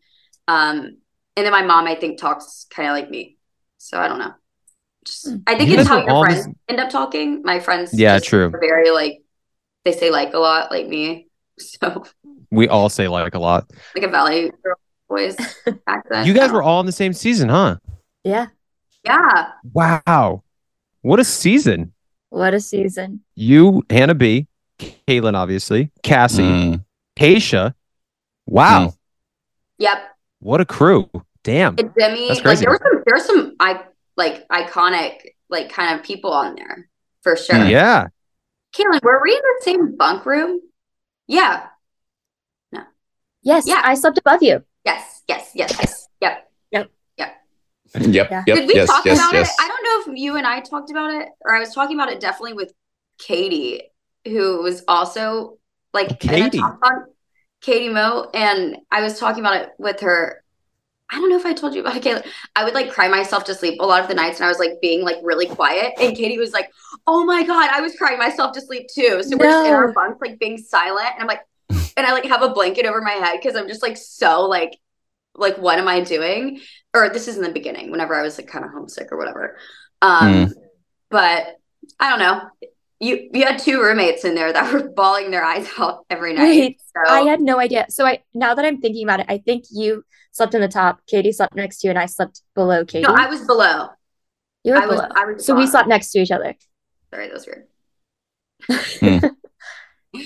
Um, 0.47 0.99
and 1.35 1.45
then 1.45 1.51
my 1.51 1.61
mom, 1.63 1.87
I 1.87 1.95
think, 1.95 2.17
talks 2.21 2.67
kind 2.69 2.87
of 2.87 2.93
like 2.95 3.09
me. 3.09 3.35
So 3.79 3.99
I 3.99 4.07
don't 4.07 4.19
know. 4.19 4.31
Just, 5.03 5.27
I 5.45 5.55
think 5.57 5.71
You 5.71 5.79
it's 5.79 5.89
how 5.89 6.05
your 6.05 6.23
friends 6.23 6.45
this- 6.45 6.55
end 6.69 6.79
up 6.79 6.89
talking. 6.89 7.41
My 7.43 7.59
friends, 7.59 7.93
Yeah, 7.93 8.15
just 8.17 8.29
true. 8.29 8.45
are 8.45 8.57
very 8.57 8.89
like 8.91 9.17
they 9.83 9.91
say 9.91 10.09
like 10.09 10.33
a 10.35 10.39
lot, 10.39 10.71
like 10.71 10.87
me. 10.87 11.27
So 11.59 12.05
We 12.49 12.69
all 12.69 12.87
say 12.87 13.09
like 13.09 13.35
a 13.35 13.39
lot. 13.39 13.69
like 13.93 14.05
a 14.05 14.07
Valley 14.07 14.51
Girl 14.63 14.75
voice 15.07 15.35
accent. 15.87 16.27
You 16.27 16.33
guys 16.33 16.51
were 16.51 16.63
all 16.63 16.79
in 16.79 16.85
the 16.85 16.91
same 16.91 17.13
season, 17.13 17.49
huh? 17.49 17.77
Yeah. 18.23 18.47
yeah. 19.05 19.51
Wow. 19.73 20.43
What 21.01 21.19
a 21.19 21.23
season. 21.23 21.93
What 22.29 22.53
a 22.53 22.59
season. 22.59 23.21
You, 23.35 23.83
Hannah 23.89 24.15
B, 24.15 24.47
Caelynn, 24.79 25.35
obviously, 25.35 25.91
Cassie, 26.03 26.43
Mm. 26.43 26.85
Tayshia. 27.17 27.73
Wow. 28.45 28.87
Mm. 28.87 28.97
Yep. 29.79 29.97
What 30.39 30.61
a 30.61 30.65
crew. 30.65 31.09
Damn. 31.43 31.75
And 31.77 31.93
Demi, 31.95 32.27
That's 32.27 32.43
like 32.43 32.59
there 32.59 32.69
were 32.69 32.79
some, 32.81 33.03
there 33.05 33.17
were 33.17 33.23
some, 33.23 33.55
I 33.59 33.83
like 34.17 34.47
iconic, 34.49 35.19
like 35.49 35.69
kind 35.69 35.97
of 35.97 36.05
people 36.05 36.31
on 36.31 36.55
there 36.55 36.89
for 37.21 37.37
sure. 37.37 37.63
Yeah. 37.65 38.07
Caelynn, 38.75 39.01
were 39.01 39.21
we 39.23 39.31
in 39.31 39.41
the 39.41 39.61
same 39.63 39.95
bunk 39.95 40.25
room? 40.25 40.59
Yeah. 41.27 41.67
No. 42.71 42.81
Yes. 43.41 43.65
Yeah. 43.65 43.81
I 43.83 43.95
slept 43.95 44.17
above 44.17 44.43
you. 44.43 44.63
Yes. 44.87 45.23
Yes. 45.27 45.51
Yes. 45.53 45.77
Yes. 45.79 46.07
Yep. 46.21 46.47
Yep. 48.05 48.31
Yeah. 48.31 48.43
Yep. 48.47 48.57
Did 48.57 48.67
we 48.67 48.75
yes. 48.75 48.87
talk 48.87 49.05
yes. 49.05 49.17
about 49.17 49.33
yes. 49.33 49.49
it? 49.49 49.55
I 49.61 49.67
don't 49.67 49.83
know 49.83 50.13
if 50.13 50.19
you 50.19 50.35
and 50.35 50.45
I 50.45 50.59
talked 50.59 50.91
about 50.91 51.11
it, 51.11 51.29
or 51.41 51.55
I 51.55 51.59
was 51.59 51.73
talking 51.73 51.95
about 51.95 52.11
it 52.11 52.19
definitely 52.19 52.53
with 52.53 52.73
Katie, 53.17 53.81
who 54.25 54.61
was 54.61 54.83
also 54.87 55.57
like 55.93 56.23
in 56.23 56.29
a 56.29 56.33
Katie? 56.43 56.59
top 56.59 56.79
bunk, 56.79 57.05
Katie 57.61 57.89
Mo, 57.89 58.29
and 58.33 58.77
I 58.91 59.01
was 59.01 59.19
talking 59.19 59.43
about 59.43 59.61
it 59.61 59.69
with 59.77 60.01
her. 60.01 60.43
I 61.09 61.15
don't 61.15 61.29
know 61.29 61.37
if 61.37 61.45
I 61.45 61.53
told 61.53 61.73
you 61.73 61.81
about 61.81 61.95
it, 61.95 62.03
Kayla. 62.03 62.25
I 62.55 62.65
would 62.65 62.73
like 62.73 62.91
cry 62.91 63.07
myself 63.07 63.45
to 63.45 63.55
sleep 63.55 63.79
a 63.79 63.85
lot 63.85 64.01
of 64.01 64.09
the 64.09 64.15
nights, 64.15 64.39
and 64.39 64.45
I 64.45 64.49
was 64.49 64.59
like 64.59 64.81
being 64.81 65.03
like 65.03 65.17
really 65.23 65.47
quiet. 65.47 65.93
And 65.99 66.15
Katie 66.15 66.37
was 66.37 66.51
like, 66.51 66.69
"Oh 67.07 67.23
my 67.25 67.43
god, 67.43 67.69
I 67.71 67.81
was 67.81 67.95
crying 67.95 68.19
myself 68.19 68.51
to 68.53 68.61
sleep 68.61 68.87
too." 68.93 69.23
So 69.23 69.37
we're 69.37 69.45
just 69.45 69.67
in 69.67 69.73
our 69.73 69.87
No. 69.87 69.93
bunks, 69.93 70.19
like 70.21 70.39
being 70.39 70.57
silent, 70.57 71.07
and 71.13 71.21
I'm 71.21 71.27
like, 71.27 71.41
and 71.97 72.05
I 72.05 72.13
like 72.13 72.25
have 72.25 72.43
a 72.43 72.49
blanket 72.49 72.85
over 72.85 73.01
my 73.01 73.11
head 73.11 73.39
because 73.41 73.57
I'm 73.57 73.67
just 73.67 73.81
like 73.81 73.97
so 73.97 74.43
like 74.43 74.77
like 75.35 75.57
what 75.57 75.79
am 75.79 75.87
I 75.87 76.01
doing? 76.01 76.61
Or 76.93 77.09
this 77.09 77.27
is 77.27 77.35
in 77.35 77.43
the 77.43 77.51
beginning, 77.51 77.91
whenever 77.91 78.15
I 78.15 78.21
was 78.21 78.37
like 78.37 78.47
kind 78.47 78.63
of 78.63 78.71
homesick 78.71 79.11
or 79.11 79.17
whatever. 79.17 79.57
Um, 80.01 80.53
but 81.09 81.57
I 81.99 82.09
don't 82.09 82.19
know. 82.19 82.41
You 82.99 83.29
you 83.33 83.45
had 83.45 83.59
two 83.59 83.81
roommates 83.81 84.25
in 84.25 84.35
there 84.35 84.51
that 84.53 84.73
were 84.73 84.89
bawling 84.95 85.31
their 85.31 85.43
eyes 85.43 85.67
out 85.77 86.05
every 86.09 86.33
night. 86.33 86.43
Wait, 86.43 86.81
so 86.81 87.11
I 87.11 87.21
had 87.21 87.41
no 87.41 87.59
idea. 87.59 87.85
So 87.89 88.05
I 88.05 88.23
now 88.33 88.55
that 88.55 88.65
I'm 88.65 88.79
thinking 88.79 89.03
about 89.03 89.19
it, 89.19 89.27
I 89.29 89.39
think 89.39 89.65
you 89.71 90.03
slept 90.31 90.53
in 90.55 90.61
the 90.61 90.67
top. 90.67 91.01
Katie 91.07 91.31
slept 91.31 91.55
next 91.55 91.79
to 91.79 91.87
you, 91.87 91.91
and 91.91 91.99
I 91.99 92.05
slept 92.05 92.41
below 92.55 92.85
Katie. 92.85 93.07
no, 93.07 93.13
I 93.15 93.27
was 93.27 93.45
below. 93.45 93.89
you 94.63 94.73
were 94.73 94.79
I 94.79 94.85
was 94.85 94.99
below. 94.99 95.09
I 95.15 95.25
was 95.25 95.45
so 95.45 95.55
we 95.55 95.67
slept 95.67 95.87
next 95.87 96.11
to 96.11 96.19
each 96.19 96.31
other. 96.31 96.55
Sorry, 97.11 97.27
that 97.27 97.33
was 97.33 97.47
weird. 97.47 97.67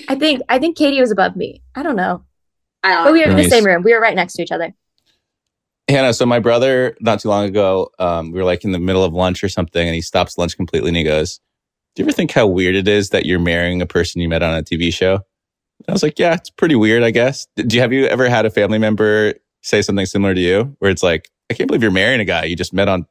I 0.08 0.14
think 0.14 0.42
I 0.48 0.58
think 0.58 0.76
Katie 0.76 1.00
was 1.00 1.10
above 1.10 1.36
me. 1.36 1.62
I 1.74 1.82
don't 1.82 1.96
know, 1.96 2.24
I 2.82 2.94
don't 2.94 3.04
but 3.04 3.12
we 3.12 3.20
were 3.24 3.30
in 3.30 3.36
the 3.36 3.48
same 3.48 3.64
room. 3.64 3.82
We 3.82 3.94
were 3.94 4.00
right 4.00 4.16
next 4.16 4.34
to 4.34 4.42
each 4.42 4.52
other. 4.52 4.74
Hannah, 5.88 6.14
so 6.14 6.24
my 6.24 6.38
brother, 6.38 6.96
not 7.00 7.20
too 7.20 7.28
long 7.28 7.44
ago, 7.44 7.90
um, 7.98 8.30
we 8.30 8.38
were 8.38 8.44
like 8.44 8.64
in 8.64 8.72
the 8.72 8.78
middle 8.78 9.04
of 9.04 9.12
lunch 9.12 9.42
or 9.42 9.48
something, 9.48 9.86
and 9.86 9.94
he 9.94 10.00
stops 10.00 10.38
lunch 10.38 10.56
completely 10.56 10.88
and 10.88 10.96
he 10.96 11.04
goes, 11.04 11.40
Do 11.94 12.02
you 12.02 12.06
ever 12.06 12.12
think 12.12 12.30
how 12.30 12.46
weird 12.46 12.74
it 12.74 12.88
is 12.88 13.10
that 13.10 13.26
you're 13.26 13.40
marrying 13.40 13.82
a 13.82 13.86
person 13.86 14.20
you 14.20 14.28
met 14.28 14.42
on 14.42 14.54
a 14.54 14.62
TV 14.62 14.92
show? 14.92 15.14
And 15.14 15.88
I 15.88 15.92
was 15.92 16.02
like, 16.02 16.18
Yeah, 16.18 16.34
it's 16.34 16.50
pretty 16.50 16.76
weird, 16.76 17.02
I 17.02 17.10
guess. 17.10 17.46
Do 17.56 17.76
you 17.76 17.82
have 17.82 17.92
you 17.92 18.06
ever 18.06 18.28
had 18.28 18.46
a 18.46 18.50
family 18.50 18.78
member 18.78 19.34
say 19.62 19.82
something 19.82 20.06
similar 20.06 20.34
to 20.34 20.40
you 20.40 20.76
where 20.78 20.90
it's 20.90 21.02
like, 21.02 21.30
I 21.50 21.54
can't 21.54 21.68
believe 21.68 21.82
you're 21.82 21.90
marrying 21.90 22.20
a 22.20 22.24
guy 22.24 22.44
you 22.44 22.56
just 22.56 22.72
met 22.72 22.88
on 22.88 23.06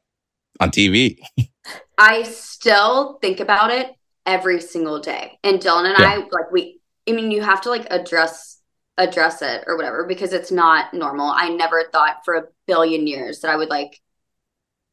on 0.60 0.70
TV? 0.70 1.18
I 1.98 2.24
still 2.24 3.18
think 3.20 3.38
about 3.38 3.70
it 3.70 3.94
every 4.26 4.60
single 4.60 5.00
day. 5.00 5.38
And 5.42 5.60
Dylan 5.60 5.86
and 5.86 5.96
I 5.96 6.16
like 6.16 6.50
we 6.50 6.80
I 7.08 7.12
mean 7.12 7.30
you 7.30 7.42
have 7.42 7.60
to 7.62 7.70
like 7.70 7.86
address 7.90 8.58
address 8.98 9.42
it 9.42 9.64
or 9.66 9.76
whatever 9.76 10.04
because 10.04 10.32
it's 10.32 10.50
not 10.50 10.92
normal. 10.94 11.30
I 11.30 11.48
never 11.48 11.84
thought 11.92 12.24
for 12.24 12.34
a 12.34 12.44
billion 12.66 13.06
years 13.06 13.40
that 13.40 13.50
I 13.50 13.56
would 13.56 13.70
like 13.70 14.00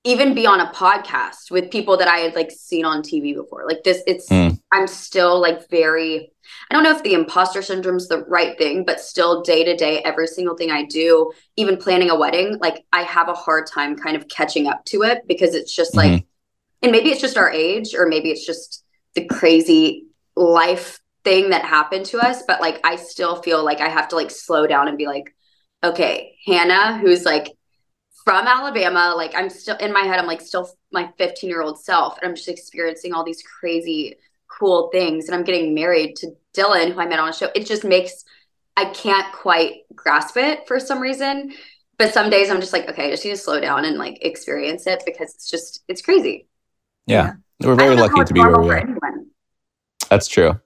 even 0.05 0.33
be 0.33 0.47
on 0.47 0.61
a 0.61 0.71
podcast 0.71 1.51
with 1.51 1.69
people 1.71 1.97
that 1.97 2.07
I 2.07 2.19
had 2.19 2.33
like 2.33 2.51
seen 2.51 2.85
on 2.85 3.01
TV 3.01 3.35
before. 3.35 3.65
Like 3.67 3.83
this 3.83 4.01
it's 4.07 4.29
Mm. 4.29 4.59
I'm 4.71 4.87
still 4.87 5.39
like 5.41 5.69
very 5.69 6.31
I 6.69 6.73
don't 6.73 6.83
know 6.83 6.95
if 6.95 7.03
the 7.03 7.13
imposter 7.13 7.61
syndrome's 7.61 8.07
the 8.07 8.23
right 8.25 8.57
thing, 8.57 8.83
but 8.85 8.99
still 8.99 9.41
day 9.43 9.63
to 9.63 9.75
day, 9.75 9.99
every 9.99 10.27
single 10.27 10.55
thing 10.55 10.71
I 10.71 10.83
do, 10.85 11.31
even 11.57 11.77
planning 11.77 12.09
a 12.09 12.15
wedding, 12.17 12.57
like 12.59 12.85
I 12.91 13.03
have 13.03 13.29
a 13.29 13.33
hard 13.33 13.67
time 13.67 13.95
kind 13.95 14.15
of 14.15 14.27
catching 14.27 14.67
up 14.67 14.83
to 14.85 15.03
it 15.03 15.27
because 15.27 15.53
it's 15.53 15.75
just 15.75 15.95
like, 15.95 16.25
and 16.81 16.91
maybe 16.91 17.09
it's 17.09 17.21
just 17.21 17.37
our 17.37 17.51
age, 17.51 17.93
or 17.93 18.07
maybe 18.07 18.31
it's 18.31 18.45
just 18.45 18.83
the 19.15 19.25
crazy 19.25 20.07
life 20.35 20.99
thing 21.23 21.49
that 21.49 21.65
happened 21.65 22.05
to 22.07 22.19
us. 22.19 22.43
But 22.47 22.61
like, 22.61 22.79
I 22.83 22.95
still 22.95 23.41
feel 23.41 23.63
like 23.63 23.81
I 23.81 23.89
have 23.89 24.07
to 24.09 24.15
like 24.15 24.31
slow 24.31 24.67
down 24.67 24.87
and 24.87 24.97
be 24.97 25.07
like, 25.07 25.35
okay, 25.83 26.35
Hannah, 26.45 26.97
who's 26.97 27.25
like 27.25 27.51
from 28.23 28.47
Alabama, 28.47 29.13
like 29.15 29.33
I'm 29.35 29.49
still 29.49 29.77
in 29.77 29.93
my 29.93 30.01
head, 30.01 30.19
I'm 30.19 30.27
like 30.27 30.41
still 30.41 30.69
my 30.91 31.11
15 31.17 31.49
year 31.49 31.61
old 31.61 31.83
self, 31.83 32.17
and 32.17 32.27
I'm 32.27 32.35
just 32.35 32.49
experiencing 32.49 33.13
all 33.13 33.23
these 33.23 33.43
crazy 33.59 34.17
cool 34.49 34.89
things 34.91 35.27
and 35.27 35.35
I'm 35.35 35.43
getting 35.43 35.73
married 35.73 36.15
to 36.17 36.31
Dylan 36.55 36.91
who 36.91 36.99
I 36.99 37.05
met 37.05 37.19
on 37.19 37.29
a 37.29 37.33
show. 37.33 37.49
It 37.55 37.65
just 37.65 37.83
makes 37.83 38.25
I 38.75 38.85
can't 38.85 39.31
quite 39.33 39.81
grasp 39.93 40.37
it 40.37 40.67
for 40.67 40.79
some 40.79 40.99
reason. 40.99 41.53
But 41.97 42.13
some 42.13 42.29
days 42.29 42.49
I'm 42.49 42.61
just 42.61 42.71
like, 42.71 42.87
okay, 42.89 43.07
I 43.07 43.11
just 43.11 43.25
need 43.25 43.31
to 43.31 43.37
slow 43.37 43.59
down 43.59 43.83
and 43.83 43.97
like 43.97 44.23
experience 44.23 44.87
it 44.87 45.03
because 45.05 45.33
it's 45.33 45.49
just 45.49 45.83
it's 45.87 46.01
crazy. 46.01 46.47
Yeah. 47.05 47.33
We're 47.61 47.75
very 47.75 47.95
don't 47.95 47.97
know 47.97 48.07
how 48.07 48.15
lucky 48.15 48.27
to 48.27 48.33
be 48.33 48.39
where 48.39 48.59
we 48.61 48.69
are. 48.69 48.77
anyone. 48.77 48.99
That's 50.09 50.27
true. 50.27 50.59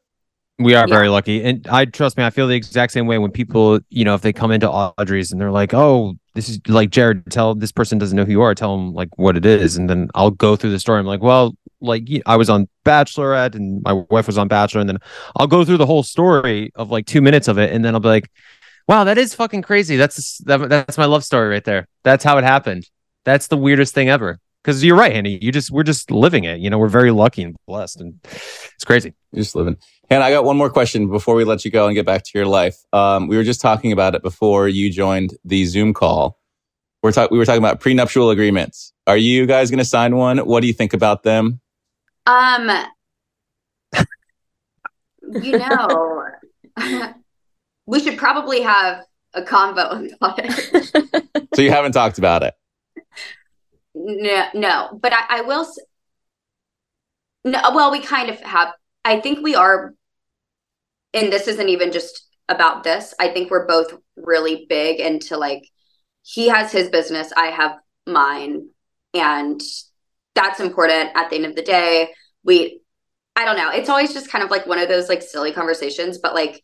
We 0.60 0.76
are 0.76 0.88
Yeah. 0.88 0.93
very 0.93 1.10
lucky. 1.10 1.43
And 1.43 1.65
I 1.68 1.85
trust 1.85 2.15
me, 2.18 2.23
I 2.23 2.30
feel 2.30 2.47
the 2.47 2.55
exact 2.55 2.93
same 2.93 3.07
way 3.07 3.18
when 3.18 3.31
people, 3.31 3.80
you 3.89 4.05
know, 4.05 4.14
if 4.14 4.22
they 4.22 4.31
come 4.31 4.51
into 4.51 4.69
Audrey's 4.69 5.31
and 5.31 5.41
they're 5.41 5.51
like, 5.51 5.73
oh, 5.73 6.14
this 6.35 6.47
is 6.49 6.60
like 6.68 6.91
Jared, 6.91 7.31
tell 7.31 7.55
this 7.55 7.72
person 7.72 7.97
doesn't 7.97 8.15
know 8.15 8.23
who 8.26 8.31
you 8.31 8.41
are, 8.41 8.53
tell 8.53 8.77
them 8.77 8.93
like 8.93 9.10
what 9.18 9.35
it 9.35 9.45
is. 9.45 9.76
And 9.77 9.89
then 9.89 10.10
I'll 10.14 10.31
go 10.31 10.55
through 10.55 10.69
the 10.72 10.80
story. 10.80 10.99
I'm 10.99 11.05
like, 11.07 11.22
well, 11.23 11.55
like 11.81 12.07
I 12.26 12.35
was 12.38 12.49
on 12.49 12.68
Bachelorette 12.85 13.55
and 13.55 13.81
my 13.84 13.93
wife 14.11 14.27
was 14.27 14.38
on 14.38 14.47
Bachelor. 14.47 14.81
And 14.81 14.89
then 14.89 14.99
I'll 15.35 15.47
go 15.47 15.65
through 15.65 15.77
the 15.77 15.85
whole 15.88 16.03
story 16.03 16.72
of 16.76 16.91
like 16.91 17.07
two 17.07 17.22
minutes 17.22 17.47
of 17.47 17.57
it. 17.57 17.73
And 17.73 17.84
then 17.84 17.95
I'll 17.95 17.99
be 17.99 18.07
like, 18.10 18.30
wow, 18.88 19.03
that 19.05 19.18
is 19.18 19.34
fucking 19.34 19.64
crazy. 19.64 19.95
That's 19.97 20.38
that, 20.39 20.69
that's 20.69 20.97
my 20.97 21.05
love 21.05 21.23
story 21.23 21.49
right 21.49 21.64
there. 21.64 21.88
That's 22.03 22.23
how 22.23 22.38
it 22.38 22.43
happened. 22.43 22.88
That's 23.26 23.47
the 23.47 23.57
weirdest 23.57 23.93
thing 23.95 24.10
ever. 24.10 24.39
Because 24.64 24.84
you're 24.84 24.95
right, 24.95 25.11
Andy. 25.11 25.40
You 25.41 25.52
just 25.52 25.72
we're 25.72 25.84
just 25.84 26.10
living 26.10 26.45
it. 26.45 26.60
You 26.60 26.69
know, 26.69 26.77
we're 26.77 26.88
very 26.88 27.11
lucky 27.11 27.44
and 27.44 27.56
blessed, 27.68 27.99
and 27.99 28.19
it's 28.23 28.85
crazy. 28.85 29.14
You're 29.34 29.44
just 29.44 29.56
living. 29.56 29.76
Hannah, 30.10 30.23
I 30.23 30.31
got 30.31 30.45
one 30.45 30.56
more 30.56 30.69
question 30.69 31.10
before 31.10 31.35
we 31.35 31.44
let 31.44 31.65
you 31.65 31.72
go 31.72 31.88
and 31.88 31.95
get 31.95 32.06
back 32.06 32.23
to 32.23 32.31
your 32.34 32.45
life. 32.45 32.77
Um, 32.94 33.27
we 33.27 33.35
were 33.35 33.44
just 33.44 33.60
talking 33.60 33.91
about 33.91 34.15
it 34.15 34.22
before 34.23 34.68
you 34.69 34.90
joined 34.91 35.35
the 35.44 35.65
Zoom 35.65 35.94
call. 35.94 36.40
We're 37.02 37.11
talk- 37.11 37.31
we 37.31 37.38
were 37.38 37.45
talking 37.45 37.61
about 37.61 37.81
prenuptial 37.81 38.30
agreements. 38.30 38.94
Are 39.06 39.18
you 39.18 39.45
guys 39.45 39.69
going 39.69 39.80
to 39.80 39.85
sign 39.85 40.15
one? 40.15 40.38
What 40.38 40.61
do 40.61 40.68
you 40.68 40.73
think 40.73 40.94
about 40.94 41.23
them? 41.23 41.60
Um 42.26 42.72
you 45.41 45.57
know 45.57 46.26
we 47.85 47.99
should 47.99 48.18
probably 48.18 48.61
have 48.61 49.03
a 49.34 49.41
convo 49.41 50.10
about 50.14 50.40
it. 50.41 51.48
So 51.56 51.61
you 51.61 51.72
haven't 51.72 51.91
talked 51.91 52.18
about 52.18 52.44
it. 52.44 52.53
No, 53.95 54.47
no, 54.53 54.99
but 55.01 55.13
I, 55.13 55.39
I 55.39 55.41
will. 55.41 55.67
No, 57.43 57.59
well, 57.73 57.91
we 57.91 57.99
kind 58.01 58.29
of 58.29 58.39
have. 58.41 58.73
I 59.05 59.19
think 59.19 59.39
we 59.43 59.55
are, 59.55 59.93
and 61.13 61.31
this 61.31 61.47
isn't 61.47 61.69
even 61.69 61.91
just 61.91 62.27
about 62.49 62.83
this. 62.83 63.13
I 63.19 63.29
think 63.29 63.49
we're 63.49 63.67
both 63.67 63.93
really 64.15 64.65
big 64.69 64.99
into 64.99 65.37
like, 65.37 65.63
he 66.23 66.47
has 66.49 66.71
his 66.71 66.89
business, 66.89 67.31
I 67.35 67.47
have 67.47 67.77
mine, 68.07 68.69
and 69.13 69.61
that's 70.35 70.59
important 70.59 71.11
at 71.15 71.29
the 71.29 71.35
end 71.35 71.45
of 71.45 71.55
the 71.55 71.61
day. 71.61 72.09
We, 72.43 72.81
I 73.35 73.45
don't 73.45 73.57
know. 73.57 73.69
It's 73.69 73.89
always 73.89 74.13
just 74.13 74.29
kind 74.29 74.43
of 74.43 74.51
like 74.51 74.67
one 74.67 74.79
of 74.79 74.87
those 74.89 75.09
like 75.09 75.21
silly 75.21 75.51
conversations, 75.53 76.17
but 76.17 76.33
like, 76.33 76.63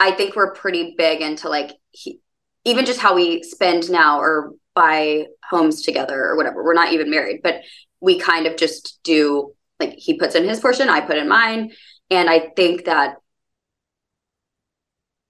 I 0.00 0.12
think 0.12 0.34
we're 0.34 0.52
pretty 0.54 0.94
big 0.98 1.20
into 1.20 1.48
like 1.48 1.70
he, 1.90 2.20
even 2.64 2.84
just 2.86 3.00
how 3.00 3.14
we 3.14 3.42
spend 3.42 3.90
now 3.90 4.20
or 4.20 4.52
buy 4.74 5.26
homes 5.48 5.82
together 5.82 6.24
or 6.24 6.36
whatever. 6.36 6.62
We're 6.64 6.74
not 6.74 6.92
even 6.92 7.10
married, 7.10 7.40
but 7.42 7.62
we 8.00 8.18
kind 8.18 8.46
of 8.46 8.56
just 8.56 8.98
do 9.04 9.54
like 9.78 9.94
he 9.94 10.14
puts 10.14 10.34
in 10.34 10.48
his 10.48 10.60
portion, 10.60 10.88
I 10.88 11.00
put 11.00 11.18
in 11.18 11.28
mine. 11.28 11.72
And 12.10 12.28
I 12.28 12.50
think 12.54 12.84
that 12.84 13.16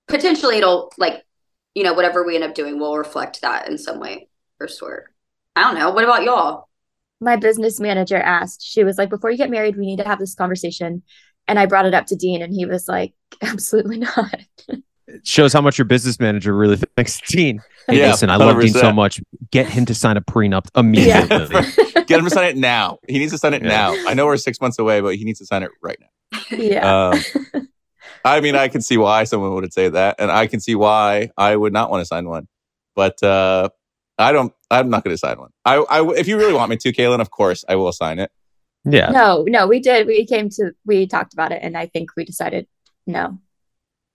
potentially 0.09 0.59
it'll 0.59 0.93
like, 0.98 1.24
you 1.74 1.85
know, 1.85 1.94
whatever 1.94 2.24
we 2.24 2.35
end 2.35 2.44
up 2.44 2.55
doing 2.55 2.78
will 2.78 2.98
reflect 2.98 3.40
that 3.43 3.69
in 3.69 3.78
some 3.78 3.98
way 3.98 4.28
or 4.60 4.69
sort. 4.69 5.06
I 5.56 5.62
don't 5.62 5.78
know. 5.78 5.90
What 5.90 6.05
about 6.05 6.24
y'all? 6.24 6.69
My 7.20 7.36
business 7.36 7.78
manager 7.78 8.16
asked, 8.16 8.62
she 8.62 8.85
was 8.85 8.98
like, 8.98 9.10
before 9.10 9.31
you 9.31 9.36
get 9.36 9.51
married, 9.51 9.77
we 9.77 9.86
need 9.86 9.98
to 9.98 10.09
have 10.09 10.19
this 10.19 10.35
conversation. 10.35 11.02
And 11.47 11.59
I 11.59 11.66
brought 11.66 11.86
it 11.86 11.94
up 11.94 12.06
to 12.06 12.16
Dean, 12.16 12.43
and 12.43 12.52
he 12.52 12.66
was 12.66 12.89
like, 12.89 13.14
absolutely 13.43 13.98
not. 13.98 14.35
It 15.13 15.27
shows 15.27 15.53
how 15.53 15.61
much 15.61 15.79
your 15.79 15.85
business 15.85 16.19
manager 16.19 16.55
really 16.55 16.77
thinks 16.97 17.21
of 17.21 17.27
Dean. 17.27 17.61
Hey, 17.89 18.01
Yeah, 18.01 18.11
listen, 18.11 18.31
I 18.31 18.37
love 18.37 18.61
Dean 18.61 18.73
so 18.73 18.93
much. 18.93 19.21
Get 19.51 19.67
him 19.67 19.85
to 19.87 19.95
sign 19.95 20.17
a 20.17 20.21
prenup 20.21 20.69
immediately. 20.77 21.47
Get 22.07 22.19
him 22.19 22.25
to 22.25 22.31
sign 22.31 22.49
it 22.49 22.57
now. 22.57 22.99
He 23.09 23.19
needs 23.19 23.33
to 23.33 23.39
sign 23.39 23.55
it 23.55 23.63
Yeah. 23.63 23.69
now. 23.69 24.09
I 24.09 24.15
know 24.15 24.27
we're 24.27 24.37
six 24.37 24.61
months 24.61 24.79
away, 24.79 25.01
but 25.01 25.17
he 25.17 25.25
needs 25.25 25.39
to 25.41 25.47
sign 25.47 25.63
it 25.63 25.71
right 25.83 25.99
now. 26.01 26.39
yeah. 26.57 27.09
Um, 27.11 27.69
I 28.25 28.41
mean, 28.41 28.55
I 28.55 28.69
can 28.69 28.81
see 28.81 28.97
why 28.97 29.25
someone 29.25 29.53
would 29.55 29.73
say 29.73 29.89
that, 29.89 30.17
and 30.19 30.31
I 30.31 30.47
can 30.47 30.61
see 30.61 30.75
why 30.75 31.31
I 31.37 31.57
would 31.57 31.73
not 31.73 31.91
want 31.91 32.03
to 32.03 32.07
sign 32.07 32.29
one. 32.29 32.47
But 32.95 33.21
uh, 33.23 33.69
I 34.19 34.33
don't. 34.33 34.53
I'm 34.71 34.91
not 34.91 35.03
going 35.05 35.13
to 35.15 35.19
sign 35.19 35.39
one. 35.39 35.51
I, 35.65 35.77
I, 35.77 36.09
if 36.15 36.29
you 36.29 36.37
really 36.39 36.53
want 36.53 36.71
me 36.71 36.77
to, 36.79 36.93
Caelynn, 36.93 37.21
of 37.21 37.31
course, 37.31 37.65
I 37.69 37.75
will 37.77 37.93
sign 37.93 38.19
it. 38.19 38.31
Yeah. 38.85 39.11
no, 39.11 39.45
no, 39.49 39.67
we 39.67 39.81
did. 39.81 40.07
We 40.07 40.25
came 40.27 40.49
to, 40.51 40.73
we 40.85 41.07
talked 41.07 41.33
about 41.35 41.53
it, 41.53 41.61
and 41.63 41.77
I 41.77 41.87
think 41.87 42.11
we 42.17 42.25
decided 42.25 42.67
no. 43.07 43.39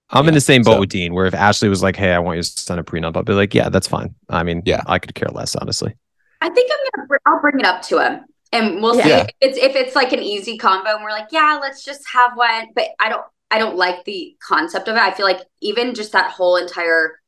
I'm 0.10 0.28
in 0.28 0.34
the 0.34 0.42
same 0.42 0.64
boat 0.64 0.74
so- 0.76 0.80
with 0.80 0.90
Dean, 0.90 1.14
where 1.14 1.26
if 1.26 1.34
Ashley 1.34 1.70
was 1.70 1.84
like, 1.84 1.96
"Hey, 1.96 2.14
I 2.14 2.20
want 2.20 2.38
you 2.38 2.44
to 2.44 2.50
sign 2.50 2.80
a 2.80 2.84
prenup," 2.84 3.16
I'll 3.18 3.24
be 3.24 3.34
like, 3.34 3.54
"Yeah, 3.54 3.70
that's 3.70 3.88
fine." 3.88 4.16
I 4.30 4.44
mean, 4.44 4.62
Yeah. 4.66 4.82
I 4.88 5.00
could 5.00 5.14
care 5.16 5.30
less, 5.30 5.56
honestly. 5.56 5.96
I 6.42 6.50
think 6.50 6.72
I'm 6.72 6.78
gonna. 6.96 7.08
br- 7.08 7.18
I'll 7.26 7.42
bring 7.42 7.60
it 7.60 7.66
up 7.66 7.82
to 7.84 8.00
him, 8.00 8.26
and 8.54 8.82
we'll 8.82 8.94
see 8.96 9.10
if 9.10 9.28
it's 9.42 9.58
if 9.58 9.76
it's 9.76 9.96
like 9.96 10.14
an 10.14 10.20
easy 10.22 10.58
combo, 10.58 10.92
and 10.96 11.04
we're 11.04 11.10
like, 11.12 11.28
yeah, 11.32 11.58
let's 11.62 11.84
just 11.84 12.04
have 12.14 12.32
one. 12.36 12.68
But 12.76 12.90
I 13.00 13.10
don't. 13.10 13.24
I 13.50 13.60
don't 13.60 13.78
like 13.78 14.04
the 14.06 14.36
concept 14.46 14.88
of 14.90 14.96
it. 14.98 15.02
I 15.02 15.12
feel 15.12 15.26
like 15.26 15.40
even 15.62 15.94
just 15.96 16.12
that 16.12 16.32
whole 16.32 16.58
entire 16.58 17.20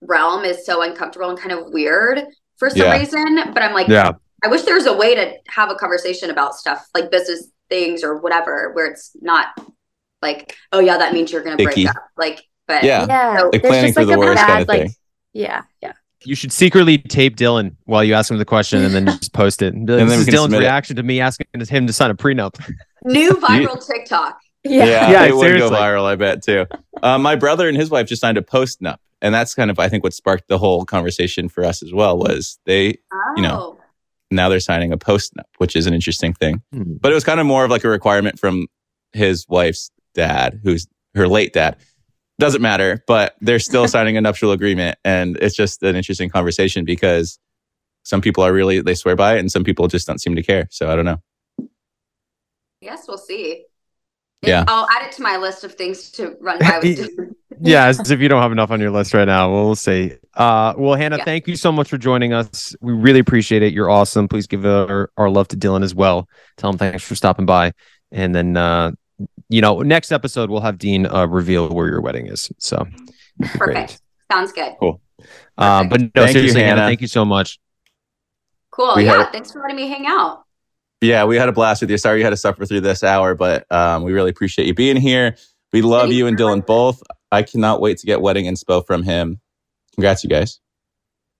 realm 0.00 0.44
is 0.44 0.64
so 0.64 0.80
uncomfortable 0.82 1.28
and 1.28 1.38
kind 1.38 1.52
of 1.52 1.72
weird 1.72 2.24
for 2.56 2.70
some 2.70 2.80
Yeah. 2.80 2.98
reason. 2.98 3.52
But 3.52 3.62
I'm 3.62 3.74
like, 3.74 3.88
Yeah. 3.88 4.12
I 4.44 4.48
wish 4.48 4.62
there 4.62 4.74
was 4.76 4.86
a 4.86 4.96
way 4.96 5.14
to 5.14 5.32
have 5.48 5.70
a 5.70 5.74
conversation 5.74 6.30
about 6.30 6.54
stuff 6.54 6.86
like 6.94 7.10
business 7.10 7.48
things 7.68 8.02
or 8.02 8.16
whatever, 8.18 8.70
where 8.74 8.86
it's 8.86 9.10
not 9.20 9.48
like, 10.22 10.56
oh 10.72 10.80
yeah, 10.80 10.98
that 10.98 11.12
means 11.12 11.30
you're 11.32 11.42
gonna 11.42 11.56
break 11.62 11.86
up. 11.88 11.96
Like, 12.16 12.42
but 12.66 12.82
Yeah. 12.84 13.06
Yeah. 13.08 13.38
So- 13.38 13.50
there's 13.52 13.60
planning 13.62 13.84
just 13.86 13.94
for 13.94 14.00
like 14.04 14.08
the 14.08 14.14
a 14.14 14.18
worst 14.18 14.36
bad, 14.36 14.46
kind 14.46 14.62
of 14.62 14.68
like, 14.68 14.80
thing. 14.82 14.90
yeah, 15.32 15.62
yeah. 15.82 15.92
You 16.24 16.34
should 16.34 16.52
secretly 16.52 16.98
tape 16.98 17.36
Dylan 17.36 17.76
while 17.84 18.02
you 18.02 18.14
ask 18.14 18.30
him 18.30 18.38
the 18.38 18.44
question, 18.44 18.82
and 18.84 18.92
then 18.92 19.06
just 19.18 19.32
post 19.32 19.62
it. 19.62 19.72
And 19.74 19.86
be 19.86 19.92
like, 19.92 20.02
And 20.02 20.10
then 20.10 20.18
this 20.18 20.26
we 20.26 20.32
is 20.32 20.38
Dylan's 20.38 20.42
submit 20.46 20.60
it. 20.62 20.64
reaction 20.64 20.96
to 20.96 21.02
me 21.04 21.20
asking 21.20 21.46
him 21.54 21.86
to 21.86 21.92
sign 21.92 22.10
a 22.10 22.14
prenup. 22.16 22.58
new 23.04 23.30
viral 23.34 23.84
TikTok. 23.86 24.36
Yeah. 24.64 24.84
Yeah, 24.84 25.10
Yeah, 25.12 25.24
it 25.26 25.36
would 25.36 25.56
go 25.58 25.70
viral. 25.70 26.04
I 26.04 26.16
bet 26.16 26.42
too. 26.42 26.66
uh, 27.02 27.18
my 27.18 27.36
brother 27.36 27.68
and 27.68 27.76
his 27.76 27.88
wife 27.90 28.08
just 28.08 28.20
signed 28.20 28.36
a 28.36 28.42
post 28.42 28.82
nup, 28.82 28.96
and 29.22 29.32
that's 29.32 29.54
kind 29.54 29.70
of 29.70 29.78
I 29.78 29.88
think 29.88 30.02
what 30.02 30.12
sparked 30.12 30.48
the 30.48 30.58
whole 30.58 30.84
conversation 30.84 31.48
for 31.48 31.64
us 31.64 31.82
as 31.84 31.92
well. 31.94 32.18
Was 32.18 32.58
they, 32.66 32.96
you 33.36 33.42
know, 33.42 33.76
Oh. 33.78 33.80
now 34.32 34.48
they're 34.48 34.58
signing 34.58 34.92
a 34.92 34.98
post 34.98 35.32
nup, 35.36 35.44
which 35.58 35.76
is 35.76 35.86
an 35.86 35.94
interesting 35.94 36.34
thing. 36.34 36.60
Hmm. 36.72 36.94
But 37.00 37.12
it 37.12 37.14
was 37.14 37.22
kind 37.24 37.38
of 37.38 37.46
more 37.46 37.64
of 37.64 37.70
like 37.70 37.84
a 37.84 37.88
requirement 37.88 38.40
from 38.40 38.66
his 39.12 39.46
wife's 39.48 39.92
dad, 40.18 40.60
who's 40.62 40.86
her 41.14 41.26
late 41.26 41.52
dad. 41.54 41.76
Doesn't 42.38 42.60
matter, 42.60 43.02
but 43.06 43.34
they're 43.40 43.58
still 43.58 43.88
signing 43.94 44.16
a 44.16 44.20
nuptial 44.20 44.52
agreement, 44.52 44.98
and 45.04 45.36
it's 45.40 45.56
just 45.56 45.82
an 45.82 45.96
interesting 45.96 46.28
conversation 46.28 46.84
because 46.84 47.38
some 48.02 48.20
people 48.20 48.44
are 48.44 48.52
really 48.52 48.80
they 48.80 48.94
swear 48.94 49.16
by 49.16 49.36
it, 49.36 49.38
and 49.40 49.50
some 49.50 49.64
people 49.64 49.88
just 49.88 50.06
don't 50.06 50.20
seem 50.20 50.36
to 50.36 50.42
care. 50.42 50.68
So 50.70 50.90
I 50.90 50.96
don't 50.96 51.04
know. 51.04 51.22
Yes, 52.80 53.06
we'll 53.08 53.18
see. 53.18 53.64
Yeah. 54.42 54.64
I'll 54.68 54.88
add 54.90 55.06
it 55.06 55.12
to 55.12 55.22
my 55.22 55.36
list 55.36 55.64
of 55.64 55.74
things 55.74 56.10
to 56.12 56.36
run 56.40 56.58
by 56.60 56.78
with 56.80 57.10
yeah, 57.60 57.86
as 57.86 58.10
if 58.10 58.20
you 58.20 58.28
don't 58.28 58.40
have 58.40 58.52
enough 58.52 58.70
on 58.70 58.80
your 58.80 58.92
list 58.92 59.14
right 59.14 59.24
now. 59.24 59.50
We'll 59.52 59.74
see. 59.74 60.12
Uh, 60.34 60.74
well, 60.78 60.94
Hannah, 60.94 61.18
Yeah. 61.18 61.24
thank 61.24 61.48
you 61.48 61.56
so 61.56 61.72
much 61.72 61.88
for 61.88 61.98
joining 61.98 62.32
us. 62.32 62.74
We 62.80 62.92
really 62.92 63.18
appreciate 63.18 63.62
it. 63.64 63.72
You're 63.72 63.90
awesome. 63.90 64.28
Please 64.28 64.46
give 64.46 64.64
our, 64.64 65.10
our 65.16 65.28
love 65.28 65.48
to 65.48 65.56
Dylan 65.56 65.82
as 65.82 65.94
well. 65.94 66.28
Tell 66.56 66.70
him 66.70 66.78
thanks 66.78 67.02
for 67.02 67.16
stopping 67.16 67.46
by. 67.46 67.72
And 68.12 68.32
then, 68.32 68.56
uh, 68.56 68.92
you 69.48 69.60
know, 69.60 69.80
next 69.80 70.12
episode 70.12 70.50
we'll 70.50 70.60
have 70.60 70.78
Dean 70.78 71.06
uh, 71.06 71.26
reveal 71.26 71.68
where 71.70 71.88
your 71.88 72.00
wedding 72.00 72.26
is. 72.26 72.50
So, 72.58 72.86
it'd 73.40 73.58
great. 73.58 73.74
Perfect. 73.74 74.00
Sounds 74.30 74.52
good. 74.52 74.74
Uh, 74.80 75.84
but 75.84 76.00
no, 76.00 76.08
Thank 76.14 76.28
you, 76.28 76.32
seriously, 76.32 76.60
Hannah, 76.60 76.82
Hannah. 76.82 76.88
thank 76.90 77.00
you 77.00 77.08
so 77.08 77.24
much. 77.24 77.58
Cool. 78.70 78.92
We 78.96 79.04
yeah. 79.06 79.24
had- 79.24 79.32
Thanks 79.32 79.52
for 79.52 79.60
letting 79.60 79.76
me 79.76 79.88
hang 79.88 80.06
out. 80.06 80.44
Yeah, 81.00 81.24
we 81.24 81.36
had 81.36 81.48
a 81.48 81.52
blast 81.52 81.80
with 81.80 81.90
you. 81.90 81.98
Sorry 81.98 82.18
you 82.18 82.24
had 82.24 82.30
to 82.30 82.36
suffer 82.36 82.66
through 82.66 82.80
this 82.80 83.04
hour, 83.04 83.36
but 83.36 83.70
um, 83.70 84.02
we 84.02 84.12
really 84.12 84.30
appreciate 84.30 84.66
you 84.66 84.74
being 84.74 84.96
here. 84.96 85.36
We 85.72 85.80
love 85.80 86.10
you 86.10 86.26
and 86.26 86.36
Dylan 86.36 86.66
both. 86.66 87.00
I 87.30 87.44
cannot 87.44 87.80
wait 87.80 87.98
to 87.98 88.06
get 88.06 88.20
wedding 88.20 88.46
inspo 88.46 88.84
from 88.84 89.04
him. 89.04 89.40
Congrats, 89.94 90.24
you 90.24 90.30
guys. 90.30 90.58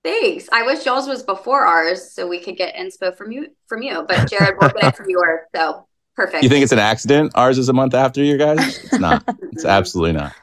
Thanks. 0.04 0.48
I 0.52 0.62
wish 0.62 0.86
yours 0.86 1.08
was 1.08 1.24
before 1.24 1.66
ours 1.66 2.12
so 2.12 2.28
we 2.28 2.38
could 2.38 2.56
get 2.56 2.76
inspo 2.76 3.16
from 3.16 3.32
you 3.32 3.48
from 3.66 3.82
you. 3.82 4.04
But 4.06 4.30
Jared, 4.30 4.54
we'll 4.60 4.70
get 4.70 4.84
it 4.84 4.96
from 4.96 5.10
yours. 5.10 5.40
So 5.56 5.87
perfect. 6.18 6.42
You 6.42 6.48
think 6.48 6.64
it's 6.64 6.72
an 6.72 6.80
accident? 6.80 7.32
Ours 7.36 7.58
is 7.58 7.68
a 7.68 7.72
month 7.72 7.94
after 7.94 8.22
your 8.22 8.38
guys? 8.38 8.84
It's 8.84 8.98
not. 8.98 9.22
it's 9.52 9.64
absolutely 9.64 10.14
not. 10.14 10.34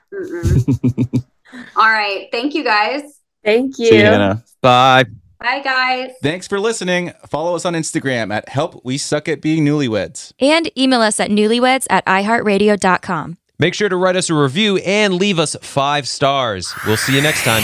All 1.76 1.92
right. 1.92 2.30
Thank 2.32 2.54
you 2.54 2.64
guys. 2.64 3.02
Thank 3.44 3.78
you. 3.78 3.88
See 3.88 3.98
you, 3.98 4.06
Hannah. 4.06 4.44
Bye. 4.62 5.04
Bye 5.40 5.60
guys. 5.60 6.12
Thanks 6.24 6.48
for 6.48 6.60
listening. 6.60 7.12
Follow 7.28 7.56
us 7.56 7.66
on 7.66 7.74
Instagram 7.74 8.34
at 8.34 8.48
Help 8.48 8.84
We 8.86 8.98
Suck 8.98 9.28
at 9.28 9.42
Being 9.42 9.66
Newlyweds. 9.66 10.32
And 10.40 10.72
email 10.80 11.02
us 11.02 11.20
at 11.20 11.30
newlyweds 11.30 11.86
at 11.90 12.06
iheartradio.com. 12.06 13.38
Make 13.60 13.74
sure 13.74 13.90
to 13.90 13.96
write 13.96 14.16
us 14.16 14.30
a 14.30 14.34
review 14.34 14.78
and 14.78 15.14
leave 15.14 15.40
us 15.40 15.56
five 15.62 16.08
stars. 16.08 16.74
We'll 16.88 16.98
see 16.98 17.16
you 17.16 17.22
next 17.22 17.44
time. 17.44 17.64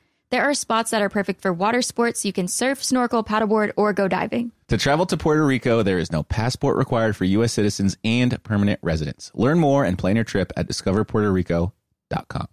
There 0.31 0.43
are 0.43 0.53
spots 0.53 0.91
that 0.91 1.01
are 1.01 1.09
perfect 1.09 1.41
for 1.41 1.51
water 1.51 1.81
sports. 1.81 2.23
You 2.23 2.31
can 2.31 2.47
surf, 2.47 2.81
snorkel, 2.81 3.21
paddleboard, 3.21 3.73
or 3.75 3.91
go 3.91 4.07
diving. 4.07 4.53
To 4.69 4.77
travel 4.77 5.05
to 5.07 5.17
Puerto 5.17 5.45
Rico, 5.45 5.83
there 5.83 5.99
is 5.99 6.09
no 6.09 6.23
passport 6.23 6.77
required 6.77 7.17
for 7.17 7.25
U.S. 7.25 7.51
citizens 7.51 7.97
and 8.05 8.41
permanent 8.43 8.79
residents. 8.81 9.29
Learn 9.33 9.59
more 9.59 9.83
and 9.83 9.97
plan 9.97 10.15
your 10.15 10.23
trip 10.23 10.53
at 10.55 10.69
discoverpuertorico.com. 10.69 12.47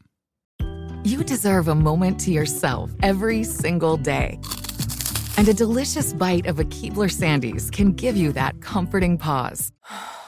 You 1.05 1.23
deserve 1.23 1.69
a 1.69 1.77
moment 1.77 2.19
to 2.23 2.33
yourself 2.33 2.91
every 3.01 3.45
single 3.45 3.97
day. 3.97 4.41
And 5.37 5.49
a 5.49 5.55
delicious 5.55 6.13
bite 6.13 6.47
of 6.47 6.59
a 6.59 6.65
Keebler 6.65 7.09
Sandies 7.09 7.71
can 7.71 7.93
give 7.93 8.17
you 8.17 8.33
that 8.33 8.61
comforting 8.61 9.19
pause. 9.19 9.71